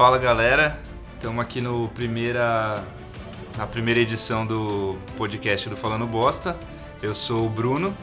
Fala 0.00 0.16
galera, 0.16 0.78
estamos 1.12 1.44
aqui 1.44 1.60
no 1.60 1.86
primeira, 1.88 2.82
na 3.58 3.66
primeira 3.66 4.00
edição 4.00 4.46
do 4.46 4.96
podcast 5.18 5.68
do 5.68 5.76
Falando 5.76 6.06
Bosta. 6.06 6.56
Eu 7.02 7.12
sou 7.12 7.44
o 7.44 7.50
Bruno, 7.50 7.94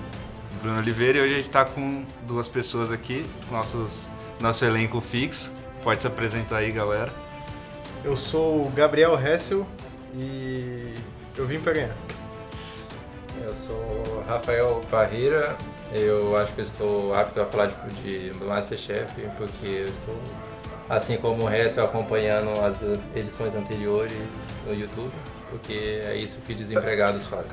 Bruno 0.62 0.78
Oliveira, 0.78 1.18
e 1.18 1.22
hoje 1.22 1.34
a 1.34 1.38
gente 1.38 1.48
está 1.48 1.66
com 1.66 2.04
duas 2.22 2.48
pessoas 2.48 2.92
aqui, 2.92 3.26
nossos, 3.50 4.08
nosso 4.40 4.64
elenco 4.64 5.02
fixo. 5.02 5.52
Pode 5.82 6.00
se 6.00 6.06
apresentar 6.06 6.58
aí, 6.58 6.72
galera. 6.72 7.12
Eu 8.04 8.16
sou 8.16 8.68
o 8.68 8.70
Gabriel 8.70 9.20
Hessel 9.20 9.66
e 10.16 10.94
eu 11.36 11.48
vim 11.48 11.60
para 11.60 11.74
ganhar. 11.74 11.96
Eu 13.44 13.56
sou 13.56 14.24
Rafael 14.28 14.82
Parreira, 14.92 15.58
eu 15.92 16.38
acho 16.38 16.54
que 16.54 16.62
eu 16.62 16.66
estou 16.66 17.16
apto 17.16 17.42
a 17.42 17.46
falar 17.48 17.72
de, 18.04 18.30
de 18.30 18.46
Masterchef, 18.46 19.16
porque 19.36 19.66
eu 19.66 19.88
estou, 19.88 20.16
assim 20.90 21.18
como 21.18 21.46
o 21.46 21.50
Hessel, 21.54 21.86
acompanhando 21.86 22.52
as 22.62 22.82
edições 23.16 23.56
anteriores 23.56 24.14
no 24.66 24.74
YouTube, 24.74 25.12
porque 25.50 26.02
é 26.04 26.16
isso 26.16 26.38
que 26.46 26.54
desempregados 26.54 27.26
fazem. 27.26 27.52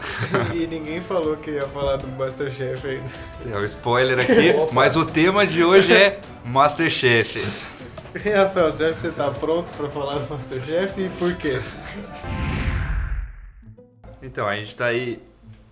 e 0.55 0.67
ninguém 0.67 1.01
falou 1.01 1.37
que 1.37 1.53
ia 1.53 1.67
falar 1.69 1.97
do 1.97 2.07
Masterchef 2.09 2.87
ainda. 2.87 3.11
É 3.53 3.57
o 3.57 3.65
spoiler 3.65 4.19
aqui, 4.21 4.55
mas 4.73 4.97
o 4.97 5.05
tema 5.05 5.47
de 5.47 5.65
hoje 5.65 5.93
é 5.93 6.21
Masterchef. 6.45 7.73
E 8.15 8.31
Rafael, 8.31 8.69
acha 8.69 8.91
que 8.91 8.95
você 8.95 9.09
está 9.09 9.31
pronto 9.31 9.73
para 9.77 9.89
falar 9.91 10.19
do 10.21 10.33
Masterchef 10.33 11.01
e 11.01 11.09
por 11.11 11.35
quê? 11.35 11.61
Então, 14.23 14.47
a 14.47 14.55
gente 14.57 14.69
está 14.69 14.87
aí 14.87 15.21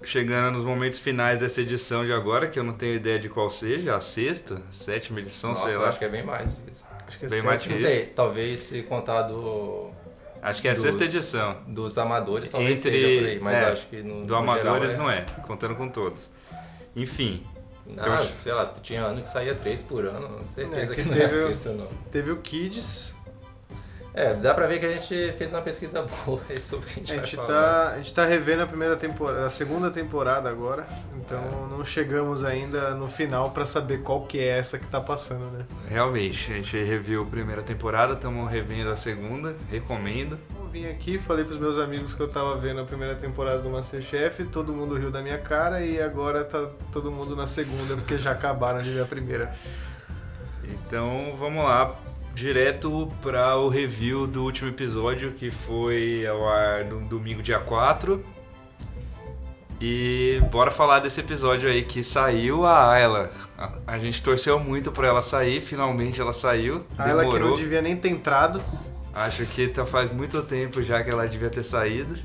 chegando 0.05 0.56
nos 0.56 0.65
momentos 0.65 0.98
finais 0.98 1.39
dessa 1.39 1.61
edição 1.61 2.05
de 2.05 2.12
agora, 2.12 2.48
que 2.48 2.59
eu 2.59 2.65
não 2.65 2.73
tenho 2.73 2.97
ideia 2.97 3.19
de 3.19 3.29
qual 3.29 3.48
seja, 3.48 3.95
a 3.95 4.01
sexta, 4.01 4.61
sétima 4.70 5.20
edição, 5.20 5.51
Nossa, 5.51 5.67
sei 5.67 5.77
eu 5.77 5.81
lá. 5.83 5.89
acho 5.89 5.98
que 5.98 6.05
é 6.05 6.09
bem 6.09 6.25
mais 6.25 6.53
isso. 6.70 6.84
Acho 7.12 7.19
que 7.19 7.27
é 7.27 7.29
Bem 7.29 7.39
sete. 7.39 7.47
mais 7.47 7.62
que 7.62 7.69
Não 7.69 7.77
isso. 7.77 7.87
sei, 7.91 8.07
talvez 8.07 8.61
se 8.61 8.83
contar 8.84 9.23
do, 9.23 9.91
Acho 10.41 10.61
que 10.62 10.67
é 10.69 10.70
a 10.73 10.75
Do- 10.75 10.81
sexta 10.81 11.05
edição. 11.05 11.56
dos 11.69 11.98
amadores, 11.98 12.50
talvez 12.50 12.78
Entre- 12.84 12.91
seja 13.00 13.20
por 13.23 13.28
aí, 13.28 13.41
mas 13.41 13.55
é, 13.56 13.64
acho 13.67 13.86
que 13.86 14.03
no, 14.03 14.25
Do 14.25 14.33
no 14.34 14.36
Amadores 14.41 14.91
geral 14.92 15.05
não 15.06 15.11
é, 15.11 15.25
contando 15.47 15.77
com 15.77 15.89
todos. 15.89 16.31
Enfim, 16.97 17.47
Ah, 17.98 18.19
sei 18.25 18.53
lá, 18.53 18.67
tinha 18.83 19.03
ano 19.03 19.20
que 19.23 19.28
saía 19.28 19.55
três 19.55 19.83
por 19.83 20.05
ano, 20.06 20.45
certeza 20.47 20.92
É, 20.92 20.97
que, 20.97 21.03
que 21.03 21.09
não 21.09 21.17
é 21.17 21.20
teve- 21.20 21.47
sexta 21.48 21.73
não. 21.73 21.86
Teve 22.11 22.31
o 22.33 22.36
Kids, 22.39 23.14
É, 24.14 24.34
dá 24.34 24.52
pra 24.52 24.66
ver 24.66 24.78
que 24.78 24.84
a 24.84 24.92
gente 24.92 25.32
fez 25.38 25.50
uma 25.52 25.62
pesquisa 25.62 26.02
boa 26.27 26.41
aí 26.50 26.60
sobre 26.60 26.84
o 26.84 26.88
que 26.88 27.00
a 27.00 27.02
gente, 27.02 27.12
a 27.12 27.16
vai 27.16 27.24
gente, 27.24 27.36
falar. 27.36 27.48
tá, 27.48 27.88
a 27.92 27.96
gente 27.96 28.12
tá 28.12 28.24
revendo 28.27 28.62
a 28.62 28.66
primeira 28.66 28.94
temporada, 28.94 29.46
a 29.46 29.48
segunda 29.48 29.91
temporada 29.91 30.50
agora, 30.50 30.86
então 31.16 31.41
não 31.68 31.82
chegamos 31.82 32.44
ainda 32.44 32.94
no 32.94 33.08
final 33.08 33.50
para 33.50 33.64
saber 33.64 34.02
qual 34.02 34.27
que 34.27 34.38
é 34.38 34.58
essa 34.58 34.78
que 34.78 34.86
tá 34.86 35.00
passando, 35.00 35.50
né? 35.50 35.64
realmente, 35.88 36.52
a 36.52 36.56
gente 36.56 36.77
reviu 36.77 37.22
a 37.22 37.27
primeira 37.27 37.62
temporada, 37.62 38.12
estamos 38.12 38.50
revendo 38.50 38.90
a 38.90 38.96
segunda, 38.96 39.56
recomendo. 39.70 40.38
Eu 40.58 40.66
vim 40.66 40.86
aqui, 40.86 41.18
falei 41.18 41.44
pros 41.44 41.58
meus 41.58 41.78
amigos 41.78 42.14
que 42.14 42.20
eu 42.20 42.28
tava 42.28 42.55
vendo 42.58 42.83
a 42.83 42.84
primeira 42.84 43.14
temporada 43.14 43.60
do 43.60 43.70
Masterchef, 43.70 44.44
todo 44.44 44.74
mundo 44.74 44.94
riu 44.94 45.10
da 45.10 45.22
minha 45.22 45.38
cara 45.38 45.80
e 45.80 46.00
agora 46.00 46.44
tá 46.44 46.68
todo 46.92 47.10
mundo 47.10 47.34
na 47.34 47.46
segunda 47.46 47.96
porque 47.96 48.18
já 48.18 48.33
acabaram 48.33 48.83
de 48.83 48.90
ver 48.90 49.02
a 49.02 49.06
primeira. 49.06 49.50
Então 50.64 51.34
vamos 51.36 51.64
lá, 51.64 51.96
direto 52.34 53.11
para 53.22 53.56
o 53.56 53.69
review 53.69 54.27
do 54.27 54.42
último 54.44 54.70
episódio 54.70 55.33
que 55.33 55.50
foi 55.50 56.27
ao 56.27 56.48
ar 56.48 56.84
no 56.84 57.00
domingo, 57.08 57.42
dia 57.42 57.58
4. 57.61 58.24
E 59.80 60.41
bora 60.50 60.70
falar 60.70 61.00
desse 61.00 61.20
episódio 61.20 61.69
aí 61.69 61.83
que 61.83 62.05
saiu 62.05 62.64
a 62.64 62.91
Ayla. 62.92 63.30
A, 63.58 63.72
a 63.89 63.98
gente 63.98 64.22
torceu 64.22 64.58
muito 64.61 64.92
pra 64.92 65.08
ela 65.08 65.22
sair, 65.22 65.61
finalmente 65.61 66.20
ela 66.20 66.33
saiu. 66.33 66.84
Ela 66.97 67.24
que 67.24 67.30
Demorou. 67.30 67.50
não 67.50 67.56
devia 67.56 67.83
nem 67.83 67.97
ter 67.97 68.08
entrado, 68.08 68.62
Acho 69.14 69.46
que 69.48 69.69
tá 69.69 69.84
faz 69.84 70.11
muito 70.11 70.42
tempo 70.42 70.83
já 70.83 71.02
que 71.02 71.11
ela 71.11 71.27
devia 71.27 71.50
ter 71.50 71.62
saído. 71.62 72.17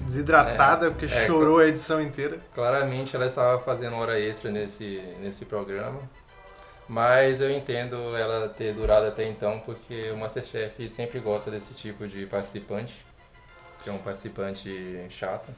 desidratada, 0.00 0.86
É, 0.86 0.90
porque 0.90 1.04
é, 1.04 1.26
chorou 1.26 1.58
a 1.58 1.66
edição 1.66 2.00
inteira. 2.00 2.38
Claramente 2.54 3.14
ela 3.14 3.26
estava 3.26 3.58
fazendo 3.58 3.96
hora 3.96 4.18
extra 4.18 4.50
nesse, 4.50 5.02
nesse 5.20 5.44
programa. 5.44 6.00
Mas 6.92 7.40
eu 7.40 7.50
entendo 7.50 8.14
ela 8.14 8.50
ter 8.50 8.74
durado 8.74 9.06
até 9.06 9.26
então, 9.26 9.60
porque 9.60 10.10
o 10.10 10.16
Masterchef 10.18 10.90
sempre 10.90 11.20
gosta 11.20 11.50
desse 11.50 11.72
tipo 11.72 12.06
de 12.06 12.26
participante, 12.26 13.02
que 13.82 13.88
é 13.88 13.92
um 13.94 13.96
participante 13.96 15.06
chato. 15.08 15.48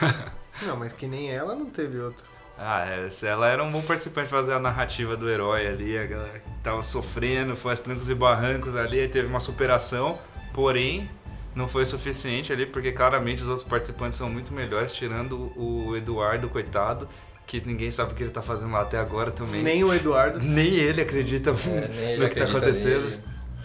Não, 0.64 0.78
mas 0.78 0.94
que 0.94 1.06
nem 1.06 1.30
ela 1.30 1.54
não 1.54 1.66
teve 1.66 2.00
outro. 2.00 2.24
Ah, 2.58 2.86
é, 2.86 3.08
ela 3.26 3.48
era 3.48 3.62
um 3.62 3.70
bom 3.70 3.82
participante 3.82 4.30
fazer 4.30 4.54
a 4.54 4.58
narrativa 4.58 5.14
do 5.14 5.30
herói 5.30 5.66
ali, 5.66 5.96
a 5.96 6.06
galera 6.06 6.38
que 6.40 6.50
tava 6.62 6.82
sofrendo, 6.82 7.54
foi 7.54 7.72
aos 7.72 7.80
trancos 7.80 8.08
e 8.08 8.14
barrancos 8.14 8.74
ali, 8.74 8.98
aí 8.98 9.08
teve 9.08 9.28
uma 9.28 9.38
superação, 9.40 10.18
porém 10.52 11.08
não 11.54 11.68
foi 11.68 11.84
suficiente 11.84 12.52
ali, 12.52 12.64
porque 12.64 12.92
claramente 12.92 13.42
os 13.42 13.48
outros 13.48 13.68
participantes 13.68 14.16
são 14.16 14.30
muito 14.30 14.52
melhores, 14.54 14.90
tirando 14.90 15.52
o 15.54 15.94
Eduardo, 15.94 16.48
coitado, 16.48 17.08
que 17.48 17.62
ninguém 17.66 17.90
sabe 17.90 18.12
o 18.12 18.14
que 18.14 18.22
ele 18.22 18.30
tá 18.30 18.42
fazendo 18.42 18.72
lá 18.72 18.82
até 18.82 18.98
agora 18.98 19.30
também. 19.30 19.62
Nem 19.62 19.82
o 19.82 19.92
Eduardo. 19.92 20.38
Nem 20.40 20.74
ele 20.74 21.00
acredita 21.00 21.50
É, 21.50 21.88
nem 21.88 22.12
ele 22.12 22.22
no 22.22 22.28
que 22.28 22.36
tá 22.36 22.44
acontecendo. 22.44 23.04
nele. 23.04 23.20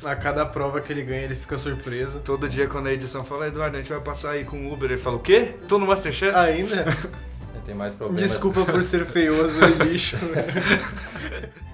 A 0.05 0.16
cada 0.16 0.45
prova 0.45 0.81
que 0.81 0.91
ele 0.91 1.03
ganha, 1.03 1.23
ele 1.23 1.35
fica 1.35 1.57
surpreso. 1.57 2.19
Todo 2.19 2.47
dia 2.49 2.66
quando 2.67 2.88
a 2.88 2.94
edição 2.94 3.23
fala, 3.23 3.47
Eduardo, 3.47 3.75
a 3.75 3.79
gente 3.79 3.91
vai 3.91 4.01
passar 4.01 4.31
aí 4.31 4.45
com 4.45 4.57
o 4.67 4.73
Uber, 4.73 4.89
ele 4.89 4.99
fala, 4.99 5.17
o 5.17 5.19
quê? 5.19 5.53
Tô 5.67 5.77
no 5.77 5.85
Masterchef? 5.85 6.35
Ainda? 6.35 6.85
Tem 7.66 7.75
mais 7.75 7.94
problemas. 7.94 8.21
Desculpa 8.21 8.66
por 8.66 8.83
ser 8.83 9.05
feioso 9.05 9.59
e 9.63 9.83
lixo. 9.85 10.17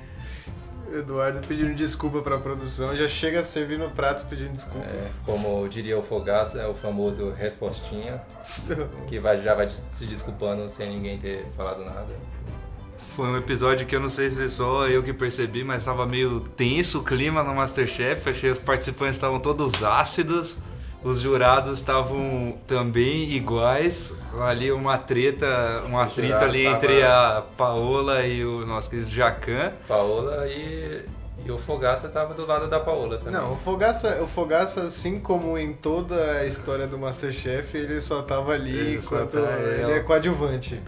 Eduardo 1.00 1.46
pedindo 1.48 1.74
desculpa 1.74 2.22
pra 2.22 2.38
produção, 2.38 2.96
já 2.96 3.08
chega 3.08 3.44
servindo 3.44 3.86
o 3.86 3.90
prato 3.90 4.26
pedindo 4.28 4.52
desculpa. 4.54 4.86
É, 4.86 5.10
como 5.26 5.68
diria 5.68 5.98
o 5.98 6.04
Fogaça, 6.04 6.60
é 6.60 6.68
o 6.68 6.74
famoso 6.74 7.32
respostinha, 7.32 8.22
que 9.08 9.20
vai, 9.20 9.42
já 9.42 9.56
vai 9.56 9.70
se 9.70 10.06
desculpando 10.06 10.68
sem 10.70 10.90
ninguém 10.90 11.18
ter 11.18 11.46
falado 11.56 11.84
nada. 11.84 12.08
Foi 12.98 13.28
um 13.28 13.38
episódio 13.38 13.88
que 13.88 13.96
eu 13.96 14.00
não 14.00 14.10
sei 14.10 14.30
se 14.30 14.48
só 14.50 14.88
eu 14.88 15.02
que 15.02 15.14
percebi, 15.14 15.64
mas 15.64 15.82
estava 15.82 16.06
meio 16.06 16.42
tenso 16.42 17.00
o 17.00 17.04
clima 17.04 17.44
no 17.44 17.54
Masterchef. 17.56 18.30
Achei 18.30 18.50
que 18.50 18.54
os 18.54 18.60
participantes 18.60 19.16
estavam 19.16 19.40
todos 19.40 19.84
ácidos, 19.84 20.58
os 21.04 21.22
jurados 21.22 21.80
estavam 21.80 22.56
também 22.68 23.32
iguais. 23.32 24.14
Ali 24.42 24.72
uma 24.72 24.98
treta, 24.98 25.84
um 25.90 25.98
atrito 25.98 26.44
ali 26.44 26.64
tava- 26.66 26.76
entre 26.76 27.04
a 27.04 27.44
Paola 27.58 28.26
e 28.26 28.44
o 28.46 28.66
nosso 28.66 28.90
querido 28.90 29.10
Jacan. 29.10 29.74
Paola 29.88 30.48
e, 30.48 31.02
e 31.50 31.52
o 31.52 31.58
Fogaça 31.58 32.08
tava 32.08 32.34
do 32.34 32.46
lado 32.46 32.68
da 32.68 32.80
Paola 32.80 33.18
também. 33.18 33.34
Não, 33.34 33.54
o 33.54 33.58
Fogaça, 33.58 34.22
o 34.22 34.28
Fogaça, 34.28 34.82
assim 34.84 35.20
como 35.20 35.58
em 35.58 35.74
toda 35.74 36.16
a 36.40 36.46
história 36.46 36.86
do 36.86 36.98
Masterchef, 36.98 37.76
ele 37.76 38.00
só 38.02 38.22
tava 38.22 38.52
ali 38.54 38.78
Ele 38.78 38.96
enquanto 38.98 39.32
tá- 39.42 39.60
ele 39.60 39.92
é 39.92 40.00
coadjuvante. 40.00 40.80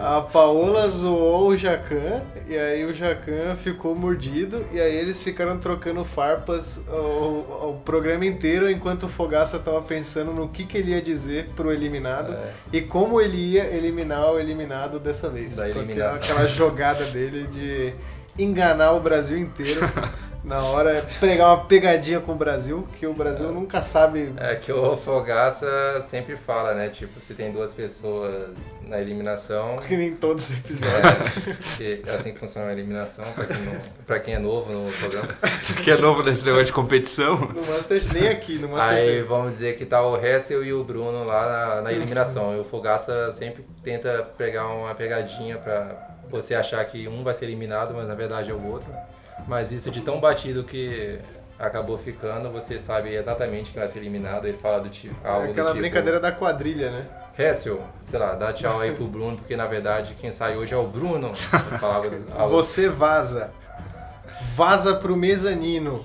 A 0.00 0.20
Paola 0.20 0.86
zoou 0.86 1.48
o 1.48 1.56
Jacan 1.56 2.22
e 2.46 2.56
aí 2.56 2.84
o 2.84 2.92
Jacan 2.92 3.56
ficou 3.56 3.94
mordido 3.94 4.64
e 4.72 4.80
aí 4.80 4.94
eles 4.96 5.22
ficaram 5.22 5.58
trocando 5.58 6.04
farpas 6.04 6.84
o, 6.88 7.68
o 7.70 7.80
programa 7.84 8.24
inteiro 8.24 8.70
enquanto 8.70 9.04
o 9.04 9.08
Fogaça 9.08 9.58
tava 9.58 9.82
pensando 9.82 10.32
no 10.32 10.48
que, 10.48 10.64
que 10.64 10.78
ele 10.78 10.92
ia 10.92 11.02
dizer 11.02 11.48
pro 11.56 11.72
eliminado 11.72 12.32
É. 12.32 12.52
e 12.72 12.80
como 12.82 13.20
ele 13.20 13.36
ia 13.36 13.64
eliminar 13.74 14.32
o 14.32 14.38
eliminado 14.38 14.98
dessa 14.98 15.28
vez. 15.28 15.56
Da 15.56 15.64
aquela- 15.66 15.84
eliminação. 15.84 16.16
aquela 16.34 16.46
jogada 16.48 17.04
dele 17.06 17.46
de 17.48 17.94
enganar 18.38 18.92
o 18.92 19.00
Brasil 19.00 19.38
inteiro. 19.38 19.80
Na 20.44 20.62
hora 20.62 20.92
é 20.92 21.02
pregar 21.20 21.48
uma 21.48 21.64
pegadinha 21.64 22.20
com 22.20 22.32
o 22.32 22.34
Brasil, 22.34 22.86
que 22.98 23.06
o 23.06 23.12
Brasil 23.12 23.52
nunca 23.52 23.82
sabe. 23.82 24.32
É 24.38 24.54
que 24.54 24.72
o 24.72 24.96
Fogaça 24.96 25.66
sempre 26.02 26.36
fala, 26.36 26.72
né? 26.74 26.88
Tipo, 26.88 27.20
se 27.20 27.34
tem 27.34 27.52
duas 27.52 27.74
pessoas 27.74 28.80
na 28.82 28.98
eliminação. 28.98 29.76
Que 29.88 29.96
nem 29.96 30.14
todos 30.14 30.50
os 30.50 30.56
episódios. 30.56 31.58
É, 31.80 32.10
é 32.10 32.14
assim 32.14 32.32
que 32.32 32.38
funciona 32.38 32.68
a 32.68 32.72
eliminação, 32.72 33.24
pra 33.32 33.44
quem, 33.44 33.56
não, 33.58 33.80
pra 34.06 34.20
quem 34.20 34.34
é 34.34 34.38
novo 34.38 34.72
no 34.72 34.90
programa. 34.90 35.28
Que 35.82 35.90
é 35.90 35.96
novo 35.96 36.22
nesse 36.22 36.44
negócio 36.44 36.66
de 36.66 36.72
competição. 36.72 37.36
No 37.36 37.66
Masterchef, 37.72 38.14
nem 38.14 38.28
aqui, 38.28 38.58
no 38.58 38.68
Aí 38.68 38.72
Masterchef. 38.72 39.22
vamos 39.28 39.52
dizer 39.52 39.76
que 39.76 39.84
tá 39.84 40.02
o 40.02 40.16
Hessel 40.16 40.64
e 40.64 40.72
o 40.72 40.82
Bruno 40.82 41.24
lá 41.24 41.46
na, 41.76 41.82
na 41.82 41.92
eliminação. 41.92 42.56
E 42.56 42.60
o 42.60 42.64
Fogaça 42.64 43.32
sempre 43.32 43.64
tenta 43.82 44.28
pegar 44.36 44.66
uma 44.66 44.94
pegadinha 44.94 45.56
pra 45.58 46.07
você 46.30 46.54
achar 46.54 46.84
que 46.84 47.08
um 47.08 47.22
vai 47.22 47.34
ser 47.34 47.46
eliminado, 47.46 47.94
mas 47.94 48.06
na 48.06 48.14
verdade 48.14 48.50
é 48.50 48.54
o 48.54 48.66
outro. 48.66 48.88
Mas 49.46 49.72
isso 49.72 49.90
de 49.90 50.00
tão 50.00 50.20
batido 50.20 50.64
que 50.64 51.18
acabou 51.58 51.98
ficando, 51.98 52.50
você 52.50 52.78
sabe 52.78 53.14
exatamente 53.14 53.72
quem 53.72 53.80
vai 53.80 53.88
ser 53.88 53.98
eliminado. 53.98 54.46
Ele 54.46 54.56
fala 54.56 54.80
do 54.80 54.88
tipo. 54.88 55.14
Algo 55.26 55.46
É 55.46 55.50
aquela 55.50 55.70
tipo, 55.70 55.80
brincadeira 55.80 56.20
da 56.20 56.32
quadrilha, 56.32 56.90
né? 56.90 57.06
Hessel, 57.38 57.82
sei 58.00 58.18
lá, 58.18 58.34
dá 58.34 58.52
tchau 58.52 58.80
aí 58.80 58.92
pro 58.92 59.06
Bruno, 59.06 59.36
porque 59.36 59.56
na 59.56 59.66
verdade 59.66 60.14
quem 60.14 60.32
sai 60.32 60.56
hoje 60.56 60.74
é 60.74 60.76
o 60.76 60.86
Bruno. 60.86 61.32
Você 62.48 62.88
vaza. 62.88 63.52
Vaza 64.54 64.96
pro 64.96 65.16
mezanino. 65.16 66.04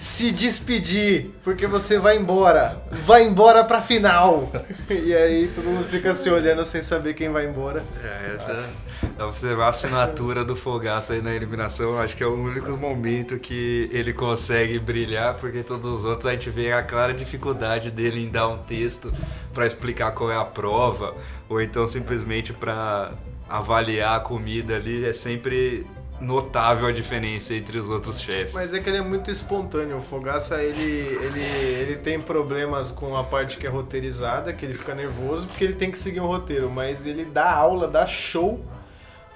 Se 0.00 0.32
despedir, 0.32 1.30
porque 1.44 1.66
você 1.66 1.98
vai 1.98 2.16
embora. 2.16 2.82
Vai 2.90 3.22
embora 3.22 3.62
pra 3.62 3.82
final. 3.82 4.50
E 4.90 5.14
aí 5.14 5.48
todo 5.54 5.64
mundo 5.64 5.84
fica 5.84 6.12
se 6.14 6.28
olhando 6.30 6.64
sem 6.64 6.82
saber 6.82 7.14
quem 7.14 7.30
vai 7.30 7.46
embora. 7.46 7.84
É, 8.02 8.38
já 8.40 8.52
dá 8.52 8.68
pra 9.14 9.26
observar 9.26 9.66
a 9.66 9.68
assinatura 9.68 10.44
do 10.44 10.56
Fogaça 10.56 11.12
aí 11.12 11.22
na 11.22 11.32
eliminação. 11.32 11.98
Acho 12.00 12.16
que 12.16 12.22
é 12.22 12.26
o 12.26 12.34
único 12.34 12.76
momento 12.76 13.38
que 13.38 13.88
ele 13.92 14.12
consegue 14.12 14.78
brilhar, 14.78 15.34
porque 15.34 15.62
todos 15.62 15.86
os 15.86 16.04
outros 16.04 16.26
a 16.26 16.32
gente 16.32 16.48
vê 16.50 16.72
a 16.72 16.82
clara 16.82 17.12
dificuldade 17.12 17.90
dele 17.90 18.24
em 18.24 18.28
dar 18.28 18.48
um 18.48 18.58
texto 18.58 19.12
pra 19.52 19.66
explicar 19.66 20.12
qual 20.12 20.32
é 20.32 20.36
a 20.36 20.44
prova, 20.44 21.14
ou 21.48 21.60
então 21.60 21.86
simplesmente 21.86 22.52
pra 22.52 23.12
avaliar 23.48 24.16
a 24.16 24.20
comida 24.20 24.76
ali. 24.76 25.04
É 25.04 25.12
sempre 25.12 25.86
notável 26.20 26.86
a 26.88 26.92
diferença 26.92 27.54
entre 27.54 27.78
os 27.78 27.88
outros 27.88 28.20
chefes. 28.20 28.52
Mas 28.52 28.74
é 28.74 28.80
que 28.80 28.88
ele 28.88 28.98
é 28.98 29.02
muito 29.02 29.30
espontâneo. 29.30 29.96
O 29.98 30.02
Fogaça, 30.02 30.62
ele, 30.62 30.82
ele, 30.82 31.40
ele 31.80 31.96
tem 31.96 32.20
problemas 32.20 32.90
com 32.90 33.16
a 33.16 33.24
parte 33.24 33.56
que 33.56 33.66
é 33.66 33.70
roteirizada, 33.70 34.52
que 34.52 34.64
ele 34.64 34.74
fica 34.74 34.94
nervoso, 34.94 35.46
porque 35.46 35.64
ele 35.64 35.74
tem 35.74 35.90
que 35.90 35.98
seguir 35.98 36.20
um 36.20 36.26
roteiro. 36.26 36.70
Mas 36.70 37.06
ele 37.06 37.24
dá 37.24 37.50
aula, 37.50 37.88
dá 37.88 38.06
show, 38.06 38.60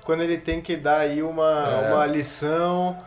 quando 0.05 0.23
ele 0.23 0.37
tem 0.39 0.61
que 0.61 0.77
dar 0.77 0.99
aí 0.99 1.23
uma, 1.23 1.69
É. 1.87 1.93
uma 1.95 2.07
lição, 2.07 2.99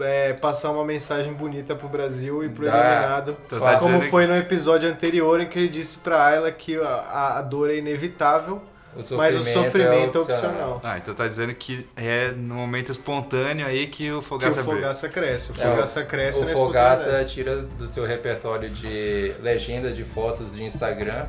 é, 0.00 0.32
passar 0.32 0.70
uma 0.72 0.84
mensagem 0.84 1.32
bonita 1.32 1.74
pro 1.76 1.88
Brasil 1.88 2.44
e 2.44 2.48
pro 2.48 2.64
Dá. 2.66 2.76
eliminado. 2.76 3.36
Como 3.80 4.00
foi 4.02 4.26
no 4.26 4.36
episódio 4.36 4.90
anterior 4.90 5.40
em 5.40 5.48
que 5.48 5.58
ele 5.58 5.68
disse 5.68 5.98
pra 5.98 6.24
Ayla 6.24 6.50
que 6.50 6.76
a, 6.80 7.38
a 7.38 7.42
dor 7.42 7.70
é 7.70 7.76
inevitável, 7.76 8.60
O 8.96 9.16
mas 9.16 9.36
o 9.36 9.44
sofrimento 9.44 10.18
é 10.18 10.20
opcional. 10.20 10.80
Ah, 10.82 10.98
então 10.98 11.14
tá 11.14 11.26
dizendo 11.26 11.54
que 11.54 11.86
é 11.96 12.32
no 12.32 12.54
momento 12.56 12.90
espontâneo 12.90 13.66
aí 13.66 13.86
que 13.86 14.10
o 14.10 14.20
Que 14.20 14.24
Fogaça 14.26 14.60
o 14.60 14.64
brilha. 14.64 14.78
Fogaça 14.80 15.08
cresce. 15.08 15.52
O 15.52 15.54
É, 15.54 15.70
Fogaça 15.70 16.04
cresce 16.04 16.44
O 16.44 16.48
Fogaça 16.48 17.24
tira 17.24 17.62
do 17.62 17.86
seu 17.86 18.04
repertório 18.04 18.68
de 18.68 19.32
legenda 19.40 19.92
de 19.92 20.02
fotos 20.04 20.54
de 20.54 20.64
Instagram, 20.64 21.26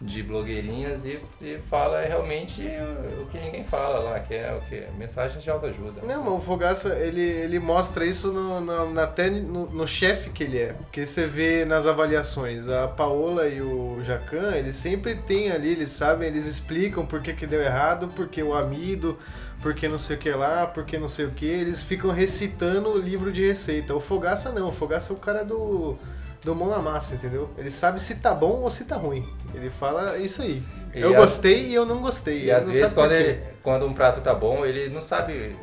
de 0.00 0.22
blogueirinhas 0.22 1.04
e, 1.04 1.18
e 1.40 1.58
fala 1.68 2.00
realmente 2.02 2.62
o, 2.62 3.22
o 3.22 3.26
que 3.26 3.38
ninguém 3.38 3.64
fala 3.64 4.02
lá, 4.02 4.20
que 4.20 4.32
é 4.32 4.52
o 4.54 4.60
que? 4.60 4.86
Mensagens 4.96 5.42
de 5.42 5.50
autoajuda. 5.50 6.02
Não, 6.02 6.22
mas 6.22 6.34
o 6.34 6.40
Fogaça, 6.40 6.94
ele, 6.96 7.20
ele 7.20 7.58
mostra 7.58 8.06
isso 8.06 8.32
no, 8.32 8.60
na, 8.60 8.84
na- 8.84 9.02
até 9.02 9.28
no, 9.28 9.68
no 9.70 9.86
chefe 9.88 10.30
que 10.30 10.44
ele 10.44 10.58
é. 10.58 10.72
Porque 10.72 11.04
você 11.04 11.26
vê 11.26 11.64
nas 11.64 11.86
avaliações, 11.86 12.68
a 12.68 12.86
Paola 12.86 13.48
e 13.48 13.60
o 13.60 13.98
Jacan, 14.02 14.54
eles 14.54 14.76
sempre 14.76 15.16
têm 15.16 15.50
ali, 15.50 15.72
eles 15.72 15.90
sabem, 15.90 16.28
eles 16.28 16.46
explicam 16.46 17.04
por 17.04 17.20
que, 17.20 17.32
que 17.32 17.46
deu 17.46 17.60
errado, 17.60 18.12
porque 18.14 18.40
o 18.40 18.54
amido, 18.54 19.18
porque 19.60 19.88
não 19.88 19.98
sei 19.98 20.14
o 20.16 20.18
que 20.20 20.30
lá, 20.30 20.64
porque 20.66 20.96
não 20.96 21.08
sei 21.08 21.26
o 21.26 21.30
que, 21.32 21.46
eles 21.46 21.82
ficam 21.82 22.12
recitando 22.12 22.88
o 22.90 22.98
livro 22.98 23.32
de 23.32 23.44
receita. 23.46 23.94
O 23.94 24.00
Fogaça 24.00 24.52
não, 24.52 24.68
o 24.68 24.72
Fogaça 24.72 25.12
é 25.12 25.16
o 25.16 25.18
cara 25.18 25.44
do, 25.44 25.98
do 26.42 26.54
mão 26.54 26.68
na 26.68 26.78
massa, 26.78 27.14
entendeu? 27.14 27.50
Ele 27.58 27.70
sabe 27.70 28.00
se 28.00 28.16
tá 28.16 28.32
bom 28.34 28.60
ou 28.62 28.70
se 28.70 28.84
tá 28.84 28.96
ruim. 28.96 29.26
Ele 29.54 29.68
fala 29.70 30.16
isso 30.18 30.42
aí. 30.42 30.62
E 30.94 31.00
eu 31.00 31.10
às- 31.10 31.16
gostei 31.16 31.66
e 31.66 31.74
eu 31.74 31.84
não 31.84 32.00
gostei. 32.00 32.38
E 32.38 32.42
Ele 32.42 32.52
às 32.52 32.66
vezes 32.68 32.92
quando, 32.92 33.12
ele, 33.12 33.42
quando 33.62 33.86
um 33.86 33.92
prato 33.92 34.20
tá 34.20 34.34
bom, 34.34 34.64
ele 34.64 34.88
não 34.88 35.00
sabe 35.00 35.56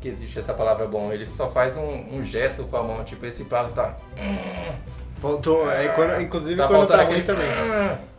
que 0.00 0.08
existe 0.08 0.38
essa 0.38 0.54
palavra 0.54 0.86
bom, 0.86 1.12
ele 1.12 1.26
só 1.26 1.50
faz 1.50 1.76
um, 1.76 2.16
um 2.16 2.22
gesto 2.22 2.64
com 2.64 2.76
a 2.76 2.82
mão, 2.82 3.02
tipo 3.04 3.24
esse 3.26 3.44
prato 3.44 3.72
tá. 3.74 3.96
Faltou, 5.18 5.70
é, 5.70 5.88
quando- 5.88 6.20
inclusive 6.20 6.56
Tá 6.56 6.68
quando 6.68 6.86
tá 6.86 6.96
ruim 6.96 7.04
aquele. 7.06 7.22
também. 7.22 7.48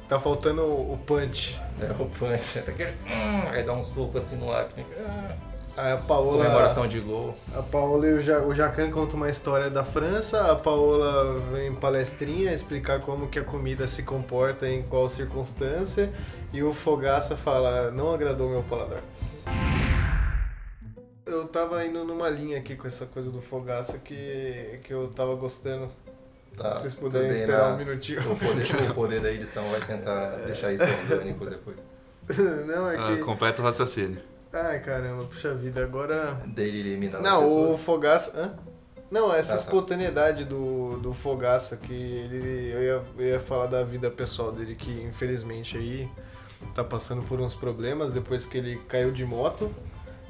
Tá 0.10 0.20
faltando 0.20 0.62
o 0.64 0.94
o 0.94 0.98
punch. 0.98 1.60
É 1.82 1.92
o 1.92 2.06
punch, 2.06 2.60
tá 2.66 2.72
aquele. 2.72 2.94
Aí 3.52 3.64
dá 3.64 3.74
um 3.74 3.82
soco 3.82 4.18
assim 4.18 4.36
no 4.38 4.52
ar. 4.52 4.68
A 5.78 5.96
Paola, 5.96 6.44
Comemoração 6.44 6.88
de 6.88 7.00
gol. 7.00 7.38
a 7.56 7.62
Paola 7.62 8.08
e 8.08 8.14
o, 8.14 8.20
ja, 8.22 8.40
o 8.42 8.52
Jacan 8.52 8.90
contam 8.90 9.16
uma 9.18 9.30
história 9.30 9.70
da 9.70 9.84
França, 9.84 10.52
a 10.52 10.56
Paola 10.56 11.40
vem 11.52 11.68
em 11.68 11.76
palestrinha 11.76 12.52
explicar 12.52 13.00
como 13.02 13.28
que 13.28 13.38
a 13.38 13.44
comida 13.44 13.86
se 13.88 14.02
comporta 14.02 14.68
em 14.68 14.82
qual 14.82 15.08
circunstância 15.08 16.12
e 16.52 16.64
o 16.64 16.74
Fogaça 16.74 17.38
fala, 17.38 17.92
não 17.92 18.12
agradou 18.12 18.50
meu 18.50 18.64
paladar. 18.64 19.04
Eu 21.26 21.48
tava 21.48 21.86
indo 21.86 22.04
numa 22.04 22.28
linha 22.30 22.58
aqui 22.58 22.76
com 22.76 22.88
essa 22.88 23.06
coisa 23.06 23.30
do 23.30 23.42
Fogaça 23.42 24.00
que, 24.00 24.80
que 24.84 24.92
eu 24.92 25.10
tava 25.10 25.36
gostando. 25.36 25.90
Tá, 26.58 26.72
Se 26.74 26.82
vocês 26.82 26.94
puderem 26.96 27.30
esperar 27.30 27.68
né? 27.68 27.74
um 27.74 27.78
minutinho. 27.78 28.22
O 28.32 28.36
poder, 28.36 28.82
o 28.90 28.94
poder 28.96 29.22
da 29.22 29.32
edição 29.32 29.64
vai 29.70 29.82
tentar 29.82 30.38
deixar 30.38 30.72
isso 30.74 30.86
orgânico 30.86 31.46
depois. 31.46 31.78
não, 32.66 32.90
é 32.90 32.96
Ah, 32.98 33.16
que... 33.16 33.24
completa 33.24 33.62
o 33.62 33.66
raciocínio. 33.66 34.20
Ai, 34.54 34.80
caramba, 34.80 35.24
puxa 35.26 35.54
vida, 35.54 35.84
agora... 35.84 36.38
Dele 36.46 36.80
eliminando 36.80 37.24
Não, 37.24 37.44
as 37.46 37.52
o. 37.52 37.78
Fogaça. 37.78 38.40
Hã? 38.40 38.54
Não, 39.12 39.34
essa 39.34 39.54
Ah, 39.54 39.56
tá. 39.58 39.62
espontaneidade 39.64 40.44
do, 40.46 40.98
do 40.98 41.14
Fogaça, 41.14 41.78
que 41.78 41.94
ele. 41.94 42.72
Eu 42.74 42.84
ia, 42.84 43.02
eu 43.20 43.26
ia 43.34 43.40
falar 43.40 43.68
da 43.68 43.84
vida 43.84 44.10
pessoal 44.10 44.52
dele, 44.52 44.76
que 44.76 44.92
infelizmente 45.04 45.78
aí 45.78 46.10
tá 46.74 46.84
passando 46.84 47.22
por 47.24 47.40
uns 47.40 47.56
problemas 47.56 48.14
depois 48.14 48.46
que 48.46 48.58
ele 48.58 48.82
caiu 48.88 49.12
de 49.12 49.24
moto, 49.26 49.72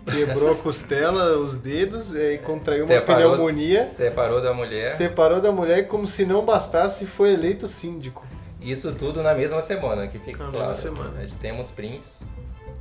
quebrou 0.06 0.52
a 0.52 0.56
costela, 0.62 1.38
os 1.38 1.58
dedos, 1.58 2.14
e 2.14 2.20
aí 2.22 2.38
contraiu 2.38 2.84
uma 2.86 2.88
Separou- 2.94 3.32
pneumonia, 3.32 3.86
Separou 3.86 4.42
da 4.42 4.54
mulher. 4.54 4.88
separou 4.90 5.42
da 5.42 5.52
mulher 5.52 5.80
e, 5.80 5.84
como 5.84 6.06
se 6.06 6.26
não 6.26 6.46
bastasse, 6.46 7.06
foi 7.08 7.34
eleito 7.34 7.68
síndico. 7.68 8.26
Isso 8.62 8.92
tudo 8.94 9.24
na 9.24 9.34
mesma 9.34 9.62
semana, 9.62 10.08
que 10.08 10.20
fica 10.20 10.44
Na 10.44 10.52
claro. 10.52 10.68
mesma 10.70 10.76
semana. 10.76 11.20
A 11.20 11.22
gente 11.22 11.36
Temos 11.40 11.72
prints, 11.72 12.28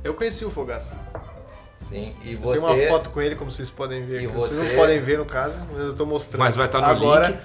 Eu 0.03 0.13
conheci 0.13 0.45
o 0.45 0.51
Fogaça. 0.51 0.95
Sim. 1.77 2.13
E 2.23 2.33
Eu 2.33 2.39
você. 2.39 2.59
tenho 2.59 2.73
uma 2.73 2.87
foto 2.89 3.09
com 3.11 3.21
ele, 3.21 3.35
como 3.35 3.49
vocês 3.49 3.69
podem 3.69 4.05
ver. 4.05 4.21
E 4.23 4.25
aqui. 4.25 4.35
Vocês 4.35 4.57
você- 4.59 4.69
não 4.69 4.75
podem 4.75 4.99
ver 4.99 5.17
no 5.19 5.25
caso, 5.25 5.61
mas 5.71 5.83
eu 5.83 5.93
tô 5.93 6.05
mostrando. 6.05 6.39
Mas 6.39 6.55
vai 6.57 6.65
estar 6.65 6.79
no 6.81 6.85
Agora, 6.87 7.27
link. 7.27 7.39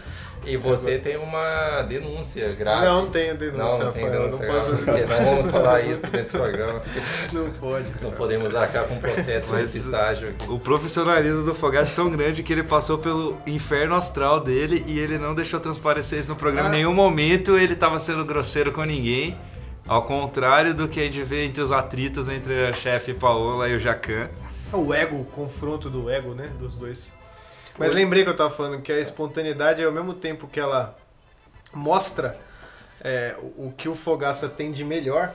E 0.45 0.57
você 0.57 0.99
tem 0.99 1.17
uma 1.19 1.83
denúncia 1.83 2.53
grave. 2.55 2.85
Não, 2.85 3.03
não 3.03 3.11
tenho 3.13 3.37
denúncia, 3.39 3.79
Não, 3.79 3.85
não 3.85 3.93
tem 3.93 4.11
denúncia 4.11 4.45
não 4.49 4.55
posso. 4.55 4.71
não 5.23 5.25
vamos 5.25 5.51
falar 5.53 5.83
isso 5.83 6.05
nesse 6.13 6.33
programa. 6.33 6.83
Não 7.33 7.49
pode. 7.53 7.87
Não 8.03 8.11
podemos 8.11 8.53
arcar 8.57 8.85
com 8.89 8.97
processo 8.99 9.51
Mas- 9.53 9.61
nesse 9.61 9.79
estágio. 9.79 10.35
O 10.49 10.59
profissionalismo 10.59 11.45
do 11.45 11.55
Fogaça 11.55 11.93
é 11.93 11.95
tão 11.95 12.11
grande 12.11 12.43
que 12.43 12.53
ele 12.53 12.65
passou 12.65 12.99
pelo 12.99 13.39
inferno 13.47 13.95
astral 13.95 14.41
dele 14.41 14.83
e 14.89 14.99
ele 14.99 15.17
não 15.17 15.33
deixou 15.33 15.61
transparecer 15.61 16.19
isso 16.19 16.29
no 16.29 16.35
programa. 16.35 16.69
Em 16.71 16.73
Ah. 16.73 16.75
nenhum 16.75 16.93
momento 16.93 17.57
ele 17.57 17.77
tava 17.77 18.01
sendo 18.01 18.25
grosseiro 18.25 18.73
com 18.73 18.83
ninguém. 18.83 19.37
Ao 19.93 20.03
contrário 20.03 20.73
do 20.73 20.89
que 20.89 21.01
a 21.01 21.03
gente 21.03 21.23
vê 21.23 21.45
entre 21.45 21.61
os 21.61 21.71
atritos 21.71 22.27
entre 22.27 22.67
a 22.67 22.73
chefe 22.73 23.13
Paola 23.13 23.69
e 23.69 23.77
o 23.77 23.79
Jacan. 23.79 24.31
O 24.73 24.95
ego, 24.95 25.21
o 25.21 25.25
confronto 25.27 25.91
do 25.91 26.09
ego, 26.09 26.33
né? 26.33 26.51
Dos 26.59 26.77
dois. 26.79 27.13
Mas 27.77 27.93
lembrei 27.93 28.25
que 28.25 28.31
eu 28.31 28.35
tava 28.35 28.49
falando 28.49 28.81
que 28.81 28.91
a 28.91 28.99
espontaneidade, 28.99 29.85
ao 29.85 29.93
mesmo 29.93 30.15
tempo 30.15 30.47
que 30.47 30.59
ela 30.59 30.97
mostra 31.75 32.41
é, 33.03 33.37
o 33.59 33.71
que 33.71 33.87
o 33.87 33.95
Fogaça 33.95 34.49
tem 34.49 34.73
de 34.73 34.83
melhor, 34.83 35.35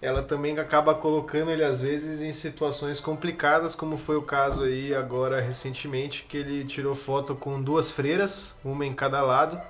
ela 0.00 0.22
também 0.22 0.56
acaba 0.56 0.94
colocando 0.94 1.50
ele 1.50 1.64
às 1.64 1.80
vezes 1.80 2.22
em 2.22 2.32
situações 2.32 3.00
complicadas, 3.00 3.74
como 3.74 3.96
foi 3.96 4.14
o 4.14 4.22
caso 4.22 4.62
aí 4.62 4.94
agora 4.94 5.40
recentemente, 5.40 6.26
que 6.28 6.36
ele 6.36 6.64
tirou 6.64 6.94
foto 6.94 7.34
com 7.34 7.60
duas 7.60 7.90
freiras, 7.90 8.54
uma 8.64 8.86
em 8.86 8.94
cada 8.94 9.20
lado, 9.20 9.60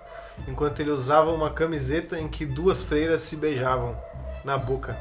enquanto 0.49 0.81
ele 0.81 0.91
usava 0.91 1.31
uma 1.31 1.50
camiseta 1.50 2.19
em 2.19 2.29
que 2.29 2.45
duas 2.47 2.83
freiras 2.83 3.23
se 3.23 3.37
beijavam 3.37 3.97
na 4.45 4.57
boca. 4.59 4.97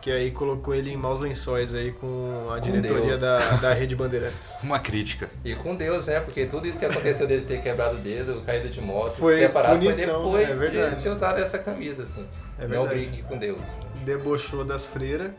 Que 0.00 0.12
aí 0.12 0.30
colocou 0.30 0.74
ele 0.74 0.90
em 0.92 0.96
maus 0.98 1.20
lençóis 1.20 1.72
aí 1.72 1.90
com 1.92 2.48
a 2.50 2.56
Com 2.56 2.60
diretoria 2.60 3.16
Deus. 3.16 3.20
da, 3.22 3.38
da 3.56 3.72
Rede 3.74 3.96
Bandeirantes. 3.96 4.58
Uma 4.62 4.78
crítica. 4.78 5.30
E 5.42 5.54
com 5.54 5.74
Deus, 5.74 6.08
né? 6.08 6.20
Porque 6.20 6.44
tudo 6.44 6.66
isso 6.66 6.78
que 6.78 6.84
aconteceu 6.84 7.26
dele 7.26 7.46
ter 7.46 7.62
quebrado 7.62 7.96
o 7.96 7.98
dedo, 8.00 8.42
caído 8.42 8.68
de 8.68 8.82
moto, 8.82 9.14
Foi 9.14 9.38
separado, 9.38 9.78
punição, 9.78 10.30
foi 10.30 10.42
é 10.42 10.46
depois 10.48 10.58
verdade. 10.70 10.96
de 10.96 11.02
ter 11.04 11.08
usado 11.08 11.38
essa 11.38 11.58
camisa, 11.58 12.02
assim. 12.02 12.26
É 12.58 12.62
não 12.68 12.86
verdade. 12.86 12.94
brigue 13.06 13.22
com 13.22 13.38
Deus. 13.38 13.58
Debochou 14.04 14.62
das 14.62 14.84
freiras. 14.84 15.30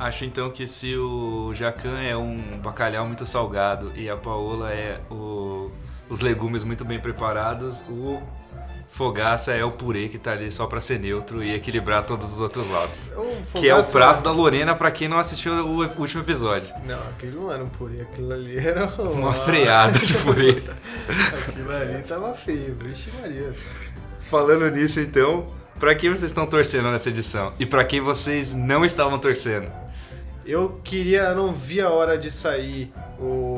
Acho 0.00 0.24
então 0.24 0.50
que 0.50 0.66
se 0.66 0.96
o 0.96 1.52
Jacan 1.54 2.00
é 2.00 2.16
um 2.16 2.58
bacalhau 2.60 3.06
muito 3.06 3.24
salgado 3.24 3.92
e 3.94 4.10
a 4.10 4.16
Paola 4.16 4.72
é 4.72 4.98
o- 5.10 5.70
os 6.12 6.20
legumes 6.20 6.62
muito 6.64 6.84
bem 6.84 7.00
preparados, 7.00 7.80
o 7.88 8.20
Fogaça 8.88 9.52
é 9.52 9.64
o 9.64 9.70
purê 9.72 10.08
que 10.10 10.18
tá 10.18 10.32
ali 10.32 10.52
só 10.52 10.66
pra 10.66 10.78
ser 10.78 11.00
neutro 11.00 11.42
e 11.42 11.54
equilibrar 11.54 12.04
todos 12.04 12.30
os 12.34 12.40
outros 12.40 12.70
lados. 12.70 13.10
O 13.54 13.58
Que 13.58 13.68
é 13.68 13.72
o 13.72 13.76
Fogaça- 13.76 13.92
prazo 13.92 14.22
da 14.22 14.30
Lorena 14.30 14.74
pra 14.74 14.90
quem 14.90 15.08
não 15.08 15.18
assistiu 15.18 15.52
o 15.66 15.78
último 15.98 16.22
episódio. 16.22 16.68
Não, 16.86 16.98
aquilo 17.08 17.44
não 17.44 17.52
era 17.52 17.64
um 17.64 17.68
purê, 17.70 18.02
aquilo 18.02 18.32
ali 18.32 18.58
era 18.58 18.86
Uma 19.00 19.32
freada 19.32 19.98
de 19.98 20.12
purê. 20.14 20.62
Aquilo 21.32 21.72
ali 21.72 22.02
tava 22.02 22.34
feio, 22.34 22.76
vixe 22.78 23.10
Maria. 23.20 23.54
Falando 24.20 24.70
nisso 24.70 25.00
então, 25.00 25.46
pra 25.80 25.94
quem 25.94 26.10
vocês 26.10 26.30
estão 26.30 26.46
torcendo 26.46 26.90
nessa 26.90 27.08
edição? 27.08 27.52
E 27.58 27.64
pra 27.66 27.84
quem 27.84 28.00
vocês 28.02 28.54
não 28.54 28.84
estavam 28.84 29.18
torcendo? 29.18 29.70
Eu 30.44 30.80
queria, 30.84 31.34
não 31.34 31.52
vi 31.52 31.80
a 31.80 31.88
hora 31.88 32.18
de 32.18 32.30
sair 32.30 32.92
o 33.18 33.51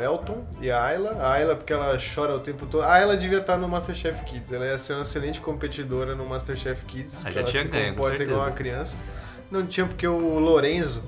Elton 0.00 0.44
e 0.60 0.70
a 0.70 0.82
Ayla. 0.82 1.16
A 1.20 1.32
Ayla, 1.32 1.56
porque 1.56 1.72
ela 1.72 1.96
chora 2.14 2.34
o 2.34 2.40
tempo 2.40 2.66
todo. 2.66 2.82
A 2.82 2.92
Ayla 2.92 3.16
devia 3.16 3.38
estar 3.38 3.56
no 3.56 3.68
Masterchef 3.68 4.24
Kids. 4.24 4.52
Ela 4.52 4.66
ia 4.66 4.78
ser 4.78 4.94
uma 4.94 5.02
excelente 5.02 5.40
competidora 5.40 6.14
no 6.14 6.24
Masterchef 6.26 6.84
Kids. 6.84 7.20
Ah, 7.20 7.22
porque 7.24 7.32
já 7.34 7.40
ela 7.40 7.50
tinha 7.50 7.62
se 7.62 7.68
ganho, 7.68 7.94
com 7.94 8.08
igual 8.22 8.40
uma 8.40 8.50
criança. 8.52 8.96
Não 9.50 9.66
tinha 9.66 9.86
porque 9.86 10.06
o 10.06 10.38
Lorenzo, 10.38 11.02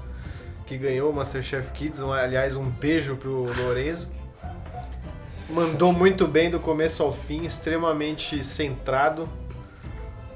que 0.66 0.76
ganhou 0.78 1.10
o 1.10 1.14
Masterchef 1.14 1.72
Kids, 1.72 2.00
um- 2.00 2.12
aliás, 2.12 2.56
um 2.56 2.64
beijo 2.68 3.16
pro 3.16 3.44
Lorenzo. 3.64 4.10
Mandou 5.48 5.92
muito 5.92 6.28
bem 6.28 6.48
do 6.48 6.60
começo 6.60 7.02
ao 7.02 7.12
fim, 7.12 7.44
extremamente 7.44 8.42
centrado 8.44 9.28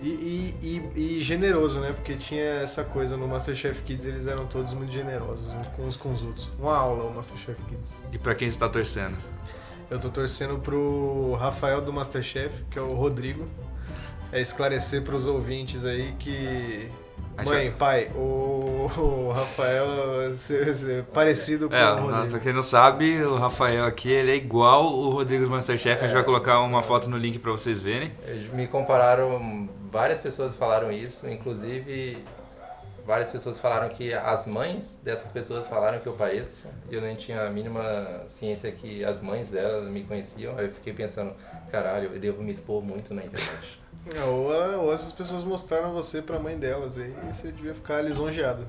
e, 0.09 0.55
e, 0.63 0.91
e, 0.97 1.19
e 1.19 1.23
generoso, 1.23 1.81
né? 1.81 1.93
Porque 1.93 2.15
tinha 2.17 2.45
essa 2.45 2.85
coisa 2.85 3.17
no 3.17 3.27
Masterchef 3.27 3.83
Kids, 3.83 4.07
eles 4.07 4.27
eram 4.27 4.47
todos 4.47 4.73
muito 4.75 4.93
generosos 4.93 5.51
uns 5.51 5.69
com 5.69 5.87
os 5.87 5.97
com 5.97 6.13
os 6.13 6.23
outros. 6.23 6.51
Uma 6.59 6.77
aula 6.77 7.05
o 7.05 7.15
Masterchef 7.15 7.61
Kids. 7.63 7.99
E 8.13 8.19
pra 8.19 8.35
quem 8.35 8.51
você 8.51 8.59
tá 8.59 8.69
torcendo? 8.69 9.17
Eu 9.91 9.99
tô 9.99 10.11
torcendo 10.11 10.59
pro 10.59 11.35
Rafael 11.35 11.81
do 11.81 11.93
Masterchef, 11.93 12.65
que 12.71 12.79
é 12.79 12.83
o 12.83 12.95
Rodrigo. 12.95 13.49
É 14.33 14.41
esclarecer 14.41 15.03
pros 15.03 15.27
ouvintes 15.27 15.85
aí 15.85 16.15
que. 16.19 16.91
Mãe, 17.45 17.73
pai, 17.73 18.11
o, 18.15 18.89
o 18.97 19.33
Rafael 19.35 19.87
é 20.31 20.37
se- 20.37 20.73
se- 20.75 21.03
parecido 21.13 21.69
com 21.69 21.75
É, 21.75 21.93
o 21.93 21.97
não, 21.97 22.03
Rodrigo. 22.11 22.31
pra 22.31 22.39
quem 22.41 22.53
não 22.53 22.63
sabe, 22.63 23.23
o 23.25 23.37
Rafael 23.37 23.85
aqui, 23.87 24.09
ele 24.11 24.31
é 24.31 24.37
igual 24.37 24.87
o 24.87 25.11
Rodrigo 25.11 25.45
do 25.45 25.51
Masterchef. 25.51 26.01
A 26.05 26.07
gente 26.07 26.15
vai 26.15 26.23
colocar 26.23 26.61
uma 26.61 26.81
foto 26.83 27.11
no 27.11 27.17
link 27.17 27.41
pra 27.41 27.51
vocês 27.51 27.81
verem. 27.81 28.13
Me 28.53 28.69
compararam, 28.69 29.69
várias 29.91 30.21
pessoas 30.21 30.55
falaram 30.55 30.93
isso, 30.93 31.29
inclusive 31.29 32.19
várias 33.05 33.29
pessoas 33.29 33.59
falaram 33.61 33.89
que 33.91 34.15
as 34.15 34.47
mães 34.47 35.01
dessas 35.05 35.31
pessoas 35.31 35.67
falaram 35.67 35.99
que 35.99 36.07
eu 36.07 36.15
pareço. 36.15 36.69
Eu 36.91 37.03
nem 37.03 37.15
tinha 37.17 37.43
a 37.43 37.51
mínima 37.51 38.23
ciência 38.27 38.71
que 38.73 39.05
as 39.05 39.21
mães 39.21 39.51
delas 39.51 39.91
me 39.91 40.05
conheciam. 40.05 40.57
Aí 40.57 40.67
eu 40.67 40.73
fiquei 40.73 40.93
pensando, 40.93 41.35
caralho, 41.71 42.11
eu 42.15 42.19
devo 42.21 42.43
me 42.43 42.51
expor 42.53 42.81
muito 42.83 43.13
na 43.13 43.23
internet. 43.25 43.83
É, 44.13 44.23
ou, 44.25 44.85
ou 44.85 44.93
essas 44.93 45.13
pessoas 45.13 45.45
mostraram 45.45 45.93
você 45.93 46.21
pra 46.21 46.39
mãe 46.39 46.59
delas 46.59 46.99
aí 46.99 47.15
e 47.29 47.33
você 47.33 47.51
devia 47.51 47.75
ficar 47.75 48.03
lisonjeado. 48.03 48.67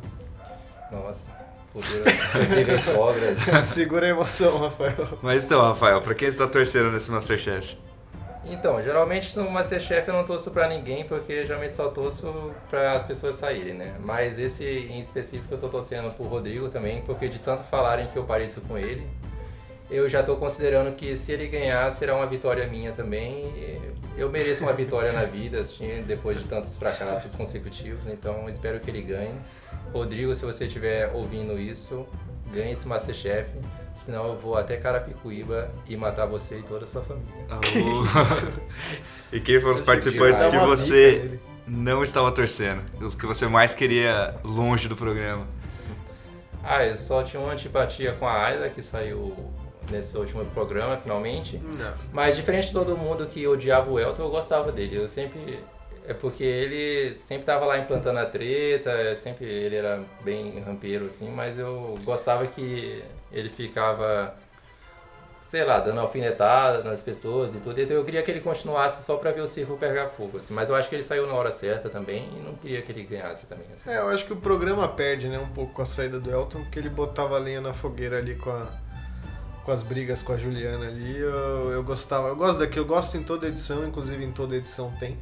Nossa, 0.92 1.28
futuro 1.74 2.04
possíveis 2.32 2.82
sogras. 2.82 3.40
Segura 3.66 4.06
a 4.06 4.10
emoção, 4.10 4.58
Rafael. 4.60 5.20
Mas 5.22 5.44
então, 5.44 5.62
Rafael, 5.62 6.02
pra 6.02 6.16
quem 6.16 6.32
você 6.32 6.38
tá 6.38 6.48
torcendo 6.48 6.92
nesse 6.92 7.12
Masterchef? 7.12 7.78
Então, 8.48 8.82
geralmente 8.82 9.36
no 9.38 9.50
Masterchef 9.50 10.08
eu 10.08 10.14
não 10.14 10.24
torço 10.24 10.52
pra 10.52 10.68
ninguém, 10.68 11.04
porque 11.04 11.44
geralmente 11.46 11.74
só 11.74 11.90
torço 11.90 12.54
pra 12.70 12.94
as 12.94 13.04
pessoas 13.04 13.36
saírem, 13.36 13.74
né? 13.74 13.96
Mas 14.00 14.38
esse 14.38 14.64
em 14.64 15.00
específico 15.00 15.54
eu 15.54 15.58
tô 15.58 15.68
torcendo 15.68 16.14
pro 16.14 16.26
Rodrigo 16.26 16.70
também, 16.70 17.02
porque 17.02 17.28
de 17.28 17.40
tanto 17.40 17.64
falarem 17.64 18.08
que 18.08 18.16
eu 18.16 18.24
pareço 18.24 18.62
com 18.62 18.78
ele, 18.78 19.06
eu 19.90 20.08
já 20.08 20.22
tô 20.22 20.36
considerando 20.36 20.96
que 20.96 21.18
se 21.18 21.32
ele 21.32 21.48
ganhar 21.48 21.92
será 21.92 22.16
uma 22.16 22.28
vitória 22.28 22.68
minha 22.68 22.92
também. 22.92 23.52
Eu 24.18 24.30
mereço 24.30 24.64
uma 24.64 24.72
vitória 24.74 25.12
na 25.12 25.24
vida, 25.26 25.60
assim, 25.60 26.02
depois 26.08 26.40
de 26.40 26.48
tantos 26.48 26.78
fracassos 26.78 27.36
consecutivos, 27.36 28.06
então 28.08 28.48
espero 28.50 28.80
que 28.80 28.90
ele 28.90 29.02
ganhe. 29.02 29.36
Rodrigo, 29.92 30.34
se 30.34 30.46
você 30.46 30.66
estiver 30.68 31.12
ouvindo 31.14 31.60
isso, 31.60 32.06
ganhe 32.54 32.72
esse 32.72 32.88
Masterchef, 32.88 33.50
senão 33.94 34.28
eu 34.28 34.38
vou 34.38 34.58
até 34.58 34.78
Carapicuíba 34.78 35.70
e 35.88 35.98
matar 35.98 36.26
você 36.26 36.60
e 36.60 36.64
toda 36.64 36.86
a 36.86 36.88
sua 36.88 37.02
família. 37.02 37.34
O- 37.52 38.56
e 39.36 39.40
quem 39.42 39.60
foram 39.60 39.76
os 39.76 39.82
participantes 39.82 40.46
que 40.46 40.58
você 40.60 41.40
não 41.68 42.02
estava 42.04 42.32
torcendo? 42.32 42.84
Os 43.02 43.16
que 43.16 43.26
você 43.26 43.48
mais 43.48 43.74
queria 43.74 44.36
longe 44.46 44.88
do 44.88 44.96
programa? 44.96 45.46
Ah, 46.64 46.86
eu 46.86 46.96
só 46.96 47.22
tinha 47.22 47.42
uma 47.42 47.52
antipatia 47.52 48.14
com 48.14 48.26
a 48.28 48.46
Ayla, 48.46 48.70
que 48.70 48.82
saiu 48.82 49.36
nesse 49.92 50.18
último 50.18 50.46
programa, 50.46 50.98
finalmente. 50.98 51.58
Não. 51.58 51.94
Mas 52.12 52.36
diferente 52.36 52.68
de 52.68 52.74
todo 52.74 52.98
mundo 52.98 53.26
que 53.26 53.48
odiava 53.48 53.92
o 53.92 54.00
Elton, 54.00 54.24
eu 54.24 54.30
gostava 54.30 54.72
dele. 54.72 54.98
Eu 54.98 55.10
sempre... 55.10 55.60
É 56.08 56.14
porque 56.14 56.44
ele 56.44 57.18
sempre 57.18 57.48
tava 57.48 57.66
lá 57.66 57.80
implantando 57.80 58.20
a 58.20 58.26
treta, 58.28 59.16
sempre 59.16 59.46
ele 59.46 59.76
era 59.76 60.00
bem 60.24 60.60
rampeiro, 60.60 61.08
assim, 61.08 61.32
mas 61.32 61.58
eu 61.58 61.98
gostava 62.04 62.46
que 62.46 63.04
ele 63.32 63.50
ficava, 63.50 64.36
sei 65.42 65.64
lá, 65.64 65.80
dando 65.80 66.00
alfinetada 66.00 66.84
nas 66.84 67.02
pessoas 67.02 67.56
e 67.56 67.58
tudo. 67.58 67.82
Então 67.82 67.98
eu 67.98 68.06
queria 68.06 68.22
que 68.22 68.30
ele 68.30 68.40
continuasse 68.40 69.04
só 69.04 69.18
pra 69.18 69.32
ver 69.32 69.42
o 69.42 69.48
circo 69.48 69.78
pegar 69.78 70.10
fogo, 70.10 70.38
assim. 70.38 70.54
Mas 70.54 70.70
eu 70.70 70.76
acho 70.76 70.88
que 70.88 70.96
ele 70.96 71.02
saiu 71.02 71.26
na 71.26 71.34
hora 71.34 71.52
certa 71.52 71.90
também 71.90 72.30
e 72.38 72.40
não 72.40 72.54
queria 72.54 72.84
que 72.84 72.92
ele 72.92 73.02
ganhasse 73.02 73.48
também, 73.48 73.66
assim. 73.74 73.90
É, 73.90 73.98
eu 73.98 74.10
acho 74.10 74.28
que 74.28 74.34
o 74.34 74.38
programa 74.38 74.88
perde, 74.88 75.28
né, 75.28 75.40
um 75.40 75.50
pouco 75.54 75.74
com 75.74 75.82
a 75.82 75.86
saída 75.86 76.20
do 76.20 76.30
Elton, 76.30 76.62
porque 76.62 76.78
ele 76.78 76.90
botava 76.90 77.36
a 77.36 77.40
lenha 77.40 77.62
na 77.62 77.74
fogueira 77.74 78.20
ali 78.20 78.36
com 78.36 78.52
a 78.52 78.68
com 79.66 79.72
as 79.72 79.82
brigas 79.82 80.22
com 80.22 80.32
a 80.32 80.38
Juliana 80.38 80.88
ali. 80.88 81.18
Eu, 81.18 81.72
eu 81.72 81.84
gostava, 81.84 82.28
eu 82.28 82.36
gosto 82.36 82.60
daquilo, 82.60 82.86
eu 82.86 82.88
gosto 82.88 83.18
em 83.18 83.24
toda 83.24 83.48
edição, 83.48 83.86
inclusive 83.86 84.24
em 84.24 84.32
toda 84.32 84.56
edição 84.56 84.94
tem. 85.00 85.18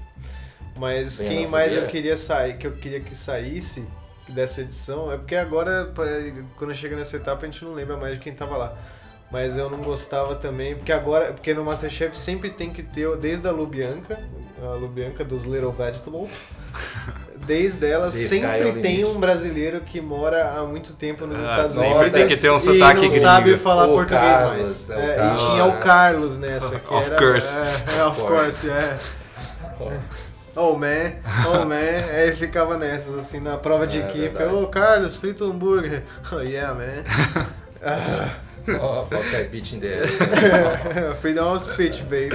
Mas 0.77 1.19
Lenha 1.19 1.31
quem 1.31 1.47
mais 1.47 1.73
eu 1.73 1.87
queria 1.87 2.17
sair, 2.17 2.57
que 2.57 2.67
eu 2.67 2.73
queria 2.73 2.99
que 2.99 3.15
saísse 3.15 3.87
dessa 4.27 4.61
edição, 4.61 5.11
é 5.11 5.17
porque 5.17 5.35
agora 5.35 5.93
quando 6.57 6.73
chega 6.73 6.95
nessa 6.95 7.15
etapa 7.15 7.43
a 7.43 7.45
gente 7.45 7.63
não 7.63 7.73
lembra 7.73 7.95
mais 7.95 8.15
de 8.15 8.19
quem 8.19 8.33
tava 8.33 8.57
lá. 8.57 8.77
Mas 9.31 9.57
eu 9.57 9.69
não 9.69 9.79
gostava 9.79 10.35
também, 10.35 10.75
porque 10.75 10.91
agora, 10.91 11.33
porque 11.33 11.53
no 11.55 11.63
MasterChef 11.63 12.15
sempre 12.15 12.51
tem 12.51 12.71
que 12.71 12.83
ter, 12.83 13.15
desde 13.17 13.47
a 13.47 13.51
Lubianca, 13.51 14.19
a 14.61 14.75
Lubianca 14.75 15.23
dos 15.23 15.43
Little 15.43 15.71
Vegetables, 15.71 16.57
desde 17.45 17.85
ela 17.89 18.07
é 18.07 18.11
sempre 18.11 18.73
tem 18.81 19.05
um 19.05 19.19
brasileiro 19.19 19.81
que 19.81 19.99
mora 20.01 20.51
há 20.57 20.63
muito 20.63 20.93
tempo 20.93 21.25
nos 21.25 21.39
Ah, 21.39 21.43
Estados 21.43 21.71
sempre 21.71 21.89
Unidos 21.89 22.11
tem 22.13 22.27
que 22.27 22.37
ter 22.37 22.49
um 22.51 22.57
e 22.57 22.59
sotaque 22.59 23.01
não 23.01 23.07
gringo. 23.09 23.19
sabe 23.21 23.57
falar 23.57 23.85
O 23.87 23.93
português 23.93 24.39
Carlos, 24.39 24.87
mais. 24.87 24.89
é 24.89 25.11
É, 25.11 25.15
Carlos. 25.15 25.41
e 25.41 25.45
tinha 25.45 25.65
o 25.65 25.77
Carlos 25.79 26.39
nessa, 26.39 26.79
que 26.79 26.93
Of 26.93 27.11
era, 27.11 27.17
course. 27.17 27.57
É, 27.57 27.99
é, 27.99 28.03
of 28.05 28.21
course, 28.23 28.69
é. 28.69 28.95
Oh 30.55 30.73
man, 30.75 31.13
oh 31.51 31.65
man, 31.65 31.75
aí 32.15 32.31
ficava 32.35 32.77
nessas, 32.77 33.15
assim, 33.15 33.39
na 33.39 33.57
prova 33.57 33.87
de 33.87 33.99
É, 33.99 34.05
equipe. 34.07 34.43
Ô 34.43 34.67
Carlos, 34.67 35.15
frita 35.17 35.43
um 35.45 35.49
hambúrguer. 35.51 36.03
Oh 36.31 36.39
yeah, 36.41 36.73
man. 36.73 37.03
Ah, 37.81 37.99
Oh, 38.81 39.03
fuck 39.09 39.29
that 39.31 39.49
bitch 39.51 39.73
in 39.73 39.79
the 39.81 40.03
ass. 40.03 41.19
Freedom 41.19 41.53
of 41.53 41.61
speech, 41.61 42.01
baby. 42.03 42.29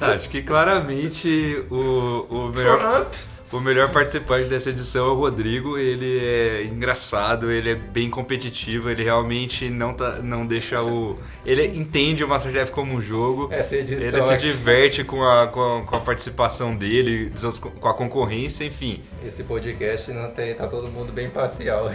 Acho 0.00 0.28
que 0.28 0.42
claramente 0.42 1.64
o, 1.70 2.26
o, 2.28 2.48
melhor, 2.48 3.06
o 3.54 3.60
melhor 3.60 3.90
participante 3.90 4.48
dessa 4.48 4.70
edição 4.70 5.06
é 5.06 5.08
o 5.10 5.14
Rodrigo. 5.14 5.78
Ele 5.78 6.18
é 6.18 6.64
engraçado, 6.64 7.50
ele 7.50 7.70
é 7.70 7.74
bem 7.74 8.10
competitivo, 8.10 8.90
ele 8.90 9.04
realmente 9.04 9.70
não, 9.70 9.94
tá, 9.94 10.20
não 10.22 10.44
deixa 10.44 10.82
o. 10.82 11.16
Ele 11.46 11.64
entende 11.66 12.24
o 12.24 12.28
Masterchef 12.28 12.72
como 12.72 12.94
um 12.94 13.00
jogo. 13.00 13.48
Essa 13.52 13.76
edição 13.76 14.08
Ele 14.08 14.22
se 14.22 14.36
diverte 14.38 15.04
com 15.04 15.22
a, 15.22 15.46
com 15.46 15.78
a, 15.78 15.82
com 15.84 15.96
a 15.96 16.00
participação 16.00 16.76
dele, 16.76 17.32
com 17.80 17.88
a 17.88 17.94
concorrência, 17.94 18.64
enfim. 18.64 19.02
Esse 19.24 19.44
podcast 19.44 20.10
não 20.12 20.30
tem, 20.30 20.54
tá 20.54 20.66
todo 20.66 20.88
mundo 20.88 21.12
bem 21.12 21.30
parcial. 21.30 21.90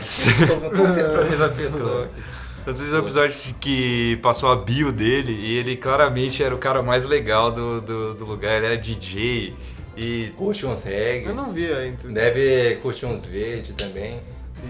Todo 0.48 0.62
mundo 0.62 0.78
torcendo 0.78 1.12
pra 1.12 1.26
mesma 1.26 1.50
pessoa 1.50 2.06
aqui. 2.12 2.24
Vocês 2.66 2.92
o 2.92 2.98
episódio 2.98 3.36
de 3.42 3.54
que 3.54 4.18
passou 4.22 4.52
a 4.52 4.56
bio 4.56 4.92
dele 4.92 5.32
e 5.32 5.58
ele 5.58 5.76
claramente 5.76 6.44
era 6.44 6.54
o 6.54 6.58
cara 6.58 6.84
mais 6.84 7.06
legal 7.06 7.52
do, 7.52 7.82
do, 7.82 8.14
do 8.14 8.26
lugar, 8.26 8.58
ele 8.58 8.66
era 8.68 8.78
DJ 8.78 9.56
e 10.00 10.32
Curte 10.38 10.66
uns 10.66 10.84
reggae. 10.84 11.26
Eu 11.28 11.36
não 11.36 11.52
via 11.52 11.86
entre. 11.88 12.08
Deve 12.12 12.76
curtir 12.82 13.06
uns 13.06 13.26
verde 13.26 13.74
também. 13.74 14.22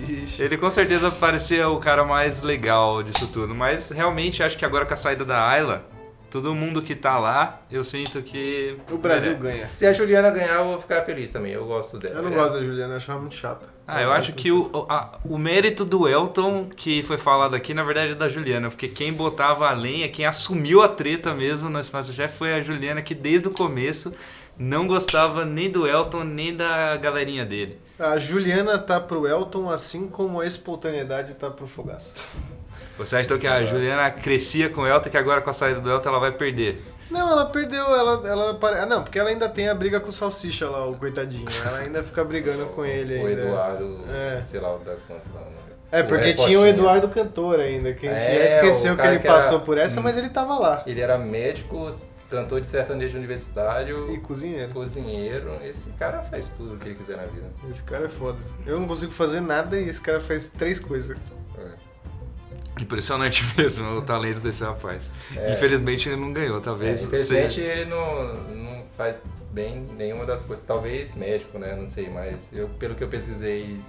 Ixi. 0.08 0.42
ele 0.44 0.56
com 0.56 0.70
certeza 0.70 1.10
parecia 1.10 1.68
o 1.68 1.80
cara 1.80 2.04
mais 2.04 2.42
legal 2.44 3.02
disso 3.02 3.28
tudo, 3.34 3.56
mas 3.56 3.90
realmente 3.90 4.44
acho 4.44 4.56
que 4.56 4.64
agora 4.64 4.86
com 4.86 4.94
a 4.94 4.98
saída 4.98 5.26
da 5.26 5.50
Ayla, 5.50 5.84
todo 6.30 6.54
mundo 6.54 6.80
que 6.80 6.94
tá 6.96 7.18
lá, 7.18 7.62
eu 7.72 7.84
sinto 7.84 8.22
que. 8.22 8.78
O 8.92 8.98
Brasil 9.00 9.32
É. 9.32 9.36
ganha. 9.36 9.68
Se 9.70 9.88
a 9.88 9.92
Juliana 9.94 10.30
ganhar, 10.30 10.58
eu 10.58 10.66
vou 10.66 10.80
ficar 10.82 11.02
feliz 11.04 11.32
também. 11.32 11.54
Eu 11.54 11.66
gosto 11.66 11.98
dela. 11.98 12.18
Eu 12.18 12.22
não 12.22 12.32
É. 12.32 12.36
gosto 12.36 12.54
da 12.60 12.62
Juliana, 12.64 12.94
eu 12.94 12.98
achava 12.98 13.20
muito 13.20 13.34
chata. 13.34 13.68
Ah, 13.88 14.00
eu 14.04 14.12
acho 14.12 14.34
que 14.34 14.52
o, 14.52 14.70
a- 14.88 15.18
o 15.26 15.40
mérito 15.40 15.84
do 15.84 16.08
Elton, 16.08 16.70
que 16.76 17.02
foi 17.02 17.18
falado 17.18 17.56
aqui, 17.56 17.74
na 17.74 17.82
verdade 17.82 18.12
é 18.12 18.16
da 18.16 18.30
Juliana, 18.30 18.70
porque 18.70 18.88
quem 18.88 19.12
botava 19.12 19.68
a 19.68 19.74
lenha, 19.74 20.08
quem 20.08 20.28
assumiu 20.28 20.84
a 20.84 20.88
treta 20.88 21.34
mesmo 21.34 21.68
nesse 21.68 21.92
Masterchef 21.92 22.38
foi 22.38 22.54
a 22.54 22.62
Juliana, 22.62 23.02
que 23.02 23.16
desde 23.16 23.48
o 23.48 23.52
começo 23.52 24.14
não 24.60 24.86
gostava 24.86 25.44
nem 25.46 25.72
do 25.72 25.88
Elton, 25.88 26.24
nem 26.24 26.56
da 26.56 26.96
galerinha 26.98 27.46
dele. 27.46 27.80
A 27.98 28.18
Juliana 28.18 28.78
tá 28.78 29.00
pro 29.00 29.26
Elton, 29.28 29.70
assim 29.70 30.08
como 30.08 30.40
a 30.42 30.46
espontaneidade 30.46 31.34
tá 31.36 31.50
pro 31.50 31.66
Fogaça. 31.66 32.14
Você 32.98 33.16
acha 33.16 33.26
então 33.28 33.40
que 33.40 33.48
a 33.48 33.64
Juliana 33.64 34.12
crescia 34.12 34.70
com 34.70 34.82
o 34.82 34.88
Elton, 34.88 35.10
que 35.10 35.18
agora 35.18 35.40
com 35.42 35.50
a 35.50 35.54
saída 35.54 35.80
do 35.80 35.90
Elton 35.90 36.10
ela 36.10 36.20
vai 36.20 36.34
perder? 36.34 36.84
Não, 37.10 37.32
ela 37.32 37.46
perdeu, 37.46 37.84
ela, 37.96 38.28
ela 38.28 38.54
pare- 38.56 38.78
ah, 38.80 38.86
não, 38.86 39.04
porque 39.04 39.18
ela 39.18 39.30
ainda 39.30 39.48
tem 39.50 39.68
a 39.70 39.74
briga 39.74 40.00
com 40.02 40.10
o 40.10 40.14
Salsicha 40.14 40.70
lá, 40.70 40.86
o 40.86 40.96
coitadinho. 40.96 41.48
Ela 41.66 41.78
ainda 41.80 42.04
fica 42.04 42.24
brigando 42.26 42.66
com 42.68 42.86
ele 42.86 43.16
O 43.24 43.26
ainda. 43.28 43.42
Eduardo, 43.42 44.00
É. 44.14 44.42
sei 44.42 44.60
lá, 44.60 44.76
o 44.76 44.80
das 44.80 45.02
contas 45.02 45.24
lá. 45.34 45.42
né? 45.42 45.56
É, 45.92 46.02
O 46.02 46.08
porque 46.08 46.34
tinha 46.34 46.60
o 46.60 46.68
Eduardo 46.68 47.08
Cantor 47.08 47.62
ainda, 47.62 47.94
que 47.94 48.06
a 48.08 48.14
gente 48.14 48.22
É, 48.26 48.38
já 48.50 48.56
esqueceu 48.58 48.94
o 48.94 48.98
que 48.98 49.08
ele 49.08 49.18
que 49.20 49.26
era- 49.28 49.36
passou 49.38 49.62
por 49.62 49.78
essa, 49.78 50.02
mas 50.02 50.18
ele 50.18 50.30
tava 50.30 50.60
lá. 50.60 50.84
Ele 50.86 51.00
era 51.02 51.18
médico, 51.18 51.90
cantor 52.30 52.62
de 52.62 52.68
sertanejo 52.68 53.18
universitário, 53.18 54.14
E 54.14 54.20
cozinheiro. 54.20 54.72
cozinheiro. 54.72 55.58
Esse 55.64 55.90
cara 55.92 56.22
faz 56.22 56.50
tudo 56.50 56.76
o 56.76 56.78
que 56.78 56.90
ele 56.90 56.96
quiser 56.96 57.18
na 57.18 57.26
vida. 57.26 57.48
Esse 57.70 57.84
cara 57.84 58.06
é 58.06 58.10
foda. 58.10 58.40
Eu 58.66 58.80
não 58.80 58.88
consigo 58.88 59.12
fazer 59.12 59.42
nada 59.42 59.80
e 59.80 59.90
esse 59.90 60.00
cara 60.02 60.20
faz 60.20 60.48
três 60.48 60.80
coisas. 60.80 61.18
É. 61.58 62.82
Impressionante 62.82 63.44
mesmo 63.58 63.98
o 63.98 64.02
talento 64.02 64.40
desse 64.40 64.64
rapaz. 64.64 65.12
É. 65.36 65.54
Infelizmente 65.54 66.08
ele 66.10 66.16
não 66.22 66.32
ganhou, 66.32 66.58
É, 66.58 66.62
talvez 66.62 67.04
infelizmente 67.04 67.54
seja- 67.56 67.68
ele 67.68 67.86
não, 67.86 68.34
não 68.56 68.84
faz 68.98 69.22
bem 69.52 69.88
nenhuma 69.98 70.26
das 70.26 70.44
coisas. 70.44 70.64
Talvez 70.66 71.14
médico, 71.16 71.58
né? 71.58 71.76
Não 71.76 71.86
sei, 71.86 72.10
mas 72.10 72.50
eu, 72.54 72.70
pelo 72.80 72.96
que 72.96 73.04
eu 73.04 73.08
pesquisei 73.08 73.80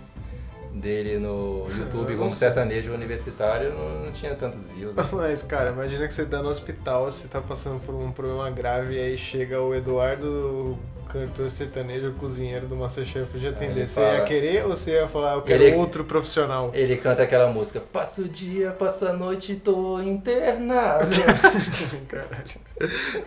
dele 0.81 1.19
no 1.19 1.67
YouTube 1.79 2.17
como 2.17 2.33
sertanejo 2.33 2.93
universitário, 2.93 3.73
não, 3.73 4.07
não 4.07 4.13
tinha 4.13 4.35
tantos 4.35 4.69
views. 4.69 4.99
assim. 4.99 5.17
Mas, 5.17 5.43
cara, 5.43 5.71
imagina 5.71 6.09
que 6.09 6.15
você 6.15 6.25
tá 6.25 6.43
no 6.43 6.49
hospital, 6.49 7.05
você 7.05 7.29
tá 7.29 7.41
passando 7.41 7.81
por 7.81 7.95
um 7.95 8.11
problema 8.11 8.51
grave 8.51 8.95
e 8.97 9.01
aí 9.01 9.17
chega 9.17 9.61
o 9.61 9.75
Eduardo, 9.75 10.79
cantor 11.13 11.51
sertanejo, 11.51 12.13
cozinheiro 12.13 12.67
do 12.67 12.77
Masterchef 12.77 13.39
te 13.39 13.47
atender. 13.49 13.87
Você 13.87 14.01
ia 14.01 14.21
querer 14.23 14.65
ou 14.65 14.71
você 14.77 14.93
ia 14.93 15.07
falar, 15.09 15.35
eu 15.35 15.43
quero 15.43 15.63
Ele- 15.63 15.77
outro 15.77 16.05
profissional? 16.05 16.71
Ele 16.75 16.97
canta 16.97 17.23
aquela 17.23 17.49
música, 17.51 17.81
passa 17.81 18.23
o 18.23 18.29
dia, 18.29 18.71
passa 18.71 19.11
a 19.11 19.13
noite, 19.13 19.57
tô 19.57 20.01
internado. 20.01 21.05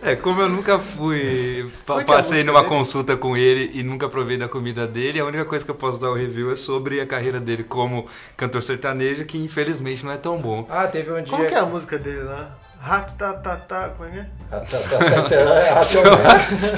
É, 0.02 0.16
como 0.16 0.40
eu 0.42 0.48
nunca 0.48 0.80
fui. 0.80 1.70
pa- 1.86 2.00
é 2.00 2.04
que 2.04 2.10
é 2.10 2.14
passei 2.16 2.42
numa 2.42 2.58
dele? 2.60 2.70
consulta 2.74 3.16
com 3.16 3.36
ele 3.36 3.70
e 3.72 3.84
nunca 3.84 4.08
provei 4.08 4.36
da 4.36 4.48
comida 4.48 4.84
dele, 4.84 5.20
a 5.20 5.24
única 5.24 5.44
coisa 5.44 5.64
que 5.64 5.70
eu 5.70 5.76
posso 5.76 6.00
dar 6.00 6.10
o 6.10 6.14
review 6.14 6.50
é 6.52 6.56
sobre 6.56 7.00
a 7.00 7.06
carreira 7.06 7.38
dele 7.40 7.62
como 7.62 8.06
cantor 8.36 8.62
sertanejo, 8.62 9.24
que 9.24 9.38
infelizmente 9.38 10.04
não 10.04 10.10
é 10.12 10.16
tão 10.16 10.38
bom. 10.38 10.66
ah, 10.68 10.88
teve 10.88 11.12
um 11.12 11.22
dia... 11.22 11.36
Como 11.36 11.46
que 11.48 11.54
é 11.54 11.58
a 11.58 11.66
música 11.66 11.96
dele 11.96 12.22
lá? 12.24 12.58
Ratatatá, 12.84 13.88
como 13.96 14.10
é 14.10 14.12
que 14.12 14.18
é? 14.18 14.26
Ah, 14.52 14.60
tá, 14.60 14.78
tá, 14.78 14.98
tá, 14.98 15.20
isso 15.20 15.34
é 15.34 15.70
Racionais. 15.72 16.72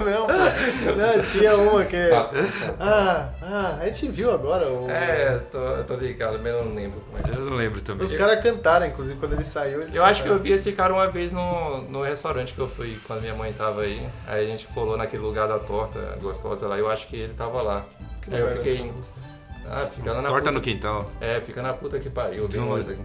Não, 0.00 0.26
pô. 0.26 0.96
Não, 0.96 1.22
tinha 1.26 1.54
uma 1.56 1.84
que. 1.84 1.96
Ah, 1.96 2.30
Ah, 2.80 3.28
ah, 3.42 3.78
a 3.78 3.84
gente 3.84 4.08
viu 4.08 4.32
agora. 4.32 4.66
O... 4.66 4.88
É, 4.90 5.38
tô, 5.52 5.84
tô 5.86 5.94
ligado, 5.96 6.38
mas 6.42 6.50
eu 6.50 6.64
não 6.64 6.74
lembro 6.74 6.98
como 7.02 7.18
é 7.18 7.22
que 7.22 7.30
é. 7.30 7.34
Eu 7.34 7.44
não 7.44 7.56
lembro 7.58 7.80
também. 7.82 8.04
Os 8.06 8.12
caras 8.14 8.42
cantaram, 8.42 8.86
inclusive, 8.86 9.20
quando 9.20 9.34
ele 9.34 9.44
saiu. 9.44 9.82
Eles 9.82 9.94
Eu 9.94 10.02
acho 10.02 10.22
que 10.22 10.28
eu 10.28 10.32
cantaram. 10.32 10.44
vi 10.48 10.52
esse 10.54 10.72
cara 10.72 10.94
uma 10.94 11.08
vez 11.08 11.30
no, 11.30 11.82
no 11.82 12.02
restaurante 12.02 12.54
que 12.54 12.60
eu 12.60 12.68
fui 12.68 12.98
quando 13.06 13.20
minha 13.20 13.34
mãe 13.34 13.52
tava 13.52 13.82
aí. 13.82 14.08
Aí 14.26 14.46
a 14.46 14.48
gente 14.48 14.66
colou 14.68 14.96
naquele 14.96 15.22
lugar 15.22 15.46
da 15.46 15.58
torta 15.58 16.16
gostosa 16.22 16.66
lá. 16.66 16.78
Eu 16.78 16.90
acho 16.90 17.06
que 17.06 17.16
ele 17.16 17.34
tava 17.34 17.60
lá. 17.60 17.84
Que 18.22 18.34
Aí 18.34 18.40
eu 18.40 18.48
fiquei. 18.48 18.90
Ah, 19.66 19.86
fica 19.94 20.12
lá 20.12 20.22
na 20.22 20.28
Torta 20.28 20.44
puta. 20.46 20.52
no 20.52 20.60
quintal. 20.60 21.10
É, 21.20 21.40
fica 21.40 21.62
na 21.62 21.72
puta 21.74 21.98
que 21.98 22.08
pariu, 22.10 22.48
bem 22.48 22.60
longe 22.60 22.84
daqui. 22.84 23.00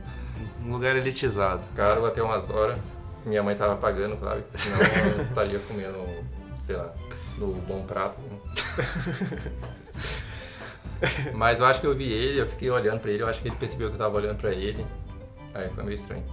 Um 0.63 0.71
lugar 0.71 0.95
elitizado. 0.95 1.65
Caro 1.75 2.05
até 2.05 2.21
umas 2.21 2.49
horas. 2.49 2.77
Minha 3.25 3.43
mãe 3.43 3.55
tava 3.55 3.75
pagando, 3.75 4.17
claro, 4.17 4.43
senão 4.51 4.79
eu 5.17 5.23
estaria 5.23 5.59
comendo, 5.59 6.05
sei 6.61 6.75
lá, 6.75 6.93
no 7.37 7.53
bom 7.53 7.83
prato. 7.85 8.17
Mas 11.33 11.59
eu 11.59 11.65
acho 11.65 11.81
que 11.81 11.87
eu 11.87 11.95
vi 11.95 12.11
ele, 12.11 12.41
eu 12.41 12.47
fiquei 12.47 12.69
olhando 12.69 12.99
pra 12.99 13.11
ele, 13.11 13.23
eu 13.23 13.27
acho 13.27 13.41
que 13.41 13.47
ele 13.47 13.55
percebeu 13.55 13.89
que 13.89 13.95
eu 13.95 13.99
tava 13.99 14.17
olhando 14.17 14.37
pra 14.37 14.51
ele. 14.51 14.85
Aí 15.53 15.69
foi 15.69 15.83
meio 15.83 15.95
estranho. 15.95 16.23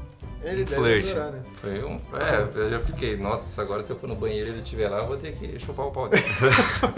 Ele 0.47 0.65
deve 0.65 1.09
adorar, 1.09 1.33
né? 1.33 1.43
Foi 1.55 1.83
um. 1.83 2.01
É, 2.15 2.47
eu 2.55 2.71
já 2.71 2.81
fiquei, 2.81 3.17
nossa, 3.17 3.61
agora 3.61 3.83
se 3.83 3.91
eu 3.91 3.97
for 3.97 4.09
no 4.09 4.15
banheiro 4.15 4.49
e 4.49 4.53
ele 4.53 4.63
estiver 4.63 4.89
lá, 4.89 4.99
eu 4.99 5.09
vou 5.09 5.17
ter 5.17 5.33
que 5.33 5.59
chupar 5.59 5.87
o 5.87 5.91
pau 5.91 6.09
dele. 6.09 6.23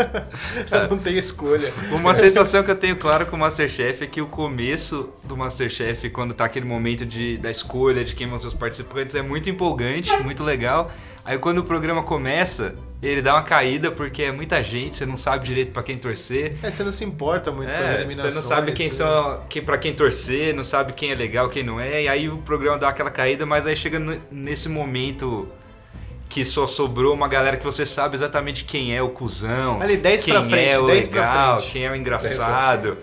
Não 0.90 0.99
tem 0.99 1.17
escolha. 1.17 1.73
Uma 1.90 2.14
sensação 2.14 2.62
que 2.62 2.71
eu 2.71 2.76
tenho 2.76 2.97
claro 2.97 3.25
com 3.25 3.37
o 3.37 3.38
Masterchef 3.38 4.05
é 4.05 4.07
que 4.07 4.21
o 4.21 4.26
começo 4.26 5.09
do 5.25 5.37
Masterchef, 5.37 6.11
quando 6.11 6.35
tá 6.35 6.45
aquele 6.45 6.67
momento 6.67 7.07
de, 7.07 7.38
da 7.38 7.50
escolha 7.50 8.05
de 8.05 8.14
quem 8.14 8.28
vão 8.28 8.38
ser 8.38 8.49
os 8.49 8.55
participantes, 8.55 9.14
é 9.14 9.23
muito 9.23 9.49
empolgante, 9.49 10.14
muito 10.23 10.45
legal. 10.45 10.90
Aí 11.29 11.39
quando 11.39 11.59
o 11.59 11.65
programa 11.65 12.03
começa, 12.03 12.75
ele 13.03 13.21
dá 13.21 13.35
uma 13.35 13.43
caída 13.43 13.91
porque 13.93 14.23
é 14.23 14.33
muita 14.33 14.63
gente, 14.63 14.97
você 14.97 15.05
não 15.05 15.17
sabe 15.17 15.45
direito 15.47 15.73
pra 15.73 15.83
quem 15.83 15.99
torcer. 15.99 16.55
É, 16.63 16.71
você 16.71 16.83
não 16.83 16.91
se 16.91 17.05
importa 17.05 17.53
muito 17.53 17.69
com 17.71 17.77
as 17.77 17.83
É, 17.83 17.95
eliminações. 17.97 18.33
você 18.33 18.41
não 18.41 18.43
sabe 18.43 18.73
quem 18.73 18.89
você- 18.91 18.97
são, 18.97 19.41
quem, 19.47 19.63
pra 19.63 19.77
quem 19.77 19.93
torcer, 19.95 20.55
não 20.55 20.65
sabe 20.65 20.95
quem 20.95 21.11
é 21.11 21.15
legal, 21.15 21.51
quem 21.51 21.63
não 21.63 21.79
é, 21.79 22.05
e 22.05 22.09
aí 22.09 22.31
o 22.31 22.39
programa 22.39 22.79
dá 22.79 22.89
aquela 22.89 23.11
caída, 23.11 23.45
mas 23.45 23.67
aí 23.67 23.77
chega 23.77 23.99
nesse 24.31 24.71
momento 24.71 25.47
que 26.31 26.45
só 26.47 26.67
sobrou 26.67 27.13
uma 27.15 27.29
galera 27.29 27.59
que 27.59 27.65
você 27.65 27.85
sabe 27.85 28.15
exatamente 28.15 28.65
quem 28.65 28.97
é 28.97 29.03
o 29.03 29.11
cuzão, 29.11 29.81
Ali, 29.83 29.97
10 29.99 30.23
quem 30.23 30.33
pra 30.33 30.43
frente, 30.45 30.71
é 30.73 30.79
o 30.79 30.87
10 30.87 31.09
pra 31.09 31.21
legal, 31.21 31.63
quem 31.63 31.85
é 31.85 31.91
o 31.91 31.95
engraçado, 31.95 32.97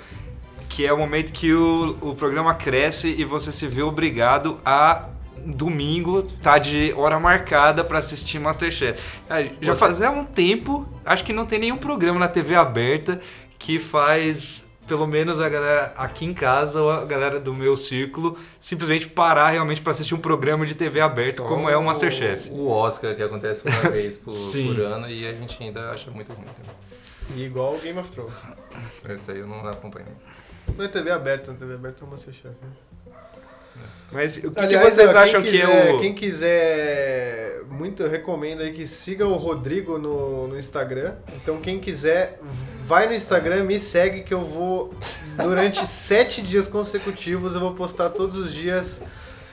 que 0.67 0.85
é 0.85 0.91
o 0.91 0.97
momento 0.97 1.31
que 1.31 1.53
o, 1.53 1.95
o 2.01 2.15
programa 2.15 2.53
cresce 2.55 3.13
e 3.17 3.23
você 3.23 3.51
se 3.51 3.67
vê 3.67 3.81
obrigado 3.83 4.59
a 4.65 5.09
domingo 5.45 6.23
tá 6.41 6.57
de 6.57 6.93
hora 6.93 7.19
marcada 7.19 7.83
pra 7.83 7.99
assistir 7.99 8.39
Masterchef. 8.39 9.21
Ah, 9.29 9.41
Já 9.61 9.73
Você- 9.73 9.79
fazia 9.79 10.11
um 10.11 10.23
tempo, 10.23 10.87
acho 11.05 11.23
que 11.23 11.33
não 11.33 11.45
tem 11.45 11.59
nenhum 11.59 11.77
programa 11.77 12.19
na 12.19 12.27
TV 12.27 12.55
aberta 12.55 13.19
que 13.59 13.79
faz 13.79 14.63
pelo 14.87 15.07
menos 15.07 15.39
a 15.39 15.49
galera 15.49 15.93
aqui 15.97 16.25
em 16.25 16.33
casa 16.33 16.79
ou 16.79 16.91
a 16.91 17.03
galera 17.05 17.39
do 17.39 17.51
meu 17.55 17.75
círculo 17.75 18.37
simplesmente 18.59 19.07
parar 19.07 19.49
realmente 19.49 19.81
pra 19.81 19.89
assistir 19.89 20.13
um 20.13 20.19
programa 20.19 20.63
de 20.63 20.75
TV 20.75 21.01
aberto 21.01 21.37
Só 21.37 21.43
como 21.47 21.67
é 21.67 21.75
o 21.75 21.83
Masterchef. 21.83 22.51
O 22.51 22.67
Oscar 22.69 23.15
que 23.15 23.23
acontece 23.23 23.67
uma 23.67 23.71
vez 23.89 24.17
por, 24.17 24.31
Sim. 24.31 24.75
por 24.75 24.81
ano 24.83 25.09
e 25.09 25.27
a 25.27 25.33
gente 25.33 25.57
ainda 25.63 25.89
acha 25.89 26.11
muito 26.11 26.31
ruim. 26.31 26.45
também. 26.45 26.75
E 27.35 27.45
igual 27.45 27.73
o 27.73 27.79
Game 27.79 27.97
of 27.97 28.11
Thrones. 28.11 28.43
Esse 29.09 29.31
aí 29.31 29.39
eu 29.39 29.47
não 29.47 29.67
acompanho. 29.67 30.05
Não 30.77 30.85
é 30.85 30.87
TV 30.87 31.09
aberta, 31.09 31.51
na 31.51 31.57
TV 31.57 31.73
aberta 31.73 32.03
é 32.03 32.07
o 32.07 32.11
Masterchef. 32.11 32.49
Né? 32.61 32.69
Mas 34.15 34.37
o 34.37 34.41
que, 34.41 34.49
que 34.49 34.59
Aliás, 34.59 34.93
vocês 34.93 35.13
ó, 35.13 35.17
acham 35.17 35.41
que 35.41 35.51
quiser, 35.51 35.89
é 35.89 35.93
o 35.93 35.99
Quem 35.99 36.15
quiser, 36.15 37.61
muito 37.69 38.01
eu 38.01 38.09
recomendo 38.09 38.61
aí 38.61 38.71
que 38.71 38.87
siga 38.87 39.27
o 39.27 39.33
Rodrigo 39.33 39.97
no, 39.97 40.47
no 40.47 40.57
Instagram. 40.57 41.15
Então 41.35 41.57
quem 41.57 41.79
quiser, 41.79 42.39
vai 42.87 43.07
no 43.07 43.13
Instagram, 43.13 43.65
me 43.65 43.77
segue 43.77 44.23
que 44.23 44.33
eu 44.33 44.41
vou, 44.41 44.93
durante 45.37 45.85
sete 45.87 46.41
dias 46.41 46.65
consecutivos, 46.65 47.55
eu 47.55 47.59
vou 47.59 47.75
postar 47.75 48.09
todos 48.09 48.37
os 48.37 48.53
dias 48.53 49.03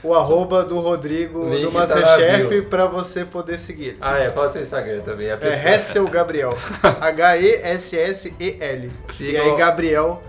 o 0.01 0.13
arroba 0.13 0.63
do 0.63 0.79
Rodrigo 0.79 1.49
Link 1.49 1.63
do 1.63 1.71
tá 1.71 1.79
Masterchef 1.79 2.47
bio. 2.49 2.65
pra 2.65 2.85
você 2.85 3.25
poder 3.25 3.57
seguir. 3.57 3.97
Ah, 4.01 4.19
é. 4.19 4.29
Qual 4.29 4.45
é 4.45 4.47
o 4.47 4.51
seu 4.51 4.61
Instagram 4.61 4.99
também? 5.01 5.27
É 5.27 5.37
Hessel 5.73 6.07
Gabriel. 6.09 6.57
H-E-S-S-E-L. 6.99 8.91
E 9.21 9.37
aí 9.37 9.57
Gabriel, 9.57 10.21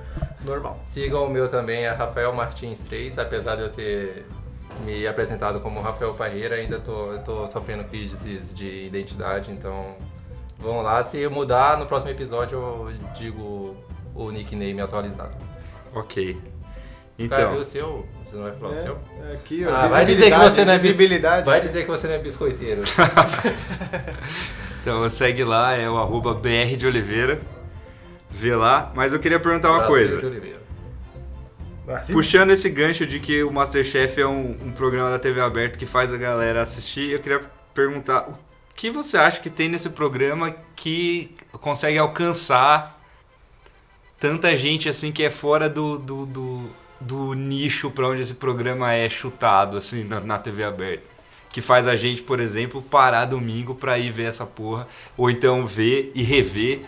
normal. 0.45 0.79
Sigam 0.85 1.25
o 1.25 1.31
meu 1.31 1.49
também, 1.49 1.85
é 1.85 1.91
Rafael 1.91 2.33
Martins 2.33 2.81
3, 2.81 3.19
apesar 3.19 3.57
de 3.57 3.63
eu 3.63 3.71
ter 3.71 4.27
me 4.85 5.07
apresentado 5.07 5.61
como 5.61 5.81
Rafael 5.81 6.15
Parreira, 6.15 6.57
ainda 6.57 6.79
tô, 6.79 7.17
tô 7.25 7.47
sofrendo 7.47 7.85
crises 7.85 8.55
de 8.55 8.87
identidade, 8.87 9.51
então 9.51 9.95
vão 10.59 10.83
lá. 10.83 11.03
Se 11.03 11.27
mudar, 11.29 11.79
no 11.79 11.87
próximo 11.87 12.11
episódio 12.11 12.59
eu 12.59 12.93
digo 13.15 13.77
o 14.15 14.31
nickname 14.31 14.81
atualizado. 14.81 15.37
Ok. 15.95 16.35
Cara, 16.35 17.43
Então, 17.43 17.55
e 17.55 17.59
o 17.59 17.65
seu? 17.65 18.07
Você 18.25 18.35
não 18.35 18.43
vai 18.43 18.53
falar 18.53 18.73
o 18.73 18.75
seu? 18.75 18.99
É, 19.23 19.35
aqui, 19.35 19.65
ó, 19.65 19.73
Ah, 19.73 19.87
vai 19.87 20.05
dizer 20.05 20.33
que 20.33 20.39
você 20.39 20.65
não 20.65 20.73
é 20.73 20.79
visibilidade. 20.79 21.47
Vai 21.47 21.61
dizer 21.61 21.83
que 21.83 21.91
você 21.91 22.09
não 22.09 22.15
é 22.15 22.19
biscoiteiro. 22.19 22.83
então 24.83 25.09
segue 25.09 25.45
lá, 25.45 25.75
é 25.75 25.89
o 25.89 25.97
arroba 25.97 26.35
BR 26.35 26.77
de 26.77 26.87
Oliveira. 26.87 27.41
Vê 28.35 28.57
lá. 28.57 28.93
Mas 28.97 29.13
eu 29.13 29.21
queria 29.21 29.39
perguntar 29.39 29.71
uma 29.71 29.87
Brasil 29.87 29.95
coisa. 29.95 30.27
Oliveira. 30.27 30.65
Puxando 32.11 32.51
esse 32.51 32.69
gancho 32.69 33.07
de 33.07 33.21
que 33.21 33.45
o 33.45 33.53
Masterchef 33.53 34.21
é 34.21 34.27
um, 34.27 34.57
um 34.61 34.73
programa 34.73 35.11
da 35.11 35.19
TV 35.19 35.41
aberta 35.41 35.79
que 35.79 35.87
faz 35.87 36.13
a 36.13 36.17
galera 36.17 36.63
assistir, 36.63 37.11
eu 37.11 37.21
queria 37.21 37.43
perguntar 37.73 38.29
o 38.29 38.39
que 38.75 38.91
você 38.91 39.17
acha 39.17 39.41
que 39.41 39.51
tem 39.51 39.69
nesse 39.69 39.91
programa 39.91 40.57
que 40.75 41.31
consegue 41.53 41.97
alcançar 41.97 43.01
tanta 44.19 44.57
gente 44.57 44.89
assim 44.89 45.13
que 45.13 45.23
é 45.23 45.31
fora 45.31 45.69
do, 45.69 45.99
do, 45.99 46.27
do, 46.27 46.71
do 46.99 47.35
nicho 47.35 47.91
pra 47.91 48.09
onde 48.09 48.23
esse 48.23 48.35
programa 48.35 48.93
é 48.93 49.09
chutado, 49.09 49.77
assim, 49.77 50.03
na, 50.03 50.21
na 50.21 50.39
TV 50.39 50.65
aberta? 50.65 51.05
Que 51.53 51.61
faz 51.61 51.87
a 51.87 51.95
gente, 51.95 52.23
por 52.23 52.41
exemplo, 52.41 52.83
parar 52.83 53.27
domingo 53.27 53.75
pra 53.75 53.97
ir 53.99 54.11
ver 54.11 54.25
essa 54.25 54.47
porra, 54.47 54.89
ou 55.17 55.31
então 55.31 55.67
ver 55.67 56.11
e 56.15 56.23
rever, 56.23 56.81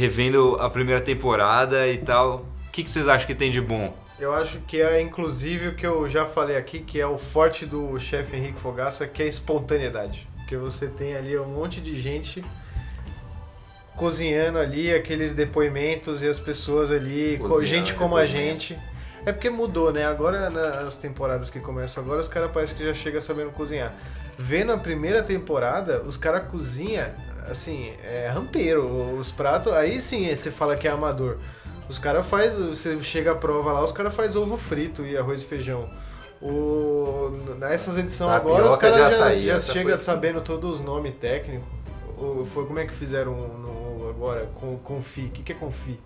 revendo 0.00 0.56
a 0.58 0.70
primeira 0.70 1.00
temporada 1.00 1.86
e 1.86 1.98
tal. 1.98 2.46
O 2.66 2.70
que, 2.72 2.82
que 2.82 2.90
vocês 2.90 3.06
acham 3.06 3.26
que 3.26 3.34
tem 3.34 3.50
de 3.50 3.60
bom? 3.60 3.94
Eu 4.18 4.32
acho 4.32 4.58
que 4.60 4.80
é 4.80 5.00
inclusive 5.00 5.68
o 5.68 5.74
que 5.74 5.86
eu 5.86 6.08
já 6.08 6.24
falei 6.26 6.56
aqui, 6.56 6.80
que 6.80 6.98
é 7.00 7.06
o 7.06 7.18
forte 7.18 7.66
do 7.66 7.98
chefe 7.98 8.36
Henrique 8.36 8.58
Fogaça, 8.58 9.06
que 9.06 9.22
é 9.22 9.26
a 9.26 9.28
espontaneidade. 9.28 10.26
Porque 10.36 10.56
você 10.56 10.86
tem 10.88 11.14
ali 11.14 11.38
um 11.38 11.46
monte 11.46 11.80
de 11.80 12.00
gente 12.00 12.42
cozinhando 13.96 14.58
ali, 14.58 14.92
aqueles 14.94 15.34
depoimentos 15.34 16.22
e 16.22 16.28
as 16.28 16.38
pessoas 16.38 16.90
ali, 16.90 17.36
co- 17.38 17.48
Cozinhando, 17.48 17.66
gente 17.66 17.94
como 17.94 18.16
a 18.16 18.24
gente. 18.24 18.78
É 19.26 19.32
porque 19.32 19.50
mudou, 19.50 19.92
né? 19.92 20.06
Agora 20.06 20.48
nas 20.48 20.96
temporadas 20.96 21.50
que 21.50 21.60
começam 21.60 22.02
agora, 22.02 22.20
os 22.20 22.28
caras 22.28 22.50
parecem 22.50 22.76
que 22.76 22.84
já 22.84 22.94
chegam 22.94 23.20
sabendo 23.20 23.50
cozinhar. 23.50 23.94
Vendo 24.38 24.72
a 24.72 24.78
primeira 24.78 25.22
temporada, 25.22 26.02
os 26.02 26.16
caras 26.16 26.48
cozinham, 26.50 27.06
assim, 27.48 27.92
é 28.02 28.28
rampeiro. 28.32 28.86
Os 29.18 29.30
pratos, 29.30 29.72
aí 29.72 30.00
sim 30.00 30.34
você 30.34 30.50
fala 30.50 30.76
que 30.76 30.86
é 30.88 30.90
amador. 30.90 31.38
Os 31.88 31.98
caras 31.98 32.26
faz, 32.26 32.56
você 32.58 33.02
chega 33.02 33.32
à 33.32 33.34
prova 33.34 33.72
lá, 33.72 33.82
os 33.84 33.92
caras 33.92 34.14
faz 34.14 34.36
ovo 34.36 34.56
frito 34.56 35.04
e 35.04 35.16
arroz 35.16 35.42
e 35.42 35.44
feijão. 35.44 35.90
O, 36.40 37.30
nessas 37.58 37.98
edições 37.98 38.30
agora, 38.36 38.62
os 38.66 38.76
caras 38.76 38.96
já, 39.18 39.34
já 39.46 39.54
chegam 39.72 39.90
sabendo 40.04 40.40
todos 40.40 40.78
os 40.78 40.84
nomes 40.84 41.14
técnicos. 41.20 41.66
O- 42.16 42.44
Foi 42.44 42.64
como 42.66 42.78
é 42.78 42.86
que 42.86 42.94
fizeram 42.94 43.32
no, 43.34 44.08
agora 44.08 44.48
com 44.54 44.76
confi? 44.78 45.22
O 45.22 45.30
que, 45.30 45.42
que 45.42 45.52
é 45.52 45.54
confi? 45.54 45.98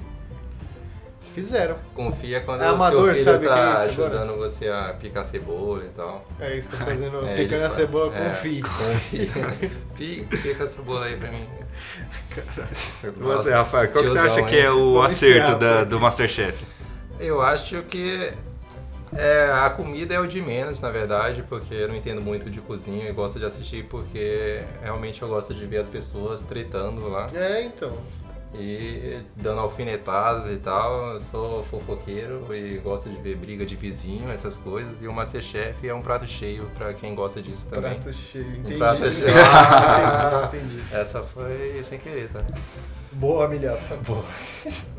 Fizeram. 1.33 1.77
Confia 1.95 2.41
quando 2.43 2.63
É 2.63 2.71
o 2.71 2.75
amador, 2.75 3.15
seu 3.17 3.35
filho 3.39 3.47
o 3.47 3.55
tá 3.55 3.59
é 3.59 3.73
isso 3.89 4.01
agora? 4.03 4.21
ajudando 4.21 4.39
você 4.39 4.69
a 4.69 4.95
picar 4.99 5.25
cebola 5.25 5.85
e 5.85 5.89
tal. 5.89 6.27
É 6.41 6.57
isso, 6.57 6.71
tá 6.77 6.85
fazendo 6.85 7.25
É, 7.27 7.35
picando 7.37 7.65
a 7.65 7.71
cebola 7.71 8.15
é, 8.15 8.29
confi. 8.29 8.63
Confia. 8.63 9.71
Pica, 9.97 10.37
pica 10.37 10.65
a 10.65 10.69
cebola 10.69 11.07
aí 11.07 11.17
pra 11.17 11.31
mim. 11.31 11.47
Você, 13.21 13.51
Rafael, 13.53 13.91
qual 13.93 14.05
que 14.05 14.11
você 14.11 14.19
acha 14.19 14.43
que 14.43 14.57
é 14.57 14.63
hein? 14.65 14.69
o 14.69 14.95
Vamos 14.95 15.07
acerto 15.07 15.51
iniciar, 15.53 15.55
da- 15.59 15.85
do 15.85 16.01
Masterchef? 16.01 16.65
Eu 17.21 17.41
acho 17.41 17.83
que 17.83 18.33
é, 19.17 19.51
a 19.53 19.71
comida 19.71 20.15
é 20.15 20.19
o 20.21 20.27
de 20.27 20.41
menos, 20.43 20.81
na 20.81 20.91
verdade, 20.91 21.45
porque 21.49 21.73
eu 21.75 21.89
não 21.89 21.95
entendo 21.95 22.21
muito 22.21 22.51
de 22.51 22.61
cozinha 22.61 23.09
e 23.09 23.13
gosto 23.13 23.39
de 23.39 23.45
assistir 23.45 23.85
porque 23.85 24.61
realmente 24.83 25.23
eu 25.23 25.29
gosto 25.29 25.55
de 25.55 25.65
ver 25.67 25.79
as 25.79 25.89
pessoas 25.89 26.43
tretando 26.43 27.09
lá 27.09 27.29
É, 27.33 27.63
então. 27.63 27.93
E 28.55 29.21
dando 29.37 29.61
alfinetadas 29.61 30.51
e 30.51 30.57
tal. 30.57 31.13
Eu 31.15 31.21
sou 31.21 31.63
fofoqueiro 31.65 32.47
e 32.55 32.79
gosto 32.79 33.09
de 33.09 33.17
ver 33.21 33.37
briga 33.37 33.65
de 33.67 33.77
vizinho, 33.77 34.31
essas 34.31 34.57
coisas. 34.57 35.03
E 35.03 35.09
o 35.09 35.13
Masterchef 35.13 35.87
é 35.89 35.95
um 35.95 36.03
prato 36.03 36.27
cheio 36.27 36.71
pra 36.77 36.93
quem 36.95 37.15
gosta 37.15 37.41
disso 37.43 37.67
também. 37.67 37.95
Prato 37.95 38.13
cheio. 38.13 38.47
Entendi. 38.59 38.77
prato 38.79 39.11
cheio. 39.11 39.29
entendi, 40.47 40.67
entendi. 40.77 40.85
Essa 40.93 41.23
foi 41.23 41.81
sem 41.83 41.99
querer, 41.99 42.29
tá? 42.29 42.41
Boa 43.13 43.47
humilhação. 43.47 43.99
Boa. 43.99 44.25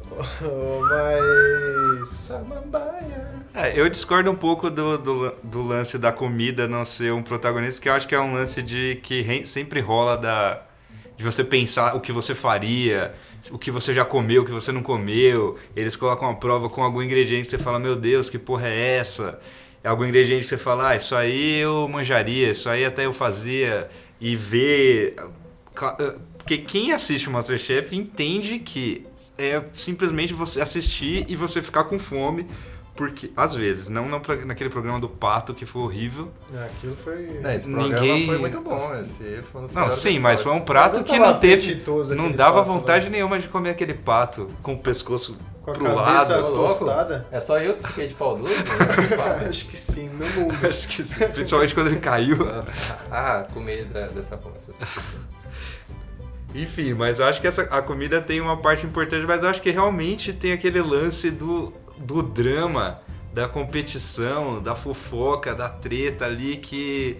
Mas. 0.90 2.10
Samambaia. 2.10 3.34
É, 3.54 3.80
eu 3.80 3.90
discordo 3.90 4.30
um 4.30 4.36
pouco 4.36 4.70
do, 4.70 4.98
do, 4.98 5.34
do 5.44 5.62
lance 5.64 5.98
da 5.98 6.12
comida 6.12 6.68
não 6.68 6.86
ser 6.86 7.12
um 7.14 7.24
protagonista, 7.24 7.82
que 7.82 7.90
eu 7.90 7.94
acho 7.94 8.08
que 8.08 8.16
é 8.16 8.20
um 8.20 8.34
lance 8.34 8.62
de 8.62 8.96
que 9.02 9.22
re- 9.22 9.46
sempre 9.46 9.80
rola 9.80 10.18
da 10.18 10.62
de 11.18 11.24
você 11.24 11.44
pensar 11.44 11.96
o 11.96 12.02
que 12.02 12.12
você 12.12 12.36
faria, 12.36 13.14
o 13.52 13.58
que 13.58 13.72
você 13.72 13.94
já 13.94 14.04
comeu, 14.04 14.42
o 14.42 14.46
que 14.46 14.52
você 14.52 14.72
não 14.72 14.84
comeu. 14.84 15.58
Eles 15.76 15.96
colocam 15.96 16.30
a 16.30 16.36
prova 16.36 16.70
com 16.70 16.84
algum 16.84 17.02
ingrediente 17.02 17.44
que 17.44 17.52
você 17.52 17.58
fala, 17.58 17.80
meu 17.80 17.96
Deus, 17.96 18.30
que 18.30 18.38
porra 18.38 18.68
é 18.68 18.98
essa? 18.98 19.40
É 19.84 19.88
algum 19.88 20.04
ingrediente 20.04 20.44
que 20.44 20.50
você 20.50 20.58
fala, 20.58 20.90
ah, 20.90 20.96
isso 20.96 21.16
aí 21.16 21.58
eu 21.60 21.88
manjaria, 21.88 22.52
isso 22.52 22.70
aí 22.70 22.84
até 22.84 23.06
eu 23.06 23.14
fazia. 23.14 23.88
E 24.20 24.36
ver. 24.36 25.16
Eh, 25.20 26.16
Porque 26.38 26.58
quem 26.58 26.92
assiste 26.92 27.28
o 27.28 27.32
Masterchef 27.32 27.96
entende 27.96 28.60
que 28.60 29.06
é 29.38 29.62
simplesmente 29.72 30.34
você 30.34 30.62
assistir 30.62 31.26
e 31.28 31.36
você 31.36 31.62
ficar 31.62 31.84
com 31.86 32.00
fome. 32.00 32.48
Porque, 32.96 33.30
às 33.36 33.54
vezes, 33.54 33.90
não, 33.90 34.08
não 34.08 34.22
pra- 34.22 34.38
naquele 34.46 34.70
programa 34.70 35.00
do 35.02 35.10
Pato 35.10 35.54
que 35.54 35.66
foi 35.66 35.82
horrível. 35.82 36.32
Aquilo 36.66 36.96
foi. 36.96 37.40
Não, 37.42 37.52
esse 37.52 37.68
Ninguém- 37.68 38.26
foi 38.26 38.38
muito 38.38 38.62
bom. 38.62 38.96
Esse 39.02 39.42
foi 39.52 39.62
um 39.64 39.66
Não, 39.74 39.90
sim, 39.92 40.18
mas 40.18 40.42
foi 40.42 40.54
um 40.54 40.62
prato 40.62 41.04
que 41.04 41.20
não 41.20 41.38
teve. 41.38 41.84
Não 42.16 42.32
dava 42.32 42.60
pato, 42.60 42.72
vontade 42.72 43.06
né? 43.06 43.12
nenhuma 43.18 43.38
de 43.38 43.50
comer 43.50 43.72
aquele 43.72 43.94
pato 43.94 44.50
com 44.64 44.76
o 44.76 44.80
pescoço 44.80 45.38
Com 45.62 45.72
a 45.72 45.74
pro 45.74 45.84
cabeça 45.94 46.38
lado. 46.38 46.54
Tostada. 46.54 47.28
É 47.32 47.40
só 47.42 47.60
eu 47.60 47.76
que 47.78 47.88
fiquei 47.90 48.08
de 48.08 48.14
pau 48.14 48.38
duro? 48.38 48.50
Acho 49.50 49.66
que 49.68 49.76
sim, 49.78 50.08
no 50.08 50.26
mundo. 50.42 50.56
Acho 50.66 50.88
que 50.88 51.04
sim, 51.04 51.28
principalmente 51.28 51.76
quando 51.76 51.88
ele 51.88 52.00
caiu. 52.00 52.38
ah, 53.12 53.46
comer 53.54 53.86
da- 53.88 54.08
dessa 54.08 54.38
forma. 54.38 54.56
Enfim, 56.54 56.94
mas 56.94 57.20
eu 57.20 57.26
acho 57.26 57.42
que 57.42 57.48
essa, 57.48 57.64
a 57.64 57.82
comida 57.82 58.22
tem 58.22 58.40
uma 58.40 58.56
parte 58.56 58.86
importante, 58.86 59.26
mas 59.26 59.44
eu 59.44 59.50
acho 59.50 59.62
que 59.62 59.70
realmente 59.72 60.32
tem 60.32 60.54
aquele 60.54 60.82
lance 60.82 61.30
do, 61.30 61.74
do 61.98 62.22
drama, 62.22 63.02
da 63.34 63.48
competição, 63.48 64.62
da 64.62 64.76
fofoca, 64.76 65.54
da 65.54 65.70
treta 65.70 66.26
ali 66.26 66.58
que. 66.58 67.18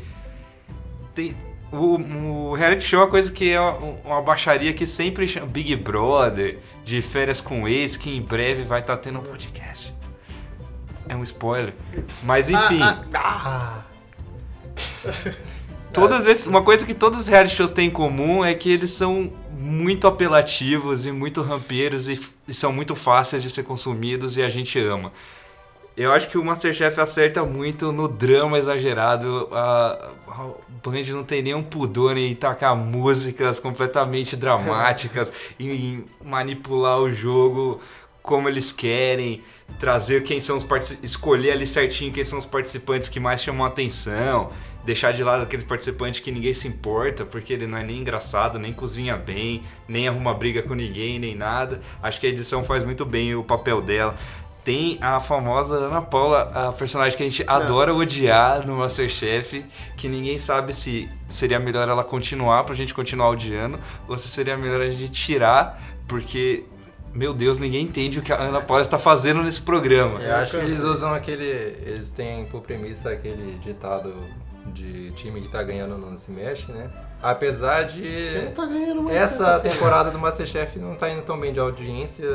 Tem, 1.14 1.36
o, 1.72 2.50
o 2.50 2.54
reality 2.54 2.84
show 2.84 3.00
é 3.00 3.04
uma 3.04 3.10
coisa 3.10 3.32
que 3.32 3.52
é 3.52 3.60
uma, 3.60 4.22
baixaria 4.22 4.74
que 4.74 4.86
sempre 4.86 5.28
chama 5.28 5.48
Big 5.48 5.76
Brother, 5.76 6.60
de 6.84 7.02
férias 7.02 7.42
com 7.42 7.68
ex, 7.68 7.98
que 7.98 8.16
em 8.16 8.22
breve 8.22 8.64
vai 8.64 8.82
estar 8.82 8.98
tendo 8.98 9.20
um 9.20 9.24
podcast. 9.24 9.94
É 11.08 11.16
um 11.16 11.24
spoiler. 11.24 11.74
Mas 12.24 12.50
enfim. 12.50 12.80
Ah, 13.14 13.84
Todas 15.96 16.26
esses, 16.26 16.46
uma 16.46 16.62
coisa 16.62 16.86
que 16.86 16.94
todos 16.94 17.20
os 17.20 17.28
reality 17.28 17.56
shows 17.56 17.72
têm 17.72 17.88
em 17.88 17.92
comum 17.92 18.44
é 18.44 18.54
que 18.54 18.70
eles 18.70 18.92
são 18.92 19.32
muito 19.58 20.08
apelativos 20.08 21.06
e 21.06 21.12
muito 21.12 21.42
rampeiros 21.42 22.10
e, 22.10 22.20
e 22.48 22.54
são 22.54 22.72
muito 22.74 22.96
fáceis 22.96 23.42
de 23.42 23.50
ser 23.50 23.64
consumidos 23.64 24.36
e 24.36 24.44
a 24.44 24.50
gente 24.50 24.78
ama. 24.78 25.12
Eu 25.96 26.12
acho 26.12 26.28
que 26.28 26.38
o 26.38 26.44
Masterchef 26.44 27.00
acerta 27.00 27.44
muito 27.44 27.94
no 27.94 28.10
drama 28.10 28.60
exagerado. 28.60 29.48
A, 29.54 30.12
a 30.28 30.48
Band 30.84 31.04
não 31.14 31.24
tem 31.24 31.42
nenhum 31.42 31.64
pudor 31.64 32.18
em 32.18 32.36
tacar 32.36 32.76
músicas 32.76 33.62
completamente 33.62 34.36
dramáticas 34.36 35.32
e 35.58 35.68
em 35.68 36.06
manipular 36.24 37.00
o 37.00 37.10
jogo 37.10 37.80
como 38.22 38.50
eles 38.50 38.72
querem, 38.72 39.44
trazer 39.78 40.24
quem 40.24 40.42
são 40.42 40.58
os 40.58 40.64
participantes, 40.64 41.12
escolher 41.12 41.52
ali 41.52 41.68
certinho 41.68 42.12
quem 42.12 42.24
são 42.24 42.40
os 42.40 42.46
participantes 42.46 43.08
que 43.08 43.20
mais 43.20 43.42
chamam 43.42 43.64
a 43.64 43.70
atenção, 43.70 44.52
deixar 44.86 45.12
de 45.12 45.24
lado 45.24 45.44
aquele 45.44 45.64
participante 45.64 46.22
que 46.22 46.32
ninguém 46.32 46.54
se 46.54 46.68
importa, 46.68 47.26
porque 47.26 47.52
ele 47.54 47.66
não 47.66 47.78
é 47.78 47.84
nem 47.84 48.00
engraçado, 48.00 48.60
nem 48.60 48.72
cozinha 48.72 49.18
bem, 49.18 49.64
nem 49.88 50.08
arruma 50.08 50.34
briga 50.34 50.62
com 50.62 50.76
ninguém, 50.76 51.18
nem 51.20 51.36
nada. 51.36 51.82
Acho 52.02 52.20
que 52.20 52.28
a 52.28 52.30
edição 52.30 52.64
faz 52.64 52.84
muito 52.84 53.04
bem 53.04 53.36
o 53.36 53.44
papel 53.44 53.82
dela. 53.82 54.16
Tem 54.64 54.98
a 55.00 55.20
famosa 55.20 55.76
Ana 55.76 56.02
Paula, 56.02 56.52
a 56.54 56.72
personagem 56.72 57.16
que 57.16 57.24
a 57.24 57.30
gente 57.30 57.44
adora 57.46 57.94
odiar 57.94 58.66
no 58.66 58.78
Masterchef, 58.78 59.64
que 59.96 60.08
ninguém 60.08 60.40
sabe 60.40 60.74
se 60.74 61.08
seria 61.28 61.60
melhor 61.60 61.88
ela 61.88 62.04
continuar 62.04 62.64
pra 62.64 62.74
gente 62.74 62.94
continuar 62.94 63.30
odiando, 63.30 63.80
ou 64.08 64.18
se 64.18 64.28
seria 64.28 64.58
melhor 64.58 64.82
a 64.82 64.90
gente 64.90 65.10
tirar, 65.10 65.80
porque, 66.08 66.64
meu 67.14 67.32
Deus, 67.32 67.60
ninguém 67.60 67.84
entende 67.84 68.18
o 68.18 68.24
que 68.24 68.34
a 68.34 68.42
Ana 68.42 68.60
Paula 68.60 68.82
está 68.82 68.98
fazendo 68.98 69.44
nesse 69.44 69.62
programa. 69.62 70.20
Eu 70.20 70.36
acho 70.36 70.52
que 70.52 70.58
eles 70.58 70.80
usam 70.80 71.14
aquele. 71.14 71.46
Eles 71.46 72.10
têm 72.10 72.46
por 72.46 72.62
premissa 72.62 73.12
aquele 73.12 73.60
ditado 73.60 74.16
de 74.76 75.12
time 75.12 75.42
que 75.42 75.48
tá 75.48 75.64
ganhando 75.64 75.98
não 75.98 76.16
se 76.18 76.30
mexe, 76.30 76.72
né? 76.72 76.90
Apesar 77.22 77.84
de. 77.84 78.02
Quem 78.02 78.46
não 78.46 78.52
tá 78.52 78.66
ganhando 78.66 79.02
mais 79.02 79.18
Essa 79.18 79.46
tempo 79.46 79.50
assim? 79.68 79.70
temporada 79.70 80.12
do 80.12 80.20
Masterchef 80.20 80.78
não 80.78 80.94
tá 80.96 81.10
indo 81.10 81.22
tão 81.24 81.40
bem 81.40 81.52
de 81.54 81.60
audiência 81.60 82.28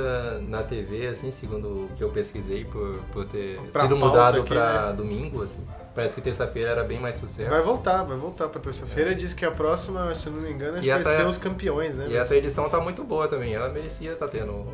na 0.49 0.63
TV, 0.63 1.07
assim, 1.07 1.31
segundo 1.31 1.69
o 1.85 1.89
que 1.97 2.03
eu 2.03 2.09
pesquisei 2.11 2.65
por, 2.65 2.99
por 3.13 3.25
ter 3.27 3.61
Pra 3.71 3.83
sido 3.83 3.97
mudado 3.97 4.43
pra 4.45 4.87
né? 4.89 4.93
domingo, 4.97 5.43
assim. 5.43 5.65
Parece 5.95 6.15
que 6.15 6.21
terça-feira 6.23 6.71
era 6.71 6.83
bem 6.85 6.99
mais 6.99 7.17
sucesso. 7.17 7.51
Vai 7.51 7.63
voltar, 7.63 8.03
vai 8.05 8.17
voltar 8.17 8.49
pra 8.49 8.61
terça-feira. 8.61 9.15
Diz 9.15 9.35
que 9.35 9.45
a 9.45 9.51
próxima, 9.51 10.13
se 10.15 10.27
eu 10.29 10.33
não 10.33 10.41
me 10.41 10.51
engano, 10.51 10.79
acho 10.79 10.81
E 10.81 10.87
que 10.87 10.91
vai 10.91 11.01
essa 11.01 11.11
ser 11.11 11.23
é- 11.23 11.27
os 11.27 11.37
campeões, 11.39 11.95
né? 11.97 12.07
E 12.09 12.17
essa 12.17 12.35
edição 12.35 12.69
tá 12.69 12.81
muito 12.81 13.05
boa 13.05 13.29
também. 13.29 13.53
Ela 13.55 13.69
merecia 13.69 14.13
estar 14.13 14.29
tendo 14.29 14.73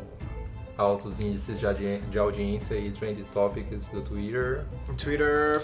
altos 0.77 1.19
índices 1.19 1.59
de, 1.59 1.97
de 1.99 2.17
audiência 2.19 2.75
e 2.75 2.91
trend 2.91 3.23
topics 3.25 3.89
do 3.89 4.01
Twitter. 4.01 4.63
Twitter. 4.97 5.61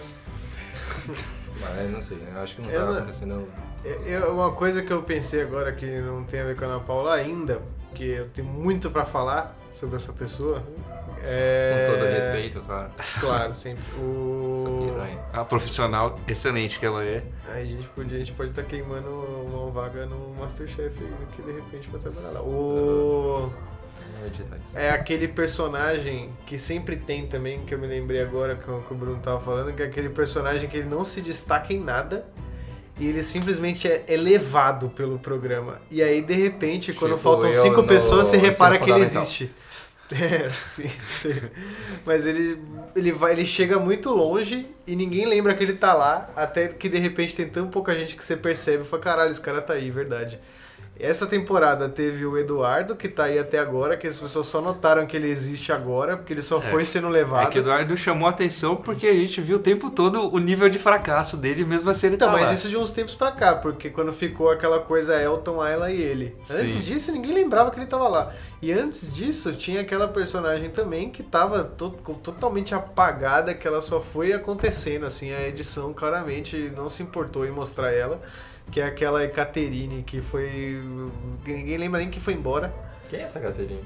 Mas 1.59 1.91
não 1.91 2.01
sei, 2.01 2.17
eu 2.33 2.41
acho 2.41 2.55
que 2.55 2.61
não 2.61 2.69
Eu 2.69 2.79
tá 2.79 2.85
não- 2.87 2.97
acontecendo. 2.97 3.47
É, 3.85 4.11
é 4.13 4.19
uma 4.25 4.51
coisa 4.51 4.81
que 4.81 4.91
eu 4.91 5.03
pensei 5.03 5.41
agora 5.41 5.71
que 5.73 5.85
não 6.01 6.23
tem 6.23 6.39
a 6.39 6.45
ver 6.45 6.55
com 6.55 6.65
a 6.65 6.67
Ana 6.67 6.79
Paula 6.79 7.13
ainda, 7.13 7.61
porque 7.89 8.03
eu 8.03 8.29
tenho 8.29 8.47
muito 8.47 8.89
pra 8.89 9.03
falar 9.05 9.55
sobre 9.71 9.95
essa 9.97 10.13
pessoa. 10.13 10.63
É... 11.25 11.85
Com 11.87 11.93
todo 11.99 12.05
respeito, 12.09 12.61
tá? 12.61 12.89
Claro, 13.19 13.53
sempre. 13.55 13.83
O... 13.97 14.53
A 15.31 15.43
profissional 15.45 16.19
excelente 16.27 16.79
que 16.79 16.85
ela 16.85 17.03
é. 17.03 17.23
Aí 17.49 17.63
a 17.63 17.65
gente 17.65 17.87
podia, 17.89 18.17
a 18.17 18.19
gente 18.19 18.33
pode 18.33 18.49
estar 18.49 18.63
queimando 18.63 19.09
uma 19.09 19.71
vaga 19.71 20.05
no 20.05 20.33
Masterchef 20.35 21.01
aí, 21.01 21.13
que 21.35 21.41
de 21.41 21.51
repente 21.53 21.87
pra 21.89 21.99
trabalhar 21.99 22.31
lá. 22.31 22.41
O... 22.41 23.51
É 24.73 24.89
aquele 24.89 25.27
personagem 25.27 26.31
que 26.45 26.57
sempre 26.57 26.95
tem 26.95 27.27
também, 27.27 27.65
que 27.65 27.73
eu 27.73 27.79
me 27.79 27.87
lembrei 27.87 28.21
agora 28.21 28.55
que 28.55 28.69
o, 28.69 28.95
Bruno 28.95 29.19
tava 29.19 29.39
falando, 29.39 29.73
que 29.73 29.81
é 29.81 29.85
aquele 29.85 30.09
personagem 30.09 30.69
que 30.69 30.77
ele 30.77 30.89
não 30.89 31.03
se 31.03 31.21
destaca 31.21 31.73
em 31.73 31.79
nada 31.79 32.25
e 32.99 33.07
ele 33.07 33.23
simplesmente 33.23 33.87
é 33.87 34.05
elevado 34.07 34.89
pelo 34.89 35.17
programa. 35.17 35.81
E 35.89 36.01
aí, 36.01 36.21
de 36.21 36.33
repente, 36.33 36.93
quando 36.93 37.11
Tipo 37.11 37.23
faltam 37.23 37.49
eu 37.49 37.53
cinco 37.53 37.81
no 37.81 37.87
pessoas, 37.87 38.27
você 38.27 38.37
repara 38.37 38.77
que 38.77 38.89
ele 38.89 39.01
existe. 39.01 39.49
É, 40.11 40.49
sim, 40.49 40.89
sim. 40.99 41.41
Mas 42.05 42.27
ele, 42.27 42.61
ele, 42.95 43.11
vai, 43.11 43.31
ele 43.31 43.45
chega 43.45 43.79
muito 43.79 44.09
longe 44.09 44.67
e 44.85 44.95
ninguém 44.95 45.25
lembra 45.25 45.55
que 45.55 45.63
ele 45.63 45.73
tá 45.73 45.93
lá, 45.93 46.29
até 46.35 46.67
que 46.67 46.89
de 46.89 46.99
repente 46.99 47.35
tem 47.35 47.47
tão 47.47 47.67
pouca 47.67 47.93
gente 47.95 48.15
que 48.15 48.23
você 48.23 48.35
percebe 48.35 48.83
e 48.83 48.85
fala, 48.85 49.01
caralho, 49.01 49.31
esse 49.31 49.41
cara 49.41 49.61
tá 49.61 49.73
aí, 49.73 49.89
verdade. 49.89 50.39
Essa 50.99 51.25
temporada 51.25 51.89
teve 51.89 52.23
o 52.23 52.37
Eduardo, 52.37 52.95
que 52.95 53.09
tá 53.09 53.23
aí 53.23 53.39
até 53.39 53.57
agora, 53.57 53.97
que 53.97 54.05
as 54.05 54.19
pessoas 54.19 54.45
só 54.47 54.61
notaram 54.61 55.07
que 55.07 55.17
ele 55.17 55.27
existe 55.27 55.71
agora, 55.71 56.15
porque 56.15 56.31
ele 56.31 56.41
só 56.43 56.61
foi 56.61 56.83
sendo 56.83 57.09
levado. 57.09 57.47
É 57.47 57.49
que 57.49 57.57
o 57.57 57.61
Eduardo 57.61 57.97
chamou 57.97 58.27
a 58.27 58.29
atenção 58.29 58.75
porque 58.75 59.07
a 59.07 59.13
gente 59.13 59.41
viu 59.41 59.57
o 59.57 59.59
tempo 59.59 59.89
todo 59.89 60.31
o 60.33 60.37
nível 60.37 60.69
de 60.69 60.77
fracasso 60.77 61.35
dele, 61.35 61.65
mesmo 61.65 61.89
assim 61.89 62.07
ele 62.07 62.15
Então, 62.15 62.27
tá 62.29 62.33
mas 62.37 62.47
lá. 62.47 62.53
isso 62.53 62.69
de 62.69 62.77
uns 62.77 62.91
tempos 62.91 63.15
pra 63.15 63.31
cá, 63.31 63.55
porque 63.55 63.89
quando 63.89 64.13
ficou 64.13 64.51
aquela 64.51 64.79
coisa 64.81 65.19
Elton, 65.19 65.59
Ayla 65.59 65.91
e 65.91 65.99
ele. 65.99 66.37
Sim. 66.43 66.65
Antes 66.67 66.85
disso, 66.85 67.11
ninguém 67.11 67.33
lembrava 67.33 67.71
que 67.71 67.79
ele 67.79 67.87
tava 67.87 68.07
lá. 68.07 68.31
E 68.61 68.71
antes 68.71 69.11
disso, 69.11 69.51
tinha 69.53 69.81
aquela 69.81 70.07
personagem 70.07 70.69
também 70.69 71.09
que 71.09 71.23
tava 71.23 71.63
to- 71.63 71.89
totalmente 72.21 72.75
apagada, 72.75 73.53
que 73.55 73.67
ela 73.67 73.81
só 73.81 73.99
foi 73.99 74.31
acontecendo, 74.31 75.05
assim, 75.07 75.33
a 75.33 75.47
edição 75.47 75.91
claramente 75.91 76.71
não 76.77 76.87
se 76.87 77.01
importou 77.01 77.45
em 77.47 77.51
mostrar 77.51 77.91
ela. 77.91 78.21
Que 78.71 78.81
é 78.81 78.85
aquela 78.85 79.23
Ekaterine 79.23 80.03
que 80.03 80.19
foi. 80.21 80.81
que 81.45 81.53
ninguém 81.53 81.77
lembra 81.77 81.99
nem 81.99 82.09
que 82.09 82.19
foi 82.19 82.33
embora. 82.33 82.73
Quem 83.09 83.19
é 83.19 83.23
essa 83.23 83.39
Caterina? 83.39 83.81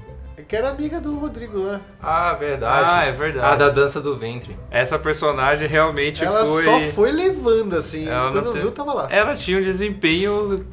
Que 0.48 0.54
era 0.56 0.70
amiga 0.70 1.00
do 1.00 1.18
Rodrigo 1.18 1.58
lá. 1.64 1.80
Ah, 2.00 2.32
verdade. 2.34 2.90
Ah, 2.90 3.04
é 3.04 3.12
verdade. 3.12 3.46
A 3.52 3.56
da 3.56 3.68
dança 3.68 4.00
do 4.00 4.16
ventre. 4.16 4.56
Essa 4.70 4.98
personagem 4.98 5.66
realmente 5.68 6.24
Ela 6.24 6.46
foi. 6.46 6.62
só 6.62 6.80
foi 6.94 7.10
levando, 7.12 7.74
assim. 7.74 8.08
Ela 8.08 8.26
não 8.26 8.32
quando 8.32 8.50
teve- 8.52 8.60
viu, 8.60 8.70
tava 8.70 8.94
lá. 8.94 9.08
Ela 9.10 9.34
tinha 9.34 9.58
um 9.58 9.62
desempenho 9.62 10.64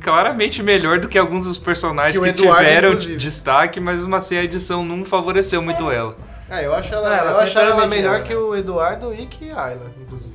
claramente 0.00 0.62
melhor 0.62 1.00
do 1.00 1.08
que 1.08 1.18
alguns 1.18 1.44
dos 1.46 1.58
personagens 1.58 2.18
Que 2.22 2.32
que, 2.32 2.42
Eduardo, 2.42 2.64
tiveram 2.64 2.88
inclusive. 2.90 3.16
destaque, 3.16 3.80
mas 3.80 3.96
mesmo 4.00 4.14
assim 4.14 4.36
a 4.36 4.44
edição 4.44 4.84
não 4.84 5.04
favoreceu 5.04 5.60
muito 5.62 5.90
ela. 5.90 6.16
Ah, 6.48 6.62
eu 6.62 6.74
acho 6.74 6.94
ela, 6.94 7.08
Ah, 7.08 7.16
ela 7.16 7.30
eu 7.32 7.40
acho 7.40 7.58
ela 7.58 7.86
melhor 7.86 8.22
que 8.22 8.34
o 8.34 8.54
Eduardo 8.54 9.12
e 9.14 9.26
que 9.26 9.50
a 9.50 9.64
Ayla, 9.64 9.90
inclusive. 10.00 10.34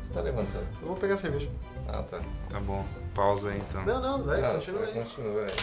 Você 0.00 0.14
tá 0.14 0.20
levantando. 0.20 0.64
Eu 0.80 0.88
vou 0.88 0.96
pegar 0.96 1.16
cerveja. 1.16 1.48
Ah, 1.88 2.02
tá. 2.02 2.20
Tá 2.48 2.60
bom, 2.60 2.84
pausa 3.14 3.50
aí 3.50 3.58
então. 3.58 3.84
Não, 3.84 4.00
não, 4.00 4.22
vai, 4.24 4.40
Ah, 4.44 4.54
continua 4.54 4.84
aí. 4.84 4.92
Continua 4.92 5.42
aí. 5.42 5.54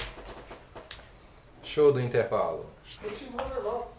Show 1.64 1.92
do 1.92 2.00
intervalo. 2.02 2.66
Continua 3.02 3.48
normal. 3.56 3.94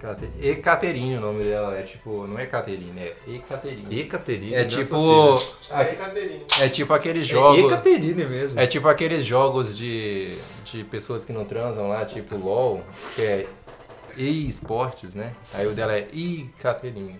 Cate- 0.00 0.30
Ecaterine 0.42 1.16
o 1.16 1.20
nome 1.20 1.44
dela, 1.44 1.78
é 1.78 1.82
tipo, 1.82 2.26
não 2.26 2.38
é 2.38 2.44
Caterine, 2.46 3.00
é 3.00 3.14
Ecaterine. 3.26 4.00
Ecaterine. 4.00 4.54
É 4.54 4.64
tipo, 4.66 4.96
Aí, 5.70 5.96
Caterine. 5.96 6.44
é 6.60 6.68
tipo 6.68 6.92
aqueles 6.92 7.26
jogos. 7.26 7.56
jogos, 7.60 7.72
Ecaterine 7.72 8.24
mesmo. 8.26 8.60
é 8.60 8.66
tipo 8.66 8.86
aqueles 8.88 9.24
jogos 9.24 9.74
de, 9.74 10.36
de 10.66 10.84
pessoas 10.84 11.24
que 11.24 11.32
não 11.32 11.46
transam 11.46 11.88
lá, 11.88 12.04
tipo 12.04 12.36
LOL, 12.36 12.82
que 13.14 13.22
é 13.22 13.46
e-esportes, 14.16 15.14
né? 15.14 15.32
Aí 15.54 15.66
o 15.66 15.72
dela 15.72 15.94
é 15.96 16.06
Ecaterine. 16.12 17.18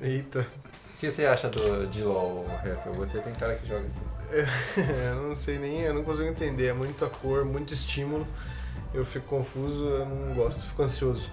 Eita. 0.00 0.44
O 1.02 1.04
que 1.04 1.10
você 1.10 1.26
acha 1.26 1.48
do, 1.48 1.84
de 1.88 2.00
LOL, 2.04 2.46
Hessel? 2.64 2.92
Você 2.92 3.18
tem 3.18 3.32
cara 3.32 3.56
que 3.56 3.66
joga 3.66 3.84
assim. 3.86 4.00
eu 5.10 5.16
não 5.16 5.34
sei 5.34 5.58
nem, 5.58 5.80
eu 5.80 5.92
não 5.92 6.04
consigo 6.04 6.28
entender. 6.28 6.68
É 6.68 6.72
muita 6.72 7.06
cor, 7.08 7.44
muito 7.44 7.74
estímulo. 7.74 8.24
Eu 8.94 9.04
fico 9.04 9.26
confuso, 9.26 9.84
eu 9.84 10.06
não 10.06 10.32
gosto, 10.32 10.60
fico 10.64 10.80
ansioso. 10.80 11.28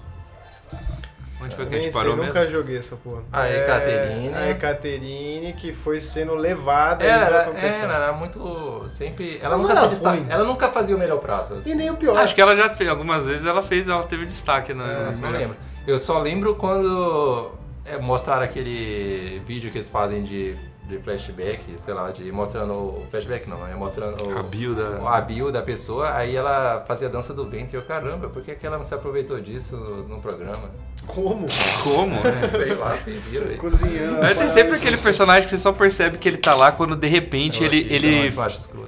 Onde 1.39 1.55
foi 1.55 1.67
que 1.67 1.75
a 1.75 1.79
gente 1.79 1.91
sei, 1.93 2.01
parou 2.01 2.15
nunca 2.17 2.39
mesmo? 2.39 2.49
joguei 2.49 2.77
essa 2.77 2.95
porra. 2.95 3.21
A 3.31 3.47
É, 3.47 3.61
Ekaterine. 3.61 4.33
A 4.33 4.49
Ekaterine 4.49 5.53
que 5.53 5.71
foi 5.71 5.99
sendo 5.99 6.33
levada 6.33 7.05
Ela 7.05 7.25
era, 7.25 7.43
competição. 7.43 7.83
ela 7.83 7.95
era 8.05 8.13
muito. 8.13 8.85
Sempre. 8.87 9.35
Ela 9.37 9.53
Ela 9.53 9.57
nunca 9.57 9.71
era 9.73 9.81
se 9.83 9.87
destaca. 9.89 10.23
Ela 10.27 10.43
nunca 10.45 10.69
fazia 10.69 10.95
o 10.95 10.99
melhor 10.99 11.19
prato. 11.19 11.53
assim. 11.53 11.69
E 11.69 11.75
nem 11.75 11.91
o 11.91 11.95
pior. 11.95 12.17
Acho 12.17 12.33
que 12.33 12.41
ela 12.41 12.55
já 12.55 12.73
fez, 12.73 12.89
algumas 12.89 13.27
vezes 13.27 13.45
ela 13.45 13.61
fez, 13.61 13.87
ela 13.87 14.01
teve 14.01 14.25
destaque 14.25 14.73
na, 14.73 14.83
É, 15.09 15.11
Não 15.21 15.29
lembro. 15.29 15.55
Eu 15.85 15.99
só 15.99 16.19
lembro 16.19 16.55
quando 16.55 17.51
é, 17.89 17.97
mostraram 17.99 18.43
aquele 18.43 19.41
vídeo 19.45 19.71
que 19.71 19.77
eles 19.77 19.89
fazem 19.89 20.23
de, 20.23 20.55
de 20.87 20.97
flashback, 20.99 21.61
sei 21.77 21.93
lá, 21.93 22.11
de 22.11 22.31
mostrando. 22.31 22.73
o- 22.73 23.07
Flashback 23.11 23.49
não, 23.49 23.67
é 23.67 23.73
mostrando 23.75 24.37
A 24.37 24.43
bio 24.43 24.73
da. 24.75 25.09
a 25.09 25.21
bio 25.21 25.51
da 25.51 25.61
pessoa, 25.61 26.13
aí 26.15 26.35
ela 26.35 26.83
fazia 26.87 27.07
a 27.07 27.11
dança 27.11 27.33
do 27.33 27.47
vento 27.49 27.73
e 27.73 27.75
eu, 27.75 27.81
caramba, 27.81 28.29
por 28.29 28.41
que, 28.43 28.55
que 28.55 28.65
ela 28.65 28.77
não 28.77 28.83
se 28.83 28.93
aproveitou 28.93 29.39
disso 29.41 29.75
no, 29.75 30.07
no 30.07 30.19
programa? 30.21 30.69
Como? 31.05 31.45
Como? 31.83 32.13
né? 32.23 32.41
Sei 32.47 32.75
lá, 32.75 32.95
se 32.95 33.11
viram 33.11 33.47
aí. 33.47 33.57
Cozinhando. 33.57 34.19
Mas 34.21 34.37
tem 34.37 34.49
sempre 34.49 34.75
aquele 34.75 34.97
personagem 34.97 35.43
que 35.43 35.49
você 35.49 35.57
só 35.57 35.71
percebe 35.71 36.17
que 36.17 36.27
ele 36.29 36.37
tá 36.37 36.53
lá 36.53 36.71
quando 36.71 36.95
de 36.95 37.07
repente 37.07 37.61
Eu 37.63 37.67
ele, 37.67 37.87
ele, 37.93 38.31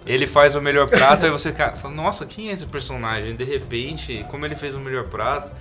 ele 0.05 0.27
faz 0.27 0.55
o 0.55 0.61
melhor 0.61 0.87
prato, 0.89 1.25
aí 1.25 1.31
você 1.31 1.51
fala, 1.51 1.93
nossa, 1.93 2.25
quem 2.25 2.49
é 2.49 2.51
esse 2.53 2.65
personagem? 2.67 3.35
De 3.35 3.43
repente, 3.43 4.25
como 4.29 4.45
ele 4.45 4.55
fez 4.55 4.75
o 4.75 4.79
melhor 4.79 5.05
prato. 5.05 5.51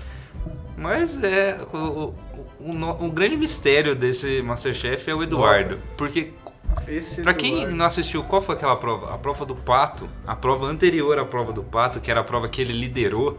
Mas 0.76 1.22
é. 1.22 1.60
O, 1.72 2.14
no- 2.60 2.92
o 3.04 3.10
grande 3.10 3.36
mistério 3.36 3.94
desse 3.94 4.42
Masterchef 4.42 5.10
é 5.10 5.14
o 5.14 5.22
Eduardo. 5.22 5.78
Porque, 5.96 6.32
Esse 6.86 7.22
pra 7.22 7.34
quem 7.34 7.54
Eduardo. 7.54 7.76
não 7.76 7.84
assistiu, 7.86 8.22
qual 8.24 8.40
foi 8.42 8.54
aquela 8.54 8.76
prova? 8.76 9.14
A 9.14 9.18
prova 9.18 9.44
do 9.44 9.54
pato, 9.56 10.08
a 10.26 10.36
prova 10.36 10.66
anterior 10.66 11.18
à 11.18 11.24
prova 11.24 11.52
do 11.52 11.62
pato, 11.62 12.00
que 12.00 12.10
era 12.10 12.20
a 12.20 12.24
prova 12.24 12.48
que 12.48 12.60
ele 12.60 12.72
liderou. 12.72 13.38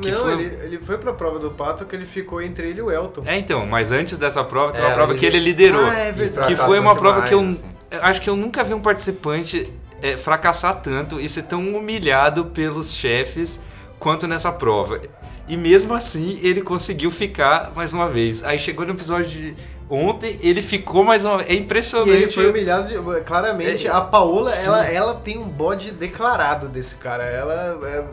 Que 0.00 0.12
Não, 0.12 0.20
foi... 0.20 0.32
ele, 0.34 0.44
ele 0.64 0.78
foi 0.78 0.96
pra 0.96 1.12
prova 1.12 1.40
do 1.40 1.50
pato 1.50 1.84
que 1.84 1.96
ele 1.96 2.06
ficou 2.06 2.40
entre 2.40 2.68
ele 2.68 2.78
e 2.78 2.82
o 2.82 2.88
Elton. 2.90 3.22
É, 3.26 3.36
então, 3.36 3.66
mas 3.66 3.90
antes 3.90 4.16
dessa 4.16 4.44
prova 4.44 4.72
tem 4.72 4.84
uma 4.84 4.92
É, 4.92 4.94
prova 4.94 5.10
ele- 5.12 5.18
que 5.18 5.26
ele 5.26 5.40
liderou. 5.40 5.84
Ah, 5.84 5.98
é 5.98 6.12
verdade. 6.12 6.46
Que 6.46 6.54
foi 6.54 6.78
uma 6.78 6.94
prova 6.94 7.22
que 7.22 7.34
eu, 7.34 7.40
demais, 7.40 7.58
assim. 7.90 8.00
acho 8.02 8.20
que 8.20 8.30
eu 8.30 8.36
nunca 8.36 8.62
vi 8.62 8.74
um 8.74 8.80
participante 8.80 9.72
é, 10.00 10.16
fracassar 10.16 10.76
tanto 10.80 11.20
e 11.20 11.28
ser 11.28 11.42
tão 11.44 11.74
humilhado 11.74 12.44
pelos 12.46 12.94
chefes 12.94 13.60
quanto 13.98 14.28
nessa 14.28 14.52
prova. 14.52 15.00
E 15.48 15.56
mesmo 15.56 15.94
assim 15.94 16.38
ele 16.42 16.60
conseguiu 16.60 17.10
ficar 17.10 17.72
mais 17.74 17.92
uma 17.92 18.08
vez. 18.08 18.42
Aí 18.44 18.58
chegou 18.58 18.84
no 18.86 18.92
episódio 18.92 19.28
de 19.30 19.54
ontem, 19.88 20.38
ele 20.42 20.60
ficou 20.60 21.02
mais 21.04 21.24
uma 21.24 21.38
vez. 21.38 21.48
É 21.50 21.54
E 21.54 21.58
impressionante. 21.58 22.10
ele 22.10 22.28
foi 22.30 22.50
humilhado, 22.50 22.88
de- 22.88 23.20
claramente. 23.22 23.86
É, 23.86 23.90
a 23.90 24.00
Paola, 24.02 24.50
sim. 24.50 24.68
ela, 24.68 24.86
ela 24.86 25.14
tem 25.14 25.38
um 25.38 25.48
bode 25.48 25.90
declarado 25.92 26.68
desse 26.68 26.96
cara. 26.96 27.24
Ela, 27.24 27.78
é, 27.82 28.04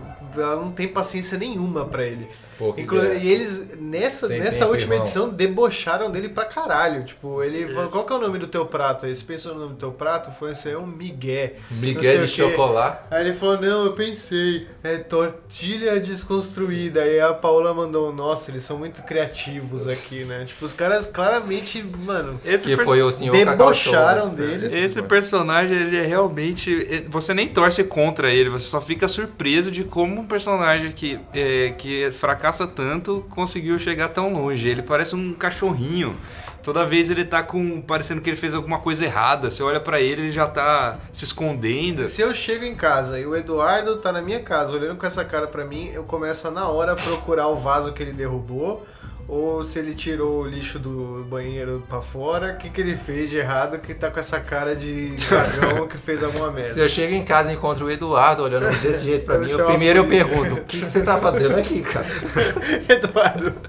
ela 0.42 0.56
não 0.58 0.72
tem 0.72 0.88
paciência 0.88 1.38
nenhuma 1.38 1.86
pra 1.86 2.06
ele. 2.06 2.28
Pô, 2.58 2.72
que 2.74 2.82
Inclu- 2.82 3.00
ideia. 3.00 3.18
e 3.18 3.28
eles, 3.32 3.78
nessa, 3.80 4.28
Sem 4.28 4.40
nessa 4.40 4.60
tempo, 4.60 4.72
última 4.72 4.94
irmão. 4.96 5.06
edição, 5.06 5.30
debocharam 5.30 6.10
dele 6.12 6.30
pra 6.30 6.46
caralho. 6.46 7.04
Tipo, 7.04 7.44
ele 7.44 7.74
falou, 7.74 7.90
qual 7.90 8.06
que 8.06 8.14
é 8.14 8.16
o 8.16 8.20
nome 8.20 8.38
do 8.40 8.48
teu 8.48 8.66
prato? 8.66 9.06
Aí 9.06 9.16
você 9.16 9.24
pensou 9.24 9.54
no 9.54 9.62
nome 9.62 9.74
do 9.74 9.78
teu 9.80 9.92
prato? 9.92 10.32
Foi 10.40 10.52
isso 10.54 10.68
aí, 10.68 10.74
é 10.74 10.78
um 10.78 10.88
migué. 10.88 11.56
Miguel 11.72 12.22
de 12.26 12.28
chocolate. 12.28 13.00
Aí 13.12 13.26
ele 13.28 13.34
falou, 13.36 13.60
não, 13.60 13.86
eu 13.86 13.94
pensei, 13.94 14.68
é 14.84 14.98
tortilha 14.98 16.00
desconstruída. 16.00 17.02
Aí 17.02 17.20
a 17.20 17.34
Paola 17.34 17.74
mandou, 17.74 18.14
nossa, 18.14 18.52
eles 18.52 18.64
são 18.64 18.78
muito 18.78 19.02
criativos 19.04 19.88
aqui, 19.88 20.24
né? 20.24 20.46
Tipo, 20.46 20.66
os 20.66 20.74
caras 20.74 21.08
claramente, 21.08 21.84
mano, 21.84 22.40
Esse 22.46 22.68
Que 22.68 22.84
foi 22.84 23.02
o 23.02 23.12
senhor 23.12 23.34
Debocharam 23.36 24.30
Cacau 24.32 24.38
Show, 24.38 24.48
deles. 24.48 24.74
Esse 24.74 25.02
personagem, 25.02 25.78
ele 25.78 25.98
é 25.98 26.06
realmente. 26.06 27.06
Você 27.10 27.34
nem 27.34 27.48
torce 27.48 27.84
contra 27.84 28.32
ele, 28.32 28.50
você 28.50 28.68
só 28.68 28.80
fica 28.82 29.08
surpreso 29.08 29.72
de 29.72 29.84
como 29.84 30.20
um 30.22 30.26
personagem 30.26 30.92
que, 30.92 31.20
é, 31.34 31.74
que 31.78 32.12
fracassa 32.46 32.68
tanto 32.68 33.26
conseguiu 33.30 33.80
chegar 33.80 34.10
tão 34.10 34.32
longe. 34.32 34.68
Ele 34.68 34.82
parece 34.82 35.16
um 35.16 35.34
cachorrinho. 35.34 36.18
Toda 36.62 36.86
vez 36.86 37.10
ele 37.10 37.26
tá 37.26 37.42
com. 37.44 37.82
parecendo 37.82 38.22
que 38.22 38.30
ele 38.30 38.38
fez 38.38 38.54
alguma 38.54 38.80
coisa 38.80 39.06
errada. 39.06 39.50
Você 39.50 39.64
olha 39.64 39.80
pra 39.80 40.00
ele, 40.00 40.24
ele 40.24 40.32
já 40.32 40.48
tá 40.48 40.98
se 41.12 41.26
escondendo. 41.26 42.06
Se 42.06 42.22
eu 42.22 42.34
chego 42.34 42.64
em 42.64 42.76
casa 42.76 43.20
e 43.20 43.26
o 43.26 43.36
Eduardo 43.36 43.98
tá 43.98 44.12
na 44.12 44.22
minha 44.22 44.42
casa 44.42 44.74
olhando 44.74 44.98
com 44.98 45.06
essa 45.06 45.24
cara 45.24 45.48
pra 45.48 45.66
mim, 45.66 45.90
eu 45.90 46.04
começo 46.04 46.48
a 46.48 46.52
na 46.52 46.68
hora 46.68 46.96
procurar 46.96 47.48
o 47.48 47.56
vaso 47.56 47.94
que 47.94 48.02
ele 48.02 48.14
derrubou. 48.14 48.86
Ou 49.28 49.64
se 49.64 49.80
ele 49.80 49.96
tirou 49.96 50.44
o 50.44 50.48
lixo 50.48 50.78
do 50.78 51.26
banheiro 51.28 51.84
pra 51.90 52.00
fora, 52.00 52.54
o 52.54 52.58
que, 52.58 52.70
que 52.70 52.80
ele 52.80 52.96
fez 52.96 53.32
de 53.32 53.38
errado 53.38 53.80
que 53.80 53.92
tá 53.96 54.12
com 54.12 54.20
essa 54.20 54.40
cara 54.40 54.76
de 54.76 55.16
cagão 55.28 55.88
que 55.88 55.98
fez 55.98 56.24
alguma 56.24 56.50
Se 56.50 56.54
merda. 56.54 56.80
eu 56.82 56.88
chego 56.88 57.16
em 57.16 57.24
casa 57.24 57.52
e 57.52 57.56
encontro 57.56 57.88
o 57.88 57.92
Eduardo 57.92 58.44
olhando 58.44 58.70
desse 58.82 59.04
jeito 59.04 59.26
pra 59.26 59.36
Eu 59.36 59.42
mim, 59.42 59.50
eu 59.50 59.66
primeiro 59.66 60.00
eu 60.00 60.06
pergunto, 60.08 60.54
o 60.54 60.62
que 60.66 60.78
você 60.78 61.02
tá 61.02 61.18
fazendo 61.18 61.58
aqui, 61.58 61.82
cara? 61.82 62.06
Eduardo, 62.88 63.52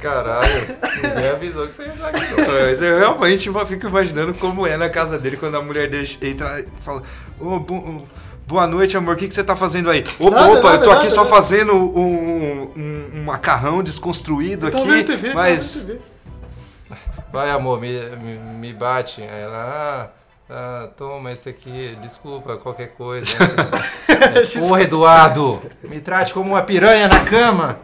Caralho, 0.00 0.48
ninguém 1.02 1.30
avisou 1.30 1.66
que 1.66 1.74
você 1.74 1.82
ia 1.84 1.88
estar 1.92 2.08
aqui. 2.08 2.20
Mas 2.36 2.82
eu 2.82 2.98
realmente 2.98 3.50
fico 3.66 3.86
imaginando 3.88 4.34
como 4.34 4.66
é 4.66 4.76
na 4.76 4.88
casa 4.88 5.18
dele 5.18 5.36
quando 5.36 5.56
a 5.56 5.62
mulher 5.62 5.88
dele 5.88 6.08
entra 6.22 6.60
e 6.60 6.66
fala: 6.80 7.02
Ô, 7.40 7.58
bo- 7.58 8.04
boa 8.48 8.66
noite, 8.66 8.96
amor, 8.96 9.14
o 9.14 9.18
que, 9.18 9.28
que 9.28 9.34
você 9.34 9.44
tá 9.44 9.54
fazendo 9.54 9.90
aí? 9.90 10.02
Opa, 10.18 10.30
Nada, 10.40 10.52
opa, 10.54 10.62
nada, 10.70 10.76
eu 10.76 10.82
tô 10.84 10.90
aqui 10.90 10.98
nada, 11.04 11.10
só 11.10 11.22
nada. 11.24 11.34
fazendo 11.36 11.72
um, 11.74 12.72
um- 12.74 13.10
um 13.16 13.24
macarrão 13.24 13.82
desconstruído 13.82 14.70
tô 14.70 14.78
aqui, 14.78 14.88
vendo 14.88 15.06
TV, 15.06 15.28
tô 15.28 15.34
mas. 15.34 15.82
vendo 15.82 15.98
TV. 15.98 16.98
Vai, 17.30 17.50
amor, 17.50 17.78
me, 17.78 17.92
me, 18.16 18.38
me 18.38 18.72
bate. 18.72 19.20
Aí 19.20 19.42
ela, 19.42 20.10
ah, 20.50 20.84
ah, 20.84 20.88
toma 20.96 21.30
esse 21.30 21.46
aqui, 21.48 21.96
desculpa, 22.00 22.56
qualquer 22.56 22.88
coisa. 22.94 23.36
Porra, 24.66 24.80
Eduardo, 24.82 25.60
me 25.82 26.00
trate 26.00 26.32
como 26.32 26.52
uma 26.52 26.62
piranha 26.62 27.06
na 27.06 27.20
cama 27.24 27.78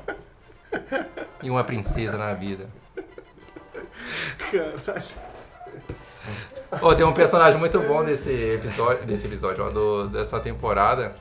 e 1.42 1.50
uma 1.50 1.62
princesa 1.62 2.16
na 2.16 2.32
vida. 2.32 2.66
Caralho. 4.50 5.04
Ô, 6.82 6.94
tem 6.94 7.04
um 7.06 7.12
personagem 7.12 7.58
muito 7.58 7.78
bom 7.80 8.04
desse 8.04 8.30
episódio, 8.30 9.04
desse 9.06 9.26
episódio, 9.26 9.64
ó, 9.66 9.70
do- 9.70 10.08
dessa 10.08 10.38
temporada, 10.40 11.14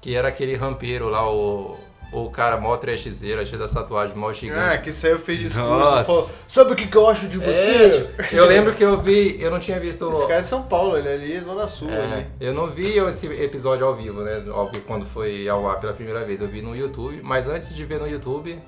que 0.00 0.14
era 0.14 0.28
aquele 0.28 0.54
rampeiro 0.54 1.08
lá, 1.08 1.28
o, 1.30 1.76
o 2.12 2.30
cara 2.30 2.56
mó 2.58 2.76
trashzeiro, 2.76 3.44
cheio 3.46 3.58
das 3.58 3.72
tatuagens 3.72 4.16
mó 4.16 4.28
Ah, 4.28 4.32
gigante. 4.32 4.82
que 4.82 4.92
saiu, 4.92 5.18
fez 5.18 5.40
discurso, 5.40 5.68
Nossa. 5.68 6.04
falou, 6.04 6.30
sabe 6.46 6.72
o 6.72 6.76
que, 6.76 6.86
que 6.86 6.96
eu 6.96 7.08
acho 7.08 7.26
de 7.26 7.42
É, 7.42 7.88
você? 7.88 8.08
tipo, 8.22 8.36
eu 8.36 8.46
lembro 8.46 8.72
que 8.74 8.84
eu 8.84 9.00
vi, 9.00 9.40
eu 9.40 9.50
não 9.50 9.58
tinha 9.58 9.80
visto. 9.80 10.08
Esse 10.10 10.26
cara 10.26 10.40
é 10.40 10.42
São 10.42 10.62
Paulo, 10.64 10.96
ele 10.96 11.08
é 11.08 11.14
ali, 11.14 11.40
Zona 11.40 11.66
Sul. 11.66 11.90
É, 11.90 12.02
ali. 12.12 12.26
eu 12.40 12.52
não 12.54 12.68
vi 12.68 12.98
esse 12.98 13.26
episódio 13.26 13.84
ao 13.86 13.94
vivo, 13.96 14.20
né? 14.22 14.44
Ao 14.52 14.70
quando 14.86 15.04
foi 15.06 15.48
ao 15.48 15.68
ar 15.68 15.80
pela 15.80 15.92
primeira 15.92 16.24
vez. 16.24 16.40
Eu 16.40 16.48
vi 16.48 16.62
no 16.62 16.76
YouTube, 16.76 17.20
mas 17.22 17.48
antes 17.48 17.74
de 17.74 17.84
ver 17.84 17.98
no 17.98 18.06
YouTube, 18.08 18.58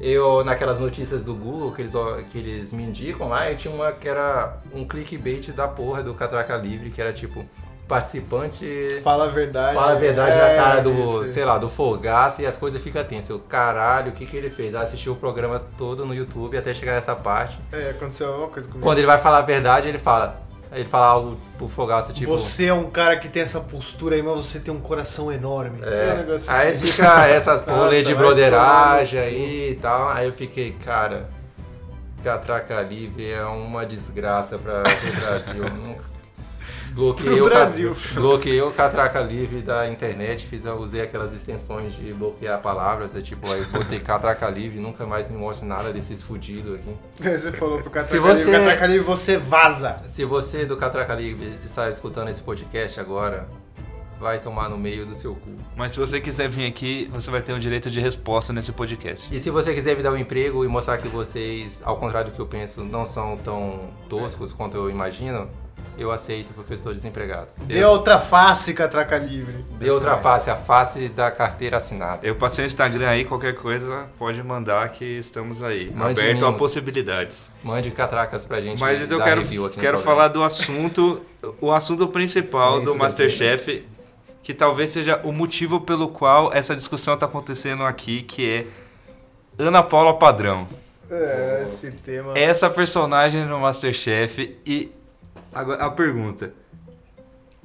eu, 0.00 0.42
naquelas 0.44 0.80
notícias 0.80 1.22
do 1.22 1.34
Google 1.34 1.72
que 1.72 1.82
eles, 1.82 1.92
que 2.30 2.38
eles 2.38 2.72
me 2.72 2.82
indicam 2.84 3.28
lá, 3.28 3.50
eu 3.50 3.56
tinha 3.56 3.72
uma 3.74 3.92
que 3.92 4.08
era 4.08 4.58
um 4.72 4.84
clickbait 4.86 5.52
da 5.52 5.68
porra 5.68 6.02
do 6.02 6.14
Catraca 6.14 6.56
Livre, 6.56 6.90
que 6.90 7.00
era 7.00 7.12
tipo, 7.12 7.44
participante 7.86 9.00
Fala 9.02 9.24
a 9.24 9.28
verdade. 9.28 9.74
fala 9.74 9.92
a 9.92 9.96
verdade 9.96 10.32
É, 10.32 10.56
na 10.56 10.62
cara 10.64 10.80
do, 10.80 10.92
isso. 11.24 11.28
sei 11.30 11.44
lá, 11.44 11.58
do 11.58 11.68
folgaço 11.68 12.40
e 12.40 12.46
as 12.46 12.56
coisas 12.56 12.80
ficam 12.80 13.02
tensas. 13.04 13.30
Eu, 13.30 13.38
caralho, 13.40 14.10
o 14.10 14.14
que 14.14 14.24
que 14.26 14.36
ele 14.36 14.48
fez? 14.48 14.74
Eu 14.74 14.80
assisti 14.80 15.10
o 15.10 15.16
programa 15.16 15.60
todo 15.76 16.06
no 16.06 16.14
YouTube 16.14 16.56
até 16.56 16.72
chegar 16.72 16.92
nessa 16.92 17.14
parte. 17.16 17.58
É, 17.72 17.90
aconteceu 17.90 18.30
uma 18.32 18.48
coisa 18.48 18.68
comigo. 18.68 18.84
Quando 18.86 18.98
ele 18.98 19.06
vai 19.06 19.18
falar 19.18 19.38
a 19.38 19.42
verdade, 19.42 19.88
ele 19.88 19.98
fala. 19.98 20.40
Ele 20.72 20.88
fala 20.88 21.06
algo 21.06 21.36
pro 21.58 21.68
folgaço, 21.68 22.12
tipo. 22.12 22.30
Você 22.30 22.66
é 22.66 22.74
um 22.74 22.88
cara 22.90 23.18
que 23.18 23.28
tem 23.28 23.42
essa 23.42 23.60
postura 23.60 24.14
aí, 24.14 24.22
mas 24.22 24.46
você 24.46 24.60
tem 24.60 24.72
um 24.72 24.80
coração 24.80 25.32
enorme. 25.32 25.80
É, 25.82 26.12
um 26.14 26.16
negócio 26.18 26.50
aí 26.50 26.68
assim. 26.68 26.86
fica 26.86 27.26
essas 27.26 27.60
rolê 27.66 28.02
de 28.02 28.14
broderagem 28.14 29.18
aí 29.18 29.70
e 29.72 29.74
tal. 29.74 30.08
Aí 30.10 30.26
eu 30.26 30.32
fiquei, 30.32 30.72
cara, 30.72 31.28
Catraca 32.22 32.80
Livre 32.82 33.30
é 33.30 33.44
uma 33.44 33.84
desgraça 33.84 34.58
para 34.58 34.82
o 34.82 35.20
Brasil. 35.20 35.64
Bloqueei 36.92 37.40
o, 37.40 37.44
Brasil. 37.44 37.96
bloqueei 38.14 38.60
o 38.62 38.70
Catraca 38.70 39.20
Livre 39.20 39.62
da 39.62 39.88
internet, 39.88 40.46
fiz, 40.46 40.64
eu 40.64 40.76
usei 40.76 41.00
aquelas 41.00 41.32
extensões 41.32 41.92
de 41.92 42.12
bloquear 42.12 42.60
palavras, 42.60 43.14
é 43.14 43.20
tipo, 43.20 43.50
aí 43.50 43.64
botei 43.66 44.00
Catraca 44.00 44.48
Livre, 44.48 44.78
nunca 44.78 45.06
mais 45.06 45.30
me 45.30 45.36
mostre 45.38 45.66
nada 45.66 45.92
desses 45.92 46.22
fudidos 46.22 46.74
aqui. 46.74 46.94
Aí 47.24 47.38
você 47.38 47.52
falou 47.52 47.78
pro 47.80 47.90
Catraca 47.90 48.04
Se 48.08 48.16
Livre, 48.18 48.30
você- 48.36 48.50
Catraca 48.52 48.86
Livre, 48.86 49.04
você 49.04 49.36
vaza. 49.36 49.96
Se 50.04 50.24
você 50.24 50.64
do 50.66 50.76
Catraca 50.76 51.14
Livre 51.14 51.58
está 51.64 51.88
escutando 51.88 52.28
esse 52.28 52.42
podcast 52.42 52.98
agora, 52.98 53.48
vai 54.18 54.38
tomar 54.38 54.68
no 54.68 54.76
meio 54.76 55.06
do 55.06 55.14
seu 55.14 55.34
cu. 55.34 55.50
Mas 55.74 55.92
se 55.92 55.98
você 55.98 56.20
quiser 56.20 56.46
vir 56.48 56.66
aqui, 56.66 57.08
você 57.10 57.30
vai 57.30 57.40
ter 57.40 57.54
o 57.54 57.58
direito 57.58 57.90
de 57.90 58.00
resposta 58.00 58.52
nesse 58.52 58.70
podcast. 58.72 59.34
E 59.34 59.40
se 59.40 59.48
você 59.48 59.72
quiser 59.72 59.96
me 59.96 60.02
dar 60.02 60.12
um 60.12 60.16
emprego 60.16 60.62
e 60.64 60.68
mostrar 60.68 60.98
que 60.98 61.08
vocês, 61.08 61.80
ao 61.84 61.96
contrário 61.96 62.30
do 62.30 62.34
que 62.34 62.40
eu 62.40 62.46
penso, 62.46 62.84
não 62.84 63.06
são 63.06 63.38
tão 63.38 63.88
toscos 64.10 64.52
quanto 64.52 64.76
eu 64.76 64.90
imagino, 64.90 65.48
eu 66.00 66.10
aceito 66.10 66.54
porque 66.54 66.72
eu 66.72 66.74
estou 66.74 66.94
desempregado. 66.94 67.48
Dê 67.58 67.84
outra 67.84 68.18
face, 68.18 68.72
Catraca 68.72 69.18
Livre. 69.18 69.62
Dê 69.78 69.90
outra 69.90 70.16
face, 70.16 70.50
a 70.50 70.56
face 70.56 71.10
da 71.10 71.30
carteira 71.30 71.76
assinada. 71.76 72.26
Eu 72.26 72.36
passei 72.36 72.64
o 72.64 72.66
Instagram 72.66 73.06
aí, 73.06 73.26
qualquer 73.26 73.54
coisa 73.54 74.06
pode 74.18 74.42
mandar 74.42 74.88
que 74.88 75.04
estamos 75.04 75.62
aí. 75.62 75.92
Mande 75.94 76.18
aberto 76.18 76.38
a 76.38 76.46
mimos. 76.46 76.58
possibilidades. 76.58 77.50
Mande 77.62 77.90
catracas 77.90 78.46
pra 78.46 78.62
gente 78.62 78.80
Mas 78.80 79.02
eu 79.10 79.18
dar 79.18 79.24
quero, 79.24 79.70
quero 79.70 79.98
falar 79.98 80.28
do 80.28 80.42
assunto, 80.42 81.20
o 81.60 81.70
assunto 81.70 82.08
principal 82.08 82.78
Isso 82.78 82.92
do. 82.92 82.96
Masterchef, 82.96 83.84
que 84.42 84.54
talvez 84.54 84.90
seja 84.90 85.20
o 85.22 85.32
motivo 85.32 85.82
pelo 85.82 86.08
qual 86.08 86.50
essa 86.52 86.74
discussão 86.74 87.12
está 87.12 87.26
acontecendo 87.26 87.84
aqui, 87.84 88.22
que 88.22 88.50
é 88.50 88.66
Ana 89.62 89.82
Paula 89.82 90.18
Padrão. 90.18 90.66
É, 91.10 91.64
esse 91.66 91.90
tema. 91.90 92.38
Essa 92.38 92.70
personagem 92.70 93.44
no 93.44 93.60
Masterchef 93.60 94.56
e 94.64 94.92
agora 95.52 95.84
a 95.84 95.90
pergunta: 95.90 96.52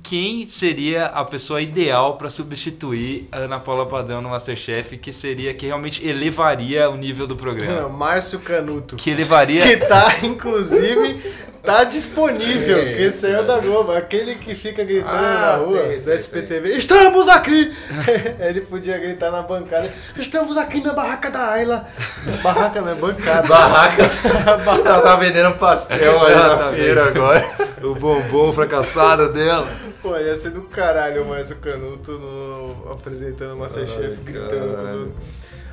quem 0.06 0.48
seria 0.48 1.08
a 1.08 1.26
pessoa 1.26 1.62
ideal 1.62 2.16
para 2.16 2.30
substituir 2.30 3.28
a 3.32 3.40
Ana 3.40 3.60
Paula 3.60 3.88
Padrão 3.88 4.22
no 4.22 4.30
Masterchef, 4.30 4.98
que 4.98 5.12
seria 5.12 5.52
que 5.54 5.66
realmente 5.66 6.06
elevaria 6.08 6.90
o 6.90 6.96
nível 6.96 7.26
do 7.26 7.36
programa? 7.36 7.90
Márcio 7.90 8.40
Canuto. 8.40 8.96
Que 8.96 9.10
elevaria 9.10 9.64
Que 9.66 9.78
tá, 9.78 10.20
inclusive, 10.22 11.20
tá 11.66 11.84
disponível. 11.84 12.78
É, 12.78 12.94
que 12.94 13.12
saiu 13.12 13.44
da 13.44 13.60
Globo. 13.60 13.92
Aquele 13.92 14.36
que 14.36 14.54
fica 14.56 14.84
gritando 14.84 15.14
Ah, 15.16 15.58
na 15.60 15.66
rua 15.66 15.82
sei, 15.88 15.96
do 15.98 16.02
sei, 16.02 16.16
SPTV. 16.16 16.70
Estamos 16.78 17.28
aqui! 17.28 17.76
Ele 18.40 18.62
podia 18.62 18.98
gritar 18.98 19.32
na 19.32 19.42
bancada. 19.42 19.92
Estamos 20.16 20.58
aqui 20.58 20.82
na 20.82 20.94
barraca 20.94 21.30
da 21.30 21.52
Ayla. 21.52 21.88
Barraca 22.42 22.82
não 22.82 22.92
é 22.92 22.96
bancada. 22.96 23.48
Barraca. 23.48 24.04
Ela 24.86 25.02
tá 25.02 25.16
vendendo 25.16 25.56
pastel 25.58 26.20
ali 26.24 26.34
Ela 26.34 26.48
na 26.50 26.58
tá 26.58 26.72
feira 26.72 27.08
agora. 27.08 27.46
o 27.84 27.96
bombom 27.96 28.54
fracassado 28.54 29.34
dela? 29.34 29.68
Pô, 30.02 30.16
ia 30.18 30.36
ser 30.36 30.52
do 30.52 30.62
caralho 30.62 31.24
o 31.24 31.28
Márcio 31.30 31.56
Canuto 31.58 32.12
no, 32.12 32.92
apresentando 32.92 33.56
o 33.56 33.58
Masterchef, 33.58 34.22
gritando 34.22 34.68
com 34.68 34.76
caralho. 34.76 35.14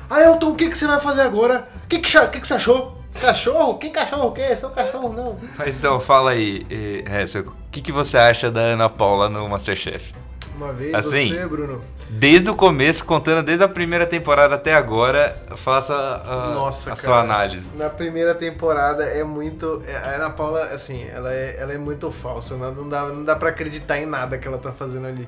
Ah, 0.09 0.21
Elton, 0.21 0.51
o 0.51 0.55
que, 0.55 0.69
que 0.69 0.77
você 0.77 0.87
vai 0.87 0.99
fazer 0.99 1.21
agora? 1.21 1.67
O 1.83 1.87
que, 1.87 1.99
que, 1.99 2.27
que, 2.27 2.39
que 2.41 2.47
você 2.47 2.53
achou? 2.53 3.01
Cachorro? 3.21 3.77
Que 3.77 3.89
cachorro 3.91 4.27
o 4.27 4.31
quê? 4.31 4.55
Seu 4.55 4.71
cachorro 4.71 5.13
não. 5.13 5.37
Mas 5.57 5.77
então, 5.79 5.99
fala 5.99 6.31
aí, 6.31 6.65
Hessel, 7.05 7.43
o 7.43 7.53
que, 7.71 7.81
que 7.81 7.91
você 7.91 8.17
acha 8.17 8.49
da 8.49 8.59
Ana 8.61 8.89
Paula 8.89 9.29
no 9.29 9.47
Masterchef? 9.47 10.13
Uma 10.55 10.71
vez 10.73 10.93
Assim? 10.93 11.29
você, 11.29 11.45
Bruno. 11.47 11.81
Desde 12.09 12.49
o 12.49 12.55
começo, 12.55 13.05
contando 13.05 13.41
desde 13.43 13.63
a 13.63 13.67
primeira 13.67 14.05
temporada 14.05 14.53
até 14.55 14.73
agora, 14.73 15.41
faça 15.55 15.95
a, 15.95 16.53
Nossa, 16.53 16.91
a 16.91 16.95
cara. 16.95 17.05
sua 17.05 17.19
análise. 17.21 17.71
Na 17.75 17.89
primeira 17.89 18.35
temporada 18.35 19.03
é 19.03 19.23
muito. 19.23 19.81
é- 19.87 19.95
A 19.95 20.15
Ana 20.15 20.29
Paula, 20.29 20.63
assim, 20.65 21.07
ela 21.11 21.33
é, 21.33 21.55
ela 21.59 21.73
é 21.73 21.77
muito 21.77 22.11
falsa. 22.11 22.55
Não, 22.55 22.71
não 22.71 22.89
dá, 22.89 23.05
não 23.07 23.23
dá 23.23 23.35
pra 23.35 23.49
acreditar 23.49 23.97
em 23.99 24.05
nada 24.05 24.37
que 24.37 24.47
ela 24.47 24.59
tá 24.59 24.71
fazendo 24.71 25.07
ali. 25.07 25.27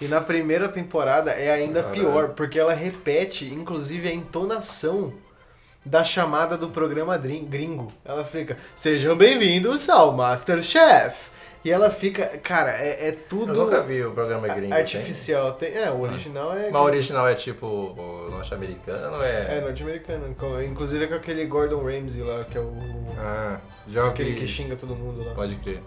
E 0.00 0.06
na 0.08 0.20
primeira 0.20 0.68
temporada 0.68 1.30
é 1.30 1.50
ainda 1.50 1.82
Caralho. 1.82 2.00
pior, 2.00 2.28
porque 2.30 2.58
ela 2.58 2.74
repete, 2.74 3.52
inclusive, 3.52 4.08
a 4.08 4.12
entonação 4.12 5.14
da 5.84 6.04
chamada 6.04 6.56
do 6.58 6.68
programa 6.68 7.16
gringo. 7.16 7.92
Ela 8.04 8.24
fica, 8.24 8.56
sejam 8.74 9.16
bem-vindos 9.16 9.88
ao 9.88 10.12
Masterchef. 10.12 11.30
E 11.64 11.70
ela 11.72 11.90
fica, 11.90 12.26
cara, 12.38 12.70
é, 12.72 13.08
é 13.08 13.12
tudo 13.12 13.52
Eu 13.52 13.64
nunca 13.64 13.82
vi 13.82 14.04
o 14.04 14.12
programa 14.12 14.46
gringo. 14.46 14.72
artificial. 14.74 15.54
Tem, 15.54 15.74
é, 15.74 15.90
o 15.90 16.00
original 16.00 16.56
é. 16.56 16.64
Tem? 16.64 16.72
Mas 16.72 16.80
o 16.82 16.84
original 16.84 17.26
é 17.26 17.34
tipo 17.34 18.28
norte-americano? 18.30 19.20
É 19.22 19.56
É. 19.58 19.60
norte-americano. 19.62 20.36
Inclusive 20.64 21.04
é 21.04 21.08
com 21.08 21.14
aquele 21.14 21.44
Gordon 21.46 21.80
Ramsay 21.80 22.22
lá, 22.22 22.44
que 22.44 22.56
é 22.56 22.60
o. 22.60 22.72
Ah, 23.18 23.58
já 23.88 24.06
Aquele 24.06 24.34
que 24.34 24.46
xinga 24.46 24.76
todo 24.76 24.94
mundo 24.94 25.24
lá. 25.24 25.34
Pode 25.34 25.56
crer. 25.56 25.82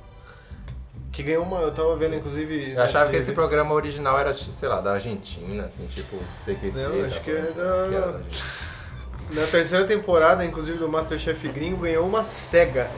Que 1.11 1.23
ganhou 1.23 1.43
uma. 1.43 1.59
Eu 1.61 1.71
tava 1.71 1.95
vendo, 1.95 2.15
inclusive. 2.15 2.73
Eu 2.73 2.81
achava 2.81 3.09
que 3.09 3.15
esse 3.17 3.31
programa 3.31 3.73
original 3.73 4.17
era, 4.19 4.33
sei 4.33 4.69
lá, 4.69 4.79
da 4.79 4.93
Argentina, 4.93 5.65
assim, 5.65 5.85
tipo, 5.87 6.17
CQC. 6.45 6.77
Não, 6.79 7.05
acho 7.05 7.17
tá 7.17 7.23
que 7.23 7.31
é 7.31 7.41
da- 7.41 7.87
que 7.89 7.95
era 7.95 8.11
da. 8.13 8.19
Na 9.41 9.45
terceira 9.45 9.85
temporada, 9.85 10.43
inclusive, 10.43 10.79
do 10.79 10.89
Masterchef 10.89 11.47
gringo, 11.49 11.77
ganhou 11.83 12.07
uma 12.07 12.23
SEGA. 12.23 12.89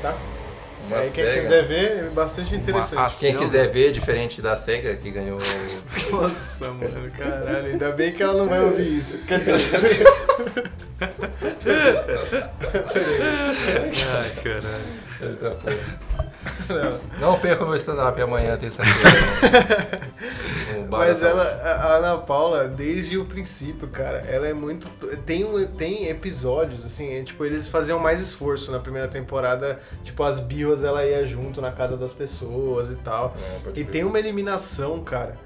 Tá? 0.00 0.16
Uma 0.86 0.98
Aí 0.98 1.10
quem 1.10 1.24
SEGA. 1.24 1.40
quiser 1.40 1.64
ver, 1.66 1.90
é 1.98 2.02
bastante 2.10 2.54
interessante. 2.54 2.94
Uma 2.98 3.08
Quem 3.10 3.36
quiser 3.36 3.68
ver, 3.68 3.90
diferente 3.92 4.40
da 4.40 4.54
SEGA, 4.56 4.94
que 4.96 5.10
ganhou. 5.10 5.38
Nossa, 6.12 6.68
mano, 6.70 7.10
caralho. 7.16 7.66
Ainda 7.66 7.90
bem 7.92 8.12
que 8.12 8.22
ela 8.22 8.34
não 8.34 8.48
vai 8.48 8.60
ouvir 8.60 8.96
isso. 8.98 9.18
Quer 9.26 9.40
dizer. 9.40 10.04
Ai, 14.12 14.30
caralho. 14.42 16.29
Não 17.20 17.38
perca 17.38 17.64
o 17.64 17.66
meu 17.66 17.76
stand-up 17.76 18.20
amanhã, 18.20 18.56
terça-feira. 18.56 20.00
Mas 20.88 21.22
ela, 21.22 21.42
a 21.42 21.96
Ana 21.96 22.18
Paula, 22.18 22.66
desde 22.66 23.18
o 23.18 23.24
princípio, 23.24 23.88
cara, 23.88 24.18
ela 24.28 24.46
é 24.46 24.52
muito. 24.52 24.88
Tem, 25.24 25.44
tem 25.76 26.08
episódios, 26.08 26.84
assim, 26.84 27.12
é, 27.14 27.22
tipo, 27.22 27.44
eles 27.44 27.68
faziam 27.68 27.98
mais 27.98 28.20
esforço 28.22 28.70
na 28.72 28.78
primeira 28.78 29.08
temporada. 29.08 29.78
Tipo, 30.02 30.22
as 30.22 30.40
bios 30.40 30.82
ela 30.84 31.04
ia 31.04 31.24
junto 31.26 31.60
na 31.60 31.72
casa 31.72 31.96
das 31.96 32.12
pessoas 32.12 32.90
e 32.90 32.96
tal. 32.96 33.34
É, 33.66 33.80
E 33.80 33.84
tem 33.84 34.04
uma 34.04 34.18
eliminação, 34.18 35.00
cara, 35.02 35.36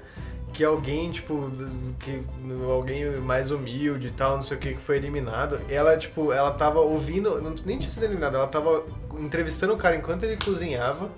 que 0.55 0.63
alguém, 0.63 1.11
tipo, 1.11 1.51
que 1.99 2.23
alguém 2.71 3.05
mais 3.17 3.51
humilde 3.51 4.07
e 4.07 4.11
tal, 4.11 4.37
não 4.37 4.41
sei 4.41 4.55
o 4.55 4.59
que, 4.59 4.73
que 4.73 4.81
foi 4.81 4.95
eliminado. 4.95 5.59
Ela, 5.69 5.97
tipo, 5.97 6.31
ela 6.31 6.49
tava 6.51 6.79
ouvindo, 6.79 7.41
não, 7.41 7.53
nem 7.65 7.77
tinha 7.77 7.91
sido 7.91 8.03
eliminada, 8.03 8.37
ela 8.37 8.47
tava 8.47 8.85
entrevistando 9.19 9.73
o 9.73 9.77
cara 9.77 9.97
enquanto 9.97 10.23
ele 10.23 10.37
cozinhava. 10.37 11.09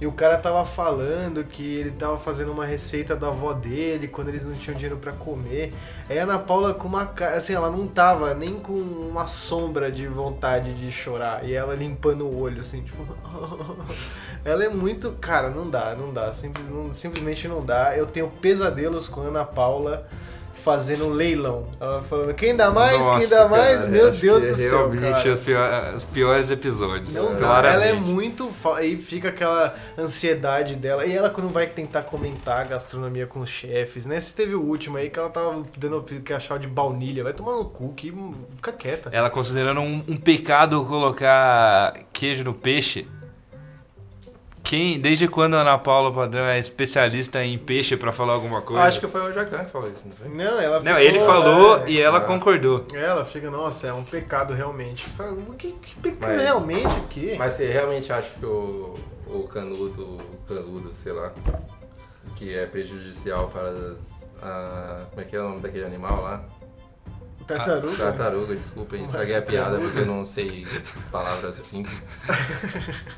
E 0.00 0.06
o 0.06 0.12
cara 0.12 0.38
tava 0.38 0.64
falando 0.64 1.44
que 1.44 1.62
ele 1.62 1.90
tava 1.90 2.16
fazendo 2.16 2.52
uma 2.52 2.64
receita 2.64 3.14
da 3.14 3.26
avó 3.26 3.52
dele 3.52 4.08
quando 4.08 4.28
eles 4.28 4.46
não 4.46 4.54
tinham 4.54 4.74
dinheiro 4.74 4.96
pra 4.96 5.12
comer. 5.12 5.74
Aí 6.08 6.18
a 6.18 6.22
Ana 6.22 6.38
Paula 6.38 6.72
com 6.72 6.88
uma 6.88 7.04
cara, 7.04 7.36
assim, 7.36 7.52
ela 7.52 7.70
não 7.70 7.86
tava 7.86 8.32
nem 8.34 8.54
com 8.54 8.72
uma 8.72 9.26
sombra 9.26 9.90
de 9.92 10.06
vontade 10.06 10.72
de 10.72 10.90
chorar. 10.90 11.44
E 11.44 11.52
ela 11.52 11.74
limpando 11.74 12.24
o 12.24 12.40
olho, 12.40 12.62
assim, 12.62 12.82
tipo. 12.82 13.04
ela 14.44 14.64
é 14.64 14.68
muito. 14.68 15.12
Cara, 15.20 15.50
não 15.50 15.68
dá, 15.68 15.94
não 15.94 16.12
dá. 16.12 16.32
Simples- 16.32 16.66
não- 16.68 16.92
simplesmente 16.92 17.46
não 17.48 17.64
dá. 17.64 17.96
Eu 17.96 18.06
tenho 18.06 18.28
pesadelos 18.28 19.08
com 19.08 19.20
a 19.22 19.24
Ana 19.24 19.44
Paula 19.44 20.06
fazendo 20.62 21.06
um 21.06 21.12
leilão. 21.14 21.68
Ela 21.80 22.02
falando, 22.02 22.34
quem 22.34 22.54
dá 22.54 22.70
mais, 22.70 22.98
quem 22.98 23.06
Nossa, 23.14 23.34
dá 23.34 23.48
mais? 23.48 23.76
cara, 23.78 23.88
Meu 23.88 24.10
acho 24.10 24.20
Deus 24.20 24.42
do 24.44 24.56
céu. 24.56 24.90
Realmente 24.90 25.22
cara. 25.22 25.32
os 25.34 25.40
pior- 25.40 25.94
os 25.94 26.04
piores 26.04 26.50
episódios. 26.50 27.14
Não 27.14 27.32
dá, 27.32 27.38
claramente. 27.38 27.74
ela 27.74 27.84
é 27.86 27.92
muito. 27.94 28.50
Aí 28.76 28.98
fica 28.98 29.30
aquela 29.30 29.74
ansiedade 29.96 30.74
dela. 30.76 31.06
E 31.06 31.12
ela, 31.16 31.30
quando 31.30 31.48
vai 31.48 31.66
tentar 31.66 32.02
comentar 32.02 32.60
a 32.60 32.64
gastronomia 32.64 33.26
com 33.26 33.40
os 33.40 33.48
chefes, 33.48 34.04
né? 34.04 34.20
Se 34.20 34.34
teve 34.34 34.54
o 34.54 34.60
último 34.60 34.98
aí 34.98 35.08
que 35.08 35.18
ela 35.18 35.30
tava 35.30 35.62
dando 35.78 36.02
que 36.02 36.30
achar 36.32 36.58
de 36.58 36.66
baunilha. 36.68 37.24
Vai 37.24 37.32
tomar 37.32 37.52
no 37.52 37.64
cu, 37.64 37.94
que 37.94 38.12
fica 38.56 38.70
quieta. 38.72 39.08
Ela 39.14 39.30
considerando 39.30 39.80
um, 39.80 40.04
um 40.06 40.16
pecado 40.18 40.84
colocar 40.84 41.94
queijo 42.12 42.44
no 42.44 42.52
peixe. 42.52 43.08
Quem, 44.70 45.00
desde 45.00 45.26
quando 45.26 45.54
a 45.56 45.62
Ana 45.62 45.76
Paula 45.78 46.12
Padrão 46.14 46.44
é 46.44 46.56
especialista 46.56 47.42
em 47.44 47.58
peixe 47.58 47.96
pra 47.96 48.12
falar 48.12 48.34
alguma 48.34 48.62
coisa? 48.62 48.84
Acho 48.84 49.00
que 49.00 49.08
foi 49.08 49.20
o 49.28 49.32
Jacan 49.32 49.64
que 49.64 49.70
falou 49.72 49.90
isso, 49.90 50.02
não 50.04 50.12
foi? 50.12 50.28
Não, 50.28 50.60
ela 50.60 50.76
Não, 50.76 50.84
ficou, 50.84 51.00
ele 51.00 51.18
falou 51.18 51.78
é, 51.78 51.90
e 51.90 52.00
ela 52.00 52.18
Ah. 52.18 52.20
concordou. 52.20 52.86
Ela 52.94 53.24
fica, 53.24 53.50
nossa, 53.50 53.88
é 53.88 53.92
um 53.92 54.04
pecado 54.04 54.54
realmente. 54.54 55.04
O 55.48 55.54
que, 55.54 55.72
que 55.72 55.96
pecado 55.96 56.20
Mas- 56.34 56.42
realmente 56.42 56.86
o 57.00 57.02
quê? 57.08 57.34
Mas 57.36 57.54
você 57.54 57.66
realmente 57.66 58.12
acha 58.12 58.38
que 58.38 58.46
o, 58.46 58.94
o 59.26 59.42
canudo, 59.48 60.02
o 60.04 60.38
canudo, 60.46 60.88
sei 60.90 61.14
lá, 61.14 61.32
que 62.36 62.54
é 62.56 62.64
prejudicial 62.64 63.48
para 63.48 63.70
as. 63.70 64.32
a- 64.40 65.00
como 65.10 65.20
é 65.20 65.24
que 65.24 65.34
é 65.34 65.40
o 65.40 65.48
nome 65.48 65.60
daquele 65.62 65.84
animal 65.84 66.22
lá? 66.22 66.44
Tartaruga? 67.56 67.96
Tartaruga, 67.96 68.54
desculpem, 68.56 69.04
estraguei 69.04 69.36
a 69.36 69.42
piada 69.42 69.78
porque 69.78 70.00
eu 70.00 70.06
não 70.06 70.24
sei 70.24 70.66
palavras 71.10 71.56
simples. 71.56 72.02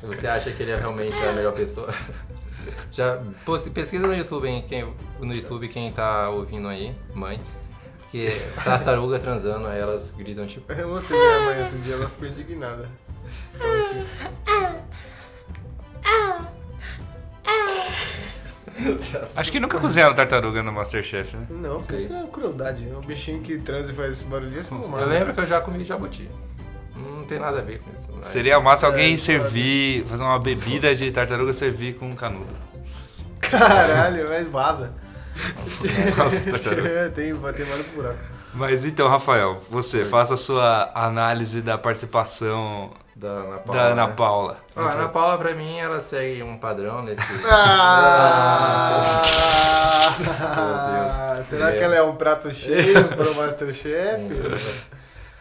Você 0.01 0.27
acha 0.27 0.51
que 0.51 0.63
ele 0.63 0.71
é 0.71 0.75
realmente 0.75 1.15
a 1.15 1.33
melhor 1.33 1.53
pessoa? 1.53 1.89
Já 2.91 3.19
pesquisa 3.73 4.07
no 4.07 4.15
YouTube, 4.15 4.47
hein, 4.47 4.65
quem, 4.67 4.93
no 5.19 5.33
YouTube 5.33 5.67
quem 5.67 5.91
tá 5.91 6.29
ouvindo 6.29 6.67
aí, 6.67 6.95
mãe, 7.13 7.41
que 8.11 8.29
tartaruga 8.63 9.19
transando, 9.19 9.67
aí 9.67 9.79
elas 9.79 10.11
gritam 10.11 10.47
tipo. 10.47 10.71
Eu 10.71 10.89
mostrei 10.89 11.19
minha 11.19 11.39
mãe 11.41 11.63
outro 11.63 11.77
dia, 11.79 11.95
ela 11.95 12.09
ficou 12.09 12.27
indignada. 12.27 12.89
Falou 13.57 13.79
assim, 13.79 14.05
Acho 19.35 19.51
que 19.51 19.59
nunca 19.59 19.79
cozinharam 19.79 20.15
tartaruga 20.15 20.63
no 20.63 20.71
Masterchef, 20.71 21.35
né? 21.37 21.45
Não, 21.49 21.77
porque 21.77 21.95
isso 21.95 22.13
é 22.13 22.25
crueldade. 22.31 22.87
É 22.89 22.97
um 22.97 23.01
bichinho 23.01 23.41
que 23.41 23.57
transa 23.59 23.91
e 23.91 23.95
faz 23.95 24.13
esse 24.15 24.25
barulhinho, 24.25 24.61
você 24.61 24.73
não 24.73 24.87
mata. 24.87 25.03
Eu 25.03 25.09
lembro 25.09 25.33
que 25.33 25.39
eu 25.39 25.45
já 25.45 25.61
comi 25.61 25.83
jabuti. 25.85 26.29
Não 26.95 27.23
tem 27.25 27.39
nada 27.39 27.59
a 27.59 27.61
ver 27.61 27.79
com 27.79 27.89
isso. 27.97 28.07
mas- 28.15 28.27
Seria 28.27 28.59
massa 28.59 28.87
alguém 28.87 29.13
É, 29.13 29.17
servir, 29.17 30.05
fazer 30.05 30.23
uma 30.23 30.39
bebida 30.39 30.95
de 30.95 31.11
tartaruga 31.11 31.51
e 31.51 31.53
servir 31.53 31.95
com 31.95 32.13
canudo. 32.15 32.55
Caralho, 33.39 34.27
mas 34.29 34.47
vaza. 34.47 34.93
Nossa, 36.17 36.39
tartaruga. 36.39 36.89
É, 36.89 37.09
tem, 37.09 37.33
tem 37.33 37.33
vários 37.65 37.87
buracos. 37.93 38.25
Mas 38.53 38.85
então, 38.85 39.07
Rafael, 39.07 39.61
você 39.69 40.05
faça 40.05 40.35
a 40.35 40.37
sua 40.37 40.91
análise 40.93 41.61
da 41.61 41.75
participação 41.77 42.91
Da 43.15 43.27
Ana 43.29 43.57
Paula. 43.59 43.73
da 43.81 43.85
Ana 43.91 44.07
né? 44.07 44.13
Paula. 44.15 44.57
Ah, 44.75 44.81
a 44.81 44.91
Ana 44.93 45.09
Paula, 45.09 45.37
pra 45.37 45.53
mim, 45.53 45.77
ela 45.77 46.01
segue 46.01 46.41
um 46.43 46.57
padrão 46.57 47.01
nesse. 47.03 47.43
Ah, 50.35 51.33
Deus. 51.35 51.47
será 51.47 51.69
É. 51.69 51.77
que 51.77 51.83
ela 51.83 51.95
é 51.95 52.01
um 52.01 52.15
prato 52.15 52.51
cheio 52.53 53.07
para 53.15 53.29
o 53.29 53.35
Masterchef? 53.35 54.87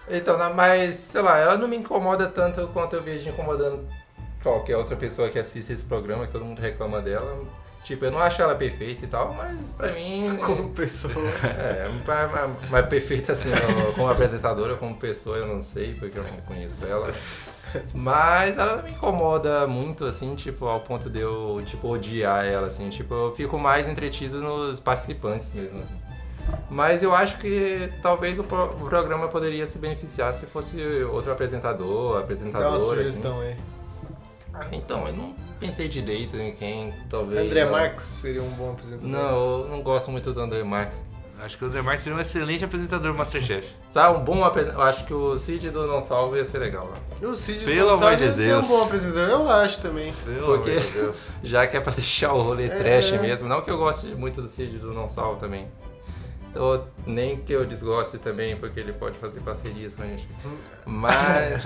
Então, 0.08 0.36
mas, 0.54 0.94
sei 0.96 1.22
lá, 1.22 1.38
ela 1.38 1.56
não 1.56 1.68
me 1.68 1.76
incomoda 1.76 2.26
tanto 2.26 2.66
quanto 2.68 2.94
eu 2.96 3.02
vejo 3.02 3.28
incomodando 3.30 3.86
qualquer 4.42 4.76
outra 4.76 4.96
pessoa 4.96 5.28
que 5.28 5.38
assiste 5.38 5.72
esse 5.72 5.84
programa, 5.84 6.26
que 6.26 6.32
todo 6.32 6.44
mundo 6.44 6.60
reclama 6.60 7.00
dela. 7.00 7.44
Tipo, 7.84 8.04
eu 8.04 8.10
não 8.12 8.18
acho 8.20 8.40
ela 8.40 8.54
perfeita 8.54 9.04
e 9.04 9.08
tal, 9.08 9.34
mas 9.34 9.72
pra 9.72 9.92
mim. 9.92 10.38
Como 10.44 10.70
pessoa. 10.70 11.12
É, 11.44 11.88
mas, 12.06 12.30
mas- 12.30 12.70
mas 12.70 12.86
perfeita 12.86 13.32
assim, 13.32 13.50
como 13.96 14.08
apresentadora, 14.08 14.76
como 14.76 14.94
pessoa, 14.96 15.36
eu 15.38 15.46
não 15.48 15.60
sei, 15.62 15.94
porque 15.94 16.18
eu 16.18 16.22
não 16.22 16.36
conheço 16.42 16.84
ela. 16.84 17.12
Mas 17.94 18.56
ela 18.58 18.76
não 18.76 18.82
me 18.84 18.90
incomoda 18.90 19.66
muito, 19.66 20.04
assim, 20.04 20.34
tipo, 20.34 20.66
ao 20.66 20.80
ponto 20.80 21.08
de 21.10 21.20
eu, 21.20 21.62
tipo, 21.64 21.88
odiar 21.88 22.44
ela, 22.44 22.66
assim. 22.66 22.88
Tipo, 22.88 23.14
eu 23.14 23.34
fico 23.34 23.58
mais 23.58 23.88
entretido 23.88 24.40
nos 24.40 24.80
participantes 24.80 25.52
mesmo, 25.52 25.80
assim. 25.80 25.94
Mas 26.68 27.02
eu 27.02 27.14
acho 27.14 27.38
que 27.38 27.92
talvez 28.02 28.38
o, 28.38 28.44
pro- 28.44 28.72
o 28.72 28.88
programa 28.88 29.28
poderia 29.28 29.66
se 29.66 29.78
beneficiar 29.78 30.34
se 30.34 30.44
fosse 30.46 30.76
outro 31.04 31.30
apresentador, 31.32 32.08
Dá 32.08 32.10
uma 32.14 32.20
apresentadora, 32.20 32.74
assim. 33.00 33.10
sugestão 33.10 33.40
aí. 33.40 33.56
Ah, 34.52 34.66
Então, 34.72 35.06
eu 35.06 35.14
não 35.14 35.34
pensei 35.60 35.88
direito 35.88 36.36
em 36.36 36.54
quem, 36.54 36.92
talvez... 37.08 37.40
André 37.40 37.60
ela- 37.60 37.70
Marques 37.72 38.04
seria 38.04 38.42
um 38.42 38.50
bom 38.50 38.72
apresentador. 38.72 39.08
Não, 39.08 39.60
eu 39.62 39.68
não 39.68 39.82
gosto 39.82 40.10
muito 40.10 40.32
do 40.32 40.40
André 40.40 40.62
Marques. 40.64 41.06
Acho 41.44 41.58
que 41.58 41.64
o 41.64 41.66
André 41.66 41.82
Marques 41.82 42.04
seria 42.04 42.16
um 42.16 42.20
excelente 42.20 42.64
apresentador 42.64 43.10
do 43.10 43.18
Masterchef. 43.18 43.68
Sabe, 43.88 44.16
um 44.16 44.22
bom 44.22 44.44
apresentador. 44.44 44.84
Eu 44.84 44.88
acho 44.88 45.04
que 45.04 45.12
o 45.12 45.36
Cid 45.36 45.70
do 45.70 45.88
Não 45.88 46.00
Salvo 46.00 46.36
ia 46.36 46.44
ser 46.44 46.58
legal, 46.58 46.88
né? 47.20 47.26
O 47.28 47.34
Cid 47.34 47.64
Pelo 47.64 47.90
Gonçalves 47.90 48.22
amor 48.22 48.34
de 48.34 48.42
ia 48.44 48.62
ser 48.62 48.72
um 48.72 48.76
bom 48.78 48.84
apresentador, 48.84 49.28
eu 49.40 49.50
acho 49.50 49.80
também. 49.80 50.12
Pelo 50.24 50.46
Porque- 50.46 50.70
amor 50.70 50.82
de 50.82 50.90
Deus. 50.92 51.28
Já 51.42 51.66
que 51.66 51.76
é 51.76 51.80
pra 51.80 51.92
deixar 51.92 52.32
o 52.32 52.40
rolê 52.42 52.66
É. 52.66 52.68
trash 52.68 53.10
mesmo. 53.20 53.48
Não 53.48 53.60
que 53.60 53.70
eu 53.70 53.76
goste 53.76 54.06
muito 54.14 54.40
do 54.40 54.46
Cid 54.46 54.78
do 54.78 54.92
Não 54.94 55.08
Salvo 55.08 55.40
também. 55.40 55.66
Ou 56.54 56.86
nem 57.06 57.38
que 57.38 57.50
eu 57.52 57.64
desgoste 57.64 58.18
também, 58.18 58.54
porque 58.56 58.78
ele 58.78 58.92
pode 58.92 59.16
fazer 59.16 59.40
parcerias 59.40 59.94
com 59.96 60.02
a 60.02 60.06
gente. 60.06 60.28
Mas. 60.84 61.64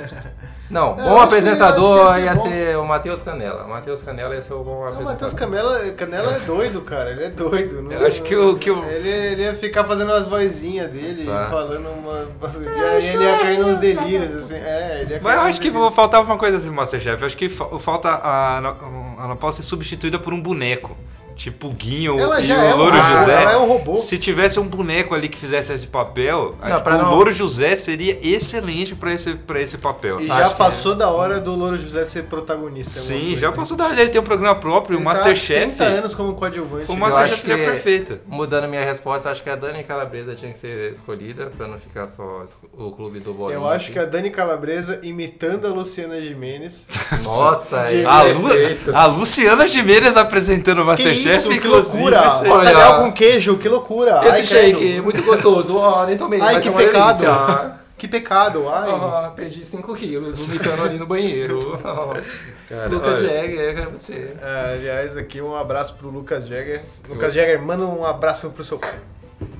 Não, 0.70 0.92
É, 0.98 1.02
bom 1.08 1.20
apresentador 1.20 2.14
que 2.14 2.20
ia 2.20 2.34
bom. 2.34 2.40
ser 2.42 2.76
o 2.78 2.84
Matheus 2.84 3.20
Canela. 3.22 3.64
O 3.64 3.68
Matheus 3.68 4.02
Canela 4.02 4.34
ia 4.34 4.42
ser 4.42 4.52
o 4.54 4.62
bom 4.62 4.78
O 4.78 4.82
apresentador. 4.84 5.12
Matheus 5.12 5.34
Canela, 5.34 5.90
Canela 5.92 6.32
é 6.34 6.38
doido, 6.40 6.80
cara. 6.82 7.10
Ele 7.10 7.24
é 7.24 7.30
doido. 7.30 7.82
Não, 7.82 7.92
Eu 7.92 8.06
acho 8.06 8.22
que 8.22 8.36
o- 8.36 8.56
que 8.56 8.70
o- 8.70 8.84
Ele, 8.84 9.08
ele 9.08 9.42
ia 9.42 9.54
ficar 9.54 9.84
fazendo 9.84 10.12
as 10.12 10.26
vozinhas 10.26 10.90
dele, 10.90 11.24
Tá. 11.26 11.44
falando 11.50 11.88
uma. 11.88 12.28
E 12.64 12.84
aí 12.84 13.06
ele 13.08 13.24
ia 13.24 13.38
cair 13.38 13.58
nos 13.58 13.76
delírios, 13.78 14.32
assim. 14.34 14.54
É, 14.56 15.00
ele 15.02 15.14
ia 15.14 15.20
Mas 15.20 15.34
eu 15.34 15.40
acho 15.42 15.60
que 15.60 15.70
delírios. 15.70 15.94
faltava 15.94 16.24
uma 16.24 16.38
coisa 16.38 16.56
assim 16.58 16.70
Masterchef. 16.70 17.20
Eu 17.22 17.26
acho 17.26 17.36
que 17.36 17.48
fa- 17.48 17.78
falta 17.80 18.08
a 18.08 18.58
Ana 18.58 18.76
a 19.18 19.24
Ana 19.24 19.36
Paula 19.36 19.52
ser 19.52 19.62
substituída 19.62 20.18
por 20.18 20.32
um 20.32 20.40
boneco. 20.40 20.96
Tipo 21.36 21.68
o 21.68 21.70
Guinho 21.70 22.18
Ela 22.18 22.40
e 22.40 22.50
o 22.50 22.54
é 22.54 22.74
um 22.74 22.78
Louro 22.78 22.96
robô, 22.96 23.08
José. 23.18 23.42
ela 23.42 23.52
é 23.52 23.56
um 23.58 23.66
robô. 23.66 23.96
Se 23.98 24.16
tivesse 24.18 24.58
um 24.58 24.66
boneco 24.66 25.14
ali 25.14 25.28
que 25.28 25.36
fizesse 25.36 25.70
esse 25.70 25.86
papel, 25.86 26.54
acho 26.62 26.76
que 26.76 26.82
pra 26.82 26.94
o 26.94 27.02
não- 27.02 27.10
Louro 27.14 27.30
José 27.30 27.76
seria 27.76 28.18
excelente 28.22 28.94
pra 28.94 29.12
esse, 29.12 29.34
pra 29.34 29.60
esse 29.60 29.76
papel. 29.76 30.18
E 30.18 30.30
Acho 30.30 30.40
já 30.40 30.48
que 30.48 30.54
passou 30.56 30.94
da 30.94 31.10
hora 31.10 31.38
do 31.38 31.54
Louro 31.54 31.76
José 31.76 32.06
ser 32.06 32.22
protagonista. 32.24 32.98
Sim, 32.98 33.36
já 33.36 33.48
assim. 33.48 33.56
passou 33.56 33.76
da 33.76 33.84
hora 33.84 33.94
dele 33.94 34.08
ter 34.08 34.18
um 34.18 34.22
programa 34.22 34.58
próprio, 34.58 34.96
o 34.96 35.00
Ele 35.00 35.04
tá 35.04 35.10
Masterchef. 35.10 35.76
30 35.76 35.84
anos 35.84 36.14
como 36.14 36.32
coadjuvante. 36.34 36.90
O? 36.90 36.96
Masterchef 36.96 37.42
seria 37.42 37.64
que- 37.64 37.70
perfeito. 37.70 38.18
Mudando 38.26 38.66
minha 38.66 38.82
resposta, 38.84 39.28
acho 39.30 39.42
que 39.42 39.50
a 39.50 39.56
Dani 39.56 39.84
Calabresa 39.84 40.34
tinha 40.34 40.50
que 40.52 40.56
ser 40.58 40.90
escolhida 40.90 41.52
pra 41.54 41.68
não 41.68 41.78
ficar 41.78 42.06
só 42.06 42.44
o 42.72 42.90
clube 42.92 43.20
do 43.20 43.34
Bolinha. 43.34 43.58
Eu 43.58 43.68
acho 43.68 43.84
aqui. 43.86 43.92
que 43.92 43.98
a 43.98 44.06
Dani 44.06 44.30
Calabresa 44.30 45.00
imitando 45.02 45.66
a 45.66 45.70
Luciana 45.70 46.18
Gimenez. 46.18 46.86
Nossa, 47.22 47.84
De- 47.92 48.06
A, 48.06 48.24
ele 48.26 48.38
Lu- 48.38 48.96
a 48.96 49.04
Luciana 49.06 49.66
Gimenez 49.66 50.16
apresentando 50.16 50.80
o 50.80 50.84
Masterchef, 50.86 51.25
isso, 51.28 51.48
que 51.48 51.66
loucura! 51.68 52.20
Olha- 52.40 52.48
Bacalhau 52.54 53.02
com 53.02 53.12
queijo, 53.12 53.56
que 53.58 53.68
loucura! 53.68 54.20
Esse 54.26 54.38
Ai, 54.40 54.46
shake, 54.46 54.78
credo. 54.78 55.04
muito 55.04 55.22
gostoso. 55.22 55.76
Ó, 55.76 56.04
nem 56.06 56.16
tomei. 56.16 56.40
Ai, 56.40 56.54
mas 56.54 56.62
que 56.62 56.68
é 56.68 56.70
uma 56.70 56.80
pecado! 56.80 57.18
delícia. 57.18 57.86
Que 57.98 58.06
pecado, 58.06 58.68
ai. 58.68 58.90
Ah, 58.90 59.32
perdi 59.34 59.64
5 59.64 59.94
quilos, 59.94 60.46
vomitando 60.46 60.82
ali 60.82 60.98
no 60.98 61.06
banheiro. 61.06 61.78
Cara, 62.68 62.88
Lucas 62.88 63.20
olha, 63.20 63.28
Jäger, 63.28 63.78
é 63.78 63.86
você. 63.86 64.34
É, 64.42 64.74
aliás, 64.74 65.16
aqui 65.16 65.40
um 65.40 65.56
abraço 65.56 65.94
pro 65.94 66.10
Lucas 66.10 66.46
Jäger. 66.46 66.82
Se 67.04 67.14
Lucas 67.14 67.32
você- 67.32 67.40
Jäger, 67.40 67.62
manda 67.62 67.86
um 67.86 68.04
abraço 68.04 68.50
pro 68.50 68.62
seu 68.62 68.78
pai. 68.78 68.94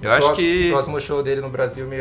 Eu 0.03 0.13
acho 0.13 0.33
que. 0.35 0.71
próximo 0.71 1.01
show 1.01 1.23
dele 1.23 1.41
no 1.41 1.49
Brasil 1.49 1.87
me 1.87 1.97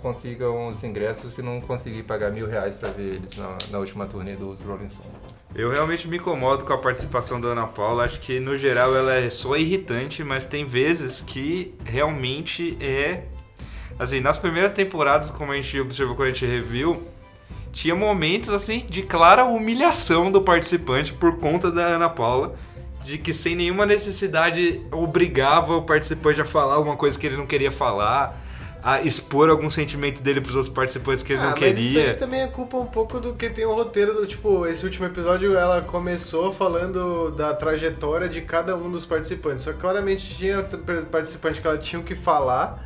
consiga 0.00 0.50
uns 0.50 0.82
ingressos 0.84 1.34
que 1.34 1.42
não 1.42 1.60
consegui 1.60 2.02
pagar 2.02 2.30
mil 2.30 2.46
reais 2.48 2.74
pra 2.74 2.88
ver 2.90 3.16
eles 3.16 3.36
na, 3.36 3.56
na 3.70 3.78
última 3.78 4.06
turnê 4.06 4.36
dos 4.36 4.60
Rolling 4.60 4.88
Stones. 4.88 5.33
Eu 5.54 5.70
realmente 5.70 6.08
me 6.08 6.16
incomodo 6.16 6.64
com 6.64 6.72
a 6.72 6.78
participação 6.78 7.40
da 7.40 7.48
Ana 7.50 7.68
Paula. 7.68 8.04
Acho 8.04 8.18
que 8.18 8.40
no 8.40 8.56
geral 8.56 8.94
ela 8.96 9.14
é 9.14 9.30
só 9.30 9.56
irritante, 9.56 10.24
mas 10.24 10.46
tem 10.46 10.64
vezes 10.64 11.20
que 11.20 11.72
realmente 11.84 12.76
é. 12.80 13.22
Assim, 13.96 14.18
nas 14.18 14.36
primeiras 14.36 14.72
temporadas, 14.72 15.30
como 15.30 15.52
a 15.52 15.54
gente 15.54 15.78
observou 15.78 16.16
quando 16.16 16.30
a 16.30 16.32
gente 16.32 16.44
reviu, 16.44 17.06
tinha 17.70 17.94
momentos 17.94 18.50
assim 18.50 18.84
de 18.90 19.02
clara 19.02 19.44
humilhação 19.44 20.28
do 20.28 20.42
participante 20.42 21.12
por 21.12 21.38
conta 21.38 21.70
da 21.70 21.82
Ana 21.82 22.08
Paula. 22.08 22.56
De 23.04 23.16
que 23.18 23.32
sem 23.32 23.54
nenhuma 23.54 23.86
necessidade 23.86 24.80
obrigava 24.90 25.76
o 25.76 25.82
participante 25.82 26.40
a 26.40 26.44
falar 26.44 26.74
alguma 26.74 26.96
coisa 26.96 27.18
que 27.18 27.26
ele 27.26 27.36
não 27.36 27.46
queria 27.46 27.70
falar, 27.70 28.43
a 28.84 29.00
expor 29.00 29.48
algum 29.48 29.70
sentimento 29.70 30.22
dele 30.22 30.42
pros 30.42 30.54
outros 30.54 30.72
participantes 30.74 31.22
que 31.22 31.32
ele 31.32 31.42
Ah, 31.42 31.44
não 31.44 31.56
mas 31.58 31.58
queria. 31.58 31.80
isso 31.80 31.98
aí 31.98 32.14
também 32.14 32.42
é 32.42 32.46
culpa 32.48 32.76
um 32.76 32.86
pouco 32.86 33.18
do 33.18 33.34
que 33.34 33.48
tem 33.48 33.64
o 33.64 33.74
roteiro 33.74 34.12
do 34.14 34.26
tipo, 34.26 34.66
esse 34.66 34.84
último 34.84 35.06
episódio 35.06 35.56
ela 35.56 35.80
começou 35.80 36.52
falando 36.52 37.30
da 37.30 37.54
trajetória 37.54 38.28
de 38.28 38.42
cada 38.42 38.76
um 38.76 38.90
dos 38.90 39.06
participantes. 39.06 39.64
Só 39.64 39.72
que 39.72 39.78
claramente 39.80 40.36
tinha 40.36 40.62
participante 41.10 41.60
que 41.62 41.66
ela 41.66 41.78
tinha 41.78 41.98
o 42.00 42.04
que 42.04 42.14
falar 42.14 42.84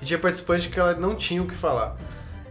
e 0.00 0.06
tinha 0.06 0.18
participante 0.18 0.68
que 0.70 0.80
ela 0.80 0.94
não 0.94 1.14
tinha 1.14 1.42
o 1.42 1.46
que 1.46 1.54
falar. 1.54 1.94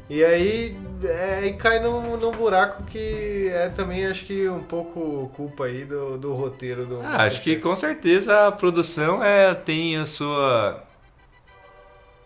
E 0.10 0.24
aí, 0.24 0.78
é, 1.04 1.36
aí 1.39 1.54
cai 1.54 1.80
num, 1.80 2.18
num 2.18 2.32
buraco 2.32 2.84
que 2.84 3.50
é 3.52 3.70
também 3.70 4.06
acho 4.06 4.26
que 4.26 4.48
um 4.50 4.62
pouco 4.62 5.32
culpa 5.36 5.66
aí 5.66 5.86
do, 5.86 6.18
do 6.18 6.34
roteiro 6.34 6.86
do. 6.86 7.02
Ah, 7.02 7.24
acho 7.24 7.41
que 7.41 7.56
com 7.56 7.76
certeza 7.76 8.48
a 8.48 8.52
produção 8.52 9.24
é, 9.24 9.56
tem 9.56 9.98
a 9.98 10.06
sua. 10.06 10.84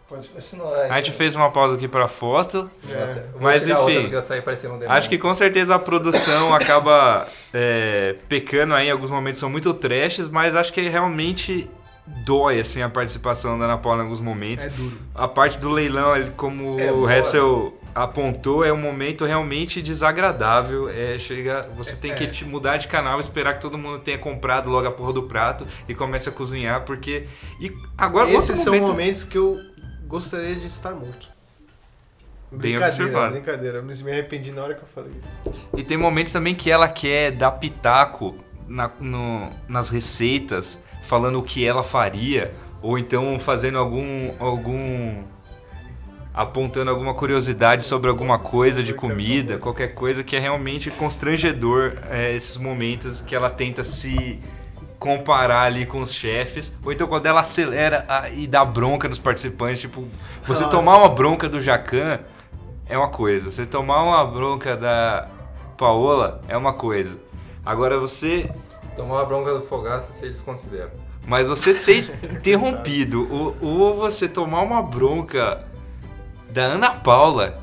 Pode 0.09 0.29
continuar. 0.29 0.89
A 0.89 0.95
gente 1.01 1.11
fez 1.11 1.35
uma 1.35 1.51
pausa 1.51 1.75
aqui 1.75 1.87
pra 1.87 2.07
foto. 2.07 2.69
É. 2.89 3.25
Mas, 3.41 3.67
enfim, 3.67 4.01
Porque 4.01 4.15
eu 4.15 4.21
saí 4.21 4.41
parecendo 4.41 4.75
um 4.75 4.79
demônio. 4.79 4.97
Acho 4.97 5.09
que 5.09 5.17
com 5.17 5.33
certeza 5.33 5.75
a 5.75 5.79
produção 5.79 6.53
acaba 6.55 7.27
é, 7.53 8.15
pecando 8.29 8.73
aí, 8.73 8.87
em 8.87 8.91
alguns 8.91 9.09
momentos 9.11 9.39
são 9.39 9.49
muito 9.49 9.73
trashes, 9.73 10.29
mas 10.29 10.55
acho 10.55 10.71
que 10.71 10.81
realmente 10.87 11.69
dói 12.25 12.61
assim 12.61 12.81
a 12.81 12.87
participação 12.87 13.59
da 13.59 13.65
Ana 13.65 13.77
Paula 13.77 13.99
em 13.99 14.03
alguns 14.03 14.21
momentos. 14.21 14.63
É 14.65 14.69
duro. 14.69 14.97
A 15.13 15.27
parte 15.27 15.57
do 15.57 15.69
leilão, 15.69 16.15
ele- 16.15 16.31
como 16.37 16.79
É 16.79 16.89
o. 16.89 17.09
Hessel 17.09 17.77
apontou, 17.93 18.63
é 18.63 18.71
um 18.71 18.77
momento 18.77 19.25
realmente 19.25 19.81
desagradável. 19.81 20.87
É, 20.87 21.17
chega, 21.17 21.67
você 21.75 21.95
tem 21.95 22.13
que 22.13 22.27
te 22.27 22.45
mudar 22.45 22.77
de 22.77 22.87
canal, 22.87 23.19
esperar 23.19 23.55
que 23.55 23.59
todo 23.59 23.77
mundo 23.77 23.99
tenha 23.99 24.17
comprado 24.19 24.69
logo 24.69 24.87
a 24.87 24.91
porra 24.91 25.11
do 25.13 25.23
prato 25.23 25.65
e 25.89 25.95
comece 25.95 26.29
a 26.29 26.31
cozinhar, 26.31 26.85
porque 26.85 27.25
e 27.59 27.73
agora 27.97 28.29
Esses 28.31 28.59
são 28.59 28.73
momento, 28.73 28.87
momentos 28.91 29.23
que 29.23 29.37
eu 29.37 29.57
gostaria 30.07 30.55
de 30.55 30.67
estar 30.67 30.91
morto. 30.93 31.29
Bem 32.49 32.59
Brincadeira, 32.77 32.87
observado. 33.03 33.31
brincadeira. 33.33 33.77
Eu 33.79 33.83
me 33.83 34.03
me 34.03 34.11
arrependi 34.11 34.51
na 34.51 34.63
hora 34.63 34.73
que 34.73 34.81
eu 34.83 34.87
falei 34.87 35.11
isso. 35.17 35.29
E 35.75 35.83
tem 35.83 35.97
momentos 35.97 36.31
também 36.31 36.55
que 36.55 36.71
ela 36.71 36.87
quer 36.87 37.31
dar 37.31 37.51
pitaco 37.51 38.35
na- 38.67 38.91
no- 38.99 39.49
nas 39.67 39.89
receitas, 39.89 40.81
falando 41.03 41.39
o 41.39 41.43
que 41.43 41.65
ela 41.65 41.83
faria, 41.83 42.53
ou 42.81 42.97
então 42.97 43.37
fazendo 43.39 43.77
algum. 43.77 44.33
algum. 44.39 45.23
apontando 46.33 46.91
alguma 46.91 47.15
curiosidade 47.15 47.83
sobre 47.83 48.11
alguma 48.11 48.37
coisa 48.37 48.83
de 48.83 48.93
comida, 48.93 49.57
qualquer 49.57 49.95
coisa 49.95 50.23
que 50.23 50.35
é 50.35 50.39
realmente 50.39 50.91
constrangedor 50.91 51.97
é, 52.07 52.31
esses 52.35 52.57
momentos 52.57 53.21
que 53.21 53.35
ela 53.35 53.49
tenta 53.49 53.83
se 53.83 54.39
comparar 54.99 55.61
ali 55.63 55.85
com 55.85 56.01
os 56.01 56.13
chefes, 56.13 56.75
ou 56.83 56.91
então 56.91 57.07
quando 57.07 57.25
ela 57.27 57.41
acelera 57.41 58.05
a- 58.09 58.29
e 58.29 58.47
dá 58.47 58.65
bronca 58.65 59.07
nos 59.07 59.19
participantes, 59.19 59.81
tipo, 59.81 60.03
você 60.45 60.63
Nossa. 60.63 60.77
tomar 60.77 60.97
uma 60.97 61.09
bronca 61.09 61.47
do 61.47 61.61
Jacan 61.61 62.19
é 62.87 62.97
uma 62.97 63.09
coisa, 63.09 63.51
você 63.51 63.65
tomar 63.65 64.03
uma 64.03 64.25
bronca 64.25 64.75
da 64.75 65.27
Paola 65.77 66.41
é 66.47 66.57
uma 66.57 66.73
coisa. 66.73 67.19
Agora 67.65 67.99
você 67.99 68.49
Tomar 68.95 69.21
a 69.21 69.25
bronca 69.25 69.53
do 69.53 69.61
Fogaça, 69.61 70.11
se 70.11 70.25
eles 70.25 70.41
consideram. 70.41 70.89
Mas 71.27 71.47
você 71.47 71.71
ser 71.73 72.17
interrompido 72.33 73.27
ou, 73.31 73.55
ou 73.61 73.95
você 73.95 74.27
tomar 74.27 74.61
uma 74.61 74.81
bronca 74.81 75.67
da 76.49 76.63
Ana 76.63 76.89
Paula 76.91 77.59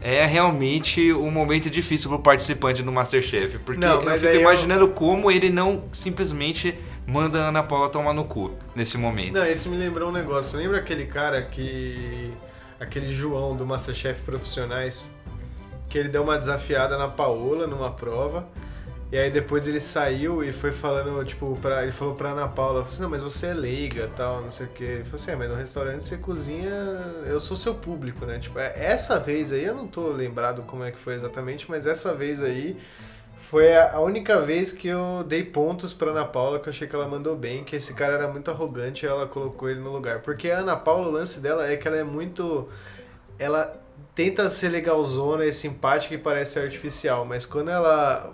é 0.00 0.24
realmente 0.26 1.12
um 1.12 1.30
momento 1.30 1.68
difícil 1.70 2.08
pro 2.10 2.18
participante 2.18 2.82
do 2.82 2.90
Masterchef. 2.90 3.58
Porque 3.58 3.80
Não, 3.84 4.02
eu 4.02 4.10
fico 4.12 4.26
aí 4.28 4.34
eu- 4.36 4.40
imaginando 4.40 4.88
como 4.88 5.30
ele 5.30 5.50
não 5.50 5.84
simplesmente 5.92 6.78
manda 7.06 7.42
a 7.44 7.48
Ana 7.48 7.62
Paula 7.62 7.88
tomar 7.88 8.12
no 8.12 8.24
cu 8.24 8.52
nesse 8.74 8.96
momento. 8.96 9.34
Não, 9.34 9.46
isso 9.46 9.68
me 9.68 9.76
lembrou 9.76 10.08
um 10.08 10.12
negócio. 10.12 10.58
Lembra 10.58 10.78
aquele 10.78 11.06
cara 11.06 11.42
que. 11.42 12.32
aquele 12.78 13.08
João 13.10 13.54
do 13.56 13.66
Masterchef 13.66 14.22
Profissionais? 14.22 15.14
Que 15.88 15.98
ele 15.98 16.08
deu 16.08 16.22
uma 16.22 16.38
desafiada 16.38 16.96
na 16.96 17.08
Paola 17.08 17.66
numa 17.66 17.90
prova. 17.90 18.46
E 19.12 19.18
aí 19.18 19.28
depois 19.28 19.66
ele 19.66 19.80
saiu 19.80 20.44
e 20.44 20.52
foi 20.52 20.70
falando, 20.70 21.24
tipo, 21.24 21.56
pra, 21.60 21.82
ele 21.82 21.90
falou 21.90 22.14
pra 22.14 22.30
Ana 22.30 22.46
Paula, 22.46 22.78
falou 22.80 22.88
assim, 22.90 23.02
não, 23.02 23.10
mas 23.10 23.22
você 23.22 23.48
é 23.48 23.54
leiga 23.54 24.08
tal, 24.14 24.40
não 24.40 24.50
sei 24.50 24.66
o 24.66 24.68
que. 24.68 24.84
Ele 24.84 25.02
falou 25.04 25.16
assim, 25.16 25.32
é, 25.32 25.36
mas 25.36 25.48
no 25.48 25.56
restaurante 25.56 26.04
você 26.04 26.16
cozinha, 26.16 26.70
eu 27.26 27.40
sou 27.40 27.56
seu 27.56 27.74
público, 27.74 28.24
né? 28.24 28.38
Tipo, 28.38 28.60
é- 28.60 28.72
essa 28.76 29.18
vez 29.18 29.50
aí, 29.50 29.64
eu 29.64 29.74
não 29.74 29.88
tô 29.88 30.08
lembrado 30.10 30.62
como 30.62 30.84
é 30.84 30.92
que 30.92 30.98
foi 30.98 31.14
exatamente, 31.14 31.68
mas 31.68 31.86
essa 31.86 32.14
vez 32.14 32.40
aí 32.40 32.76
foi 33.36 33.76
a 33.76 33.98
única 33.98 34.40
vez 34.40 34.70
que 34.70 34.86
eu 34.86 35.24
dei 35.26 35.42
pontos 35.42 35.92
pra 35.92 36.12
Ana 36.12 36.24
Paula, 36.24 36.60
que 36.60 36.68
eu 36.68 36.70
achei 36.70 36.86
que 36.86 36.94
ela 36.94 37.08
mandou 37.08 37.34
bem, 37.34 37.64
que 37.64 37.74
esse 37.74 37.92
cara 37.94 38.14
era 38.14 38.28
muito 38.28 38.48
arrogante 38.48 39.04
e 39.04 39.08
ela 39.08 39.26
colocou 39.26 39.68
ele 39.68 39.80
no 39.80 39.90
lugar. 39.90 40.20
Porque 40.20 40.50
a 40.52 40.58
Ana 40.60 40.76
Paula, 40.76 41.08
o 41.08 41.10
lance 41.10 41.40
dela 41.40 41.66
é 41.68 41.76
que 41.76 41.88
ela 41.88 41.96
é 41.96 42.04
muito. 42.04 42.68
Ela 43.38 43.80
tenta 44.14 44.48
ser 44.50 44.68
legalzona 44.68 45.44
e 45.46 45.52
simpática 45.52 46.14
e 46.14 46.18
parece 46.18 46.58
artificial, 46.60 47.24
mas 47.24 47.46
quando 47.46 47.70
ela 47.70 48.32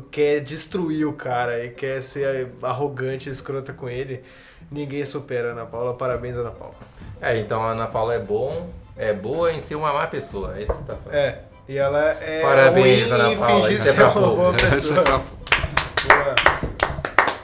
quer 0.00 0.40
destruir 0.40 1.04
o 1.06 1.12
cara 1.12 1.64
e 1.64 1.68
quer 1.70 2.00
ser 2.02 2.48
arrogante 2.62 3.28
e 3.28 3.32
escrota 3.32 3.72
com 3.72 3.88
ele, 3.88 4.22
ninguém 4.70 5.04
supera 5.04 5.48
a 5.48 5.52
Ana 5.52 5.66
Paula. 5.66 5.92
Parabéns, 5.94 6.36
Ana 6.36 6.50
Paula. 6.50 6.74
É, 7.20 7.38
então 7.38 7.62
a 7.62 7.72
Ana 7.72 7.86
Paula 7.86 8.14
é 8.14 8.18
bom, 8.18 8.70
é 8.96 9.12
boa 9.12 9.52
em 9.52 9.60
ser 9.60 9.74
uma 9.74 9.92
má 9.92 10.06
pessoa. 10.06 10.56
É 10.58 10.62
isso 10.62 10.74
que 10.78 10.84
tá 10.84 10.94
falando. 10.96 11.14
É. 11.18 11.40
E 11.68 11.76
ela 11.76 12.00
é 12.20 12.40
Parabéns, 12.42 13.10
ruim 13.10 13.20
Ana 13.20 13.36
Paula, 13.36 13.62
fingir 13.62 13.72
isso 13.78 13.90
é 13.90 13.92
pra 13.92 14.08
uma 14.08 14.12
pouco. 14.12 14.52
é. 16.58 16.72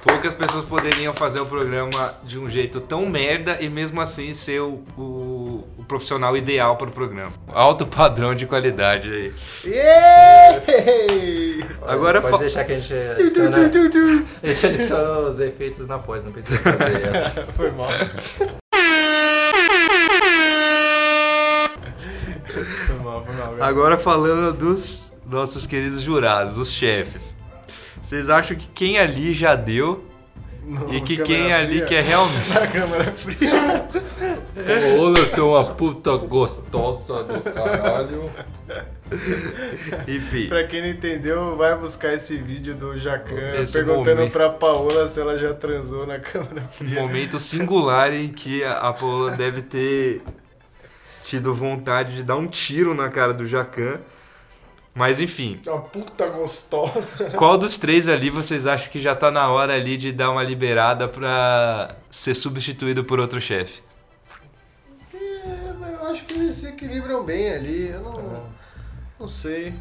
Poucas 0.02 0.32
pessoas 0.34 0.64
poderiam 0.64 1.12
fazer 1.12 1.40
o 1.40 1.46
programa 1.46 2.14
de 2.24 2.38
um 2.38 2.48
jeito 2.48 2.80
tão 2.80 3.04
merda 3.06 3.58
e 3.60 3.68
mesmo 3.68 4.00
assim 4.00 4.32
ser 4.32 4.60
o- 4.60 4.82
o 4.96 5.27
profissional 5.88 6.36
ideal 6.36 6.76
para 6.76 6.88
o 6.88 6.92
programa. 6.92 7.32
Alto 7.48 7.86
padrão 7.86 8.34
de 8.34 8.46
qualidade 8.46 9.10
aí. 9.10 9.32
Yay! 9.64 11.64
Agora 11.86 12.20
Pode 12.20 12.40
deixar 12.40 12.64
que 12.64 12.72
a 12.72 12.78
gente 12.78 12.94
adiciona, 12.94 13.56
a 14.42 14.46
gente 14.46 14.66
adiciona 14.66 15.18
os 15.20 15.40
efeitos 15.40 15.88
na 15.88 15.98
pós, 15.98 16.24
não 16.24 16.30
precisa 16.30 16.60
fazer 16.60 17.08
essa. 17.08 17.46
Foi 17.52 17.70
mal. 17.70 17.88
Foi 22.86 22.96
mal, 22.96 23.24
foi 23.24 23.34
mal. 23.34 23.56
Agora 23.60 23.96
falando 23.96 24.52
dos 24.52 25.12
nossos 25.26 25.66
queridos 25.66 26.02
jurados, 26.02 26.58
os 26.58 26.72
chefes. 26.72 27.36
Vocês 28.00 28.28
acham 28.28 28.56
que 28.56 28.68
quem 28.68 28.98
ali 28.98 29.34
já 29.34 29.54
deu 29.54 30.04
E 30.90 31.00
que 31.00 31.16
quem 31.18 31.52
ali 31.52 31.76
fria. 31.76 31.86
que 31.86 31.94
é 31.94 32.00
realmente. 32.00 32.48
Na 32.54 32.66
câmera 32.66 33.04
fria. 33.12 33.88
Ô, 34.98 35.10
você 35.12 35.40
é 35.40 35.42
uma 35.42 35.64
puta 35.74 36.16
gostosa 36.16 37.24
do 37.24 37.40
caralho. 37.40 38.30
Enfim. 40.06 40.48
Pra 40.48 40.64
quem 40.64 40.82
não 40.82 40.88
entendeu, 40.88 41.56
vai 41.56 41.76
buscar 41.78 42.12
esse 42.12 42.36
vídeo 42.36 42.74
do 42.74 42.94
Jacan 42.96 43.54
Esse 43.54 43.72
perguntando 43.72 44.16
momento. 44.16 44.32
pra 44.32 44.50
Paola 44.50 45.06
se 45.08 45.20
ela 45.20 45.38
já 45.38 45.54
transou 45.54 46.06
na 46.06 46.18
câmera 46.18 46.62
fria. 46.64 47.00
momento 47.00 47.38
singular 47.38 48.12
em 48.12 48.28
que 48.28 48.62
a 48.64 48.92
Paola 48.92 49.30
deve 49.30 49.62
ter 49.62 50.22
tido 51.22 51.54
vontade 51.54 52.16
de 52.16 52.22
dar 52.22 52.36
um 52.36 52.46
tiro 52.46 52.94
na 52.94 53.08
cara 53.08 53.32
do 53.32 53.46
Jacan. 53.46 53.98
Mas 54.98 55.20
enfim, 55.20 55.60
Uma 55.64 55.80
puta 55.80 56.26
gostosa. 56.28 57.30
qual 57.38 57.56
dos 57.56 57.78
três 57.78 58.08
ali 58.08 58.30
vocês 58.30 58.66
acham 58.66 58.90
que 58.90 59.00
já 59.00 59.14
tá 59.14 59.30
na 59.30 59.48
hora 59.48 59.74
ali 59.74 59.96
de 59.96 60.10
dar 60.10 60.28
uma 60.28 60.42
liberada 60.42 61.06
pra 61.06 61.94
ser 62.10 62.34
substituído 62.34 63.04
por 63.04 63.20
outro 63.20 63.40
chefe? 63.40 63.80
É, 65.14 65.94
eu 65.94 66.06
acho 66.08 66.24
que 66.24 66.34
eles 66.34 66.56
se 66.56 66.66
equilibram 66.66 67.24
bem 67.24 67.48
ali. 67.48 67.88
Eu 67.90 68.00
não. 68.02 68.48
Não 69.20 69.28
sei. 69.28 69.72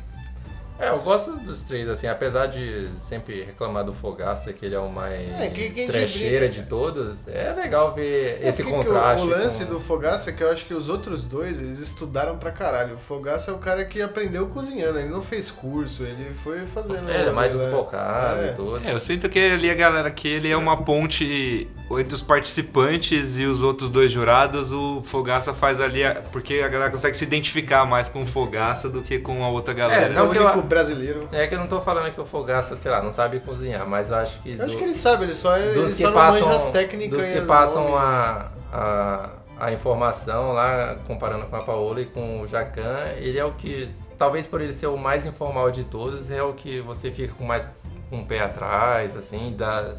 É, 0.80 0.90
eu 0.90 1.00
gosto 1.00 1.32
dos 1.38 1.64
três, 1.64 1.90
assim, 1.90 2.08
apesar 2.08 2.46
de 2.48 2.90
sempre 2.98 3.44
reclamar 3.44 3.84
do 3.84 3.94
Fogaça, 3.94 4.54
que 4.54 4.66
ele 4.66 4.76
é 4.76 4.80
o 4.80 4.90
mais 4.90 5.40
É, 5.40 5.48
que- 5.50 5.70
que 5.72 5.88
trecheira 5.88 6.48
de 6.48 6.64
todos, 6.64 7.28
é 7.28 7.52
legal 7.54 7.94
ver 7.96 8.40
É 8.44 8.50
esse 8.50 8.64
contraste. 8.64 9.26
O, 9.26 9.28
o 9.28 9.30
lance 9.30 9.66
com- 9.66 9.74
do 9.74 9.80
Fogaça 9.80 10.30
é 10.30 10.34
que 10.34 10.44
eu 10.44 10.52
acho 10.52 10.66
que 10.66 10.74
os 10.74 10.88
outros 10.88 11.24
dois, 11.24 11.60
eles 11.62 11.80
estudaram 11.80 12.38
pra 12.38 12.52
caralho. 12.52 12.96
O 12.96 12.98
Fogaça 12.98 13.50
é 13.50 13.54
o 13.54 13.58
cara 13.58 13.86
que 13.86 14.02
aprendeu 14.02 14.46
cozinhando, 14.48 15.00
ele 15.00 15.10
não 15.10 15.22
fez 15.24 15.50
curso, 15.50 16.04
ele 16.04 16.32
foi 16.44 16.66
fazendo. 16.68 17.10
É, 17.10 17.22
ele 17.22 17.30
é 17.30 17.32
mais 17.32 17.56
né? 17.56 17.62
desbocado 17.64 18.42
É. 18.42 18.50
e 18.52 18.54
tudo. 18.54 18.88
É, 18.88 18.94
eu 18.94 19.00
sinto 19.00 19.28
que 19.30 19.40
ali 19.40 19.72
a 19.72 19.76
galera 19.76 20.12
que 20.12 20.28
ele 20.28 20.50
é 20.52 20.58
uma 20.58 20.78
ponte 20.84 21.68
entre 21.90 22.14
os 22.14 22.22
participantes 22.22 23.38
e 23.38 23.46
os 23.46 23.64
outros 23.64 23.90
dois 23.90 24.12
jurados. 24.12 24.72
O 24.72 25.02
Fogaça 25.04 25.54
faz 25.54 25.80
ali, 25.80 26.04
a- 26.04 26.22
porque 26.32 26.56
a 26.56 26.68
galera 26.68 26.92
consegue 26.92 27.16
se 27.16 27.24
identificar 27.24 27.86
mais 27.86 28.10
com 28.10 28.22
o 28.22 28.26
Fogaça 28.26 28.90
do 28.90 29.02
que 29.02 29.20
com 29.20 29.44
a 29.44 29.50
outra 29.50 29.74
galera. 29.74 30.06
É, 30.06 30.10
não 30.10 30.28
o 30.28 30.32
que 30.32 30.38
único 30.40 30.60
eu- 30.60 30.67
brasileiro. 30.68 31.28
É 31.32 31.48
que 31.48 31.56
eu 31.56 31.60
não 31.60 31.68
tô 31.68 31.82
falando 31.82 32.12
que 32.14 32.22
o 32.22 32.26
Fogaça, 32.26 32.76
sei 32.76 32.92
lá, 32.92 33.02
não 33.02 33.12
sabe 33.12 33.40
cozinhar, 33.40 33.88
mas 33.88 34.10
eu 34.10 34.16
acho 34.18 34.40
que. 34.42 34.52
Eu 34.58 34.66
acho 34.66 34.74
do- 34.74 34.78
que 34.78 34.84
ele 34.84 34.94
sabe, 34.94 35.24
ele 35.24 35.34
só, 35.34 35.56
é, 35.58 35.66
ele 35.72 35.82
dos 35.82 35.92
só 35.94 36.08
que 36.08 36.14
passam, 36.14 36.50
as 36.52 36.66
técnicas 36.72 37.18
dos 37.20 37.28
que 37.28 37.38
as 37.40 37.48
passam 37.48 37.98
a, 37.98 38.48
a, 38.72 39.30
a 39.60 39.72
informação 39.72 40.52
lá, 40.54 40.98
comparando 41.08 41.46
com 41.48 41.56
a 41.56 41.64
Paola 41.64 42.02
e 42.02 42.06
com 42.06 42.42
o 42.42 42.48
Jacan, 42.48 43.14
ele 43.18 43.40
é 43.40 43.46
o 43.46 43.52
que, 43.54 43.90
talvez 44.18 44.46
por 44.46 44.62
ele 44.62 44.74
ser 44.74 44.88
o 44.88 44.98
mais 44.98 45.26
informal 45.26 45.72
de 45.72 45.84
todos, 45.84 46.30
é 46.30 46.44
o 46.44 46.54
que 46.54 46.80
você 46.82 47.10
fica 47.12 47.34
com 47.34 47.44
mais 47.46 47.68
o 48.12 48.24
pé 48.26 48.40
atrás, 48.42 49.16
assim, 49.18 49.54
da, 49.58 49.96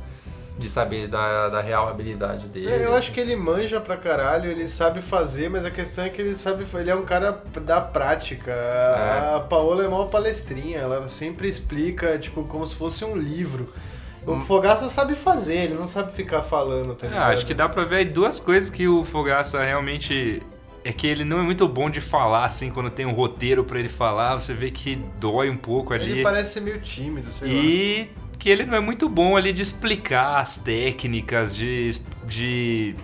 de 0.59 0.69
saber 0.69 1.07
da, 1.07 1.49
da 1.49 1.61
real 1.61 1.89
habilidade 1.89 2.49
dele. 2.49 2.69
É, 2.69 2.85
eu 2.85 2.95
acho 2.95 3.13
que 3.13 3.21
ele 3.21 3.37
manja 3.37 3.81
pra 3.81 3.97
caralho, 3.97 4.51
ele 4.51 4.67
sabe 4.67 5.01
fazer, 5.01 5.49
mas 5.49 5.65
a 5.65 5.71
questão 5.71 6.05
é 6.05 6.09
que 6.09 6.21
ele 6.21 6.35
sabe, 6.35 6.67
ele 6.75 6.91
é 6.91 6.95
um 6.95 7.05
cara 7.05 7.43
da 7.63 7.81
prática. 7.81 8.53
A, 8.53 9.37
a 9.37 9.41
Paola 9.41 9.85
é 9.85 9.89
uma 9.89 10.07
palestrinha, 10.07 10.79
ela 10.79 11.09
sempre 11.09 11.49
explica, 11.49 12.19
tipo, 12.19 12.45
como 12.45 12.67
se 12.67 12.75
fosse 12.75 13.05
um 13.05 13.17
livro. 13.17 13.73
O 14.27 14.41
Fogaça 14.41 14.89
sabe 14.89 15.15
fazer, 15.15 15.57
ele 15.57 15.75
não 15.75 15.87
sabe 15.87 16.13
ficar 16.13 16.43
falando, 16.43 16.95
tá 16.95 17.07
É, 17.07 17.11
ligado? 17.11 17.33
acho 17.33 17.47
que 17.47 17.55
dá 17.55 17.67
pra 17.69 17.85
ver 17.85 17.97
aí 17.97 18.05
duas 18.05 18.39
coisas 18.39 18.69
que 18.69 18.87
o 18.87 19.05
Fogaça 19.05 19.63
realmente. 19.63 20.43
É 20.85 20.93
que 20.93 21.07
ele 21.07 21.25
não 21.25 21.41
é 21.41 21.43
muito 21.43 21.69
bom 21.69 21.91
de 21.91 22.01
falar, 22.01 22.45
assim, 22.45 22.71
quando 22.71 22.89
tem 22.89 23.05
um 23.05 23.13
roteiro 23.13 23.63
pra 23.65 23.79
ele 23.79 23.89
falar, 23.89 24.39
você 24.39 24.55
vê 24.55 24.71
que 24.71 24.97
dói 25.21 25.51
um 25.51 25.57
pouco 25.57 25.93
ali. 25.93 26.11
Ele 26.13 26.23
parece 26.23 26.55
ser 26.55 26.61
meio 26.61 26.81
tímido, 26.81 27.31
sei 27.31 27.49
lá. 27.49 27.55
E 27.55 28.09
que 28.39 28.49
ele 28.49 28.65
não 28.65 28.77
é 28.77 28.81
muito 28.81 29.09
bom 29.09 29.37
ali 29.37 29.53
de 29.53 29.63
explicar 29.63 30.39
as 30.39 30.59
técnicas, 30.59 31.55
de, 31.55 31.91
de 32.25 32.95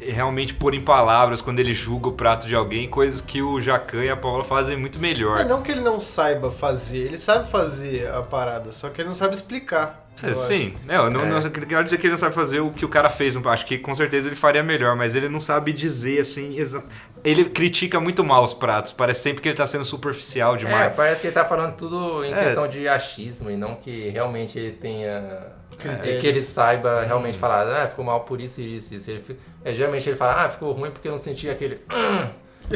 realmente 0.00 0.54
pôr 0.54 0.74
em 0.74 0.80
palavras 0.80 1.40
quando 1.40 1.58
ele 1.58 1.72
julga 1.74 2.08
o 2.08 2.12
prato 2.12 2.46
de 2.46 2.54
alguém, 2.54 2.88
coisas 2.88 3.20
que 3.20 3.40
o 3.42 3.60
Jacan 3.60 4.04
e 4.04 4.10
a 4.10 4.16
Paula 4.16 4.44
fazem 4.44 4.76
muito 4.76 4.98
melhor. 4.98 5.40
É, 5.40 5.44
não 5.44 5.62
que 5.62 5.70
ele 5.72 5.80
não 5.80 5.98
saiba 6.00 6.50
fazer, 6.50 6.98
ele 7.06 7.18
sabe 7.18 7.50
fazer 7.50 8.08
a 8.08 8.22
parada, 8.22 8.72
só 8.72 8.88
que 8.90 9.00
ele 9.00 9.08
não 9.08 9.14
sabe 9.14 9.34
explicar. 9.34 10.04
É, 10.22 10.34
sim, 10.34 10.74
não, 10.86 11.10
não, 11.10 11.20
É. 11.24 11.26
não 11.28 11.42
quero 11.50 11.84
dizer 11.84 11.98
que 11.98 12.06
ele 12.06 12.12
não 12.12 12.16
sabe 12.18 12.34
fazer 12.34 12.60
o 12.60 12.70
que 12.70 12.86
o 12.86 12.88
cara 12.88 13.10
fez, 13.10 13.36
acho 13.36 13.66
que 13.66 13.76
com 13.76 13.94
certeza 13.94 14.28
ele 14.28 14.34
faria 14.36 14.62
melhor, 14.62 14.96
mas 14.96 15.14
ele 15.14 15.28
não 15.28 15.38
sabe 15.38 15.74
dizer 15.74 16.20
assim, 16.20 16.58
exa- 16.58 16.82
ele 17.22 17.44
critica 17.44 18.00
muito 18.00 18.24
mal 18.24 18.42
os 18.42 18.54
pratos, 18.54 18.92
parece 18.92 19.20
sempre 19.20 19.42
que 19.42 19.48
ele 19.50 19.56
tá 19.58 19.66
sendo 19.66 19.84
superficial 19.84 20.54
É, 20.54 20.58
demais. 20.58 20.96
parece 20.96 21.20
que 21.20 21.26
ele 21.26 21.34
tá 21.34 21.44
falando 21.44 21.76
tudo 21.76 22.24
em 22.24 22.32
É. 22.32 22.44
questão 22.44 22.66
de 22.66 22.88
achismo 22.88 23.50
e 23.50 23.58
não 23.58 23.74
que 23.74 24.08
realmente 24.08 24.58
ele 24.58 24.72
tenha. 24.72 25.54
Critérios. 25.78 26.16
E 26.16 26.20
que 26.20 26.26
ele 26.26 26.42
saiba 26.42 27.02
realmente 27.04 27.38
falar, 27.38 27.82
ah, 27.84 27.88
ficou 27.88 28.04
mal 28.04 28.20
por 28.20 28.40
isso 28.40 28.60
e 28.60 28.76
isso, 28.76 28.94
isso. 28.94 29.10
Ele, 29.10 29.22
é, 29.64 29.74
geralmente 29.74 30.08
ele 30.08 30.16
fala, 30.16 30.44
ah, 30.44 30.48
ficou 30.50 30.72
ruim 30.72 30.90
porque 30.90 31.06
eu 31.08 31.12
não 31.12 31.18
senti 31.18 31.48
aquele. 31.48 31.80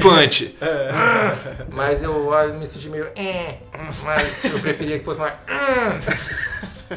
Punch! 0.00 0.56
Mas 1.70 2.02
eu, 2.02 2.32
ah, 2.34 2.46
me 2.46 2.66
senti 2.66 2.88
meio. 2.88 3.08
"É", 3.16 3.56
Mas 4.04 4.44
eu 4.44 4.58
preferia 4.60 4.98
que 4.98 5.04
fosse 5.04 5.18
mais. 5.18 5.34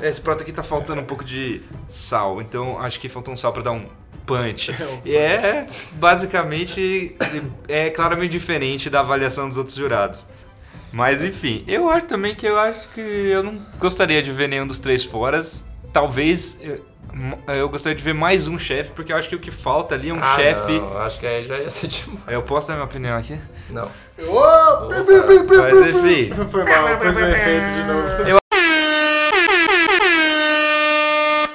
Esse 0.01 0.19
prato 0.21 0.41
aqui 0.41 0.51
tá 0.51 0.63
faltando 0.63 1.01
um 1.01 1.05
pouco 1.05 1.23
de 1.23 1.61
sal, 1.87 2.41
então 2.41 2.79
acho 2.81 2.99
que 2.99 3.07
faltou 3.07 3.33
um 3.33 3.37
sal 3.37 3.53
pra 3.53 3.61
dar 3.61 3.71
um 3.71 3.85
punch. 4.25 4.71
um 4.81 5.01
E 5.05 5.15
é 5.15 5.65
basicamente 5.93 7.15
é 7.67 7.89
claramente 7.89 8.31
diferente 8.31 8.89
da 8.89 9.01
avaliação 9.01 9.47
dos 9.47 9.57
outros 9.57 9.75
jurados. 9.75 10.25
Mas 10.91 11.23
enfim, 11.23 11.63
eu 11.67 11.89
acho 11.89 12.05
também 12.05 12.35
que 12.35 12.45
eu 12.45 12.57
acho 12.59 12.87
que 12.89 13.01
eu 13.01 13.41
não 13.43 13.59
gostaria 13.79 14.21
de 14.21 14.31
ver 14.31 14.47
nenhum 14.47 14.65
dos 14.67 14.79
três 14.79 15.03
foras. 15.03 15.65
Talvez 15.93 16.57
eh, 16.61 16.81
m- 17.13 17.37
eu 17.47 17.69
gostaria 17.69 17.95
de 17.95 18.03
ver 18.03 18.13
mais 18.13 18.47
um 18.47 18.57
chefe, 18.57 18.91
porque 18.91 19.13
eu 19.13 19.17
acho 19.17 19.29
que 19.29 19.35
o 19.35 19.39
que 19.39 19.51
falta 19.51 19.93
ali 19.95 20.09
é 20.09 20.13
um 20.13 20.19
Ah, 20.19 20.35
chefe. 20.35 20.81
Acho 20.97 21.19
que 21.19 21.25
aí 21.27 21.45
já 21.45 21.57
ia 21.59 21.69
ser 21.69 21.87
demais. 21.87 22.21
Eu 22.27 22.41
posso 22.41 22.67
dar 22.69 22.73
minha 22.73 22.85
opinião 22.85 23.17
aqui? 23.17 23.39
Não. 23.69 23.87
Pi, 24.17 24.23
Opa. 24.23 25.53
Mas 25.57 25.85
enfim. 25.95 26.33
Foi 26.49 26.63
mal, 26.63 26.97
pôs 26.97 27.15
o 27.17 27.21
efeito 27.25 27.69
de 27.69 27.83
novo. 27.83 28.29
Eu- 28.29 28.42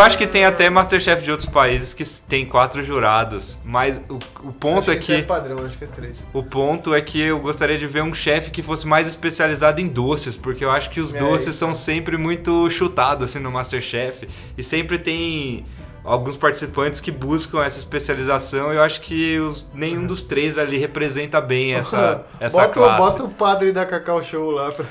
Eu 0.00 0.04
acho 0.06 0.16
que 0.16 0.28
tem 0.28 0.44
até 0.44 0.70
Masterchef 0.70 1.24
de 1.24 1.30
outros 1.32 1.48
países 1.48 1.92
que 1.92 2.04
tem 2.28 2.46
quatro 2.46 2.84
jurados, 2.84 3.58
mas 3.64 4.00
o, 4.08 4.14
o 4.46 4.52
ponto 4.52 4.82
acho 4.82 4.92
é 4.92 4.94
que. 4.94 5.02
isso 5.02 5.12
é 5.12 5.20
que 5.22 5.26
padrão, 5.26 5.64
acho 5.64 5.76
que 5.76 5.82
é 5.82 5.88
três. 5.88 6.24
o 6.32 6.40
ponto 6.40 6.94
é 6.94 7.00
que 7.00 7.20
eu 7.20 7.40
gostaria 7.40 7.76
de 7.76 7.84
ver 7.88 8.04
um 8.04 8.14
chefe 8.14 8.52
que 8.52 8.62
fosse 8.62 8.86
mais 8.86 9.08
especializado 9.08 9.80
em 9.80 9.88
doces, 9.88 10.36
porque 10.36 10.64
eu 10.64 10.70
acho 10.70 10.88
que 10.90 11.00
os 11.00 11.12
É, 11.12 11.18
doces 11.18 11.48
isso. 11.48 11.58
são 11.58 11.74
sempre 11.74 12.16
muito 12.16 12.70
chutados 12.70 13.28
assim 13.28 13.40
no 13.42 13.50
Masterchef 13.50 14.28
e 14.56 14.62
sempre 14.62 15.00
tem 15.00 15.66
alguns 16.08 16.36
participantes 16.36 17.00
que 17.00 17.10
buscam 17.10 17.62
essa 17.62 17.78
especialização 17.78 18.72
e 18.72 18.76
eu 18.76 18.82
acho 18.82 19.00
que 19.00 19.38
os, 19.38 19.66
nenhum 19.74 20.06
dos 20.06 20.22
três 20.22 20.56
ali 20.58 20.78
representa 20.78 21.40
bem 21.40 21.74
essa, 21.76 22.24
essa 22.40 22.62
bota, 22.62 22.70
o- 22.80 22.82
classe. 22.82 23.00
bota 23.12 23.24
o 23.24 23.28
padre 23.30 23.72
da 23.72 23.84
Cacau 23.86 24.22
Show 24.22 24.50
lá. 24.50 24.72
Pra... 24.72 24.84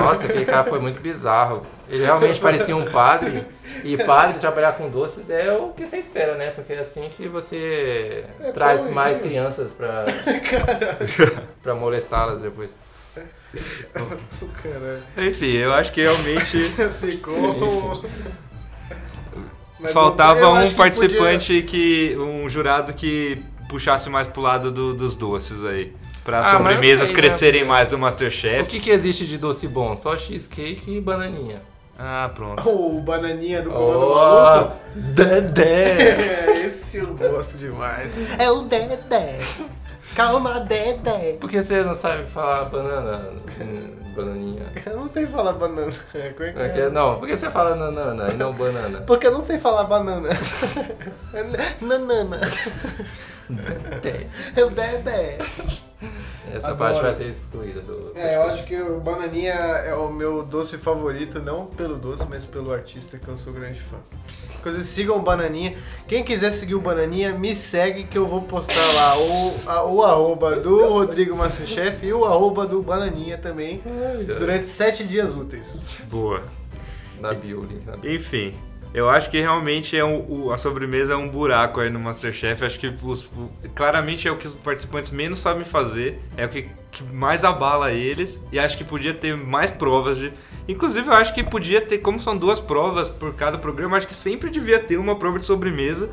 Nossa, 0.00 0.26
aquele 0.26 0.44
cara 0.44 0.64
foi 0.64 0.78
muito 0.80 1.00
bizarro. 1.00 1.62
Ele 1.88 2.04
realmente 2.04 2.40
parecia 2.40 2.74
um 2.76 2.90
padre. 2.90 3.44
E 3.84 3.96
padre 3.98 4.38
trabalhar 4.38 4.72
com 4.72 4.88
doces 4.88 5.28
é 5.28 5.52
o 5.52 5.68
que 5.70 5.86
você 5.86 5.98
espera, 5.98 6.36
né? 6.36 6.50
Porque 6.50 6.72
é 6.72 6.78
assim 6.80 7.10
que 7.14 7.28
você 7.28 8.24
É 8.40 8.52
traz 8.52 8.84
pão, 8.84 8.92
mais 8.92 9.20
crianças 9.20 9.72
pra, 9.72 10.04
pra 11.62 11.74
molestá-las 11.74 12.40
depois. 12.40 12.74
Enfim, 15.18 15.56
eu 15.56 15.72
acho 15.74 15.92
que 15.92 16.00
realmente 16.02 16.62
Ficou. 17.00 18.02
Mas 19.82 19.92
faltava 19.92 20.40
eu 20.40 20.50
um 20.50 20.54
que 20.70 20.74
participante 20.76 21.62
que 21.62 22.16
um 22.18 22.48
jurado 22.48 22.92
que 22.92 23.42
puxasse 23.68 24.08
mais 24.10 24.26
pro 24.26 24.42
lado 24.42 24.70
do- 24.70 24.94
dos 24.94 25.16
doces 25.16 25.64
aí. 25.64 25.92
Pra 26.24 26.38
Ah, 26.40 26.44
sobremesas 26.44 27.08
sei, 27.08 27.16
né? 27.16 27.20
crescerem 27.22 27.64
mais 27.64 27.90
no 27.90 27.98
O 27.98 28.00
Masterchef. 28.00 28.68
que, 28.70 28.78
que 28.78 28.90
existe 28.90 29.26
de 29.26 29.36
doce 29.38 29.66
bom? 29.66 29.96
Só 29.96 30.16
cheesecake 30.16 30.96
e 30.96 31.00
bananinha. 31.00 31.62
Ah, 31.98 32.30
pronto. 32.34 32.62
podia- 32.62 32.72
O 32.96 33.00
bananinha 33.00 33.60
do 33.62 33.70
comando 33.70 34.06
Oh, 34.06 34.14
maluco. 34.14 34.72
Dedé! 34.94 36.52
É, 36.52 36.62
esse 36.66 36.98
eu 36.98 37.08
gosto 37.14 37.58
demais. 37.58 38.08
É 38.38 38.50
o 38.50 38.62
Dedé. 38.62 39.38
Calma, 40.14 40.60
Dedé. 40.60 41.36
Por 41.40 41.48
que 41.50 41.62
você 41.62 41.82
não 41.82 41.94
sabe 41.94 42.26
falar 42.26 42.66
banana? 42.66 43.30
Hum, 43.60 44.12
Bananinha. 44.14 44.66
Eu 44.84 44.96
não 44.96 45.06
sei 45.08 45.26
falar 45.26 45.54
banana. 45.54 45.90
É, 46.14 46.28
como 46.36 46.44
é 46.48 46.52
que 46.52 46.60
é? 46.60 46.68
que- 46.68 46.90
Não, 46.90 47.18
por 47.18 47.26
que 47.26 47.36
você 47.36 47.50
fala 47.50 47.74
nanana 47.74 48.28
e 48.30 48.34
não 48.34 48.52
banana? 48.52 49.00
Porque 49.06 49.26
eu 49.26 49.30
não 49.32 49.40
sei 49.40 49.56
falar 49.58 49.84
banana. 49.84 50.28
Nanana. 51.80 52.40
É 54.54 54.64
o 54.64 54.70
Dedé. 54.70 55.38
Essa 56.50 56.68
Adoro. 56.72 56.78
parte 56.78 57.02
vai 57.02 57.12
ser 57.14 57.28
excluída 57.28 57.80
do. 57.80 58.12
É, 58.16 58.34
eu 58.36 58.42
acho 58.42 58.64
que 58.66 58.74
o 58.80 58.98
bananinha 59.00 59.52
é 59.52 59.94
o 59.94 60.10
meu 60.12 60.42
doce 60.42 60.76
favorito, 60.76 61.38
não 61.40 61.66
pelo 61.66 61.96
doce, 61.96 62.26
mas 62.28 62.44
pelo 62.44 62.72
artista 62.72 63.16
que 63.18 63.28
eu 63.28 63.36
sou 63.36 63.52
grande 63.52 63.80
fã. 63.80 63.96
Inclusive, 64.58 64.84
sigam 64.84 65.16
o 65.16 65.22
Bananinha. 65.22 65.76
Quem 66.06 66.22
quiser 66.22 66.52
seguir 66.52 66.74
o 66.76 66.80
Bananinha, 66.80 67.32
me 67.32 67.54
segue 67.56 68.04
que 68.04 68.16
eu 68.16 68.26
vou 68.26 68.42
postar 68.42 68.74
lá 68.94 69.18
o, 69.18 69.54
a- 69.66 69.84
o 69.86 70.02
arroba 70.04 70.56
do 70.56 70.88
Rodrigo 70.88 71.34
Masterchef 71.36 72.04
e 72.06 72.12
o 72.12 72.24
arroba 72.24 72.64
do 72.66 72.80
Bananinha 72.82 73.38
também 73.38 73.82
durante 74.38 74.66
sete 74.68 75.04
dias 75.04 75.34
úteis. 75.34 75.88
Boa. 76.10 76.42
Na 77.20 77.32
bio, 77.32 77.64
link 77.64 77.84
na 77.86 77.96
bio. 77.96 78.14
Enfim, 78.14 78.54
eu 78.94 79.08
acho 79.08 79.30
que 79.30 79.40
realmente 79.40 79.96
é 79.96 80.04
um, 80.04 80.46
o- 80.46 80.52
a 80.52 80.56
sobremesa 80.56 81.14
é 81.14 81.16
um 81.16 81.28
buraco 81.28 81.80
aí 81.80 81.88
no 81.90 81.98
Masterchef. 82.00 82.64
Acho 82.64 82.78
que 82.78 82.92
os- 83.02 83.24
o- 83.24 83.50
claramente 83.74 84.28
é 84.28 84.30
o 84.32 84.36
que 84.36 84.46
os 84.46 84.54
participantes 84.54 85.10
menos 85.10 85.38
sabem 85.40 85.64
fazer, 85.64 86.20
é 86.36 86.44
o 86.44 86.48
que, 86.48 86.68
que 86.90 87.02
mais 87.04 87.44
abala 87.44 87.90
eles. 87.92 88.46
E 88.52 88.58
acho 88.58 88.76
que 88.76 88.84
podia 88.84 89.14
ter 89.14 89.36
mais 89.36 89.70
provas 89.70 90.18
de. 90.18 90.32
Inclusive, 90.68 91.08
eu 91.08 91.14
acho 91.14 91.34
que 91.34 91.42
podia 91.42 91.80
ter, 91.80 91.98
como 91.98 92.18
são 92.20 92.36
duas 92.36 92.60
provas 92.60 93.08
por 93.08 93.34
cada 93.34 93.58
programa, 93.58 93.96
acho 93.96 94.06
que 94.06 94.14
sempre 94.14 94.48
devia 94.50 94.78
ter 94.78 94.96
uma 94.96 95.16
prova 95.16 95.38
de 95.38 95.44
sobremesa. 95.44 96.10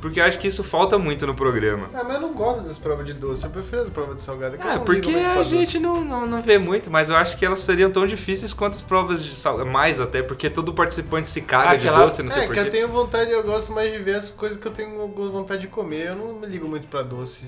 Porque 0.00 0.20
eu 0.20 0.24
acho 0.24 0.38
que 0.38 0.46
isso 0.46 0.62
falta 0.62 0.98
muito 0.98 1.26
no 1.26 1.34
programa. 1.34 1.88
Ah, 1.94 2.04
mas 2.04 2.14
eu 2.16 2.20
não 2.20 2.32
gosto 2.34 2.62
das 2.64 2.76
provas 2.78 3.06
de 3.06 3.14
doce, 3.14 3.44
eu 3.44 3.50
prefiro 3.50 3.82
as 3.82 3.88
provas 3.88 4.16
de 4.16 4.22
salgado. 4.22 4.56
que 4.58 4.62
eu 4.62 4.68
Ah, 4.70 4.74
não 4.76 4.84
porque 4.84 5.10
a 5.10 5.42
gente 5.42 5.78
não, 5.78 6.04
não, 6.04 6.26
não 6.26 6.42
vê 6.42 6.58
muito, 6.58 6.90
mas 6.90 7.08
eu 7.08 7.16
acho 7.16 7.36
que 7.36 7.44
elas 7.46 7.60
seriam 7.60 7.90
tão 7.90 8.06
difíceis 8.06 8.52
quanto 8.52 8.74
as 8.74 8.82
provas 8.82 9.24
de 9.24 9.34
sal... 9.34 9.64
Mais 9.64 9.98
até, 9.98 10.22
porque 10.22 10.50
todo 10.50 10.72
participante 10.74 11.28
se 11.28 11.40
caga 11.40 11.76
de 11.78 11.88
Aquela- 11.88 12.04
doce, 12.04 12.22
não 12.22 12.30
sei 12.30 12.42
É, 12.42 12.46
que 12.46 12.52
porquê. 12.54 12.68
eu 12.68 12.70
tenho 12.70 12.88
vontade, 12.88 13.30
eu 13.30 13.42
gosto 13.42 13.72
mais 13.72 13.90
de 13.90 13.98
ver 13.98 14.16
as 14.16 14.28
coisas 14.28 14.58
que 14.58 14.68
eu 14.68 14.72
tenho 14.72 15.08
vontade 15.08 15.62
de 15.62 15.68
comer. 15.68 16.08
Eu 16.08 16.14
não 16.16 16.34
me 16.34 16.46
ligo 16.46 16.68
muito 16.68 16.86
pra 16.88 17.02
doce. 17.02 17.46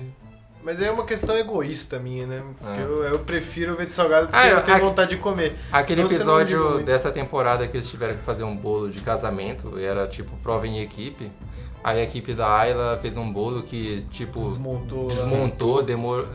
Mas 0.61 0.81
é 0.81 0.91
uma 0.91 1.05
questão 1.05 1.37
egoísta 1.37 1.99
minha, 1.99 2.27
né? 2.27 2.43
Porque 2.59 2.81
É. 2.81 2.83
eu, 2.83 3.03
eu 3.05 3.19
prefiro 3.19 3.75
ver 3.77 3.85
de 3.85 3.93
salgado 3.93 4.27
porque 4.27 4.37
Ah, 4.37 4.49
eu 4.49 4.57
eu- 4.57 4.63
tenho 4.63 4.75
aqui- 4.77 4.85
vontade 4.85 5.09
de 5.11 5.17
comer. 5.17 5.55
Aquele 5.71 6.01
Você 6.03 6.15
episódio 6.15 6.83
dessa 6.83 7.09
temporada 7.11 7.65
que 7.67 7.77
eles 7.77 7.87
tiveram 7.87 8.15
que 8.15 8.23
fazer 8.23 8.43
um 8.43 8.55
bolo 8.57 8.89
de 8.89 8.99
casamento, 9.01 9.77
era 9.79 10.05
tipo 10.07 10.35
prova 10.43 10.67
em 10.67 10.81
equipe. 10.81 11.31
Aí 11.83 11.99
a 11.99 12.03
equipe 12.03 12.33
da 12.33 12.47
Ayla 12.51 12.99
fez 13.01 13.15
um 13.17 13.31
bolo 13.31 13.63
que, 13.63 14.01
tipo, 14.11 14.43
Desmontou. 14.45 15.03
lá. 15.03 15.07
desmontou, 15.07 15.83
demorou. 15.83 16.27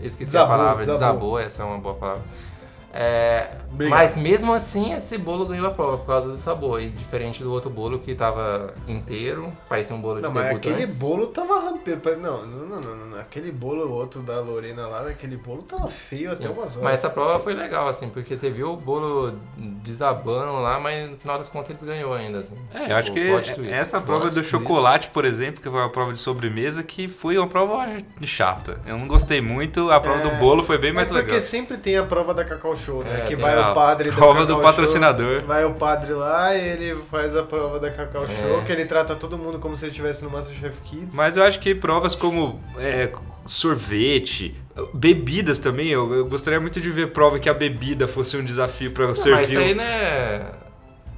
esqueci 0.00 0.32
Desabou, 0.32 0.54
a 0.54 0.58
palavra, 0.58 0.78
desabou. 0.84 0.98
desabou. 1.00 1.38
essa 1.38 1.62
é 1.62 1.66
uma 1.66 1.78
boa 1.78 1.94
palavra. 1.94 2.22
É, 2.92 3.50
Obrigado. 3.74 3.98
mas 3.98 4.16
mesmo 4.16 4.52
assim, 4.54 4.92
esse 4.94 5.18
bolo 5.18 5.46
ganhou 5.46 5.66
a 5.66 5.70
prova 5.70 5.98
por 5.98 6.06
causa 6.06 6.30
do 6.30 6.38
sabor. 6.38 6.80
E 6.80 6.88
diferente 6.90 7.42
do 7.42 7.52
outro 7.52 7.68
bolo 7.70 7.98
que 7.98 8.14
tava 8.14 8.72
inteiro, 8.88 9.52
parecia 9.68 9.94
um 9.94 10.00
bolo 10.00 10.20
Não, 10.20 10.28
de 10.30 10.34
mas 10.34 10.56
aquele 10.56 10.86
bolo 10.86 11.26
tava 11.28 11.58
rampeiro. 11.60 12.00
Não, 12.20 12.46
não, 12.46 12.66
não, 12.66 12.80
não, 12.80 13.06
não. 13.06 13.18
Aquele 13.18 13.50
bolo 13.52 13.90
outro 13.92 14.20
da 14.22 14.40
Lorena 14.40 14.86
lá, 14.86 15.08
aquele 15.08 15.36
bolo 15.36 15.62
tava 15.62 15.88
feio 15.88 16.32
até 16.32 16.44
Sim. 16.48 16.52
umas 16.52 16.70
horas. 16.76 16.82
Mas 16.82 16.92
essa 16.94 17.10
prova 17.10 17.38
foi 17.38 17.54
legal, 17.54 17.88
assim, 17.88 18.08
porque 18.08 18.36
você 18.36 18.50
viu 18.50 18.72
o 18.72 18.76
bolo 18.76 19.34
desabando 19.56 20.52
lá, 20.60 20.78
mas 20.80 21.10
no 21.10 21.16
final 21.16 21.38
das 21.38 21.48
contas 21.48 21.70
eles 21.70 21.84
ganhou 21.84 22.12
ainda, 22.14 22.38
assim. 22.40 22.56
É, 22.72 22.94
Tipo, 23.04 23.18
eu 23.18 23.38
acho 23.38 23.50
que 23.54 23.60
twist. 23.60 23.72
essa 23.74 24.00
prova 24.00 24.28
do 24.30 24.44
chocolate, 24.44 25.10
por 25.10 25.24
exemplo, 25.24 25.60
que 25.60 25.68
foi 25.68 25.78
uma 25.80 25.90
prova 25.90 26.12
de 26.12 26.20
sobremesa, 26.20 26.82
que 26.82 27.06
foi 27.08 27.36
uma 27.36 27.46
prova 27.46 27.86
chata. 28.22 28.80
Eu 28.86 28.96
não 28.98 29.06
gostei 29.06 29.40
muito, 29.40 29.90
a 29.90 30.00
prova 30.00 30.20
É, 30.20 30.22
do 30.34 30.38
bolo 30.40 30.62
foi 30.62 30.78
bem 30.78 30.92
mais 30.92 31.08
Mas 31.10 31.18
porque 31.18 31.32
legal. 31.32 31.40
sempre 31.42 31.76
tem 31.76 31.96
a 31.96 32.04
prova 32.04 32.32
da 32.32 32.44
Cacau 32.44 32.74
Show, 32.76 33.02
né? 33.04 33.22
É, 33.22 33.26
que 33.26 33.36
vai 33.36 33.54
o 33.70 33.74
padre 33.74 34.10
prova 34.12 34.32
Cacau 34.40 34.46
do 34.46 34.52
Show, 34.54 34.62
patrocinador. 34.62 35.42
Vai 35.42 35.64
o 35.64 35.74
padre 35.74 36.12
lá 36.12 36.54
e 36.54 36.68
ele 36.68 36.94
faz 37.10 37.34
a 37.36 37.42
prova 37.42 37.78
da 37.78 37.90
Cacau 37.90 38.24
É. 38.24 38.28
Show, 38.28 38.62
que 38.64 38.72
ele 38.72 38.84
trata 38.84 39.14
todo 39.14 39.36
mundo 39.38 39.58
como 39.58 39.76
se 39.76 39.84
ele 39.84 39.90
estivesse 39.90 40.24
no 40.24 40.30
Masterchef 40.30 40.80
Kids. 40.82 41.14
Mas 41.16 41.36
eu 41.36 41.42
acho 41.42 41.58
que 41.60 41.74
provas 41.74 42.14
como 42.14 42.60
é, 42.78 43.10
sorvete, 43.46 44.54
bebidas 44.92 45.58
também, 45.58 45.88
eu, 45.88 46.12
eu 46.12 46.26
gostaria 46.26 46.60
muito 46.60 46.80
de 46.80 46.90
ver 46.90 47.12
prova 47.12 47.38
que 47.38 47.48
a 47.48 47.54
bebida 47.54 48.06
fosse 48.08 48.36
um 48.36 48.44
desafio 48.44 48.90
pra 48.92 49.04
Não, 49.04 49.10
mas 49.10 49.18
servir. 49.20 49.44
isso 49.50 49.58
aí, 49.58 49.74
né... 49.74 50.42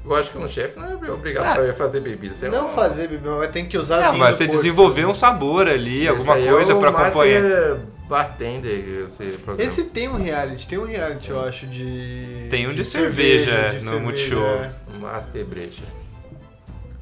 Eu 0.09 0.15
acho 0.15 0.31
que 0.31 0.39
um 0.39 0.47
chefe 0.47 0.79
não 0.79 0.87
é 0.89 1.11
obrigado 1.11 1.45
Ah. 1.47 1.53
a 1.53 1.55
saber 1.57 1.75
fazer 1.75 2.01
bebida. 2.01 2.33
Isso 2.33 2.47
é 2.47 2.49
não 2.49 2.67
um- 2.67 2.73
fazer 2.75 3.09
bebê, 3.09 3.29
mas 3.29 3.51
tem 3.51 3.67
que 3.67 3.77
usar 3.77 4.01
Não, 4.01 4.13
vinho 4.13 4.19
mas 4.25 4.37
você 4.37 4.47
desenvolver 4.47 5.05
um 5.05 5.13
sabor 5.15 5.67
ali, 5.69 6.01
Esse 6.03 6.09
alguma 6.09 6.35
aí 6.35 6.49
coisa 6.49 6.73
é 6.73 6.75
o 6.75 6.79
pra 6.79 6.91
acompanhar. 6.91 7.79
Bartender, 8.09 9.05
esse 9.05 9.25
programa. 9.39 9.63
Esse 9.65 9.87
tem 9.87 10.09
um 10.09 10.15
reality, 10.15 10.69
tem 10.69 10.79
um 10.79 10.85
reality, 10.87 11.31
eu 11.31 11.41
acho, 11.41 11.67
de. 11.67 12.47
Tem 12.49 12.69
um 12.69 12.73
de 12.73 12.85
cerveja 12.85 13.51
de 13.71 13.75
no 13.75 13.81
cerveja, 13.81 13.99
Multishow. 13.99 14.47
é. 14.47 14.71
Master 15.01 15.45
Brecha. 15.45 15.83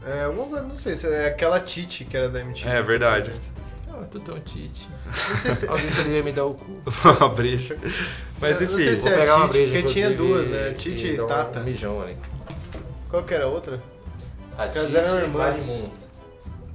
É, 0.07 0.25
alguma- 0.25 0.63
não 0.63 0.75
sei 0.75 0.95
se 0.95 1.07
é 1.07 1.27
aquela 1.27 1.61
Titi 1.61 2.05
que 2.07 2.17
era 2.17 2.31
da 2.31 2.41
MTV. 2.41 2.71
É 2.71 2.83
verdade. 2.83 3.31
Ah, 3.91 4.03
tu 4.11 4.19
tão 4.19 4.41
tite. 4.41 4.89
Não 5.07 5.13
sei 5.13 5.55
se. 5.55 5.67
Alguém 5.71 5.87
poderia 5.91 6.23
me 6.25 6.33
dar 6.33 6.47
o 6.47 6.55
cu. 6.55 6.81
uma 7.21 7.29
brecha. 7.29 7.77
Mas 8.41 8.61
Eu 8.61 8.69
não 8.69 8.75
enfim. 8.75 8.85
sei 8.87 8.97
se 8.97 9.03
Vou 9.05 9.13
é 9.13 9.21
pegar 9.21 9.37
uma 9.37 9.47
Tite, 9.47 9.53
breja, 9.59 9.73
porque 9.73 9.93
tinha 9.93 10.11
duas, 10.11 10.49
né? 10.49 10.73
Tite 10.77 11.07
e 11.07 11.21
um 11.21 11.27
Tata. 11.27 11.61
mijão 11.61 12.01
ali. 12.03 12.17
Qual 13.09 13.23
que 13.23 13.35
era 13.35 13.45
a 13.45 13.49
outra? 13.49 13.81
A 14.57 14.67
Elas 14.67 14.95
eram 14.95 15.19
irmãs. 15.21 15.69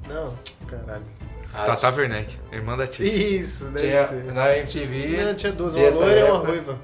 Não, 0.07 0.33
caralho. 0.67 1.03
A 1.53 1.63
Tata 1.63 1.89
Werneck, 1.89 2.37
irmã 2.51 2.77
da 2.77 2.85
Titi. 2.85 3.39
Isso, 3.39 3.65
deve 3.65 3.87
Tinha, 3.87 4.03
ser. 4.03 4.23
na 4.33 4.55
MTV, 4.57 5.25
Não, 5.25 5.33
tinha 5.33 5.51
duas, 5.51 5.73
uma 5.73 5.89
loira 5.89 6.19
e 6.19 6.23
uma 6.23 6.37
ruiva. 6.39 6.77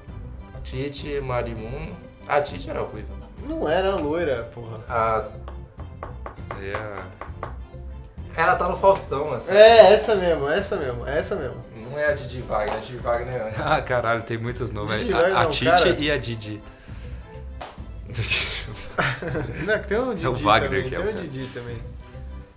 Tite, 0.64 1.20
Marimun. 1.20 1.94
A 2.26 2.40
Tite 2.40 2.68
era 2.68 2.80
ruiva. 2.80 3.14
Não 3.46 3.68
era 3.68 3.92
a 3.92 3.96
loira, 3.96 4.50
porra. 4.52 4.78
As... 4.88 5.36
Isso 6.36 6.48
aí 6.50 6.70
é- 6.70 7.04
Ela 8.36 8.56
tá 8.56 8.68
no 8.68 8.76
Faustão, 8.76 9.32
assim. 9.32 9.52
É, 9.52 9.92
essa 9.92 10.16
mesmo, 10.16 10.48
essa 10.48 10.76
mesmo, 10.76 11.06
essa 11.06 11.36
mesmo. 11.36 11.64
Não 11.76 11.96
é 11.96 12.06
a 12.06 12.12
Didi 12.14 12.42
Wagner, 12.42 12.74
a 12.76 12.80
Didi 12.80 12.96
Wagner 12.98 13.34
é... 13.34 13.54
Ah, 13.64 13.80
caralho, 13.80 14.22
tem 14.24 14.36
muitos 14.36 14.72
nomes. 14.72 14.98
Didi 14.98 15.14
A, 15.14 15.18
a 15.26 15.44
não, 15.44 15.50
Titi 15.50 15.64
cara. 15.66 15.88
e 15.90 16.10
a 16.10 16.18
Didi. 16.18 16.60
Não, 19.66 19.78
que 19.78 19.88
tem 19.88 19.98
o 19.98 20.14
Didi 20.14 20.26
É 20.26 20.28
o 20.28 20.34
Wagner 20.34 20.70
também, 20.70 20.88
que 20.88 20.94
é 20.94 20.98
tem 20.98 21.08
o. 21.08 21.28
Didi 21.28 21.50
também. 21.52 21.78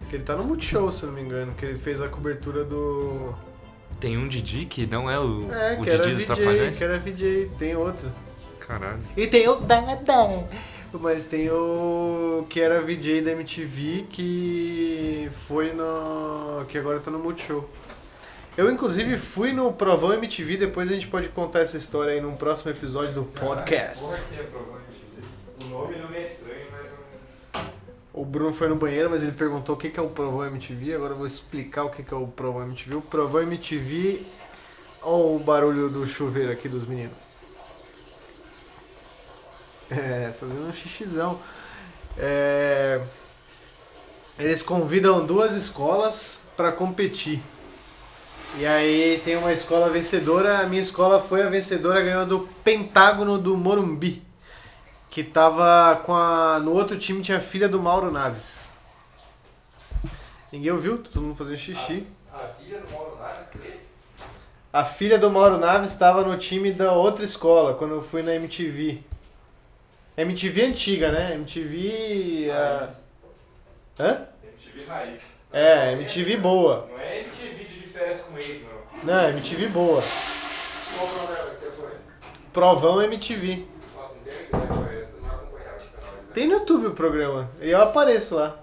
Que 0.10 0.16
ele 0.16 0.24
tá 0.24 0.36
no 0.36 0.44
Multishow, 0.44 0.92
se 0.92 1.04
eu 1.04 1.08
não 1.08 1.16
me 1.16 1.22
engano, 1.22 1.54
que 1.54 1.66
ele 1.66 1.78
fez 1.78 2.02
a 2.02 2.08
cobertura 2.08 2.64
do... 2.64 3.34
Tem 4.00 4.18
um 4.18 4.28
Didi 4.28 4.66
que 4.66 4.88
não 4.88 5.10
é 5.10 5.20
o, 5.20 5.52
É, 5.54 5.78
o 5.78 5.84
que 5.84 5.92
Didi 5.92 6.16
dos 6.16 6.26
Trapalhões? 6.26 6.78
que 6.78 6.84
era 6.84 6.98
VJ, 6.98 7.52
tem 7.58 7.76
outro. 7.76 8.10
Caralho. 8.60 9.00
E 9.16 9.28
tem 9.28 9.48
o 9.48 9.56
Dedé. 9.58 10.46
Mas 10.94 11.28
tem 11.28 11.50
o 11.52 12.46
que 12.50 12.60
era 12.60 12.82
VJ 12.82 13.22
da 13.22 13.32
MTV 13.32 14.08
que 14.10 15.30
foi 15.48 15.72
no. 15.72 16.66
que 16.68 16.78
agora 16.78 17.00
tá 17.00 17.12
no 17.12 17.20
Multishow. 17.20 17.70
Eu 18.58 18.72
inclusive 18.72 19.16
fui 19.16 19.54
no 19.54 19.72
Provão 19.72 20.14
MTV, 20.14 20.58
depois 20.58 20.90
a 20.90 20.94
gente 20.94 21.08
pode 21.08 21.30
contar 21.30 21.60
essa 21.60 21.78
história 21.78 22.14
aí 22.14 22.22
num 22.22 22.36
próximo 22.36 22.72
episódio 22.72 23.14
do 23.14 23.24
podcast. 23.24 24.04
O 24.04 24.89
nome 25.82 25.98
não 25.98 26.14
é 26.14 26.24
estranho, 26.24 26.68
mas. 26.72 26.90
O 28.12 28.26
Bruno 28.26 28.52
foi 28.52 28.68
no 28.68 28.76
banheiro, 28.76 29.10
mas 29.10 29.22
ele 29.22 29.32
perguntou 29.32 29.76
o 29.76 29.78
que 29.78 29.98
é 29.98 30.02
o 30.02 30.10
Provão 30.10 30.46
MTV. 30.46 30.96
Agora 30.96 31.14
eu 31.14 31.18
vou 31.18 31.28
explicar 31.28 31.84
o 31.84 31.90
que 31.90 32.04
que 32.04 32.14
é 32.14 32.18
o 32.18 32.28
Provão 32.28 32.64
MTV. 32.64 32.96
O 32.96 33.02
Provão 33.02 33.44
MTV. 33.44 34.26
Olha 35.02 35.36
o 35.36 35.40
barulho 35.40 35.90
do 35.90 36.06
chuveiro 36.06 36.52
aqui 36.52 36.68
dos 36.68 36.86
meninos. 36.86 37.16
É, 39.90 40.34
fazendo 40.38 40.68
um 40.68 40.74
xixizão. 40.74 41.40
É, 42.18 43.02
eles 44.38 44.62
convidam 44.62 45.26
duas 45.26 45.54
escolas 45.54 46.44
para 46.58 46.72
competir. 46.72 47.42
E 48.58 48.66
aí 48.66 49.22
tem 49.24 49.38
uma 49.38 49.54
escola 49.54 49.90
vencedora. 49.90 50.60
A 50.60 50.66
minha 50.66 50.82
escola 50.82 51.22
foi 51.22 51.44
a 51.44 51.50
vencedora, 51.50 52.02
ganhou 52.02 52.26
do 52.26 52.40
Pentágono 52.64 53.38
do 53.38 53.56
Morumbi. 53.56 54.29
Que 55.10 55.24
tava 55.24 55.96
com 56.06 56.14
a. 56.16 56.60
No 56.60 56.74
outro 56.74 56.98
time 56.98 57.22
tinha 57.22 57.38
a 57.40 57.42
filha 57.42 57.68
do 57.68 57.80
Mauro 57.82 58.12
Naves. 58.12 58.70
Ninguém 60.52 60.72
ouviu? 60.72 60.98
Todo 61.00 61.22
mundo 61.22 61.36
fazendo 61.36 61.58
xixi. 61.58 62.06
A 62.34 62.48
filha 62.48 62.80
do 62.80 62.92
Mauro 62.92 63.18
Naves, 63.20 63.50
que 63.50 63.80
A 64.72 64.86
filha 64.86 65.18
do 65.18 65.30
Mauro 65.32 65.58
Naves 65.58 65.92
estava 65.92 66.22
no 66.24 66.38
time 66.38 66.72
da 66.72 66.92
outra 66.92 67.24
escola, 67.26 67.74
quando 67.74 67.96
eu 67.96 68.02
fui 68.02 68.22
na 68.22 68.36
MTV. 68.36 69.00
MTV 70.16 70.66
antiga, 70.66 71.12
né? 71.12 71.34
MTV. 71.36 72.52
a- 72.52 72.90
Hã? 74.00 74.28
MTV 74.44 74.86
raiz. 74.88 75.24
É, 75.52 75.94
MTV 75.94 76.38
boa. 76.38 76.88
Não 76.92 77.00
é 77.00 77.20
MTV 77.22 77.64
de 77.66 77.80
férias 77.88 78.22
com 78.22 78.38
ex, 78.38 78.62
não. 78.64 79.04
Não, 79.04 79.30
MTV 79.30 79.68
boa. 79.70 80.02
Qual 80.98 81.08
programa 81.08 81.50
que 81.50 81.56
você 81.60 81.72
foi? 81.72 81.90
Provão 82.54 83.02
MTV. 83.02 83.66
Nossa, 83.96 84.14
não 84.16 84.22
tenho 84.24 84.44
ideia 84.44 84.79
Tem 86.34 86.48
no 86.48 86.54
YouTube 86.56 86.88
o 86.88 86.94
programa. 86.94 87.50
E 87.60 87.72
eu 87.72 87.82
apareço 87.82 88.36
lá. 88.36 88.60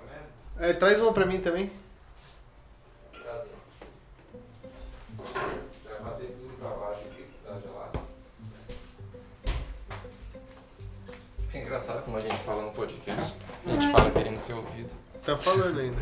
merda? 0.00 0.70
É, 0.70 0.72
traz 0.72 1.00
uma 1.00 1.12
pra 1.12 1.24
mim 1.24 1.40
também. 1.40 1.70
Brasil. 3.12 3.52
Já 5.88 5.94
passei 5.96 6.26
tudo 6.26 6.56
pra 6.58 6.70
baixo 6.70 7.02
aqui, 7.10 7.22
que 7.22 7.46
tá 7.46 7.54
gelado. 7.62 8.00
É 11.54 11.58
engraçado 11.62 12.04
como 12.04 12.16
a 12.16 12.20
gente 12.20 12.36
fala 12.38 12.62
no 12.62 12.72
podcast. 12.72 13.36
A 13.64 13.70
gente 13.70 13.92
fala 13.92 14.10
querendo 14.10 14.38
ser 14.38 14.54
ouvido. 14.54 14.90
Tá 15.24 15.36
falando 15.36 15.78
ainda. 15.78 15.96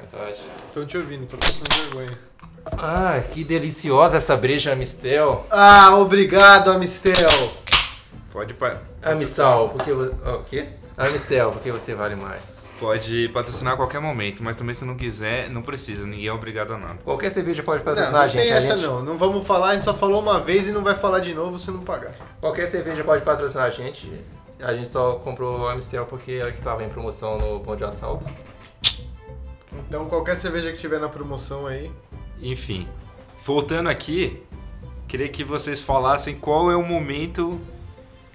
Verdade. 0.00 0.40
Tô 0.72 0.84
te 0.86 0.96
ouvindo, 0.96 1.26
tô 1.26 1.36
passando 1.36 1.74
vergonha. 1.84 2.18
Ah, 2.72 3.22
que 3.32 3.44
deliciosa 3.44 4.16
essa 4.16 4.36
breja 4.36 4.72
Amistel. 4.72 5.46
Ah, 5.50 5.94
obrigado, 5.96 6.70
Amistel. 6.70 7.65
Pode, 8.36 8.52
pa- 8.52 8.76
Amistal, 9.02 9.70
porque 9.70 9.90
o 9.90 10.44
quê? 10.44 10.66
Amistel, 10.94 11.52
porque 11.52 11.72
você 11.72 11.94
vale 11.94 12.14
mais. 12.14 12.68
pode 12.78 13.30
patrocinar 13.30 13.72
a 13.72 13.76
qualquer 13.78 13.98
momento, 13.98 14.42
mas 14.44 14.56
também 14.56 14.74
se 14.74 14.84
não 14.84 14.94
quiser, 14.94 15.48
não 15.48 15.62
precisa. 15.62 16.06
Ninguém 16.06 16.26
é 16.26 16.32
obrigado 16.34 16.74
a 16.74 16.76
nada. 16.78 16.98
Qualquer 17.02 17.30
cerveja 17.30 17.62
pode 17.62 17.78
Não, 17.78 17.86
patrocinar 17.86 18.20
não 18.20 18.24
a 18.26 18.28
gente. 18.28 18.42
tem 18.42 18.52
a 18.52 18.56
essa 18.56 18.76
gente- 18.76 18.86
não. 18.86 19.02
Não 19.02 19.16
vamos 19.16 19.46
falar, 19.46 19.70
a 19.70 19.74
gente 19.74 19.86
só 19.86 19.94
falou 19.94 20.20
uma 20.20 20.38
vez 20.38 20.68
e 20.68 20.72
não 20.72 20.84
vai 20.84 20.94
falar 20.94 21.20
de 21.20 21.32
novo 21.32 21.58
se 21.58 21.70
não 21.70 21.80
pagar. 21.80 22.12
Qualquer 22.38 22.66
cerveja 22.66 23.02
pode 23.02 23.24
patrocinar 23.24 23.64
a 23.64 23.70
gente. 23.70 24.12
A 24.60 24.74
gente 24.74 24.90
só 24.90 25.14
comprou 25.14 25.66
a 25.66 25.72
Amistel 25.72 26.04
porque 26.04 26.32
ela 26.32 26.52
que 26.52 26.60
tava 26.60 26.84
em 26.84 26.90
promoção 26.90 27.38
no 27.38 27.60
Pão 27.60 27.74
de 27.74 27.84
Assalto. 27.84 28.26
Então 29.88 30.06
qualquer 30.10 30.36
cerveja 30.36 30.70
que 30.72 30.78
tiver 30.78 30.98
na 31.00 31.08
promoção 31.08 31.66
aí. 31.66 31.90
Enfim, 32.42 32.86
voltando 33.42 33.88
aqui, 33.88 34.42
queria 35.08 35.28
que 35.30 35.42
vocês 35.42 35.80
falassem 35.80 36.34
qual 36.36 36.70
é 36.70 36.76
o 36.76 36.82
momento 36.82 37.58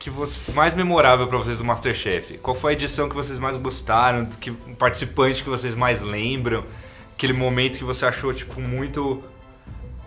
que 0.01 0.09
você, 0.09 0.51
mais 0.53 0.73
memorável 0.73 1.27
pra 1.27 1.37
vocês 1.37 1.59
do 1.59 1.63
Masterchef. 1.63 2.39
Qual 2.39 2.55
foi 2.55 2.71
a 2.71 2.73
edição 2.73 3.07
que 3.07 3.13
vocês 3.13 3.37
mais 3.37 3.55
gostaram, 3.55 4.25
que 4.25 4.49
o 4.49 4.55
participante 4.75 5.43
que 5.43 5.49
vocês 5.49 5.75
mais 5.75 6.01
lembram, 6.01 6.65
aquele 7.13 7.33
momento 7.33 7.77
que 7.77 7.83
você 7.83 8.07
achou 8.07 8.33
tipo 8.33 8.59
muito 8.59 9.23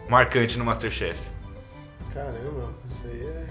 marcante 0.08 0.58
no 0.58 0.64
Masterchef. 0.64 1.16
Caramba, 2.12 2.74
isso 2.90 3.06
aí 3.06 3.24
é. 3.24 3.46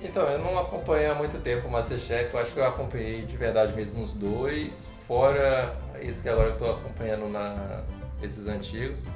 Então, 0.00 0.22
eu 0.28 0.38
não 0.38 0.60
acompanho 0.60 1.10
há 1.10 1.14
muito 1.16 1.38
tempo 1.38 1.66
o 1.66 1.70
Masterchef. 1.72 2.32
Eu 2.32 2.40
acho 2.40 2.52
que 2.52 2.60
eu 2.60 2.66
acompanhei 2.66 3.22
de 3.22 3.36
verdade 3.36 3.74
mesmo 3.74 4.00
uns 4.00 4.12
dois. 4.12 4.86
Fora 5.08 5.76
esse 6.00 6.22
que 6.22 6.28
agora 6.28 6.50
eu 6.50 6.56
tô 6.56 6.70
acompanhando 6.70 7.28
na 7.28 7.82
esses 8.22 8.46
antigos. 8.46 9.08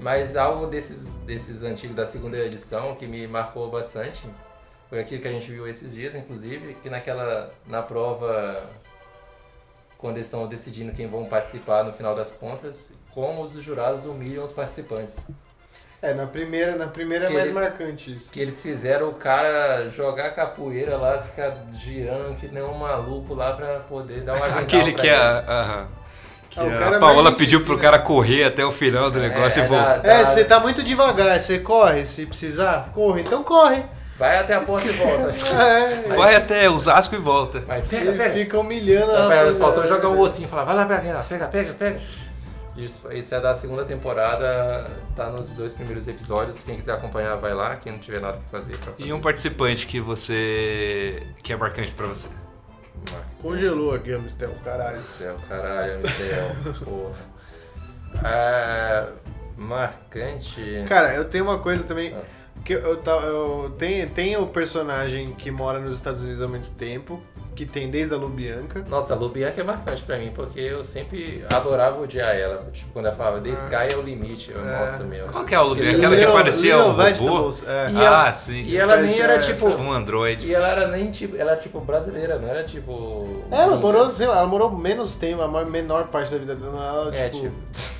Mas 0.00 0.36
algo 0.36 0.66
desses, 0.66 1.18
desses 1.18 1.62
antigos 1.62 1.94
da 1.94 2.04
segunda 2.04 2.36
edição 2.36 2.96
que 2.96 3.06
me 3.06 3.28
marcou 3.28 3.70
bastante 3.70 4.26
foi 4.90 5.00
aquilo 5.00 5.22
que 5.22 5.28
a 5.28 5.32
gente 5.32 5.50
viu 5.50 5.66
esses 5.66 5.92
dias, 5.92 6.14
inclusive, 6.14 6.74
que 6.82 6.90
naquela 6.90 7.50
na 7.66 7.80
prova 7.80 8.64
quando 9.96 10.16
eles 10.16 10.26
estão 10.26 10.46
decidindo 10.46 10.92
quem 10.92 11.06
vão 11.06 11.24
participar 11.26 11.84
no 11.84 11.92
final 11.92 12.14
das 12.14 12.30
contas, 12.32 12.92
como 13.12 13.42
os 13.42 13.52
jurados 13.52 14.04
humilham 14.06 14.42
os 14.44 14.52
participantes. 14.52 15.30
É, 16.02 16.14
na 16.14 16.26
primeira, 16.26 16.76
na 16.76 16.86
primeira 16.88 17.26
é 17.26 17.30
mais 17.30 17.44
ele- 17.44 17.52
marcante 17.52 18.16
isso. 18.16 18.30
Que 18.30 18.40
eles 18.40 18.62
fizeram 18.62 19.10
o 19.10 19.14
cara 19.14 19.86
jogar 19.90 20.30
capoeira 20.34 20.96
lá, 20.96 21.20
ficar 21.22 21.54
girando 21.74 22.34
que 22.40 22.48
nem 22.48 22.62
um 22.62 22.72
maluco 22.72 23.34
lá 23.34 23.52
pra 23.52 23.80
poder 23.80 24.22
dar 24.22 24.34
uma 24.36 24.46
Aquele 24.58 24.92
que 24.94 25.06
ele. 25.06 25.14
a, 25.14 25.38
a- 25.40 25.86
que 26.48 26.58
Ah, 26.58 26.62
a 26.92 26.94
é 26.96 26.98
Paola 26.98 27.36
pediu 27.36 27.60
pro 27.60 27.74
fina. 27.78 27.82
cara 27.82 27.98
correr 28.02 28.44
até 28.44 28.64
o 28.64 28.72
final 28.72 29.10
do 29.10 29.20
negócio 29.20 29.60
É, 29.60 29.64
e 29.66 29.68
voltar. 29.68 30.04
É, 30.06 30.24
você 30.24 30.44
tá 30.46 30.58
muito 30.58 30.82
devagar, 30.82 31.38
você 31.38 31.60
corre, 31.60 32.04
se 32.06 32.24
precisar, 32.26 32.90
corre, 32.94 33.20
então 33.20 33.44
corre. 33.44 33.84
Vai 34.20 34.38
até 34.38 34.54
a 34.54 34.60
porta 34.60 34.86
e 34.86 34.92
volta. 34.92 35.32
É, 35.56 36.14
Vai 36.14 36.34
até 36.36 36.68
Osasco 36.68 37.14
e 37.14 37.18
volta. 37.18 37.60
Vai, 37.60 37.80
pega, 37.80 38.10
ele 38.10 38.18
pega. 38.18 38.34
fica 38.34 38.58
humilhando 38.60 39.12
a 39.12 39.22
Rapaz, 39.22 39.56
faltou 39.56 39.86
jogar 39.86 40.10
o 40.10 40.20
ossinho, 40.20 40.46
falar, 40.46 40.64
vai 40.64 40.74
lá, 40.76 40.84
pega, 40.84 41.24
pega, 41.26 41.46
pega, 41.48 41.72
pega. 41.72 42.00
Isso, 42.76 43.10
isso 43.12 43.34
é 43.34 43.40
da 43.40 43.54
segunda 43.54 43.82
temporada, 43.84 44.90
tá 45.16 45.30
nos 45.30 45.52
dois 45.52 45.72
primeiros 45.72 46.06
episódios. 46.06 46.62
Quem 46.62 46.76
quiser 46.76 46.92
acompanhar, 46.92 47.34
vai 47.36 47.54
lá. 47.54 47.76
Quem 47.76 47.92
não 47.92 47.98
tiver 47.98 48.20
nada 48.20 48.38
pra 48.50 48.60
fazer, 48.60 48.76
pra 48.76 48.92
E 48.98 49.10
um 49.10 49.20
participante 49.22 49.86
que 49.86 50.00
você. 50.00 51.22
que 51.42 51.52
é 51.52 51.56
marcante 51.56 51.92
pra 51.92 52.06
você. 52.06 52.28
Congelou 53.40 53.94
aqui, 53.94 54.12
Amistel, 54.12 54.52
caralho. 54.62 54.98
Mistel, 54.98 55.36
caralho, 55.48 55.98
Mistel, 55.98 56.74
porra. 56.84 57.16
É, 58.22 59.06
marcante. 59.56 60.84
Cara, 60.86 61.14
eu 61.14 61.24
tenho 61.24 61.44
uma 61.44 61.58
coisa 61.58 61.84
também. 61.84 62.14
Ah. 62.14 62.39
Que 62.64 62.74
eu, 62.74 62.96
ta- 62.98 63.22
eu 63.22 63.72
tem, 63.78 64.06
tem 64.08 64.36
o 64.36 64.46
personagem 64.46 65.32
que 65.32 65.50
mora 65.50 65.78
nos 65.78 65.94
Estados 65.96 66.22
Unidos 66.22 66.42
há 66.42 66.46
muito 66.48 66.70
tempo, 66.72 67.20
que 67.56 67.64
tem 67.66 67.90
desde 67.90 68.14
a 68.14 68.16
Lubianca. 68.16 68.84
Nossa, 68.88 69.14
a 69.14 69.16
Lubianca 69.16 69.60
é 69.60 69.64
marcante 69.64 70.02
pra 70.02 70.18
mim, 70.18 70.30
porque 70.34 70.60
eu 70.60 70.84
sempre 70.84 71.44
adorava 71.52 72.00
odiar 72.00 72.34
ela. 72.36 72.68
Tipo, 72.72 72.92
quando 72.92 73.06
ela 73.06 73.14
falava, 73.14 73.40
The 73.40 73.50
Sky 73.50 73.94
é 73.94 73.96
o 73.96 74.02
limite. 74.02 74.50
Eu, 74.50 74.60
É. 74.64 74.80
Nossa, 74.80 75.02
meu. 75.04 75.26
Qual 75.26 75.44
que 75.44 75.54
é 75.54 75.60
o 75.60 75.64
Lubianca? 75.68 75.96
Aquela 75.96 76.16
que 76.16 76.26
parecia 76.26 76.78
um 76.78 76.92
robô? 76.92 77.50
É. 77.66 77.90
E 77.92 77.96
ah, 77.96 78.02
ela- 78.04 78.32
sim. 78.32 78.62
E 78.62 78.76
ela 78.76 78.96
nem 78.96 79.18
era 79.20 79.38
tipo. 79.38 79.66
Um 79.66 79.92
android. 79.92 80.46
E 80.46 80.54
ela 80.54 80.68
era 80.68 80.88
nem 80.88 81.10
tipo. 81.10 81.36
Ela 81.36 81.52
era 81.52 81.60
tipo 81.60 81.80
brasileira, 81.80 82.38
não 82.38 82.48
era 82.48 82.62
tipo. 82.64 83.42
Ela 83.50 83.76
morou, 83.76 84.08
sei 84.10 84.26
lá, 84.26 84.38
ela 84.38 84.46
morou 84.46 84.70
menos 84.70 85.16
tempo, 85.16 85.42
a 85.42 85.64
menor 85.64 86.08
parte 86.08 86.30
da 86.30 86.38
vida 86.38 86.54
dela. 86.54 86.84
Ela, 86.84 87.16
É, 87.16 87.28
tipo, 87.30 87.44
tipo. 87.44 87.56
tipo, 87.72 87.99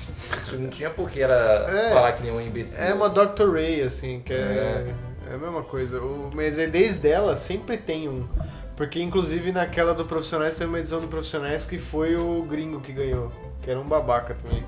não 0.53 0.69
tinha 0.69 0.89
por 0.89 1.09
que 1.09 1.21
ela 1.21 1.65
É. 1.69 1.89
falar 1.93 2.11
que 2.13 2.23
nem 2.23 2.31
um 2.31 2.41
imbecil. 2.41 2.83
É 2.83 2.93
uma 2.93 3.09
Dr. 3.09 3.51
Ray, 3.53 3.81
assim, 3.81 4.21
que 4.25 4.33
é, 4.33 4.37
É. 4.37 5.31
é 5.31 5.33
a 5.35 5.37
mesma 5.37 5.63
coisa. 5.63 5.99
O, 6.01 6.29
mas 6.35 6.59
é 6.59 6.67
desde 6.67 7.07
ela 7.09 7.35
sempre 7.35 7.77
tem 7.77 8.07
um. 8.09 8.27
Porque 8.75 9.01
inclusive 9.01 9.51
naquela 9.51 9.93
do 9.93 10.05
Profissionais 10.05 10.57
tem 10.57 10.65
uma 10.65 10.79
edição 10.79 10.99
do 11.01 11.07
Profissionais 11.07 11.65
que 11.65 11.77
foi 11.77 12.15
o 12.15 12.41
gringo 12.43 12.79
que 12.81 12.91
ganhou. 12.91 13.31
Que 13.61 13.69
era 13.69 13.79
um 13.79 13.83
babaca 13.87 14.33
também. 14.33 14.63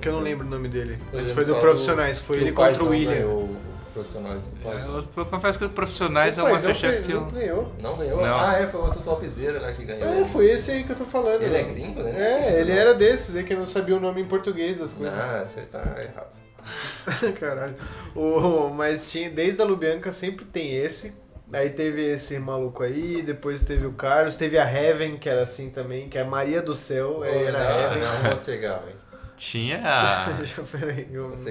Que 0.00 0.08
eu 0.08 0.12
não 0.12 0.20
lembro 0.20 0.46
o 0.46 0.50
nome 0.50 0.68
dele. 0.68 0.98
Mas 1.12 1.30
foi 1.30 1.44
do 1.44 1.54
Profissionais, 1.56 2.18
foi 2.18 2.38
que 2.38 2.44
ele 2.44 2.52
contra 2.52 2.84
o 2.84 2.88
William. 2.90 3.12
ganhou 3.12 3.48
Profissionais 3.94 4.48
do 4.48 4.68
É. 4.68 4.82
Eu, 4.82 5.04
eu 5.16 5.26
confesso 5.26 5.56
que 5.58 5.64
os 5.64 5.70
profissionais 5.70 6.36
é 6.36 6.42
o 6.42 6.50
Masterchef 6.50 6.98
não 6.98 7.06
que 7.06 7.12
eu. 7.12 7.20
não 7.20 7.30
ganhou. 7.30 7.72
Não 7.80 7.96
ganhou? 7.96 8.20
Não. 8.20 8.40
Ah, 8.40 8.58
é, 8.58 8.66
foi 8.66 8.80
outro 8.80 9.00
topzera 9.00 9.60
lá 9.60 9.72
que 9.72 9.84
ganhou. 9.84 10.04
É, 10.04 10.24
foi 10.24 10.46
esse 10.50 10.72
aí 10.72 10.82
que 10.84 10.90
eu 10.90 10.96
tô 10.96 11.04
falando. 11.04 11.42
Ele 11.42 11.56
é 11.56 11.62
gringo, 11.62 12.02
né? 12.02 12.12
É, 12.16 12.60
ele 12.60 12.72
era 12.72 12.92
desses, 12.92 13.36
é 13.36 13.44
que 13.44 13.52
eu 13.52 13.58
não 13.58 13.66
sabia 13.66 13.96
o 13.96 14.00
nome 14.00 14.20
em 14.20 14.24
português 14.26 14.78
das 14.78 14.92
coisas. 14.92 15.16
Ah, 15.16 15.44
você 15.46 15.60
está 15.60 15.78
errado. 15.78 16.34
Caralho. 17.38 17.76
O, 18.16 18.68
mas 18.70 19.10
tinha, 19.10 19.30
desde 19.30 19.62
a 19.62 19.64
Lubianca 19.64 20.10
sempre 20.10 20.44
tem 20.44 20.74
esse. 20.74 21.14
Aí 21.52 21.70
teve 21.70 22.02
esse 22.04 22.36
maluco 22.38 22.82
aí, 22.82 23.22
depois 23.22 23.62
teve 23.62 23.86
o 23.86 23.92
Carlos, 23.92 24.34
teve 24.34 24.58
a 24.58 24.64
Heaven, 24.68 25.18
que 25.18 25.28
era 25.28 25.42
assim 25.44 25.70
também, 25.70 26.08
que 26.08 26.18
é 26.18 26.22
a 26.22 26.24
Maria 26.24 26.60
do 26.60 26.74
Céu, 26.74 27.16
Pô, 27.18 27.24
era 27.24 27.58
a 27.58 27.62
não, 27.62 27.80
Heaven. 27.80 28.02
não, 28.02 28.22
vou 28.30 28.36
cegar, 28.36 28.80
velho. 28.80 29.03
Tinha. 29.36 29.80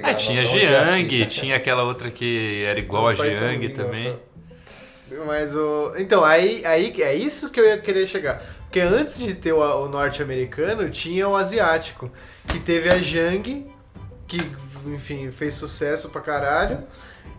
Ah, 0.04 0.14
tinha 0.14 0.44
Jiang, 0.44 1.04
artista. 1.04 1.42
tinha 1.42 1.56
aquela 1.56 1.84
outra 1.84 2.10
que 2.10 2.64
era 2.66 2.80
igual 2.80 3.08
a 3.08 3.12
Os 3.12 3.18
Jiang 3.18 3.70
também. 3.70 4.18
Mas 5.26 5.56
o. 5.56 5.94
Então, 5.98 6.24
aí, 6.24 6.66
aí 6.66 6.94
é 7.02 7.16
isso 7.16 7.52
que 7.52 7.60
eu 7.60 7.66
ia 7.66 7.78
querer 7.78 8.08
chegar. 8.08 8.42
Porque 8.64 8.80
antes 8.80 9.20
de 9.20 9.36
ter 9.36 9.54
o, 9.54 9.60
o 9.60 9.88
norte-americano, 9.88 10.90
tinha 10.90 11.28
o 11.28 11.36
asiático. 11.36 12.12
Que 12.48 12.60
teve 12.60 12.90
a 12.90 12.98
Jang, 12.98 13.68
que 14.28 14.38
enfim, 14.88 15.30
fez 15.32 15.54
sucesso 15.54 16.10
pra 16.10 16.22
caralho. 16.22 16.84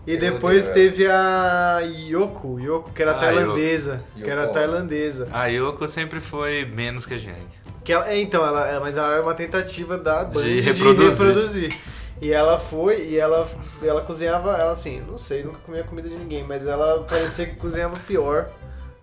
E 0.06 0.16
depois 0.18 0.68
teve 0.68 1.06
a 1.06 1.80
Yoko, 1.80 2.60
Yoko, 2.60 2.90
que 2.92 3.00
era 3.02 3.12
Ah, 3.12 3.14
tailandesa. 3.14 4.04
Yoko. 4.14 4.22
Que 4.24 4.30
era 4.30 4.46
tailandesa. 4.48 5.28
A 5.32 5.46
Yoko 5.46 5.88
sempre 5.88 6.20
foi 6.20 6.64
menos 6.66 7.06
que 7.06 7.14
a 7.14 7.16
Jiang. 7.16 7.46
Que 7.82 7.92
ela, 7.92 8.08
é, 8.10 8.18
então, 8.20 8.44
ela, 8.46 8.66
é, 8.68 8.78
mas 8.80 8.96
ela 8.98 9.12
era 9.14 9.22
uma 9.22 9.34
tentativa 9.34 9.96
da 9.96 10.24
Band 10.24 10.42
De 10.42 10.60
reproduzir. 10.60 11.26
reproduzir. 11.26 11.76
E 12.22 12.32
ela 12.32 12.58
foi, 12.58 13.00
e 13.08 13.18
ela, 13.18 13.46
ela 13.82 14.00
cozinhava, 14.02 14.56
ela 14.56 14.72
assim, 14.72 15.02
não 15.06 15.18
sei, 15.18 15.42
nunca 15.42 15.58
comia 15.64 15.82
comida 15.84 16.08
de 16.08 16.14
ninguém, 16.14 16.44
mas 16.44 16.66
ela 16.66 17.02
parecia 17.04 17.44
que 17.46 17.56
cozinhava 17.56 17.98
pior 18.06 18.48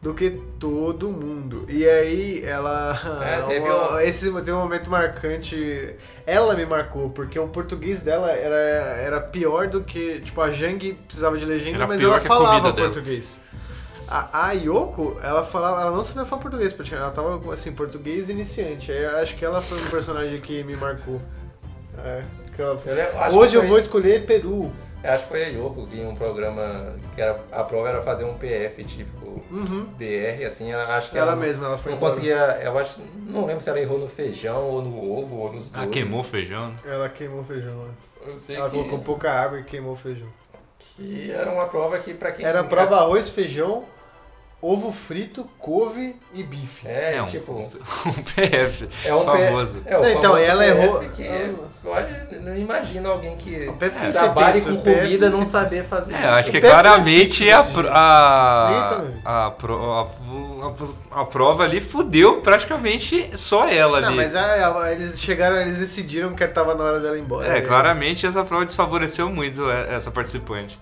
do 0.01 0.13
que 0.15 0.31
todo 0.59 1.09
mundo. 1.11 1.65
E 1.69 1.87
aí 1.87 2.43
ela. 2.43 2.95
É, 3.23 3.41
teve 3.47 3.69
uma- 3.69 3.93
um- 3.93 3.99
esse 3.99 4.31
teve 4.31 4.51
um 4.53 4.59
momento 4.59 4.89
marcante. 4.89 5.95
Ela 6.25 6.55
me 6.55 6.65
marcou, 6.65 7.09
porque 7.09 7.37
o 7.37 7.47
português 7.47 8.01
dela 8.01 8.31
era, 8.31 8.55
era 8.55 9.21
pior 9.21 9.67
do 9.67 9.81
que. 9.83 10.19
Tipo, 10.21 10.41
a 10.41 10.51
Jang 10.51 10.93
precisava 11.05 11.37
de 11.37 11.45
legenda, 11.45 11.77
Era 11.77 11.87
mas 11.87 12.01
ela 12.01 12.19
falava 12.19 12.71
dela. 12.71 12.89
português. 12.89 13.39
A, 14.07 14.47
a 14.47 14.51
Yoko, 14.51 15.17
ela 15.23 15.45
falava, 15.45 15.81
ela 15.81 15.91
não 15.91 16.03
sabia 16.03 16.25
falar 16.25 16.41
português, 16.41 16.73
porque 16.73 16.93
ela 16.93 17.11
tava 17.11 17.53
assim, 17.53 17.71
português 17.71 18.27
iniciante. 18.27 18.91
Aí 18.91 19.03
eu 19.03 19.17
acho 19.19 19.35
que 19.37 19.45
ela 19.45 19.61
foi 19.61 19.77
um 19.77 19.89
personagem 19.89 20.41
que 20.41 20.63
me 20.65 20.75
marcou. 20.75 21.21
É, 22.03 22.21
que 22.55 22.61
ela- 22.61 22.77
Eu 23.31 23.37
Hoje 23.37 23.51
que 23.51 23.57
eu 23.57 23.61
foi- 23.61 23.69
vou 23.69 23.77
escolher 23.79 24.25
Peru. 24.25 24.73
Acho 25.03 25.23
que 25.23 25.29
foi 25.29 25.43
a 25.45 25.47
Yoko 25.47 25.87
que 25.87 25.99
em 25.99 26.05
um 26.07 26.15
programa 26.15 26.93
que 27.15 27.21
era 27.21 27.39
a 27.51 27.63
prova 27.63 27.89
era 27.89 28.01
fazer 28.01 28.23
um 28.23 28.35
PF 28.37 28.83
tipo 28.83 29.41
Uhum. 29.49 29.85
BR 29.97 30.45
assim, 30.45 30.71
ela, 30.71 30.95
acho 30.95 31.09
que 31.11 31.17
Ela 31.17 31.31
ela, 31.31 31.35
mesma, 31.41 31.65
ela 31.67 31.77
foi 31.77 31.91
não 31.93 31.99
conseguia, 31.99 32.35
eu 32.63 32.77
acho, 32.77 33.01
não 33.25 33.45
lembro 33.45 33.61
se 33.61 33.69
ela 33.69 33.79
errou 33.79 33.97
no 33.97 34.07
feijão 34.07 34.63
ou 34.69 34.81
no 34.81 35.11
ovo 35.11 35.35
ou 35.37 35.53
nos 35.53 35.69
dois. 35.69 35.87
Ah, 35.87 35.89
queimou 35.89 36.19
o 36.19 36.23
feijão. 36.23 36.69
né? 36.69 36.75
Ela 36.85 37.09
queimou 37.09 37.39
o 37.41 37.43
feijão, 37.43 37.85
né? 37.85 37.91
Eu 38.27 38.37
sei 38.37 38.55
Ela 38.57 38.69
que, 38.69 38.75
colocou 38.75 38.99
pouca 38.99 39.31
água 39.31 39.59
e 39.59 39.63
queimou 39.63 39.93
o 39.93 39.95
feijão. 39.95 40.27
que 40.95 41.31
era 41.31 41.49
uma 41.51 41.65
prova 41.65 41.97
que 41.99 42.13
pra 42.13 42.31
quem 42.31 42.45
Era 42.45 42.63
prova 42.63 42.97
arroz, 42.97 43.27
feijão, 43.29 43.83
ovo 44.61 44.91
frito, 44.91 45.47
couve 45.57 46.15
e 46.33 46.43
bife. 46.43 46.87
É, 46.87 47.15
É 47.17 47.21
um- 47.23 47.25
tipo, 47.25 47.51
Um 48.05 48.23
PF. 48.35 48.87
é 49.05 49.15
um 49.15 49.23
famoso. 49.23 49.81
É, 49.85 49.97
o 49.97 50.01
Não, 50.01 50.09
então, 50.09 50.21
famoso 50.33 50.41
ela 50.49 50.63
PF 50.63 50.79
errou- 50.81 50.99
que 51.09 51.27
ela- 51.27 51.69
olha, 51.85 52.27
não 52.41 52.55
imagina 52.55 53.09
alguém 53.09 53.35
que 53.37 53.67
O 53.69 53.73
PF 53.73 54.05
É, 54.05 54.11
trabalhe 54.11 54.61
com 54.61 54.71
o 54.73 54.81
comida 54.81 55.27
PF 55.27 55.37
não 55.37 55.43
saber 55.43 55.83
fazer 55.83 56.13
É, 56.13 56.17
isso. 56.19 56.27
acho 56.27 56.51
que 56.51 56.57
O 56.57 56.61
PF 56.61 56.67
não 56.73 56.79
é 56.79 56.81
claramente 56.81 57.37
fixo 57.45 57.87
a, 57.89 59.21
a, 59.25 59.45
a, 59.47 59.51
pro- 59.51 59.91
a, 59.93 60.01
a, 61.15 61.21
a 61.21 61.25
prova 61.25 61.63
ali 61.63 61.81
fudeu 61.81 62.41
praticamente 62.41 63.31
só 63.35 63.67
ela 63.67 63.99
Não, 64.01 64.09
ali. 64.09 64.17
mas 64.17 64.35
a- 64.35 64.79
a- 64.83 64.91
eles 64.93 65.19
chegaram, 65.19 65.57
eles 65.57 65.79
decidiram 65.79 66.33
que 66.35 66.47
tava 66.47 66.75
na 66.75 66.83
hora 66.83 66.99
dela 66.99 67.17
ir 67.17 67.21
embora. 67.21 67.47
É, 67.47 67.53
Aí- 67.55 67.61
claramente 67.61 68.25
essa 68.27 68.43
prova 68.43 68.63
desfavoreceu 68.65 69.29
muito 69.29 69.69
é, 69.71 69.95
essa 69.95 70.11
participante. 70.11 70.79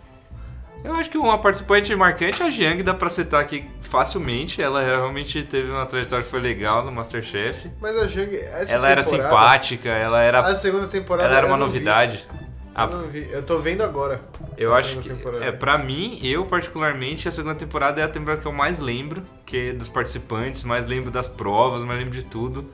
Eu 0.83 0.93
acho 0.93 1.09
que 1.09 1.17
uma 1.17 1.37
participante 1.37 1.93
marcante, 1.95 2.41
a 2.41 2.49
Jiang, 2.49 2.81
dá 2.83 2.93
pra 2.93 3.09
citar 3.09 3.41
aqui 3.41 3.65
facilmente. 3.81 4.61
Ela 4.61 4.81
realmente 4.81 5.43
teve 5.43 5.69
uma 5.69 5.85
trajetória 5.85 6.23
que 6.23 6.31
foi 6.31 6.39
legal 6.39 6.85
no 6.85 6.91
Masterchef. 6.91 7.69
Mas 7.81 7.97
a 7.97 8.07
Jang, 8.07 8.35
essa 8.37 8.75
ela 8.75 8.89
era 8.89 9.03
simpática, 9.03 9.89
ela 9.89 10.21
era, 10.21 10.39
A 10.39 10.55
segunda 10.55 10.87
temporada 10.87 11.27
ela 11.27 11.37
era 11.37 11.47
eu 11.47 11.51
uma 11.51 11.57
vi. 11.57 11.63
novidade. 11.63 12.25
A- 12.73 12.83
Eu 12.85 12.89
não 13.01 13.07
vi. 13.09 13.27
Eu 13.29 13.43
tô 13.43 13.57
vendo 13.57 13.81
agora. 13.83 14.21
Eu 14.57 14.73
a 14.73 14.77
acho 14.77 14.89
segunda 14.89 15.09
que, 15.09 15.15
temporada. 15.15 15.43
é, 15.45 15.51
pra 15.51 15.77
mim, 15.77 16.17
eu 16.23 16.45
particularmente, 16.45 17.27
a 17.27 17.31
segunda 17.31 17.55
temporada 17.55 17.99
é 17.99 18.03
a 18.05 18.07
temporada 18.07 18.41
que 18.41 18.47
eu 18.47 18.53
mais 18.53 18.79
lembro, 18.79 19.21
que 19.45 19.69
é 19.69 19.73
dos 19.73 19.89
participantes, 19.89 20.63
mais 20.63 20.85
lembro 20.85 21.11
das 21.11 21.27
provas, 21.27 21.83
mais 21.83 21.99
lembro 21.99 22.13
de 22.13 22.23
tudo. 22.23 22.69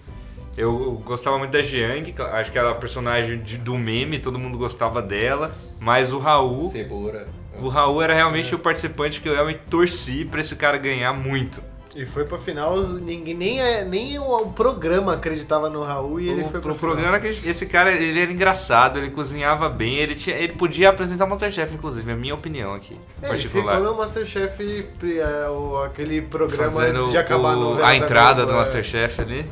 Eu, 0.56 1.02
gostava 1.04 1.38
muito 1.40 1.52
da 1.52 1.62
Jiang, 1.62 2.14
acho 2.34 2.52
que 2.52 2.58
era 2.58 2.72
a 2.72 2.76
personagem 2.76 3.42
de- 3.42 3.58
do 3.58 3.76
meme, 3.78 4.20
todo 4.20 4.38
mundo 4.40 4.58
gostava 4.58 5.02
dela, 5.02 5.54
mas 5.80 6.14
o 6.14 6.20
Raul, 6.20 6.70
Cebola. 6.70 7.28
O 7.62 7.68
Raul 7.70 8.02
era 8.02 8.14
realmente 8.14 8.54
É. 8.54 8.56
o 8.56 8.60
participante 8.60 9.22
que 9.22 9.30
eu 9.30 9.34
realmente 9.34 9.62
torci 9.70 10.26
pra 10.26 10.42
esse 10.42 10.56
cara 10.56 10.78
ganhar 10.78 11.14
muito. 11.14 11.62
E 11.98 12.04
foi 12.06 12.26
pra 12.26 12.38
final, 12.38 12.76
ninguém, 12.86 13.34
nem, 13.34 13.62
é- 13.62 13.86
nem 13.86 14.20
o, 14.20 14.48
programa 14.48 15.14
acreditava 15.14 15.70
no 15.70 15.82
Raul 15.82 16.20
e 16.20 16.30
ele 16.30 16.42
o, 16.44 16.50
foi 16.50 16.60
pra 16.60 16.74
o 16.74 16.76
programa 16.76 17.18
que 17.22 17.28
esse 17.28 17.68
cara, 17.68 17.90
ele 17.94 18.20
era 18.20 18.30
engraçado, 18.30 19.00
ele 19.00 19.12
cozinhava 19.12 19.70
bem, 19.70 19.96
ele 20.00 20.14
tinha, 20.14 20.36
ele 20.36 20.52
podia 20.52 20.90
apresentar 20.90 21.26
Masterchef 21.26 21.74
inclusive, 21.74 22.10
é 22.10 22.14
a 22.14 22.18
minha 22.18 22.36
opinião 22.36 22.74
aqui, 22.74 22.96
É, 23.22 23.28
ele 23.28 23.30
particular. 23.30 23.78
ficou 23.78 23.92
no 23.94 23.98
Masterchef, 23.98 24.88
é, 25.06 25.86
aquele 25.86 26.22
programa 26.22 26.70
fazendo 26.70 26.98
antes 27.00 27.12
de 27.12 27.18
acabar 27.18 27.56
o- 27.56 27.62
novela. 27.62 27.88
a 27.88 27.92
da 27.92 27.96
entrada 27.96 28.46
do 28.46 28.52
é. 28.52 28.56
Masterchef 28.58 29.22
ali. 29.22 29.46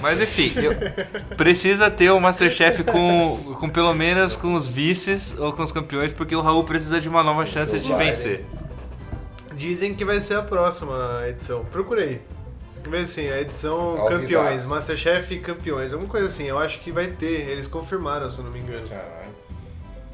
Mas 0.00 0.20
enfim, 0.20 0.52
eu- 0.56 1.36
precisa 1.36 1.90
ter 1.90 2.10
o 2.10 2.20
Masterchef 2.20 2.84
com, 2.84 3.54
com 3.58 3.68
pelo 3.68 3.94
menos 3.94 4.36
com 4.36 4.54
os 4.54 4.66
vices 4.68 5.36
ou 5.38 5.52
com 5.52 5.62
os 5.62 5.72
campeões, 5.72 6.12
porque 6.12 6.34
o 6.36 6.40
Raul 6.40 6.64
precisa 6.64 7.00
de 7.00 7.08
uma 7.08 7.22
nova 7.22 7.44
chance 7.46 7.78
de 7.78 7.90
Vai, 7.92 8.06
vencer. 8.06 8.44
Dizem 9.54 9.94
que 9.94 10.04
vai 10.04 10.20
ser 10.20 10.34
a 10.38 10.42
próxima 10.42 11.22
edição. 11.28 11.64
Procurei. 11.64 12.20
Vê 12.88 12.98
assim, 12.98 13.28
a 13.28 13.40
edição 13.40 13.98
Ao 13.98 14.06
campeões, 14.06 14.62
vivaço. 14.62 14.68
Masterchef 14.68 15.38
campeões, 15.40 15.92
alguma 15.92 16.10
coisa 16.10 16.26
assim. 16.26 16.44
Eu 16.44 16.58
acho 16.58 16.78
que 16.80 16.90
vai 16.92 17.08
ter, 17.08 17.48
eles 17.50 17.66
confirmaram, 17.66 18.30
se 18.30 18.38
eu 18.38 18.44
não 18.44 18.52
me 18.52 18.60
engano. 18.60 18.88
Caralho. 18.88 19.28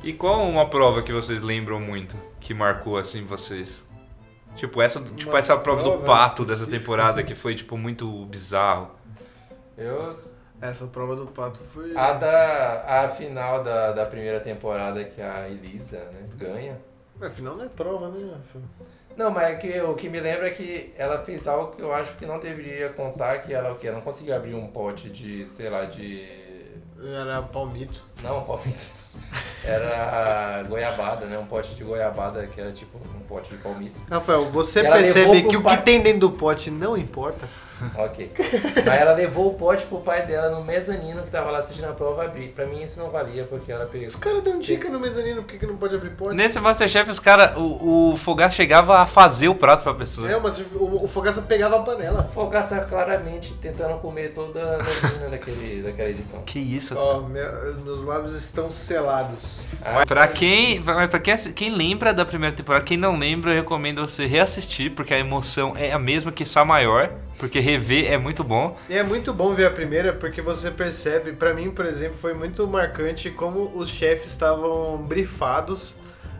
E 0.02 0.12
qual 0.12 0.48
uma 0.48 0.68
prova 0.68 1.02
que 1.02 1.12
vocês 1.12 1.40
lembram 1.40 1.78
muito, 1.80 2.16
que 2.40 2.52
marcou 2.52 2.96
assim 2.96 3.24
vocês? 3.24 3.84
Tipo, 4.56 4.80
essa, 4.82 5.00
tipo 5.00 5.30
Uma 5.30 5.38
essa 5.38 5.56
prova 5.56 5.82
do 5.82 5.90
prova 5.92 6.04
pato 6.04 6.44
dessa 6.44 6.66
temporada 6.66 7.22
que 7.22 7.34
foi 7.34 7.54
tipo 7.54 7.76
muito 7.76 8.24
bizarro. 8.26 8.90
Eu 9.76 10.14
Essa 10.60 10.86
prova 10.86 11.16
do 11.16 11.26
pato 11.26 11.60
foi. 11.60 11.96
A 11.96 12.12
da 12.12 12.84
a 13.04 13.08
final 13.08 13.62
da, 13.62 13.92
da 13.92 14.06
primeira 14.06 14.40
temporada 14.40 15.02
que 15.04 15.20
a 15.20 15.48
Elisa 15.48 15.98
né, 16.12 16.26
ganha. 16.36 16.78
Afinal 17.20 17.56
não 17.56 17.64
é 17.64 17.68
prova, 17.68 18.08
né? 18.08 18.34
Não, 19.16 19.30
mas 19.30 19.52
é 19.52 19.54
que, 19.56 19.80
o 19.80 19.94
que 19.94 20.08
me 20.08 20.18
lembra 20.20 20.48
é 20.48 20.50
que 20.50 20.92
ela 20.96 21.18
fez 21.18 21.46
algo 21.46 21.70
que 21.76 21.80
eu 21.80 21.94
acho 21.94 22.16
que 22.16 22.26
não 22.26 22.38
deveria 22.40 22.88
contar, 22.90 23.38
que 23.42 23.54
ela 23.54 23.72
o 23.72 23.76
que? 23.76 23.86
Ela 23.86 23.96
não 23.96 24.02
conseguiu 24.04 24.34
abrir 24.34 24.54
um 24.54 24.66
pote 24.66 25.08
de, 25.08 25.46
sei 25.46 25.70
lá, 25.70 25.84
de. 25.84 26.26
Era 27.00 27.42
palmito. 27.42 28.04
Não, 28.22 28.42
palmito. 28.44 28.90
Era 29.64 30.62
goiabada, 30.68 31.26
né? 31.26 31.38
Um 31.38 31.46
pote 31.46 31.74
de 31.74 31.84
goiabada 31.84 32.46
que 32.46 32.60
era 32.60 32.70
tipo 32.72 32.98
um 32.98 33.20
pote 33.20 33.54
de 33.54 33.62
palmito. 33.62 33.98
Rafael, 34.10 34.44
você 34.46 34.80
Ela 34.80 34.96
percebe 34.96 35.42
que 35.44 35.56
o 35.56 35.62
pa- 35.62 35.76
que 35.78 35.84
tem 35.84 36.02
dentro 36.02 36.20
do 36.20 36.30
pote 36.32 36.70
não 36.70 36.96
importa? 36.96 37.48
Ok. 37.96 38.30
Mas 38.76 38.86
ela 39.00 39.12
levou 39.14 39.48
o 39.50 39.54
pote 39.54 39.84
pro 39.86 39.98
pai 40.00 40.24
dela 40.26 40.50
no 40.50 40.64
mezanino 40.64 41.22
que 41.22 41.30
tava 41.30 41.50
lá 41.50 41.58
assistindo 41.58 41.86
a 41.86 41.92
prova 41.92 42.24
abrir. 42.24 42.48
Pra 42.48 42.66
mim 42.66 42.82
isso 42.82 42.98
não 43.00 43.10
valia, 43.10 43.44
porque 43.44 43.70
ela 43.72 43.86
pegou. 43.86 44.06
Os 44.06 44.16
caras 44.16 44.42
dão 44.42 44.58
dica 44.58 44.88
no 44.88 44.98
mezanino, 45.00 45.42
por 45.42 45.50
que, 45.50 45.58
que 45.58 45.66
não 45.66 45.76
pode 45.76 45.94
abrir 45.94 46.10
pote? 46.10 46.34
Nesse 46.34 46.58
Masterchef, 46.60 47.10
os 47.10 47.18
cara, 47.18 47.58
o, 47.58 48.12
o 48.12 48.16
Fogaça 48.16 48.54
chegava 48.56 48.98
a 49.00 49.06
fazer 49.06 49.48
o 49.48 49.54
prato 49.54 49.82
pra 49.82 49.94
pessoa. 49.94 50.30
É, 50.30 50.38
mas 50.38 50.58
o, 50.58 50.64
o 51.04 51.08
Fogaça 51.08 51.42
pegava 51.42 51.76
a 51.76 51.82
panela. 51.82 52.24
Fogaça 52.24 52.80
claramente 52.80 53.52
tentando 53.54 53.98
comer 53.98 54.32
toda 54.32 54.60
a 54.78 55.06
menina 55.08 55.28
daquele, 55.30 55.82
daquela 55.82 56.08
edição. 56.10 56.42
Que 56.42 56.58
isso, 56.58 56.94
Ó, 56.96 57.20
minha- 57.20 57.50
meus 57.84 58.04
lábios 58.04 58.34
estão 58.34 58.70
selados. 58.70 59.64
Ah, 59.82 60.04
Pra 60.06 60.28
quem, 60.28 60.82
pra 60.82 61.08
pra 61.08 61.18
quem, 61.18 61.36
quem 61.54 61.74
lembra 61.74 62.12
da 62.14 62.24
primeira 62.24 62.54
temporada, 62.54 62.84
quem 62.84 62.96
não 62.96 63.16
lembra, 63.18 63.50
eu 63.50 63.56
recomendo 63.56 64.00
você 64.06 64.26
reassistir, 64.26 64.92
porque 64.92 65.12
a 65.12 65.18
emoção 65.18 65.74
é 65.76 65.92
a 65.92 65.98
mesma 65.98 66.30
que 66.32 66.44
Sá 66.44 66.64
maior, 66.64 67.10
porque 67.38 67.58
rever 67.64 68.12
é 68.12 68.18
muito 68.18 68.44
bom. 68.44 68.76
E 68.88 68.94
é 68.96 69.02
muito 69.02 69.32
bom 69.32 69.52
ver 69.54 69.66
a 69.66 69.70
primeira 69.70 70.12
porque 70.12 70.40
você 70.42 70.70
percebe, 70.70 71.32
pra 71.32 71.52
mim, 71.54 71.70
por 71.70 71.86
exemplo, 71.86 72.16
foi 72.18 72.34
muito 72.34 72.66
marcante 72.68 73.30
como 73.30 73.72
os 73.74 73.88
chefes 73.88 74.30
estavam 74.30 74.98
brifados 74.98 75.96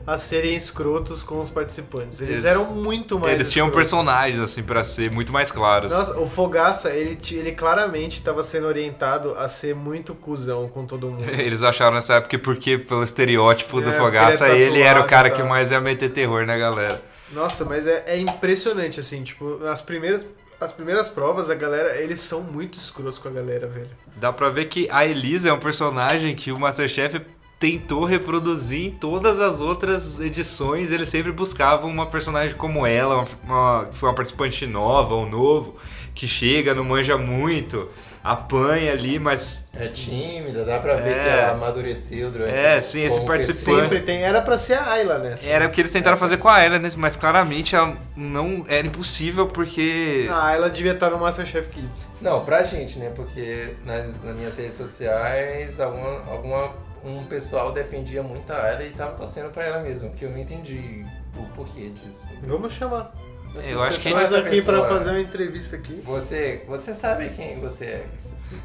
a 0.06 0.18
serem 0.18 0.54
escrotos 0.54 1.22
com 1.22 1.40
os 1.40 1.48
participantes. 1.48 2.20
Eles 2.20 2.32
Eles- 2.40 2.44
eram 2.44 2.66
muito 2.66 3.18
mais 3.18 3.32
Eles 3.32 3.50
tinham 3.50 3.68
escrotos. 3.68 3.90
personagens, 3.90 4.38
assim, 4.38 4.62
pra 4.62 4.84
ser 4.84 5.10
muito 5.10 5.32
mais 5.32 5.50
claros. 5.50 5.90
Nossa, 5.94 6.18
o 6.20 6.28
Fogaça, 6.28 6.90
ele, 6.90 7.18
ele 7.32 7.52
claramente 7.52 8.18
estava 8.18 8.42
sendo 8.42 8.66
orientado 8.66 9.34
a 9.38 9.48
ser 9.48 9.74
muito 9.74 10.14
cuzão 10.14 10.68
com 10.68 10.84
todo 10.84 11.08
mundo. 11.08 11.24
Eles 11.40 11.62
acharam 11.62 11.94
nessa 11.94 12.16
época 12.16 12.28
que 12.28 12.38
porque 12.38 12.76
pelo 12.76 13.02
estereótipo 13.02 13.80
do 13.80 13.88
É, 13.88 13.92
Fogaça, 13.94 14.46
ele 14.50 14.64
é 14.64 14.66
ele 14.66 14.80
era 14.82 15.00
o 15.00 15.06
cara 15.06 15.30
que 15.30 15.42
mais 15.42 15.70
ia 15.70 15.80
meter 15.80 16.10
terror 16.10 16.44
na 16.44 16.58
galera. 16.58 17.00
Nossa, 17.32 17.64
mas 17.64 17.86
é, 17.86 18.04
é 18.06 18.18
impressionante, 18.18 19.00
assim, 19.00 19.22
tipo, 19.24 19.64
as 19.66 19.80
primeiras, 19.80 20.22
as 20.60 20.72
primeiras 20.72 21.08
provas, 21.08 21.50
a 21.50 21.54
galera, 21.54 21.96
eles 22.00 22.20
são 22.20 22.40
muito 22.42 22.78
escrotos 22.78 23.18
com 23.18 23.28
a 23.28 23.32
galera, 23.32 23.66
velho. 23.66 23.90
Dá 24.16 24.32
pra 24.32 24.48
ver 24.48 24.66
que 24.66 24.88
a 24.90 25.04
Elisa 25.06 25.48
é 25.48 25.52
um 25.52 25.58
personagem 25.58 26.34
que 26.34 26.50
o 26.52 26.58
Masterchef 26.58 27.20
tentou 27.58 28.04
reproduzir 28.04 28.86
em 28.86 28.90
todas 28.90 29.40
as 29.40 29.60
outras 29.60 30.20
edições. 30.20 30.92
Eles 30.92 31.08
sempre 31.08 31.32
buscavam 31.32 31.88
uma 31.90 32.06
personagem 32.06 32.56
como 32.56 32.86
ela, 32.86 33.16
uma, 33.16 33.26
uma- 33.44 33.90
uma 34.02 34.14
participante 34.14 34.66
nova 34.66 35.14
ou 35.14 35.26
novo, 35.28 35.76
que 36.14 36.26
chega, 36.28 36.74
não 36.74 36.84
manja 36.84 37.16
muito, 37.16 37.88
apanha 38.24 38.90
ali, 38.92 39.18
mas 39.18 39.68
É 39.74 39.86
tímida, 39.88 40.64
dá 40.64 40.78
pra 40.78 40.96
ver 40.96 41.10
É. 41.16 41.22
que 41.22 41.28
ela 41.28 41.52
amadureceu 41.52 42.30
durante 42.30 42.54
É, 42.54 42.80
sim, 42.80 43.04
esse 43.04 43.20
participante. 43.20 43.82
Sempre 43.82 44.00
tem. 44.00 44.22
Era 44.22 44.40
pra 44.40 44.56
ser 44.56 44.74
a 44.74 44.90
Ayla 44.92 45.18
nessa. 45.18 45.46
era 45.46 45.66
o 45.66 45.70
que 45.70 45.80
eles 45.82 45.92
tentaram 45.92 46.16
fazer 46.16 46.38
com 46.38 46.48
a 46.48 46.62
Ella, 46.62 46.78
né? 46.78 46.88
mas 46.96 47.16
claramente 47.16 47.76
ela 47.76 47.94
não 48.16 48.64
era 48.66 48.86
impossível 48.86 49.48
porque 49.48 50.26
A 50.32 50.46
Ayla 50.46 50.70
devia 50.70 50.92
estar 50.92 51.10
no 51.10 51.18
Masterchef 51.18 51.68
Kids. 51.68 52.06
Não, 52.20 52.44
pra 52.44 52.62
gente, 52.62 52.98
né? 52.98 53.12
Porque 53.14 53.74
nas, 53.84 54.22
nas 54.22 54.36
minhas 54.36 54.56
redes 54.56 54.74
sociais, 54.76 55.78
alguma, 55.78 56.24
alguma, 56.30 56.72
um 57.04 57.24
pessoal 57.26 57.72
defendia 57.72 58.22
muito 58.22 58.50
a 58.50 58.56
Ayla 58.62 58.84
e 58.84 58.90
tava 58.92 59.12
torcendo 59.12 59.50
pra 59.50 59.64
ela 59.64 59.80
mesmo, 59.80 60.08
porque 60.08 60.24
eu 60.24 60.30
não 60.30 60.38
entendi 60.38 61.04
o 61.36 61.42
porquê 61.54 61.90
disso. 61.90 62.24
Vamos 62.44 62.72
chamar. 62.72 63.12
Essas 63.58 63.70
Eu 63.70 63.82
acho 63.82 63.98
que 63.98 64.04
pessoas 64.10 64.22
essa 64.24 64.38
aqui 64.38 64.62
pra 64.62 64.74
pessoa- 64.74 64.88
fazer 64.88 65.10
uma 65.10 65.20
entrevista 65.20 65.76
aqui. 65.76 66.00
Você, 66.04 66.62
você 66.68 66.94
sabe 66.94 67.28
quem 67.30 67.60
você 67.60 67.84
é? 67.86 68.06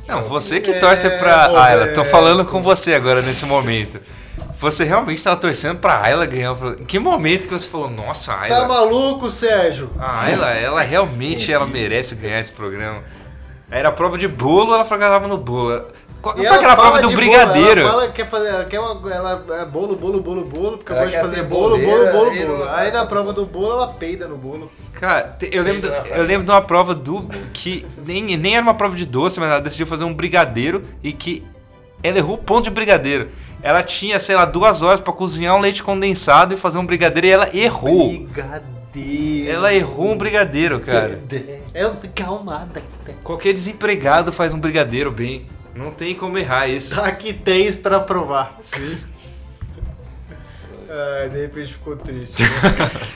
Não, 0.08 0.24
você 0.24 0.60
que 0.60 0.72
É, 0.72 0.80
torce 0.80 1.10
pra 1.12 1.62
Ayla. 1.64 1.88
Tô 1.90 2.04
falando 2.06 2.46
com 2.46 2.62
você 2.62 2.94
agora 2.94 3.22
nesse 3.22 3.46
momento. 3.46 4.00
Você 4.58 4.84
realmente 4.84 5.24
tava 5.24 5.38
torcendo 5.38 5.80
pra 5.80 6.02
Ayla 6.04 6.26
ganhar 6.26 6.52
o 6.52 6.56
programa. 6.56 6.82
Em 6.84 6.86
que 6.86 7.00
momento 7.00 7.44
que 7.48 7.54
você 7.54 7.68
falou, 7.68 7.90
nossa, 7.90 8.34
a 8.34 8.38
Tá 8.40 8.44
Ayla. 8.56 8.68
maluco, 8.68 9.30
Sérgio? 9.30 9.90
A 9.98 10.24
Ayla, 10.26 10.50
ela 10.52 10.82
realmente 10.82 11.52
ela 11.52 11.66
merece 11.66 12.16
ganhar 12.16 12.40
esse 12.40 12.52
programa. 12.52 13.02
Era 13.72 13.92
prova 13.92 14.18
de 14.18 14.28
bolo, 14.28 14.74
ela 14.74 14.84
tava 14.84 15.28
no 15.28 15.38
bolo. 15.38 15.86
Qual 16.22 16.36
E 16.36 16.40
foi 16.40 16.48
ela 16.48 16.56
aquela 16.58 16.76
prova 16.76 17.02
do 17.02 17.08
de 17.08 17.16
brigadeiro? 17.16 17.68
Bolo, 17.68 17.80
ela 17.80 17.92
fala 17.92 18.08
que 18.08 18.14
quer 18.14 18.26
fazer, 18.30 18.48
ela 18.50 18.66
quer 18.66 18.80
uma, 18.80 19.14
ela 19.14 19.46
é 19.62 19.66
bolo, 19.66 19.96
bolo, 19.96 20.22
bolo, 20.22 20.44
bolo, 20.44 20.78
porque 20.78 20.92
eu 20.92 20.96
Ela 20.96 21.06
gosto 21.06 21.16
de 21.16 21.22
quer 21.22 21.30
fazer 21.30 21.44
bolo, 21.44 21.78
bolo, 21.78 22.12
boleira 22.12 22.12
bolo, 22.12 22.58
bolo. 22.58 22.70
Aí 22.70 22.92
na 22.92 23.06
prova 23.06 23.32
bolo. 23.32 23.46
do 23.46 23.52
bolo 23.52 23.72
ela 23.72 23.88
peida 23.94 24.28
no 24.28 24.38
bolo. 24.38 24.70
Cara, 24.94 25.38
eu 25.50 25.64
lembro, 25.64 25.90
eu 25.90 26.24
lembro 26.24 26.46
de 26.46 26.52
uma 26.52 26.62
prova 26.62 26.94
do. 26.94 27.26
que 27.54 27.86
nem, 28.06 28.38
nem 28.38 28.56
era 28.56 28.64
uma 28.64 28.74
prova 28.74 28.96
de 28.96 29.06
doce, 29.06 29.40
mas 29.40 29.50
ela 29.50 29.62
decidiu 29.62 29.88
fazer 29.88 30.04
um 30.04 30.14
brigadeiro 30.14 30.84
e 31.02 31.14
que 31.14 31.46
ela 32.04 32.18
errou 32.18 32.36
o 32.36 32.38
ponto 32.38 32.66
de 32.66 32.70
brigadeiro. 32.70 33.30
Ela 33.62 33.84
tinha, 33.84 34.20
sei 34.20 34.36
lá, 34.36 34.46
duas 34.46 34.82
horas 34.82 35.00
pra 35.00 35.14
cozinhar 35.14 35.56
um 35.56 35.60
leite 35.60 35.84
condensado 35.84 36.54
e 36.54 36.58
fazer 36.58 36.78
um 36.78 36.86
brigadeiro 36.86 37.28
e 37.28 37.32
ela 37.32 37.50
errou. 37.56 38.10
Brigadeiro. 38.10 38.80
Ela 39.48 39.74
errou 39.74 40.12
um 40.12 40.18
brigadeiro, 40.18 40.80
cara. 40.80 41.22
É 41.74 42.08
calmada. 42.16 42.82
Qualquer 43.24 43.54
desempregado 43.54 44.34
faz 44.34 44.54
um 44.54 44.60
brigadeiro 44.60 45.12
bem. 45.12 45.46
Não 45.80 45.92
tem 45.92 46.14
como 46.14 46.38
errar 46.38 46.68
isso. 46.68 46.96
Tá 46.96 47.10
que 47.12 47.34
tens 47.34 47.76
pra 47.76 48.00
provar. 48.02 48.58
Sim. 48.60 48.98
Ai, 50.90 51.30
de 51.30 51.42
repente 51.42 51.74
ficou 51.74 51.96
triste. 51.96 52.42
né? 52.42 52.50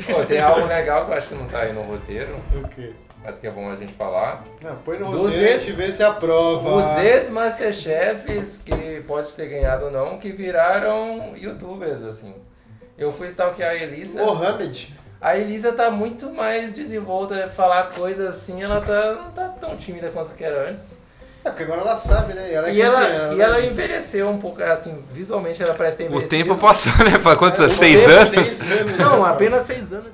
Pô, 0.14 0.24
tem 0.26 0.40
algo 0.40 0.66
legal 0.68 1.06
que 1.06 1.12
eu 1.12 1.18
acho 1.18 1.28
que 1.30 1.36
não 1.36 1.48
tá 1.48 1.60
aí 1.60 1.74
no 1.74 1.82
roteiro, 1.82 2.36
o 2.54 2.68
quê? 2.70 2.92
mas 3.26 3.40
que 3.40 3.48
é 3.48 3.52
bom 3.52 3.70
a 3.72 3.76
gente 3.76 3.94
falar. 3.94 4.44
Ah, 4.66 4.76
põe 4.84 5.00
no 5.00 5.10
Dos 5.10 5.22
roteiro 5.22 5.44
e 5.46 5.48
a 5.48 5.52
ex- 5.54 5.66
gente 5.66 5.76
vê 5.76 5.92
se 5.92 6.04
aprova. 6.04 6.76
Os 6.76 6.98
ex-masterchefs, 6.98 8.60
que 8.64 9.02
pode 9.08 9.32
ter 9.34 9.48
ganhado 9.48 9.86
ou 9.86 9.92
não, 9.92 10.18
que 10.18 10.32
viraram 10.34 11.34
youtubers, 11.36 12.04
assim. 12.04 12.36
Eu 12.98 13.12
fui 13.12 13.28
stalkear 13.28 13.72
a 13.72 13.76
Elisa. 13.76 14.22
Mohamed. 14.24 14.94
A 15.22 15.38
Elisa 15.38 15.72
tá 15.72 15.90
muito 15.90 16.32
mais 16.32 16.76
desenvolta, 16.76 17.50
falar 17.50 17.90
coisas 17.94 18.28
assim, 18.28 18.62
ela 18.62 18.82
tá, 18.82 19.14
não 19.14 19.32
tá 19.32 19.48
tão 19.50 19.76
tímida 19.78 20.10
quanto 20.12 20.32
que 20.34 20.44
era 20.44 20.68
antes. 20.70 20.98
É, 21.46 21.50
porque 21.50 21.64
agora 21.64 21.82
ela 21.82 21.96
sabe, 21.98 22.34
né? 22.34 22.50
E 22.52 22.54
ela, 22.54 22.70
é 22.70 22.74
E 22.74 22.82
ela, 22.82 23.34
e 23.34 23.36
né? 23.36 23.44
ela 23.44 23.62
envelheceu 23.62 24.30
um 24.30 24.40
pouco, 24.40 24.64
assim, 24.64 25.04
visualmente 25.12 25.62
ela 25.62 25.74
parece 25.74 25.98
ter 25.98 26.04
O 26.04 26.08
envelhecido. 26.08 26.30
tempo 26.30 26.58
passou, 26.58 26.94
né? 27.04 27.20
Faz 27.20 27.38
quantos 27.38 27.60
É, 27.60 27.64
anos? 27.64 27.74
o 27.74 27.78
Seis 27.80 28.08
anos? 28.08 28.30
seis 28.48 28.72
anos, 28.82 28.98
Não, 28.98 29.24
né, 29.24 29.30
apenas 29.30 29.64
seis 29.64 29.92
anos. 29.92 30.14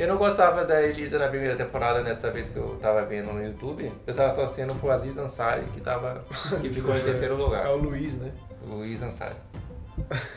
Eu 0.00 0.08
não 0.08 0.16
gostava 0.16 0.64
da 0.64 0.82
Elisa 0.82 1.18
na 1.18 1.28
primeira 1.28 1.54
temporada, 1.54 2.02
nessa 2.02 2.30
vez 2.30 2.48
que 2.48 2.56
eu 2.56 2.76
tava 2.80 3.02
vendo 3.04 3.32
no 3.32 3.44
YouTube. 3.44 3.92
Eu 4.06 4.14
tava 4.14 4.32
torcendo 4.34 4.74
pro 4.74 4.90
Aziz 4.90 5.16
Ansari, 5.16 5.64
que, 5.72 5.80
tava, 5.80 6.24
que 6.60 6.68
ficou 6.68 6.96
em 6.96 7.00
terceiro 7.00 7.34
É 7.34 7.36
lugar. 7.36 7.66
o 7.68 7.76
Luiz, 7.76 8.16
né? 8.16 8.32
Luiz 8.66 9.00
Ansari. 9.02 9.36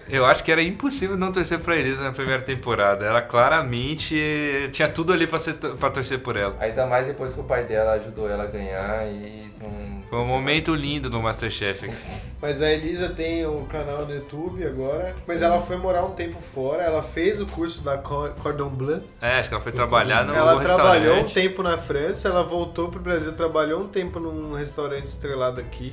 Eu 0.09 0.25
acho 0.25 0.43
que 0.43 0.51
era 0.51 0.61
impossível 0.61 1.17
não 1.17 1.31
torcer 1.31 1.59
pra 1.59 1.75
Elisa 1.75 2.03
na 2.03 2.11
primeira 2.11 2.41
temporada. 2.41 3.05
Ela 3.05 3.21
claramente 3.21 4.69
tinha 4.71 4.87
tudo 4.87 5.11
ali 5.13 5.25
pra, 5.27 5.39
ser, 5.39 5.53
pra 5.55 5.89
torcer 5.89 6.19
por 6.19 6.35
ela. 6.35 6.55
Ainda 6.59 6.85
mais 6.85 7.07
depois 7.07 7.33
que 7.33 7.39
o 7.39 7.43
pai 7.43 7.63
dela 7.65 7.93
ajudou 7.93 8.29
ela 8.29 8.43
a 8.43 8.47
ganhar 8.47 9.07
e 9.07 9.47
isso 9.47 9.63
não... 9.63 10.03
Foi 10.09 10.19
um 10.19 10.25
momento 10.25 10.75
lindo 10.75 11.09
no 11.09 11.21
Masterchef. 11.21 11.89
Mas 12.41 12.61
a 12.61 12.69
Elisa 12.71 13.09
tem 13.09 13.45
o 13.45 13.61
canal 13.65 14.05
no 14.05 14.13
YouTube 14.13 14.65
agora. 14.65 15.15
Mas 15.27 15.41
ela 15.41 15.59
foi 15.59 15.77
morar 15.77 16.05
um 16.05 16.11
tempo 16.11 16.37
fora. 16.53 16.83
Ela 16.83 17.01
fez 17.01 17.41
o 17.41 17.45
curso 17.47 17.83
da 17.83 17.97
Cor- 17.97 18.31
Cordon 18.41 18.69
Bleu. 18.69 19.01
É, 19.19 19.39
acho 19.39 19.49
que 19.49 19.55
ela 19.55 19.63
foi 19.63 19.71
trabalhar 19.71 20.23
no 20.25 20.33
ela 20.35 20.59
trabalhou 20.61 21.21
um 21.21 21.25
tempo 21.25 21.63
na 21.63 21.77
França. 21.77 22.29
Ela 22.29 22.43
voltou 22.43 22.89
pro 22.89 22.99
Brasil, 22.99 23.33
trabalhou 23.33 23.81
um 23.81 23.87
tempo 23.87 24.19
num 24.19 24.53
restaurante 24.53 25.05
estrelado 25.07 25.59
aqui. 25.59 25.91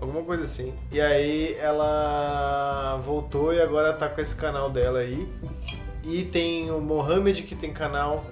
Alguma 0.00 0.22
coisa 0.22 0.44
assim. 0.44 0.72
E 0.90 1.00
aí 1.00 1.56
ela 1.60 2.98
voltou 3.04 3.52
e 3.52 3.60
agora 3.60 3.92
tá 3.92 4.08
com 4.08 4.20
esse 4.20 4.34
canal 4.34 4.70
dela 4.70 5.00
aí. 5.00 5.28
E 6.04 6.22
tem 6.22 6.70
o 6.70 6.80
Mohamed 6.80 7.42
que 7.42 7.54
tem 7.54 7.72
canal. 7.72 8.24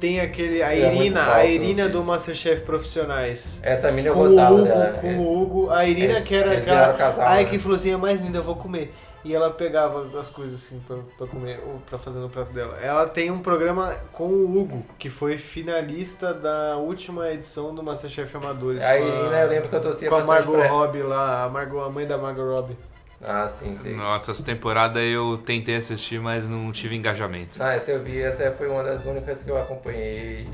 Tem 0.00 0.18
aquele. 0.20 0.60
A 0.62 0.74
É 0.74 0.92
Irina, 0.96 1.20
falso 1.24 1.38
a 1.40 1.44
Irina 1.46 1.88
do. 1.88 2.04
Masterchef 2.04 2.62
Profissionais. 2.62 3.60
Essa 3.62 3.92
mina 3.92 4.08
eu 4.08 4.14
com 4.14 4.20
gostava 4.20 4.54
Hugo, 4.54 4.64
dela. 4.64 4.98
com 5.00 5.06
é. 5.08 5.12
o 5.14 5.40
Hugo. 5.40 5.70
A 5.70 5.86
Irina 5.86 6.14
Eles- 6.14 6.24
que 6.24 6.34
era 6.34 6.58
aquela. 6.58 6.92
casal, 6.94 7.26
Ai, 7.26 7.44
né? 7.44 7.50
que 7.50 7.58
é 7.92 7.96
mais 7.96 8.20
linda, 8.20 8.38
eu 8.38 8.42
vou 8.42 8.56
comer. 8.56 8.92
E 9.24 9.34
ela 9.34 9.50
pegava 9.50 10.06
as 10.20 10.28
coisas 10.28 10.62
assim 10.62 10.78
pra, 10.86 10.98
pra 11.16 11.26
comer, 11.26 11.58
ou 11.66 11.80
pra 11.80 11.98
fazer 11.98 12.18
no 12.18 12.28
prato 12.28 12.52
dela. 12.52 12.76
Ela 12.78 13.08
tem 13.08 13.30
um 13.30 13.38
programa 13.38 13.96
com 14.12 14.28
o 14.28 14.58
Hugo, 14.60 14.84
que 14.98 15.08
foi 15.08 15.38
finalista 15.38 16.34
da 16.34 16.76
última 16.76 17.30
edição 17.30 17.74
do 17.74 17.82
Masterchef 17.82 18.36
Amadores. 18.36 18.84
A 18.84 18.98
com 18.98 19.02
Irina, 19.02 19.40
eu 19.40 19.48
lembro 19.48 19.68
que 19.70 19.76
eu 19.76 19.80
torcia 19.80 20.10
Com 20.10 20.16
a 20.16 20.24
Margot. 20.24 20.60
Robbie 20.60 21.02
lá, 21.02 21.44
a, 21.44 21.48
Margot, 21.48 21.80
a 21.80 21.88
mãe 21.88 22.06
da 22.06 22.18
Margot 22.18 22.44
Robbie. 22.44 22.76
Ah, 23.22 23.48
sim, 23.48 23.74
sim. 23.74 23.94
Nossa, 23.96 24.32
essa 24.32 24.44
temporada 24.44 25.00
eu 25.00 25.38
tentei 25.38 25.76
assistir, 25.76 26.20
mas 26.20 26.46
não 26.46 26.70
tive 26.70 26.94
engajamento. 26.94 27.62
Ah, 27.62 27.72
essa 27.72 27.92
eu 27.92 28.02
vi, 28.02 28.20
essa 28.20 28.52
foi 28.52 28.68
uma 28.68 28.82
das 28.82 29.06
únicas 29.06 29.42
que 29.42 29.50
eu 29.50 29.56
acompanhei. 29.56 30.46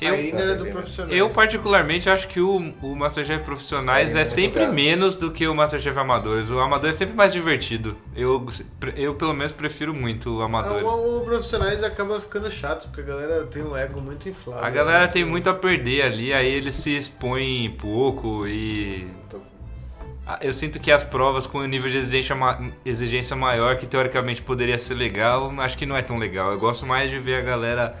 Eu- 0.00 0.14
a 0.14 0.16
Irina 0.16 0.40
era 0.40 0.54
do 0.54 0.66
profissional. 0.66 1.12
Eu, 1.14 1.28
particularmente, 1.30 2.08
acho 2.08 2.28
que 2.28 2.40
o, 2.40 2.56
o 2.82 2.94
Masterchef 2.94 3.44
Profissionais 3.44 4.14
É, 4.14 4.20
é, 4.20 4.24
sempre 4.24 4.66
menos 4.68 5.16
do 5.16 5.30
que 5.32 5.46
o 5.48 5.54
Masterchef 5.54 5.98
Amadores. 5.98 6.50
O 6.50 6.60
Amador 6.60 6.90
é 6.90 6.92
sempre 6.92 7.14
mais 7.16 7.32
divertido. 7.32 7.96
Eu, 8.14 8.46
eu 8.96 9.14
pelo 9.14 9.34
menos, 9.34 9.50
prefiro 9.52 9.92
muito 9.92 10.38
o 10.38 10.42
Amadores. 10.42 10.86
O, 10.92 11.18
o 11.18 11.24
Profissionais 11.24 11.82
acaba 11.82 12.20
ficando 12.20 12.50
chato, 12.50 12.86
porque 12.88 13.00
a 13.00 13.04
galera 13.04 13.46
tem 13.46 13.62
um 13.62 13.76
ego 13.76 14.00
muito 14.00 14.28
inflado. 14.28 14.64
A 14.64 14.70
galera 14.70 15.06
né? 15.06 15.08
tem 15.08 15.24
muito 15.24 15.50
a 15.50 15.54
perder 15.54 16.02
ali, 16.02 16.32
aí 16.32 16.48
eles 16.48 16.74
se 16.76 16.96
expõem 16.96 17.70
pouco 17.72 18.46
e. 18.46 19.08
Ah, 20.26 20.38
Eu 20.42 20.52
sinto 20.52 20.78
que 20.78 20.92
as 20.92 21.02
provas 21.02 21.46
com 21.46 21.58
o 21.58 21.66
nível 21.66 21.90
de 21.90 21.96
exigência, 21.96 22.36
ma- 22.36 22.60
exigência 22.84 23.34
maior, 23.34 23.76
que 23.78 23.86
teoricamente 23.86 24.42
poderia 24.42 24.78
ser 24.78 24.94
legal, 24.94 25.52
acho 25.58 25.76
que 25.76 25.86
não 25.86 25.96
é 25.96 26.02
tão 26.02 26.18
legal. 26.18 26.52
Eu 26.52 26.58
gosto 26.58 26.84
mais 26.84 27.10
de 27.10 27.18
ver 27.18 27.36
a 27.36 27.40
galera. 27.42 27.96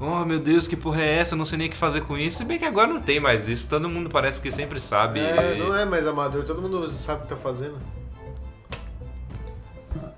Oh 0.00 0.24
meu 0.24 0.38
Deus, 0.38 0.68
que 0.68 0.76
porra 0.76 1.02
é 1.02 1.16
essa? 1.18 1.34
Não 1.34 1.44
sei 1.44 1.58
nem 1.58 1.66
o 1.66 1.70
que 1.70 1.76
fazer 1.76 2.02
com 2.02 2.16
isso. 2.16 2.38
Se 2.38 2.44
bem 2.44 2.58
que 2.58 2.64
agora 2.64 2.86
não 2.86 3.00
tem 3.00 3.18
mais 3.18 3.48
isso, 3.48 3.68
todo 3.68 3.88
mundo 3.88 4.08
parece 4.08 4.40
que 4.40 4.50
sempre 4.50 4.80
sabe. 4.80 5.18
É, 5.18 5.56
não 5.58 5.74
é 5.74 5.84
mais 5.84 6.06
amador, 6.06 6.44
todo 6.44 6.62
mundo 6.62 6.88
sabe 6.94 7.20
o 7.20 7.22
que 7.24 7.28
tá 7.30 7.36
fazendo. 7.36 7.78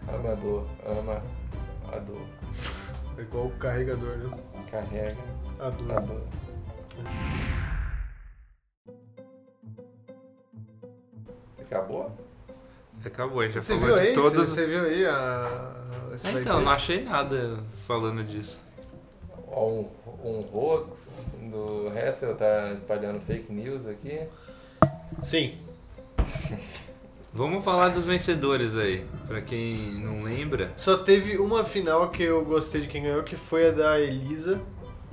Amador, 0.07 0.66
ama, 0.85 1.22
ador, 1.93 2.20
É 3.16 3.22
igual 3.22 3.47
o 3.47 3.51
carregador, 3.53 4.18
né? 4.18 4.37
carrega, 4.70 5.16
Ador. 5.59 5.97
ador. 5.97 6.22
Acabou? 11.61 12.16
Acabou, 13.05 13.41
a 13.41 13.45
gente 13.45 13.55
já 13.55 13.61
Você 13.61 13.74
falou 13.78 13.87
viu 13.87 13.95
de 13.95 14.09
aí? 14.09 14.12
todas. 14.12 14.49
Você, 14.49 14.55
você 14.55 14.66
viu 14.66 14.83
aí 14.85 15.07
a. 15.07 15.72
esse 16.12 16.26
É, 16.28 16.33
então, 16.33 16.61
não 16.61 16.72
achei 16.72 17.03
nada 17.03 17.61
falando 17.87 18.22
disso. 18.24 18.62
Ó, 19.51 19.67
Um, 19.69 19.87
um 20.25 20.45
hoax 20.53 21.31
do 21.51 21.89
Hessel 21.97 22.35
tá 22.37 22.73
espalhando 22.75 23.21
fake 23.21 23.53
news 23.53 23.87
aqui. 23.87 24.21
Sim. 25.23 25.55
Vamos 27.33 27.65
falar 27.65 27.89
dos 27.91 28.07
vencedores 28.07 28.77
aí. 28.77 29.05
Pra 29.27 29.41
quem 29.41 29.77
não 30.01 30.25
lembra. 30.25 30.73
Só 30.77 30.97
teve 30.97 31.39
uma 31.39 31.63
final 31.63 32.09
que 32.11 32.23
eu 32.25 32.45
gostei 32.45 32.81
de 32.81 32.89
quem 32.89 33.03
ganhou, 33.05 33.23
que 33.23 33.37
foi 33.37 33.69
a 33.69 33.71
da 33.71 34.01
Elisa. 34.01 34.61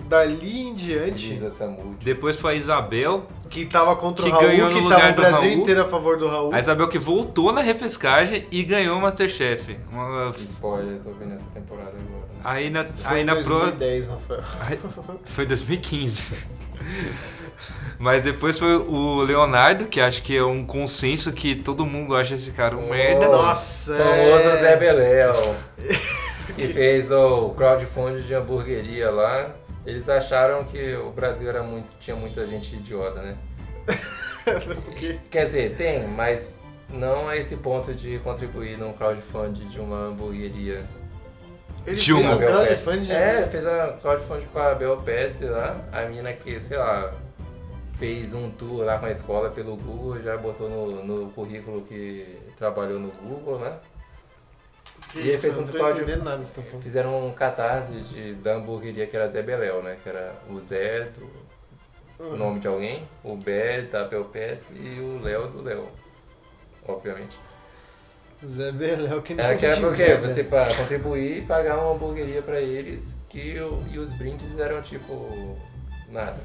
Dali 0.07 0.61
em 0.61 0.73
diante, 0.75 1.29
Lisa 1.31 1.49
Samud. 1.49 1.97
Depois 2.03 2.37
foi 2.39 2.53
a 2.53 2.55
Isabel. 2.55 3.25
que 3.49 3.65
tava 3.65 3.95
contra 3.95 4.23
Que 4.23 4.29
o 4.29 4.31
Raul, 4.33 4.45
ganhou 4.45 4.69
no 4.69 4.75
que 4.75 4.81
lugar 4.81 4.99
tava 4.99 5.11
o 5.11 5.15
do 5.15 5.21
Brasil 5.21 5.49
Raul. 5.49 5.61
inteiro 5.61 5.81
a 5.81 5.85
favor 5.87 6.17
do 6.17 6.27
Raul. 6.27 6.53
A 6.53 6.59
Isabel 6.59 6.87
que 6.87 6.99
voltou 6.99 7.51
na 7.51 7.61
repescagem 7.61 8.47
e 8.51 8.63
ganhou 8.63 8.97
o 8.97 9.01
Masterchef. 9.01 9.77
Uma- 9.91 10.29
Spoiler, 10.37 10.99
tô 11.01 11.11
vendo 11.13 11.33
essa 11.33 11.49
temporada 11.49 11.89
agora. 11.91 12.26
Aí 12.43 12.69
na, 12.69 12.83
Foi 12.83 13.17
aí 13.17 13.21
em 13.21 13.25
na 13.25 13.35
pro. 13.35 13.59
2010, 13.59 14.07
Rafael. 14.07 14.43
Aí- 14.61 14.79
Foi 15.25 15.45
2015. 15.45 16.45
Mas 17.99 18.21
depois 18.21 18.57
foi 18.59 18.75
o 18.77 19.21
Leonardo, 19.23 19.87
que 19.87 19.99
acho 19.99 20.21
que 20.21 20.37
é 20.37 20.43
um 20.43 20.63
consenso 20.65 21.33
que 21.33 21.55
todo 21.55 21.85
mundo 21.85 22.15
acha 22.15 22.35
esse 22.35 22.51
cara 22.51 22.75
um 22.77 22.85
Oh. 22.85 22.89
merda. 22.89 23.27
Nossa, 23.27 23.95
Famoso 23.95 24.47
é... 24.49 24.55
Zé 24.57 24.77
Beléu. 24.77 25.33
que 26.55 26.67
fez 26.67 27.11
o 27.11 27.49
crowdfunding 27.49 28.21
de 28.21 28.33
hamburgueria 28.35 29.09
lá. 29.11 29.55
Eles 29.85 30.07
acharam 30.09 30.63
que 30.65 30.95
o 30.95 31.11
Brasil 31.11 31.47
era 31.49 31.63
muito, 31.63 31.93
tinha 31.99 32.15
muita 32.15 32.45
gente 32.47 32.75
idiota, 32.75 33.21
né? 33.21 33.37
Quer 35.29 35.45
dizer, 35.45 35.75
tem, 35.75 36.07
mas 36.07 36.57
não 36.89 37.27
a 37.27 37.35
esse 37.37 37.57
ponto 37.57 37.93
de 37.93 38.19
contribuir 38.19 38.77
num 38.77 38.93
crowdfunding 38.93 39.67
de 39.67 39.79
uma 39.79 40.07
hamburgueria. 40.07 40.85
Ele 41.87 41.97
fez 41.97 42.09
um 42.09 42.37
crowdfunding. 42.37 43.11
É, 43.11 43.47
fez 43.47 43.65
um 43.65 43.97
crowdfunding 43.99 44.45
com 44.47 44.59
a 44.59 44.75
Bel 44.75 44.97
Pesce 44.97 45.45
lá, 45.45 45.79
a 45.91 46.01
mina 46.03 46.33
que, 46.33 46.59
sei 46.59 46.77
lá, 46.77 47.13
fez 47.95 48.33
um 48.33 48.51
tour 48.51 48.83
lá 48.83 48.99
com 48.99 49.05
a 49.05 49.11
escola 49.11 49.49
pelo 49.49 49.77
Google, 49.77 50.21
já 50.21 50.35
botou 50.37 50.69
no, 50.69 51.03
no 51.03 51.31
currículo 51.31 51.81
que 51.83 52.39
trabalhou 52.57 52.99
no 52.99 53.09
Google, 53.09 53.59
né? 53.59 53.73
Que 55.09 55.19
E 55.19 55.33
isso, 55.33 55.43
fez 55.43 55.57
um 55.57 55.61
não 55.61 55.67
tô 55.67 55.89
entendendo 55.89 56.23
nada 56.23 56.43
tá 56.43 56.61
falando. 56.61 56.83
Fizeram 56.83 57.25
um 57.25 57.31
catarse 57.31 57.93
de, 57.93 58.33
da 58.35 58.55
hamburgueria 58.55 59.07
que 59.07 59.15
era 59.15 59.27
Zé 59.27 59.41
Beléu, 59.41 59.81
né? 59.81 59.97
Que 60.03 60.09
era 60.09 60.35
o 60.49 60.59
Zé 60.59 61.05
do 61.05 61.47
o 62.19 62.35
nome 62.35 62.59
de 62.59 62.67
alguém, 62.67 63.07
o 63.23 63.35
Bé 63.35 63.83
da 63.83 64.03
Belpes 64.03 64.67
e 64.71 64.99
o 64.99 65.21
Léo 65.21 65.47
do 65.47 65.61
Léo, 65.61 65.87
obviamente. 66.87 67.37
Zé 68.45 68.71
Beléu 68.71 69.21
que 69.21 69.33
não 69.33 69.43
Era 69.43 69.55
que 69.57 69.65
era 69.65 69.75
te 69.75 69.81
porque 69.81 70.03
merda. 70.05 70.27
você 70.27 70.43
para 70.43 70.73
contribuir 70.75 71.37
e 71.39 71.41
pagar 71.41 71.77
uma 71.79 71.93
hamburgueria 71.93 72.41
pra 72.41 72.61
eles 72.61 73.17
que 73.29 73.59
o- 73.59 73.83
e 73.91 73.97
os 73.97 74.11
brindes 74.13 74.57
eram 74.59 74.81
tipo 74.81 75.57
nada. 76.09 76.37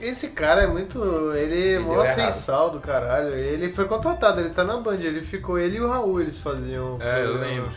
Esse 0.00 0.30
cara 0.30 0.62
é 0.62 0.66
muito. 0.66 0.98
Ele 1.34 1.54
é 1.54 1.66
Ele 1.74 1.78
mó 1.80 2.04
sem 2.04 2.22
errado. 2.24 2.32
sal 2.32 2.70
do 2.70 2.80
caralho. 2.80 3.34
Ele 3.34 3.70
foi 3.70 3.84
contratado, 3.84 4.40
ele 4.40 4.50
tá 4.50 4.64
na 4.64 4.76
Band. 4.78 4.94
Ele 4.96 5.22
ficou, 5.22 5.58
ele 5.58 5.76
e 5.76 5.80
o 5.80 5.88
Raul, 5.88 6.20
eles 6.20 6.40
faziam. 6.40 6.98
É, 7.00 7.20
eu 7.22 7.28
programa. 7.28 7.46
lembro. 7.46 7.70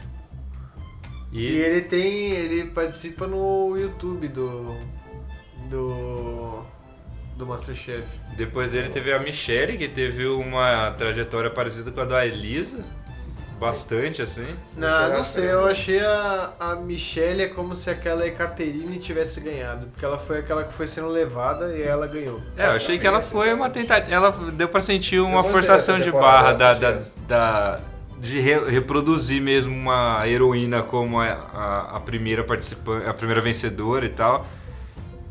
E 1.31 1.49
E 1.51 1.61
ele 1.61 1.81
tem. 1.81 2.31
Ele 2.31 2.65
participa 2.71 3.27
no 3.27 3.77
YouTube 3.77 4.27
do. 4.29 4.73
Do. 5.69 6.63
Do 7.37 7.45
Masterchef. 7.45 8.05
depois 8.37 8.71
dele 8.71 8.87
teve 8.87 9.11
a 9.11 9.19
Michelle, 9.19 9.77
que 9.77 9.89
teve 9.89 10.25
uma 10.25 10.91
trajetória 10.91 11.49
parecida 11.49 11.91
com 11.91 11.99
a 11.99 12.05
da 12.05 12.25
Elisa. 12.25 12.81
Bastante, 13.59 14.21
assim. 14.21 14.45
Não, 14.75 15.13
não 15.13 15.23
sei, 15.23 15.45
eu 15.51 15.61
ele. 15.61 15.71
achei 15.71 15.99
a, 15.99 16.51
a 16.59 16.75
Michelle 16.75 17.41
é 17.43 17.47
como 17.47 17.75
se 17.75 17.89
aquela 17.89 18.27
Ekaterine 18.27 18.97
tivesse 18.97 19.39
ganhado. 19.39 19.87
Porque 19.87 20.03
ela 20.03 20.19
foi 20.19 20.39
aquela 20.39 20.63
que 20.63 20.73
foi 20.73 20.87
sendo 20.87 21.07
levada 21.07 21.73
e 21.75 21.81
ela 21.81 22.05
ganhou. 22.05 22.41
É, 22.57 22.65
eu 22.67 22.71
achei 22.71 22.99
que 22.99 23.07
ela 23.07 23.21
foi 23.21 23.53
uma 23.53 23.69
tentativa. 23.69 24.13
Ela 24.13 24.31
deu 24.51 24.67
pra 24.67 24.81
sentir 24.81 25.19
uma 25.19 25.43
forçação 25.43 25.99
de 25.99 26.11
barra 26.11 26.53
da, 26.53 26.73
da, 26.73 27.01
da- 27.27 27.79
de 28.19 28.39
re- 28.39 28.69
reproduzir 28.69 29.41
mesmo 29.41 29.73
uma 29.75 30.27
heroína 30.27 30.81
como 30.83 31.19
a, 31.19 31.25
a, 31.27 31.97
a 31.97 31.99
primeira 31.99 32.43
participante, 32.43 33.07
a 33.07 33.13
primeira 33.13 33.41
vencedora 33.41 34.05
e 34.05 34.09
tal. 34.09 34.45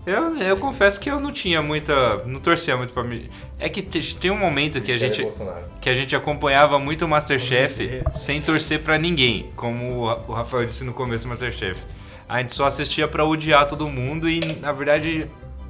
Eu, 0.06 0.36
eu 0.36 0.56
confesso 0.58 1.00
que 1.00 1.10
eu 1.10 1.18
não 1.18 1.32
tinha 1.32 1.62
muita. 1.62 2.18
não 2.26 2.38
torcia 2.38 2.76
muito 2.76 2.92
pra 2.92 3.02
mim. 3.02 3.28
É 3.58 3.68
que 3.70 3.80
te- 3.80 4.14
tem 4.16 4.30
um 4.30 4.38
momento 4.38 4.80
que 4.82 4.92
a 4.92 4.98
gente 4.98 5.22
Bolsonaro. 5.22 5.64
que 5.80 5.88
a 5.88 5.94
gente 5.94 6.14
acompanhava 6.14 6.78
muito 6.78 7.04
o 7.06 7.08
Masterchef 7.08 8.02
sem 8.12 8.42
torcer 8.42 8.80
pra 8.82 8.98
ninguém, 8.98 9.50
como 9.56 10.00
o 10.02 10.06
Ra- 10.06 10.20
o 10.28 10.32
Rafael 10.32 10.66
disse 10.66 10.84
no 10.84 10.92
começo 10.92 11.24
do 11.24 11.30
Masterchef. 11.30 11.80
A 12.28 12.38
gente 12.40 12.54
só 12.54 12.66
assistia 12.66 13.08
pra 13.08 13.24
odiar 13.24 13.66
todo 13.66 13.88
mundo 13.88 14.28
e, 14.28 14.40
na 14.60 14.72
verdade, 14.72 15.26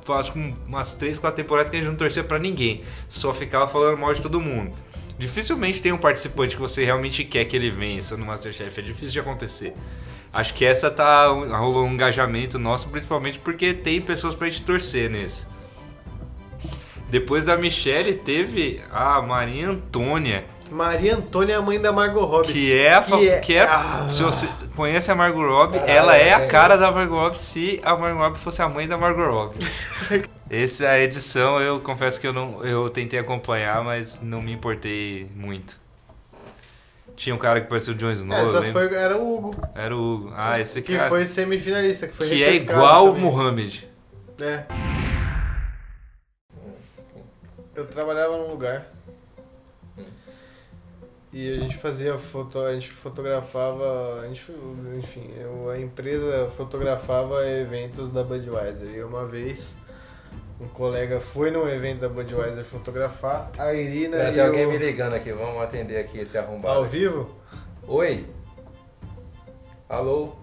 acho 0.09 0.33
que 0.33 0.55
umas 0.67 0.95
3, 0.95 1.19
4 1.19 1.37
temporadas 1.37 1.71
que 1.71 1.77
a 1.77 1.81
gente 1.81 1.89
não 1.89 1.97
torcia 1.97 2.25
pra 2.25 2.39
ninguém, 2.39 2.83
só 3.09 3.33
ficava 3.33 3.69
falando 3.69 3.97
mal 3.99 4.13
de 4.13 4.21
todo 4.21 4.41
mundo. 4.41 4.73
Dificilmente 5.17 5.81
tem 5.81 5.93
um 5.93 5.99
participante 5.99 6.57
que 6.57 6.61
você 6.61 6.85
realmente 6.85 7.23
quer 7.25 7.45
que 7.45 7.55
ele 7.55 7.71
vença 7.71 8.17
no 8.17 8.27
Masterchef, 8.27 8.81
é 8.81 8.83
difícil 8.83 9.11
de 9.13 9.21
acontecer. 9.21 9.75
Acho 10.35 10.53
que 10.53 10.65
essa 10.65 10.91
tá 10.91 11.29
rolou 11.29 11.85
um 11.87 11.93
engajamento 11.93 12.59
nosso, 12.59 12.89
principalmente 12.89 13.39
porque 13.39 13.73
tem 13.73 14.03
pessoas 14.03 14.35
pra 14.35 14.49
gente 14.49 14.63
torcer 14.63 15.09
nesse. 15.09 15.47
Depois 17.09 17.45
da 17.45 17.57
Michelle 17.57 18.15
teve 18.15 18.83
a 18.93 19.23
Maria 19.23 19.69
Antônia, 19.69 20.45
Maria 20.71 21.15
Antônia 21.15 21.53
é 21.55 21.57
a 21.57 21.63
mãe 21.63 21.81
da 21.81 21.93
Margot 21.93 22.25
Robbie. 22.25 22.53
que 22.53 22.73
é 22.73 22.95
a 22.95 23.03
Que 23.03 23.29
é- 23.29 23.39
que 23.41 23.55
é, 23.55 23.63
Ah. 23.63 24.07
se 24.11 24.23
você 24.23 24.49
conhece 24.75 25.09
a 25.13 25.15
Margot 25.15 25.47
Robbie, 25.47 25.79
Caralho, 25.79 25.93
ela 25.93 26.17
é 26.17 26.33
a 26.33 26.47
cara 26.49 26.77
da 26.77 26.91
Margot 26.91 27.15
Robbie 27.17 27.39
se 27.39 27.81
a 27.85 27.95
Margot 27.97 28.19
Robbie 28.21 28.39
fosse 28.39 28.61
a 28.63 28.69
mãe 28.69 28.89
da 28.89 28.97
Margot 28.97 29.31
Robbie. 29.31 29.59
Essa 30.51 30.87
é 30.97 31.03
edição 31.05 31.61
eu 31.61 31.79
confesso 31.81 32.19
que 32.21 32.27
eu 32.27 32.33
não 32.33 32.65
eu 32.65 32.89
tentei 32.89 33.19
acompanhar, 33.21 33.85
mas 33.85 34.21
não 34.23 34.43
me 34.43 34.53
importei 34.53 35.29
muito. 35.37 35.79
Tinha 37.17 37.35
um 37.35 37.39
cara 37.39 37.61
que 37.61 37.69
parecia 37.69 37.93
o 37.93 37.97
Jon 37.97 38.11
Snow, 38.11 38.37
Essa 38.37 38.63
foi, 38.73 38.93
era 38.95 39.17
o 39.17 39.37
Hugo, 39.37 39.55
Era 39.75 39.97
o 39.97 40.01
Hugo. 40.15 40.33
Ah, 40.35 40.59
esse 40.61 40.83
que 40.83 40.97
cara 40.97 41.09
foi 41.09 41.27
semifinalista, 41.27 42.09
que 42.09 42.15
foi 42.15 42.29
que 42.29 42.43
é 42.43 42.55
igual 42.57 43.13
o. 43.13 43.17
Mohamed. 43.17 43.89
É. 44.41 44.65
Eu 47.75 47.87
trabalhava 47.87 48.37
num 48.37 48.49
lugar. 48.51 48.87
E 51.33 51.51
a 51.53 51.59
gente 51.59 51.77
fazia 51.77 52.17
foto, 52.17 52.61
a 52.61 52.73
gente 52.75 52.91
fotografava, 52.93 54.21
a 54.23 54.29
gente, 54.29 54.45
enfim, 54.97 55.29
eu- 55.37 55.69
a 55.69 55.79
empresa 55.81 56.49
fotografava 56.57 57.45
eventos 57.49 58.09
da 58.11 58.23
Budweiser. 58.23 58.89
E 58.95 59.03
uma 59.03 59.27
vez 59.27 59.77
um 60.61 60.69
colega 60.69 61.21
foi 61.21 61.51
num 61.51 61.69
evento 61.69 62.01
da 62.01 62.09
Budweiser 62.09 62.65
fotografar, 62.65 63.51
a 63.59 63.73
Irina 63.73 64.17
Tem 64.19 64.35
e 64.37 64.41
alguém 64.41 64.67
o- 64.67 64.71
me 64.71 64.79
ligando 64.79 65.15
aqui, 65.15 65.33
vamos 65.33 65.61
atender 65.63 65.99
aqui 65.99 66.19
esse 66.19 66.39
arrombado. 66.39 66.77
ao 66.77 66.83
aqui. 66.85 66.93
vivo. 66.99 67.39
Oi? 67.87 68.27
Alô? 69.89 70.37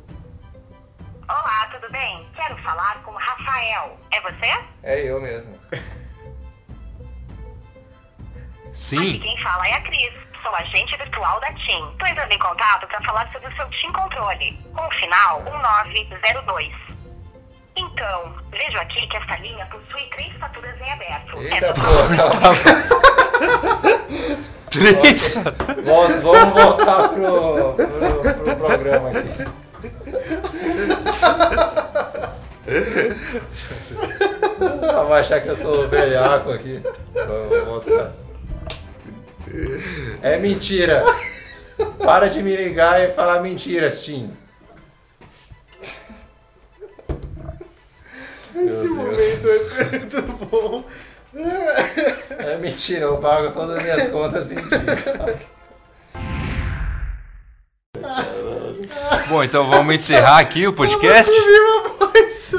Olá, 1.27 1.69
tudo 1.71 1.89
bem? 1.91 2.27
Quero 2.35 2.57
falar 2.57 3.01
com 3.03 3.11
o 3.11 3.17
Rafael. 3.17 3.97
É 4.11 4.21
você? 4.21 4.65
É 4.83 4.99
eu 5.01 5.19
mesmo. 5.21 5.55
Aqui 8.71 8.77
Sim. 8.79 9.19
quem 9.19 9.37
fala 9.41 9.67
é 9.67 9.73
a 9.73 9.81
Cris. 9.81 10.13
Sou 10.41 10.55
agente 10.55 10.95
virtual 10.97 11.39
da 11.41 11.51
TIM. 11.53 11.93
Tô 11.99 12.05
entrando 12.05 12.31
em 12.31 12.39
contato 12.39 12.87
para 12.87 13.03
falar 13.03 13.29
sobre 13.33 13.49
o 13.49 13.55
seu 13.57 13.69
TIM 13.69 13.91
Controle, 13.91 14.57
com 14.73 14.87
o 14.87 14.91
final 14.91 15.43
1902. 15.43 16.73
Então, 17.75 18.33
vejo 18.51 18.77
aqui 18.79 19.07
que 19.07 19.17
essa 19.17 19.37
linha 19.37 19.65
possui 19.67 20.09
três 20.09 20.33
faturas 20.37 20.75
em 20.79 20.91
aberto. 20.91 21.37
Eita 21.41 21.65
Essa 21.67 21.73
porra! 21.73 22.51
Três. 24.71 25.35
Volta, 25.83 26.21
vamos 26.21 26.53
voltar 26.53 27.09
pro, 27.09 27.73
pro, 27.73 28.33
pro 28.35 28.55
programa 28.55 29.09
aqui. 29.09 29.27
Só 34.79 35.03
vai 35.03 35.19
achar 35.19 35.41
que 35.41 35.49
eu 35.49 35.57
sou 35.57 35.89
velhaco 35.89 36.51
aqui. 36.51 36.81
Vamos 37.13 37.65
voltar. 37.65 38.13
É 40.21 40.37
mentira. 40.37 41.03
Para 42.01 42.29
de 42.29 42.41
me 42.41 42.55
ligar 42.55 43.01
e 43.01 43.11
falar 43.11 43.41
mentiras, 43.41 44.05
Tim. 44.05 44.31
Esse 48.55 48.83
Meu 48.83 48.95
momento 48.95 49.41
Deus. 49.41 49.67
ser 49.67 49.91
muito 49.91 50.21
bom. 50.45 50.83
É 52.39 52.57
mentira, 52.57 53.05
eu 53.05 53.17
pago 53.17 53.51
todas 53.53 53.77
as 53.77 53.83
minhas 53.83 54.07
contas 54.09 54.51
em 54.51 54.55
dia. 54.55 55.39
Bom, 59.29 59.43
então 59.43 59.69
vamos 59.69 59.95
encerrar 59.95 60.39
aqui 60.39 60.67
o 60.67 60.73
podcast. 60.73 61.31
Viva 61.31 61.85
a 61.85 62.05
voz! 62.05 62.55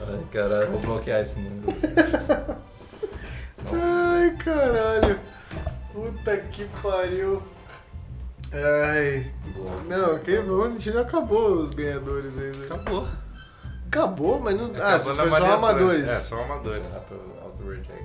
Ai, 0.00 0.26
caralho, 0.32 0.70
vou 0.72 0.80
bloquear 0.80 1.20
esse 1.20 1.38
número. 1.38 1.72
Ai, 3.72 4.36
caralho. 4.44 5.20
Puta 5.92 6.36
que 6.36 6.64
pariu. 6.82 7.42
Ai. 8.64 9.32
Não, 9.88 10.18
que 10.18 10.38
bom, 10.40 10.64
a 10.64 10.70
gente 10.70 10.90
não 10.90 11.02
acabou 11.02 11.62
os 11.62 11.74
ganhadores 11.74 12.36
ainda. 12.38 12.74
Acabou. 12.74 13.08
Acabou, 13.86 14.40
mas 14.40 14.56
não. 14.56 14.72
ah, 14.82 14.98
vocês 14.98 15.16
foi 15.16 15.30
só 15.30 15.54
amadores. 15.54 16.08
É, 16.08 16.20
só 16.20 16.42
amadores. 16.42 16.82
Auto 16.94 17.68
reject 17.68 18.04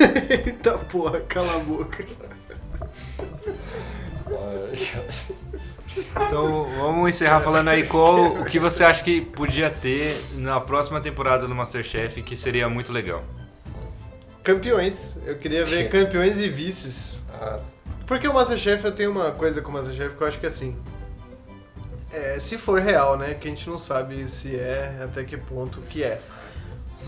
tweets. 0.00 0.46
Eita 0.46 0.78
porra, 0.78 1.20
cala 1.20 1.56
a 1.56 1.58
boca. 1.60 2.04
Então 6.26 6.64
vamos 6.76 7.08
encerrar 7.08 7.40
falando 7.40 7.68
aí 7.68 7.84
qual 7.84 8.26
o 8.40 8.44
que 8.44 8.58
você 8.58 8.84
acha 8.84 9.02
que 9.02 9.20
podia 9.20 9.70
ter 9.70 10.22
na 10.34 10.60
próxima 10.60 11.00
temporada 11.00 11.48
do 11.48 11.54
Masterchef 11.54 12.22
que 12.22 12.36
seria 12.36 12.68
muito 12.68 12.92
legal. 12.92 13.24
Campeões. 14.42 15.20
Eu 15.24 15.36
queria 15.38 15.64
ver 15.64 15.88
campeões 15.90 16.38
e 16.38 16.48
vices. 16.48 17.22
Ah, 17.32 17.58
Porque 18.08 18.26
o 18.26 18.32
Masterchef, 18.32 18.82
eu 18.86 18.92
tenho 18.92 19.10
uma 19.10 19.30
coisa 19.32 19.60
com 19.60 19.68
o 19.68 19.74
Masterchef 19.74 20.16
que 20.16 20.22
eu 20.22 20.26
acho 20.26 20.40
que 20.40 20.46
é 20.46 20.48
assim. 20.48 20.74
É, 22.10 22.40
se 22.40 22.56
for 22.56 22.80
real, 22.80 23.18
né? 23.18 23.34
Que 23.34 23.48
a 23.48 23.50
gente 23.50 23.68
não 23.68 23.76
sabe 23.76 24.26
se 24.30 24.56
é, 24.56 24.98
até 25.04 25.22
que 25.22 25.36
ponto 25.36 25.82
que 25.82 26.02
é. 26.02 26.18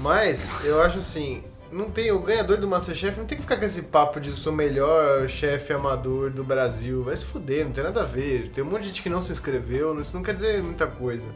Mas, 0.00 0.62
eu 0.62 0.82
acho 0.82 0.98
assim. 0.98 1.42
Não 1.72 1.88
tem, 1.88 2.10
o 2.10 2.20
ganhador 2.20 2.58
do 2.58 2.68
Masterchef 2.68 3.16
não 3.18 3.26
tem 3.26 3.38
que 3.38 3.42
ficar 3.42 3.56
com 3.56 3.64
esse 3.64 3.82
papo 3.82 4.20
de 4.20 4.32
sou 4.32 4.52
o 4.52 4.56
melhor 4.56 5.26
chefe 5.26 5.72
amador 5.72 6.28
do 6.28 6.44
Brasil. 6.44 7.02
Vai 7.02 7.16
se 7.16 7.24
fuder, 7.24 7.64
não 7.64 7.72
tem 7.72 7.82
nada 7.82 8.02
a 8.02 8.04
ver. 8.04 8.50
Tem 8.50 8.62
um 8.62 8.66
monte 8.66 8.82
de 8.82 8.88
gente 8.88 9.02
que 9.02 9.08
não 9.08 9.22
se 9.22 9.32
inscreveu, 9.32 9.98
isso 10.00 10.14
não 10.14 10.22
quer 10.22 10.34
dizer 10.34 10.62
muita 10.62 10.86
coisa. 10.86 11.28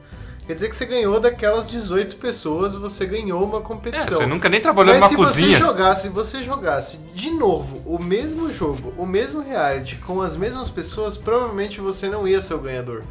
Quer 0.47 0.55
dizer 0.55 0.69
que 0.69 0.77
você 0.77 0.85
ganhou 0.85 1.19
daquelas 1.19 1.71
18 1.71 2.17
pessoas, 2.17 2.75
você 2.75 3.07
ganhou 3.07 3.43
uma 3.45 3.59
É, 3.59 3.63
competição. 3.63 4.19
você 4.19 4.27
nunca 4.27 4.49
nem 4.49 4.61
trabalhou 4.61 4.93
Mas 4.93 5.01
numa 5.05 5.09
se 5.09 5.17
cozinha. 5.17 5.57
você 5.59 5.65
jogasse, 5.65 6.03
se 6.03 6.09
você 6.11 6.43
jogasse 6.43 6.99
de 7.15 7.31
novo 7.31 7.81
o 7.87 7.99
mesmo 7.99 8.51
jogo, 8.51 8.93
o 8.99 9.07
mesmo 9.07 9.41
reality, 9.41 9.97
com 9.97 10.21
as 10.21 10.37
mesmas 10.37 10.69
pessoas, 10.69 11.17
provavelmente 11.17 11.81
você 11.81 12.09
não 12.11 12.29
ia 12.29 12.43
ser 12.43 12.55
o 12.55 12.59
ganhador. 12.59 13.03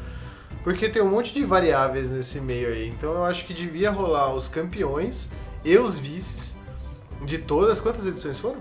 Porque 0.63 0.87
tem 0.87 1.01
um 1.01 1.09
monte 1.09 1.33
de 1.33 1.43
variáveis 1.43 2.11
nesse 2.11 2.39
meio 2.39 2.69
aí. 2.69 2.87
Então 2.87 3.11
eu 3.13 3.25
acho 3.25 3.45
que 3.45 3.53
devia 3.53 3.89
rolar 3.89 4.31
os 4.33 4.47
campeões 4.47 5.31
e 5.65 5.75
os 5.77 5.97
vices 5.97 6.55
de 7.25 7.39
todas. 7.39 7.79
Quantas 7.81 8.05
edições 8.05 8.37
foram? 8.37 8.59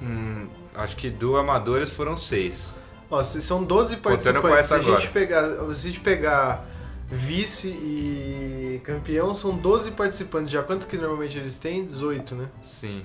Hum, 0.00 0.48
acho 0.74 0.96
que 0.96 1.10
do 1.10 1.36
Amadores 1.36 1.90
foram 1.90 2.16
seis. 2.16 2.74
Ó, 3.10 3.22
se 3.22 3.40
são 3.42 3.62
12 3.62 3.98
Contando 3.98 4.40
com 4.40 4.48
participantes. 4.48 4.86
Se 4.86 4.90
a 4.92 4.96
gente 4.96 5.10
pegar, 5.12 5.48
se 5.74 5.86
a 5.86 5.90
gente 5.90 6.00
pegar 6.00 6.64
vice 7.12 7.68
e 7.68 8.80
campeão, 8.84 9.34
são 9.34 9.54
12 9.56 9.90
participantes. 9.92 10.50
Já 10.50 10.62
quanto 10.62 10.86
que 10.86 10.96
normalmente 10.96 11.36
eles 11.38 11.58
têm? 11.58 11.84
18, 11.84 12.34
né? 12.34 12.48
Sim. 12.62 13.04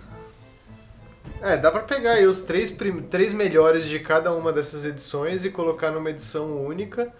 É, 1.42 1.58
dá 1.58 1.70
pra 1.70 1.82
pegar 1.82 2.14
aí 2.14 2.26
os 2.26 2.42
três, 2.42 2.76
três 3.10 3.34
melhores 3.34 3.88
de 3.88 4.00
cada 4.00 4.34
uma 4.34 4.52
dessas 4.54 4.86
edições 4.86 5.44
e 5.44 5.50
colocar 5.52 5.92
numa 5.92 6.10
edição 6.10 6.66
única 6.66 7.12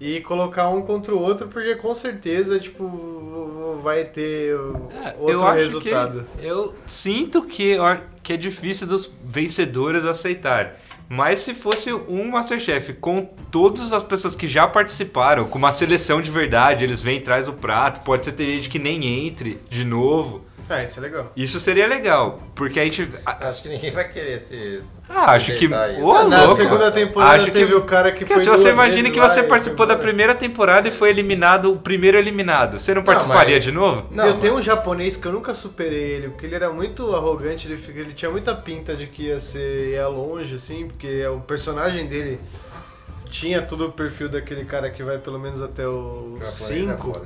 e 0.00 0.20
colocar 0.20 0.68
um 0.68 0.82
contra 0.82 1.12
o 1.14 1.18
outro, 1.18 1.48
porque 1.48 1.74
com 1.74 1.92
certeza, 1.94 2.58
tipo, 2.60 3.80
vai 3.82 4.04
ter 4.04 4.54
É, 4.92 5.16
outro 5.18 5.50
resultado. 5.52 6.24
eu 6.40 6.72
sinto 6.86 7.42
que, 7.46 7.76
que 8.22 8.34
é 8.34 8.36
difícil 8.36 8.86
dos 8.86 9.10
vencedores 9.24 10.04
aceitar. 10.04 10.76
Mas 11.08 11.40
se 11.40 11.54
fosse 11.54 11.90
um 11.92 12.30
Masterchef 12.30 12.92
com 12.94 13.24
todas 13.50 13.92
as 13.94 14.04
pessoas 14.04 14.34
que 14.34 14.46
já 14.46 14.66
participaram, 14.66 15.46
com 15.46 15.56
uma 15.56 15.72
seleção 15.72 16.20
de 16.20 16.30
verdade, 16.30 16.84
eles 16.84 17.02
vêm 17.02 17.20
traz 17.20 17.48
o 17.48 17.54
prato, 17.54 18.00
pode 18.00 18.26
ser 18.26 18.32
ter 18.32 18.44
gente 18.44 18.68
que 18.68 18.78
nem 18.78 19.26
entre 19.26 19.58
de 19.70 19.84
novo. 19.84 20.44
Ah, 20.70 20.84
isso 20.84 20.98
é 20.98 21.02
legal. 21.02 21.32
Isso 21.34 21.58
seria 21.58 21.86
legal, 21.86 22.42
porque 22.54 22.78
a 22.78 22.84
gente 22.84 23.08
Acho 23.24 23.62
que 23.62 23.68
ninguém 23.70 23.90
vai 23.90 24.06
querer 24.08 24.32
esses. 24.36 25.02
ah, 25.08 25.32
acho 25.32 25.54
que. 25.54 25.66
Ô, 25.66 26.12
Ah, 26.12 26.24
na 26.24 26.40
louco. 26.42 26.56
segunda 26.56 26.90
temporada 26.92 27.36
Acho 27.36 27.44
que- 27.46 27.50
teve 27.52 27.74
o 27.74 27.82
cara 27.84 28.12
que 28.12 28.18
Porque 28.18 28.34
foi 28.34 28.42
se 28.42 28.50
você 28.50 28.68
imagina 28.70 29.10
que 29.10 29.18
você 29.18 29.42
participou 29.42 29.86
da 29.86 29.96
primeira 29.96 30.34
temporada 30.34 30.86
e 30.86 30.90
foi 30.90 31.08
eliminado 31.10 31.72
o 31.72 31.78
primeiro 31.78 32.18
eliminado, 32.18 32.78
você 32.78 32.92
não 32.92 33.02
participaria 33.02 33.54
mas- 33.56 33.64
de 33.64 33.72
novo? 33.72 34.06
Não, 34.10 34.26
eu 34.26 34.32
mas- 34.32 34.40
tenho 34.42 34.56
um 34.56 34.62
japonês 34.62 35.16
que 35.16 35.26
eu 35.26 35.32
nunca 35.32 35.54
superei 35.54 36.10
ele, 36.12 36.28
porque 36.28 36.44
ele 36.44 36.54
era 36.54 36.70
muito 36.70 37.14
arrogante, 37.14 37.66
ele, 37.66 37.82
ele 38.00 38.12
tinha 38.12 38.30
muita 38.30 38.54
pinta 38.54 38.94
de 38.94 39.06
que 39.06 39.24
ia 39.24 39.40
ser 39.40 39.92
ia 39.92 40.06
longe, 40.06 40.54
assim, 40.56 40.86
porque 40.86 41.24
o 41.28 41.40
personagem 41.40 42.06
dele 42.06 42.38
tinha 43.30 43.60
todo 43.62 43.86
o 43.86 43.92
perfil 43.92 44.28
daquele 44.28 44.64
cara 44.64 44.90
que 44.90 45.02
vai 45.02 45.18
pelo 45.18 45.38
menos 45.38 45.60
até 45.62 45.86
o 45.86 46.32
Japonês 46.40 46.46
é 46.70 46.74
5. 46.74 47.22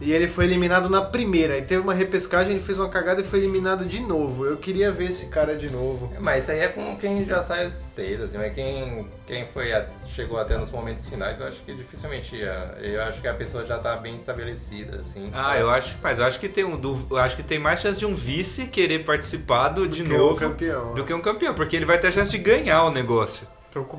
E 0.00 0.12
ele 0.12 0.28
foi 0.28 0.44
eliminado 0.44 0.90
na 0.90 1.00
primeira. 1.00 1.54
Aí 1.54 1.62
teve 1.62 1.80
uma 1.80 1.94
repescagem, 1.94 2.52
ele 2.52 2.60
fez 2.60 2.78
uma 2.78 2.88
cagada 2.88 3.22
e 3.22 3.24
foi 3.24 3.38
eliminado 3.38 3.84
de 3.86 4.00
novo. 4.00 4.44
Eu 4.44 4.56
queria 4.58 4.92
ver 4.92 5.06
esse 5.10 5.26
cara 5.26 5.56
de 5.56 5.70
novo. 5.70 6.12
Mas 6.20 6.42
isso 6.42 6.52
aí 6.52 6.58
é 6.60 6.68
com 6.68 6.96
quem 6.98 7.24
já 7.24 7.40
sai 7.40 7.70
cedo, 7.70 8.24
assim, 8.24 8.36
mas 8.36 8.54
quem, 8.54 9.08
quem 9.26 9.46
foi 9.46 9.72
a- 9.72 9.86
chegou 10.08 10.38
até 10.38 10.56
nos 10.58 10.70
momentos 10.70 11.06
finais, 11.06 11.40
eu 11.40 11.46
acho 11.46 11.62
que 11.62 11.74
dificilmente 11.74 12.36
ia. 12.36 12.74
Eu 12.82 13.02
acho 13.02 13.20
que 13.22 13.28
a 13.28 13.32
pessoa 13.34 13.64
já 13.64 13.78
tá 13.78 13.96
bem 13.96 14.14
estabelecida, 14.16 15.00
assim. 15.00 15.30
Ah, 15.32 15.58
eu 15.58 15.70
acho, 15.70 15.96
mas 16.02 16.20
eu 16.20 16.26
acho 16.26 16.38
que 16.38 16.48
tem 16.48 16.64
um, 16.64 16.76
do- 16.76 17.06
eu 17.10 17.16
acho 17.16 17.34
que 17.34 17.42
tem 17.42 17.58
mais 17.58 17.80
chance 17.80 17.98
de 17.98 18.04
um 18.04 18.14
vice 18.14 18.66
querer 18.66 19.02
participar 19.04 19.68
do, 19.70 19.88
de 19.88 20.02
é 20.02 20.04
novo 20.04 20.38
campeão. 20.38 20.92
do 20.94 21.04
que 21.04 21.14
um 21.14 21.20
campeão, 21.22 21.54
porque 21.54 21.74
ele 21.74 21.86
vai 21.86 21.98
ter 21.98 22.08
a 22.08 22.10
chance 22.10 22.30
de 22.30 22.38
ganhar 22.38 22.84
o 22.84 22.90
negócio. 22.90 23.46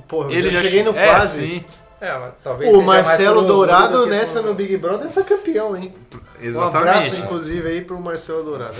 Porra, 0.07 0.31
Ele 0.31 0.47
eu 0.47 0.51
já 0.51 0.57
já 0.59 0.63
cheguei 0.63 0.83
no 0.83 0.95
é, 0.97 1.05
quase. 1.05 1.45
sim, 1.45 1.65
É, 1.99 2.17
mas 2.17 2.33
talvez 2.43 2.73
O 2.75 2.81
Marcelo 2.81 3.43
Dourado 3.45 4.05
nessa 4.05 4.41
no 4.41 4.53
Big 4.53 4.77
Brother 4.77 5.09
foi 5.09 5.23
campeão, 5.23 5.75
hein? 5.75 5.95
Um 6.13 6.17
abraço, 6.17 6.37
exatamente. 6.41 7.19
inclusive, 7.21 7.67
aí 7.67 7.81
pro 7.83 7.99
Marcelo 7.99 8.43
Dourado. 8.45 8.73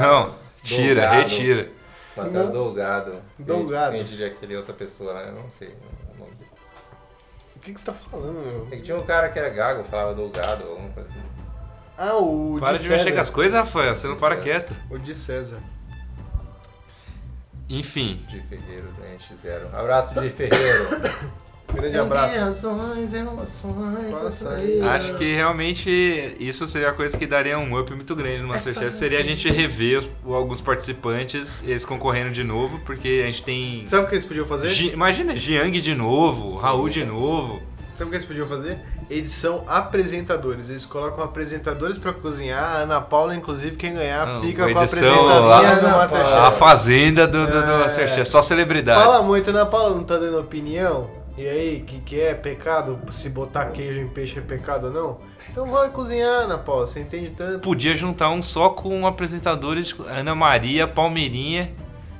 Não, 0.00 0.34
tira, 0.62 1.00
Dourado. 1.02 1.16
retira. 1.22 1.68
Marcelo 2.16 2.44
Não. 2.44 2.50
Dolgado. 2.52 3.14
Dolgado. 3.38 3.94
Quem 3.94 4.04
diria 4.04 4.26
aquele 4.26 4.56
outra 4.56 4.74
pessoa 4.74 5.12
lá, 5.14 5.22
eu 5.22 5.32
não 5.34 5.48
sei. 5.48 5.68
o 5.68 6.18
nome 6.18 6.32
dele. 6.34 6.50
O 7.56 7.60
que, 7.60 7.72
que 7.72 7.78
você 7.80 7.86
tá 7.86 7.92
falando, 7.92 8.32
meu? 8.40 8.68
É 8.72 8.76
que 8.76 8.82
tinha 8.82 8.96
um 8.96 9.02
cara 9.04 9.28
que 9.28 9.38
era 9.38 9.48
gago, 9.48 9.84
falava 9.84 10.14
Dolgado 10.14 10.64
ou 10.64 10.70
alguma 10.72 10.90
coisa 10.90 11.08
assim. 11.08 11.20
Ah, 11.96 12.16
o 12.16 12.58
Para 12.60 12.76
de, 12.76 12.84
de 12.84 12.90
mexer 12.90 13.12
com 13.12 13.20
as 13.20 13.30
coisas, 13.30 13.58
Rafael, 13.58 13.94
você 13.96 14.06
não 14.08 14.14
De 14.14 14.20
para 14.20 14.36
quieto. 14.36 14.74
O 14.90 14.98
de 14.98 15.14
César. 15.14 15.58
Enfim, 17.68 18.24
De 18.28 18.40
Ferreiro, 18.42 18.88
né? 18.98 19.16
X0. 19.18 19.74
Abraço 19.74 20.14
de 20.14 20.30
Ferreiro. 20.30 20.88
Grande 21.74 21.98
abraço. 21.98 22.38
Razões, 22.40 23.12
emoções, 23.12 24.12
Passa 24.14 24.50
aí. 24.54 24.80
acho 24.80 25.14
que 25.14 25.34
realmente 25.34 26.34
isso 26.40 26.66
seria 26.66 26.88
a 26.88 26.92
coisa 26.92 27.16
que 27.16 27.26
daria 27.26 27.58
um 27.58 27.78
up 27.78 27.92
muito 27.94 28.14
grande 28.16 28.42
no 28.42 28.48
Masterchef. 28.48 28.90
Seria 28.92 29.18
a 29.20 29.22
gente 29.22 29.50
rever 29.50 29.98
os- 29.98 30.08
alguns 30.26 30.60
participantes, 30.60 31.62
eles 31.66 31.84
concorrendo 31.84 32.30
de 32.30 32.42
novo, 32.42 32.80
porque 32.86 33.20
a 33.22 33.26
gente 33.26 33.42
tem. 33.42 33.82
Sabe 33.86 34.04
o 34.04 34.08
que 34.08 34.14
eles 34.14 34.24
podiam 34.24 34.46
fazer? 34.46 34.70
Gi- 34.70 34.90
Imagina, 34.92 35.36
Jiang 35.36 35.78
de 35.80 35.94
novo, 35.94 36.56
Raul 36.56 36.88
de 36.88 37.04
novo. 37.04 37.60
Sabe 37.96 38.08
o 38.08 38.10
que 38.10 38.16
eles 38.16 38.26
podiam 38.26 38.46
fazer? 38.46 38.78
Edição 39.10 39.64
apresentadores. 39.66 40.70
Eles 40.70 40.84
colocam 40.86 41.22
apresentadores 41.24 41.98
pra 41.98 42.12
cozinhar. 42.12 42.62
A 42.62 42.76
Ana 42.82 43.00
Paula, 43.00 43.34
inclusive, 43.34 43.76
quem 43.76 43.92
ganhar, 43.94 44.24
Não, 44.26 44.40
fica 44.40 44.62
com 44.62 44.68
a 44.78 44.82
apresentação 44.84 45.24
lá- 45.24 45.74
do 45.74 45.88
Masterchef. 45.88 46.32
A 46.34 46.50
fazenda 46.52 47.26
do, 47.26 47.46
do, 47.46 47.62
do 47.64 47.72
É. 47.72 47.78
Masterchef, 47.78 48.24
só 48.28 48.40
celebridades. 48.40 49.02
Fala 49.04 49.22
muito, 49.24 49.50
Ana 49.50 49.66
Paula 49.66 49.94
não 49.96 50.04
tá 50.04 50.16
dando 50.16 50.38
opinião? 50.38 51.17
E 51.38 51.48
aí, 51.48 51.80
o 51.82 51.84
que, 51.84 52.00
que 52.00 52.20
é 52.20 52.34
pecado? 52.34 52.98
Se 53.12 53.30
botar 53.30 53.66
queijo 53.66 54.00
em 54.00 54.08
peixe 54.08 54.38
é 54.38 54.42
pecado 54.42 54.88
ou 54.88 54.92
não? 54.92 55.18
Então 55.50 55.66
vai 55.70 55.88
cozinhar, 55.90 56.42
Ana 56.42 56.58
Paula, 56.58 56.86
você 56.86 56.98
entende 57.00 57.30
tanto. 57.30 57.60
Podia 57.60 57.94
juntar 57.94 58.28
um 58.30 58.42
só 58.42 58.70
com 58.70 59.06
apresentadores, 59.06 59.94
Ana 60.08 60.34
Maria, 60.34 60.86
Palmeirinha, 60.88 61.72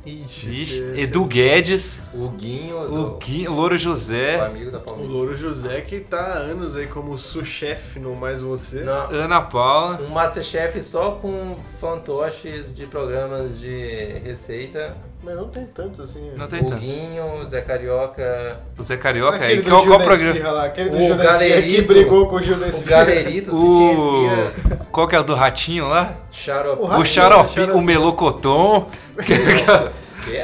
Ixi, 0.07 0.49
Ixi, 0.49 0.77
esse- 0.85 1.01
Edu 1.03 1.25
Guedes, 1.27 2.01
O 2.15 2.29
Guinho 2.31 2.81
o 2.81 2.89
do 2.89 3.17
Gui, 3.19 3.47
Louro 3.49 3.75
o 3.75 3.79
José, 3.79 4.41
amigo 4.41 4.71
da 4.71 4.79
O 4.79 4.83
Palmeiras. 4.83 5.13
Louro 5.13 5.35
José 5.37 5.81
que 5.83 6.01
tá 6.01 6.19
há 6.19 6.33
anos 6.39 6.77
aí 6.77 6.87
como 6.87 7.19
sous-chefe 7.19 7.99
no 7.99 8.15
Mais 8.15 8.41
Você. 8.41 8.83
Não, 8.85 9.11
Ana 9.11 9.43
Paula. 9.43 10.01
um 10.01 10.09
Masterchef 10.09 10.81
só 10.81 11.11
com 11.13 11.57
fantoches 11.81 12.75
de 12.75 12.87
programas 12.87 13.59
de 13.59 14.21
receita. 14.25 14.97
Mas 15.23 15.35
não 15.35 15.49
tem 15.49 15.67
tanto 15.67 16.03
assim. 16.03 16.31
Não 16.37 16.47
tem 16.47 16.61
o 16.61 16.69
tanto. 16.69 16.81
Guinho, 16.81 17.45
Zé 17.47 17.61
Carioca, 17.61 18.61
O 18.79 18.83
Zé 18.83 18.97
Carioca, 18.97 19.37
Aquele 19.37 19.53
aí 19.53 19.63
do 19.63 19.69
qual, 19.71 19.81
Gil 19.83 19.91
qual 19.91 20.01
programa? 20.01 20.51
Lá, 20.53 20.65
aquele 20.67 20.91
do 20.91 20.97
O 20.97 21.03
Gil 21.03 21.15
Esfirra 21.17 21.33
que 21.39 21.39
Galerito. 21.49 21.87
brigou 21.93 22.27
com 22.29 22.37
o 22.37 22.41
Gil 22.43 22.57
da 22.57 22.67
o. 22.69 22.85
Galerito, 22.85 23.51
se 23.51 23.61
tinha 23.61 23.93
esfirra, 23.93 24.77
O... 24.81 24.87
Qual 24.93 25.09
que 25.09 25.17
é 25.17 25.21
o 25.21 25.25
do 25.25 25.35
ratinho 25.35 25.89
lá? 25.89 26.15
Xarope. 26.31 26.83
O 26.83 26.85
O 26.85 26.89
Ratinho, 26.89 27.07
xarope, 27.07 27.51
xarope. 27.55 27.79
o 27.79 27.83
melocoton. 27.83 28.89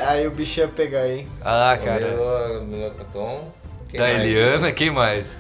Aí 0.07 0.27
o 0.27 0.31
bicho 0.31 0.61
ia 0.61 0.69
pegar, 0.69 1.07
hein? 1.09 1.29
ah, 1.45 1.77
O 1.79 1.85
cara. 1.85 2.01
Melo- 2.09 2.65
Melocoton. 2.67 3.53
Quem 3.89 4.01
Da 4.01 4.07
mais? 4.07 4.19
Eliana, 4.21 4.73
quem 4.73 4.91
mais? 4.91 5.39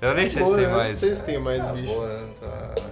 Eu 0.00 0.14
nem 0.14 0.28
sei 0.28 0.44
se 0.44 0.54
tem 0.54 0.64
eu 0.64 0.70
não 0.70 0.76
mais. 0.76 0.98
sei 0.98 1.16
se 1.16 1.24
tem 1.24 1.38
mais 1.38 1.64
Tá 1.64 1.72
bicho. 1.72 1.92
boa, 1.92 2.08
né? 2.08 2.22
Tá- 2.40 2.74
Eu 2.78 2.85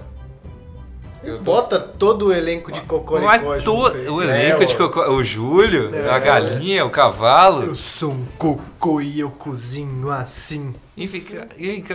tô- 1.24 1.38
Bota 1.42 1.78
todo 1.80 2.26
o 2.26 2.32
elenco 2.32 2.70
de 2.72 2.80
Cocoricó 2.82 3.26
Mas 3.26 3.64
to... 3.64 3.72
o 3.74 4.22
É, 4.22 4.46
elenco 4.50 4.66
de 4.66 4.74
ó. 4.74 4.76
cocô. 4.78 5.00
O 5.12 5.24
Júlio, 5.24 5.94
É. 5.94 6.10
a 6.10 6.18
galinha, 6.18 6.84
o 6.84 6.90
cavalo. 6.90 7.64
Eu 7.64 7.74
sou 7.76 8.12
um 8.12 8.24
cocô 8.38 9.00
e 9.00 9.20
eu 9.20 9.30
cozinho 9.30 10.10
assim. 10.10 10.74
Enfim, 10.96 11.22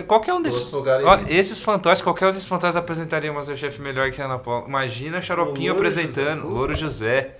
qualquer 0.06 0.34
um 0.34 0.42
desses. 0.42 0.72
Esses 1.28 1.60
fantoches, 1.62 2.02
qualquer 2.02 2.26
um 2.28 2.32
desses 2.32 2.48
fantoches 2.48 2.76
apresentaria 2.76 3.30
o 3.32 3.34
Masterchef 3.34 3.80
melhor 3.80 4.10
que 4.10 4.20
a 4.20 4.26
Ana 4.26 4.38
Paula. 4.38 4.66
Imagina 4.68 5.18
a 5.18 5.20
Xaropinho 5.20 5.72
O 5.72 5.76
apresentando, 5.76 6.42
José. 6.42 6.54
Louro 6.54 6.74
José, 6.74 7.36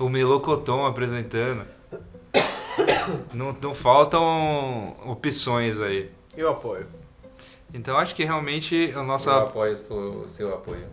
o 0.00 0.08
Melocoton 0.08 0.84
apresentando. 0.86 1.62
não, 3.32 3.56
não 3.60 3.74
faltam 3.74 4.94
opções 5.06 5.80
aí. 5.80 6.10
Eu 6.36 6.48
apoio. 6.50 6.86
Então 7.72 7.96
acho 7.98 8.14
que 8.14 8.24
realmente 8.24 8.92
a 8.94 8.98
Eu 8.98 9.04
nossa, 9.04 9.36
apoio 9.36 9.72
o 9.72 9.76
seu, 9.76 9.96
o 9.96 10.28
seu 10.28 10.54
apoio. 10.54 10.84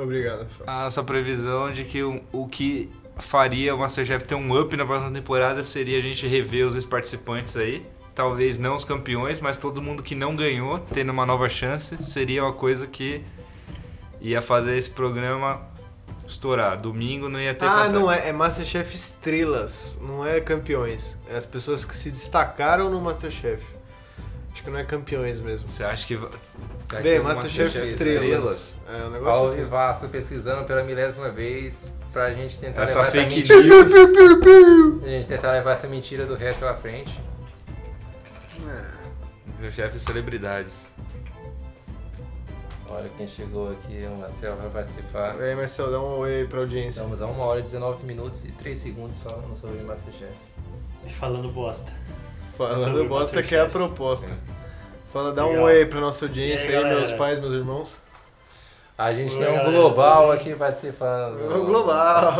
Obrigado, 0.00 0.46
Fábio. 0.48 0.64
a 0.66 0.82
nossa 0.84 1.02
previsão 1.02 1.72
de 1.72 1.84
que 1.84 2.02
o, 2.02 2.20
o 2.32 2.46
que 2.48 2.90
faria 3.18 3.74
o 3.74 3.78
Masterchef 3.78 4.24
ter 4.24 4.34
um 4.34 4.58
up 4.60 4.76
na 4.76 4.86
próxima 4.86 5.10
temporada 5.12 5.62
seria 5.64 5.98
a 5.98 6.00
gente 6.00 6.26
rever 6.26 6.66
os 6.66 6.74
ex-participantes 6.74 7.56
aí. 7.56 7.84
Talvez 8.14 8.58
não 8.58 8.74
os 8.74 8.84
campeões, 8.84 9.40
mas 9.40 9.56
todo 9.56 9.80
mundo 9.80 10.02
que 10.02 10.14
não 10.14 10.34
ganhou, 10.34 10.78
tendo 10.80 11.10
uma 11.10 11.24
nova 11.26 11.48
chance, 11.48 11.96
seria 12.02 12.42
uma 12.44 12.52
coisa 12.52 12.86
que 12.86 13.22
ia 14.20 14.42
fazer 14.42 14.76
esse 14.76 14.90
programa 14.90 15.62
estourar. 16.26 16.80
Domingo 16.80 17.28
não 17.28 17.40
ia 17.40 17.54
ter 17.54 17.64
Ah, 17.66 17.70
fantasma. 17.70 17.98
não 18.00 18.10
é. 18.12 18.28
É 18.28 18.32
Masterchef 18.32 18.94
Estrelas, 18.94 19.98
não 20.02 20.26
é 20.26 20.40
campeões. 20.40 21.16
É 21.30 21.36
as 21.36 21.46
pessoas 21.46 21.84
que 21.84 21.96
se 21.96 22.10
destacaram 22.10 22.90
no 22.90 23.00
Masterchef. 23.00 23.64
Acho 24.52 24.62
que 24.64 24.70
não 24.70 24.78
é 24.80 24.84
campeões 24.84 25.38
mesmo. 25.40 25.68
Você 25.68 25.84
acha 25.84 26.04
que 26.06 26.18
um 26.90 27.22
Masterchef 27.22 27.64
Masterchef 27.74 27.92
Estrelas. 27.92 28.76
É 28.88 29.06
um 29.06 29.10
negócio 29.10 29.40
Ao 29.40 29.46
assim. 29.46 29.56
vivaço 29.56 30.08
pesquisando 30.08 30.64
pela 30.64 30.82
milésima 30.82 31.28
vez 31.30 31.92
pra 32.12 32.32
gente 32.32 32.58
tentar 32.58 32.82
Essa 32.84 33.00
levar 33.00 33.12
fake 33.12 33.42
essa 33.42 33.56
mentira. 33.56 33.84
news. 33.84 35.02
A 35.04 35.06
gente 35.08 35.26
tentar 35.28 35.52
levar 35.52 35.72
essa 35.72 35.86
mentira 35.86 36.24
do 36.26 36.34
resto 36.34 36.60
pra 36.60 36.74
frente. 36.74 37.20
Masterchef 39.60 39.98
celebridades. 39.98 40.88
Olha 42.90 43.10
quem 43.18 43.28
chegou 43.28 43.70
aqui, 43.70 44.06
o 44.10 44.16
Marcel 44.16 44.56
vai 44.56 44.70
participar. 44.70 45.36
E 45.38 45.42
aí, 45.42 45.54
Marcelo, 45.54 45.90
dá 45.90 46.00
um 46.00 46.18
oi 46.20 46.36
aí 46.36 46.46
pra 46.46 46.60
audiência. 46.60 46.90
Estamos 46.90 47.20
a 47.20 47.26
1 47.26 47.38
hora 47.40 47.60
e 47.60 47.62
19 47.62 48.06
minutos 48.06 48.44
e 48.46 48.52
3 48.52 48.78
segundos 48.78 49.18
falando 49.18 49.54
sobre 49.54 49.82
o 49.82 49.86
Masterchef. 49.86 50.32
E 51.04 51.10
falando 51.10 51.50
bosta. 51.50 51.92
Falando 52.56 52.84
Sobre 52.84 53.04
bosta 53.04 53.42
que 53.42 53.54
é 53.54 53.60
a 53.60 53.66
proposta. 53.66 54.34
Fala, 55.12 55.32
dá 55.32 55.46
um 55.46 55.62
oi 55.62 55.86
pra 55.86 56.00
nossa 56.00 56.26
audiência 56.26 56.70
E 56.70 56.76
aí, 56.76 56.84
aí, 56.84 56.94
meus 56.94 57.12
pais, 57.12 57.40
meus 57.40 57.54
irmãos. 57.54 57.98
A 58.96 59.14
gente 59.14 59.34
Oi, 59.34 59.38
tem 59.38 59.48
um 59.48 59.56
galera, 59.56 59.70
global 59.70 60.32
aqui 60.32 60.54
participando. 60.54 61.40
O 61.54 61.64
Global. 61.64 62.34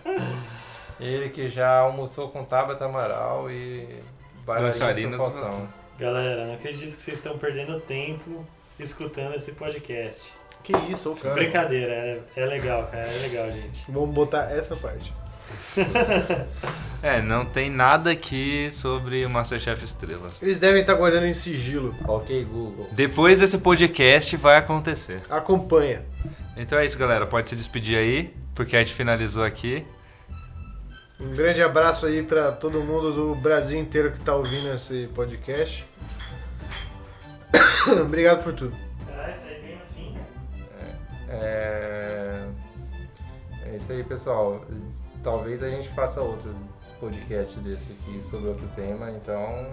Ele 1.00 1.28
que 1.28 1.48
já 1.48 1.78
almoçou 1.78 2.28
com 2.28 2.44
Tabata 2.44 2.84
Amaral 2.84 3.50
e 3.50 4.02
Dançarinas 4.46 5.18
do 5.20 5.30
Faustão. 5.30 5.68
Galera, 5.98 6.46
não 6.46 6.54
acredito 6.54 6.96
que 6.96 7.02
vocês 7.02 7.18
estão 7.18 7.36
perdendo 7.36 7.80
tempo 7.80 8.46
escutando 8.78 9.34
esse 9.34 9.52
podcast. 9.52 10.32
Que 10.62 10.72
isso, 10.90 11.12
ô 11.12 11.16
cara. 11.16 11.34
Brincadeira, 11.34 11.92
é, 11.92 12.20
é 12.36 12.44
legal, 12.46 12.86
cara, 12.86 13.06
é 13.06 13.18
legal, 13.18 13.50
gente. 13.50 13.84
Vamos 13.90 14.14
botar 14.14 14.50
essa 14.52 14.76
parte. 14.76 15.12
É, 17.02 17.22
não 17.22 17.46
tem 17.46 17.70
nada 17.70 18.10
aqui 18.10 18.70
sobre 18.70 19.24
o 19.24 19.30
Masterchef 19.30 19.82
Estrelas. 19.82 20.42
Eles 20.42 20.58
devem 20.58 20.82
estar 20.82 20.92
guardando 20.94 21.24
em 21.24 21.32
sigilo. 21.32 21.94
Ok, 22.06 22.44
Google. 22.44 22.88
Depois 22.92 23.40
desse 23.40 23.56
podcast 23.56 24.36
vai 24.36 24.56
acontecer. 24.56 25.22
Acompanha. 25.30 26.04
Então 26.58 26.78
é 26.78 26.84
isso, 26.84 26.98
galera. 26.98 27.26
Pode 27.26 27.48
se 27.48 27.56
despedir 27.56 27.96
aí, 27.96 28.34
porque 28.54 28.76
a 28.76 28.80
gente 28.80 28.92
finalizou 28.92 29.44
aqui. 29.44 29.86
Um 31.18 31.30
grande 31.30 31.62
abraço 31.62 32.04
aí 32.04 32.22
pra 32.22 32.52
todo 32.52 32.82
mundo 32.82 33.12
do 33.12 33.34
Brasil 33.34 33.78
inteiro 33.78 34.12
que 34.12 34.20
tá 34.20 34.34
ouvindo 34.34 34.68
esse 34.74 35.08
podcast. 35.14 35.86
Obrigado 38.02 38.42
por 38.42 38.52
tudo. 38.52 38.76
Caralho, 39.06 39.34
isso 39.34 39.46
aí 39.46 39.60
bem 39.62 39.76
no 39.76 39.94
fim. 39.94 40.18
É... 41.30 42.46
é 43.64 43.76
isso 43.76 43.90
aí, 43.90 44.04
pessoal. 44.04 44.66
Talvez 45.22 45.62
a 45.62 45.68
gente 45.68 45.88
faça 45.88 46.20
outro 46.20 46.54
podcast 46.98 47.58
desse 47.60 47.88
aqui 47.92 48.22
sobre 48.22 48.48
outro 48.48 48.66
tema, 48.74 49.10
então. 49.10 49.66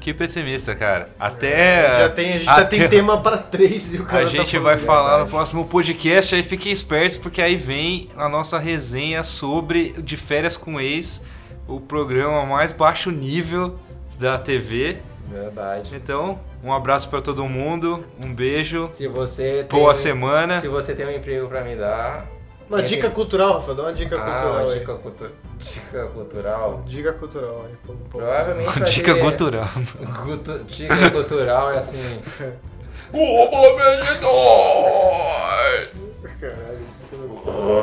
Que 0.00 0.12
pessimista, 0.12 0.74
cara. 0.74 1.08
Até. 1.18 1.98
Já 1.98 2.08
tem, 2.08 2.28
a 2.30 2.32
gente 2.32 2.44
já 2.44 2.56
até- 2.56 2.78
tem 2.78 2.88
tema 2.88 3.20
pra 3.20 3.38
três 3.38 3.94
e 3.94 3.98
o 3.98 4.04
cara 4.04 4.22
A 4.22 4.26
tá 4.26 4.26
gente 4.26 4.50
falando 4.50 4.64
vai 4.64 4.76
falar 4.76 5.24
no 5.24 5.30
próximo 5.30 5.64
podcast, 5.66 6.34
aí 6.34 6.42
fiquem 6.42 6.72
espertos, 6.72 7.16
porque 7.16 7.40
aí 7.40 7.54
vem 7.56 8.10
a 8.16 8.28
nossa 8.28 8.58
resenha 8.58 9.22
sobre 9.22 9.92
De 9.92 10.16
Férias 10.16 10.56
com 10.56 10.80
Ex, 10.80 11.22
o 11.68 11.80
programa 11.80 12.44
mais 12.44 12.72
baixo 12.72 13.10
nível 13.12 13.78
da 14.18 14.36
TV. 14.36 14.98
Verdade. 15.30 15.94
Então, 15.94 16.38
um 16.62 16.72
abraço 16.72 17.08
pra 17.08 17.20
todo 17.20 17.44
mundo, 17.48 18.04
um 18.24 18.34
beijo, 18.34 18.88
Se 18.90 19.06
você 19.08 19.64
tem, 19.68 19.78
boa 19.78 19.94
semana. 19.94 20.60
Se 20.60 20.68
você 20.68 20.92
tem 20.94 21.06
um 21.06 21.10
emprego 21.10 21.48
pra 21.48 21.62
me 21.62 21.76
dar. 21.76 22.26
Uma 22.68 22.78
quem 22.78 22.86
dica 22.88 23.02
tem- 23.02 23.10
cultural, 23.10 23.52
Rafa, 23.54 23.74
dá 23.74 23.82
uma 23.82 23.92
dica 23.92 24.16
Ah, 24.16 24.20
cultural 24.20 24.52
uma 24.64 24.72
aí. 24.72 24.78
dica, 24.78 24.94
cultu... 24.94 25.30
dica 25.58 26.06
cultural. 26.06 26.82
Dica 26.86 27.12
cultural 27.12 27.66
aí. 27.66 27.74
pô, 27.86 27.92
pô. 28.10 28.18
Provavelmente 28.18 28.80
Dica 28.84 29.14
ter- 29.14 29.20
cultural. 29.20 29.68
Guto- 30.24 30.64
Dica 30.64 31.10
cultural 31.10 31.70
é 31.72 31.78
assim. 31.78 32.22
Oba, 33.12 33.76
medidores! 33.76 34.14
Caralho. 36.40 36.86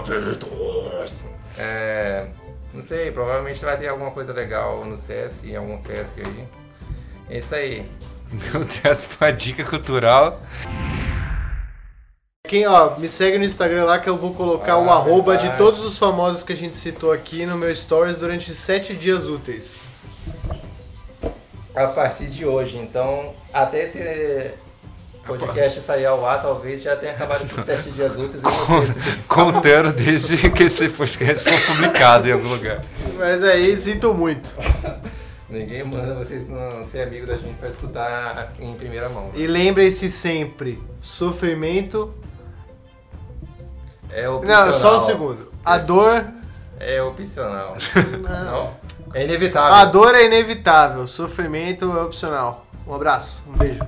Medidores! 0.09 1.25
É. 1.57 2.27
Não 2.73 2.81
sei, 2.81 3.11
provavelmente 3.11 3.63
vai 3.63 3.77
ter 3.77 3.87
alguma 3.89 4.09
coisa 4.11 4.31
legal 4.33 4.83
no 4.85 4.95
Sesc, 4.97 5.47
em 5.47 5.55
algum 5.55 5.77
Sesc 5.77 6.21
aí. 6.25 6.47
É 7.29 7.37
isso 7.37 7.53
aí. 7.53 7.85
Meu 8.31 8.63
Deus, 8.63 9.03
foi 9.03 9.27
a 9.27 9.31
dica 9.31 9.63
cultural. 9.65 10.41
Quem, 12.52 12.68
ó, 12.68 12.98
me 12.98 13.07
segue 13.07 13.38
no 13.38 13.45
Instagram 13.45 13.86
lá 13.86 13.98
que 13.98 14.10
eu 14.10 14.18
vou 14.18 14.34
colocar 14.34 14.76
o 14.76 14.90
Ah, 14.90 14.95
arroba 14.95 15.38
de 15.38 15.44
verdade. 15.44 15.57
todos 15.57 15.86
os 15.86 15.98
famosos 15.98 16.44
que 16.44 16.52
a 16.52 16.56
gente 16.56 16.76
citou 16.76 17.14
aqui 17.14 17.45
no 17.45 17.56
meu 17.56 17.73
stories 17.73 18.18
durante 18.18 18.53
sete 18.53 18.94
dias 18.94 19.26
úteis. 19.26 19.78
A 21.73 21.88
partir 21.88 22.26
de 22.26 22.45
hoje, 22.45 22.76
então, 22.76 23.32
até 23.53 23.84
esse 23.86 24.52
podcast 25.26 25.80
sair 25.80 26.06
ao 26.06 26.26
ar, 26.26 26.41
talvez 26.41 26.82
já 26.82 26.94
tenha 26.98 27.14
acabado 27.14 27.41
esses 27.41 27.64
sete 27.64 27.90
dias 27.95 28.18
úteis 28.18 28.44
vocês. 28.44 28.98
Contando 29.30 29.94
desde 29.94 30.49
que 30.49 30.64
esse 30.64 30.90
podcast 30.90 31.49
for 31.49 31.76
publicado 31.78 32.28
em 32.28 32.34
algum 32.34 32.49
lugar. 32.49 32.82
Mas 33.18 33.45
aí, 33.45 33.78
sinto 33.78 34.14
muito. 34.14 34.52
Ninguém 35.49 35.86
manda 35.86 36.15
vocês 36.15 36.49
não 36.49 36.84
ser 36.84 37.03
amigo 37.03 37.26
da 37.26 37.38
gente 37.38 37.56
pra 37.56 37.69
escutar 37.69 38.52
em 38.60 38.73
primeira 38.73 39.07
mão. 39.07 39.32
E 39.34 39.48
lembrem-se 39.48 40.11
sempre, 40.11 40.78
sofrimento... 40.99 42.14
É 44.13 44.29
opcional. 44.29 44.65
Não, 44.65 44.73
só 44.73 44.97
um 44.97 44.99
segundo. 44.99 45.51
A 45.63 45.77
dor... 45.77 46.25
É 46.79 47.01
opcional. 47.01 47.75
Não. 48.21 48.45
Não? 48.51 48.73
É 49.13 49.23
inevitável. 49.23 49.73
A 49.73 49.85
dor 49.85 50.15
é 50.15 50.25
inevitável, 50.25 51.05
sofrimento 51.05 51.95
é 51.95 52.01
opcional. 52.01 52.65
Um 52.88 52.95
abraço, 52.95 53.43
um 53.47 53.57
beijo. 53.57 53.85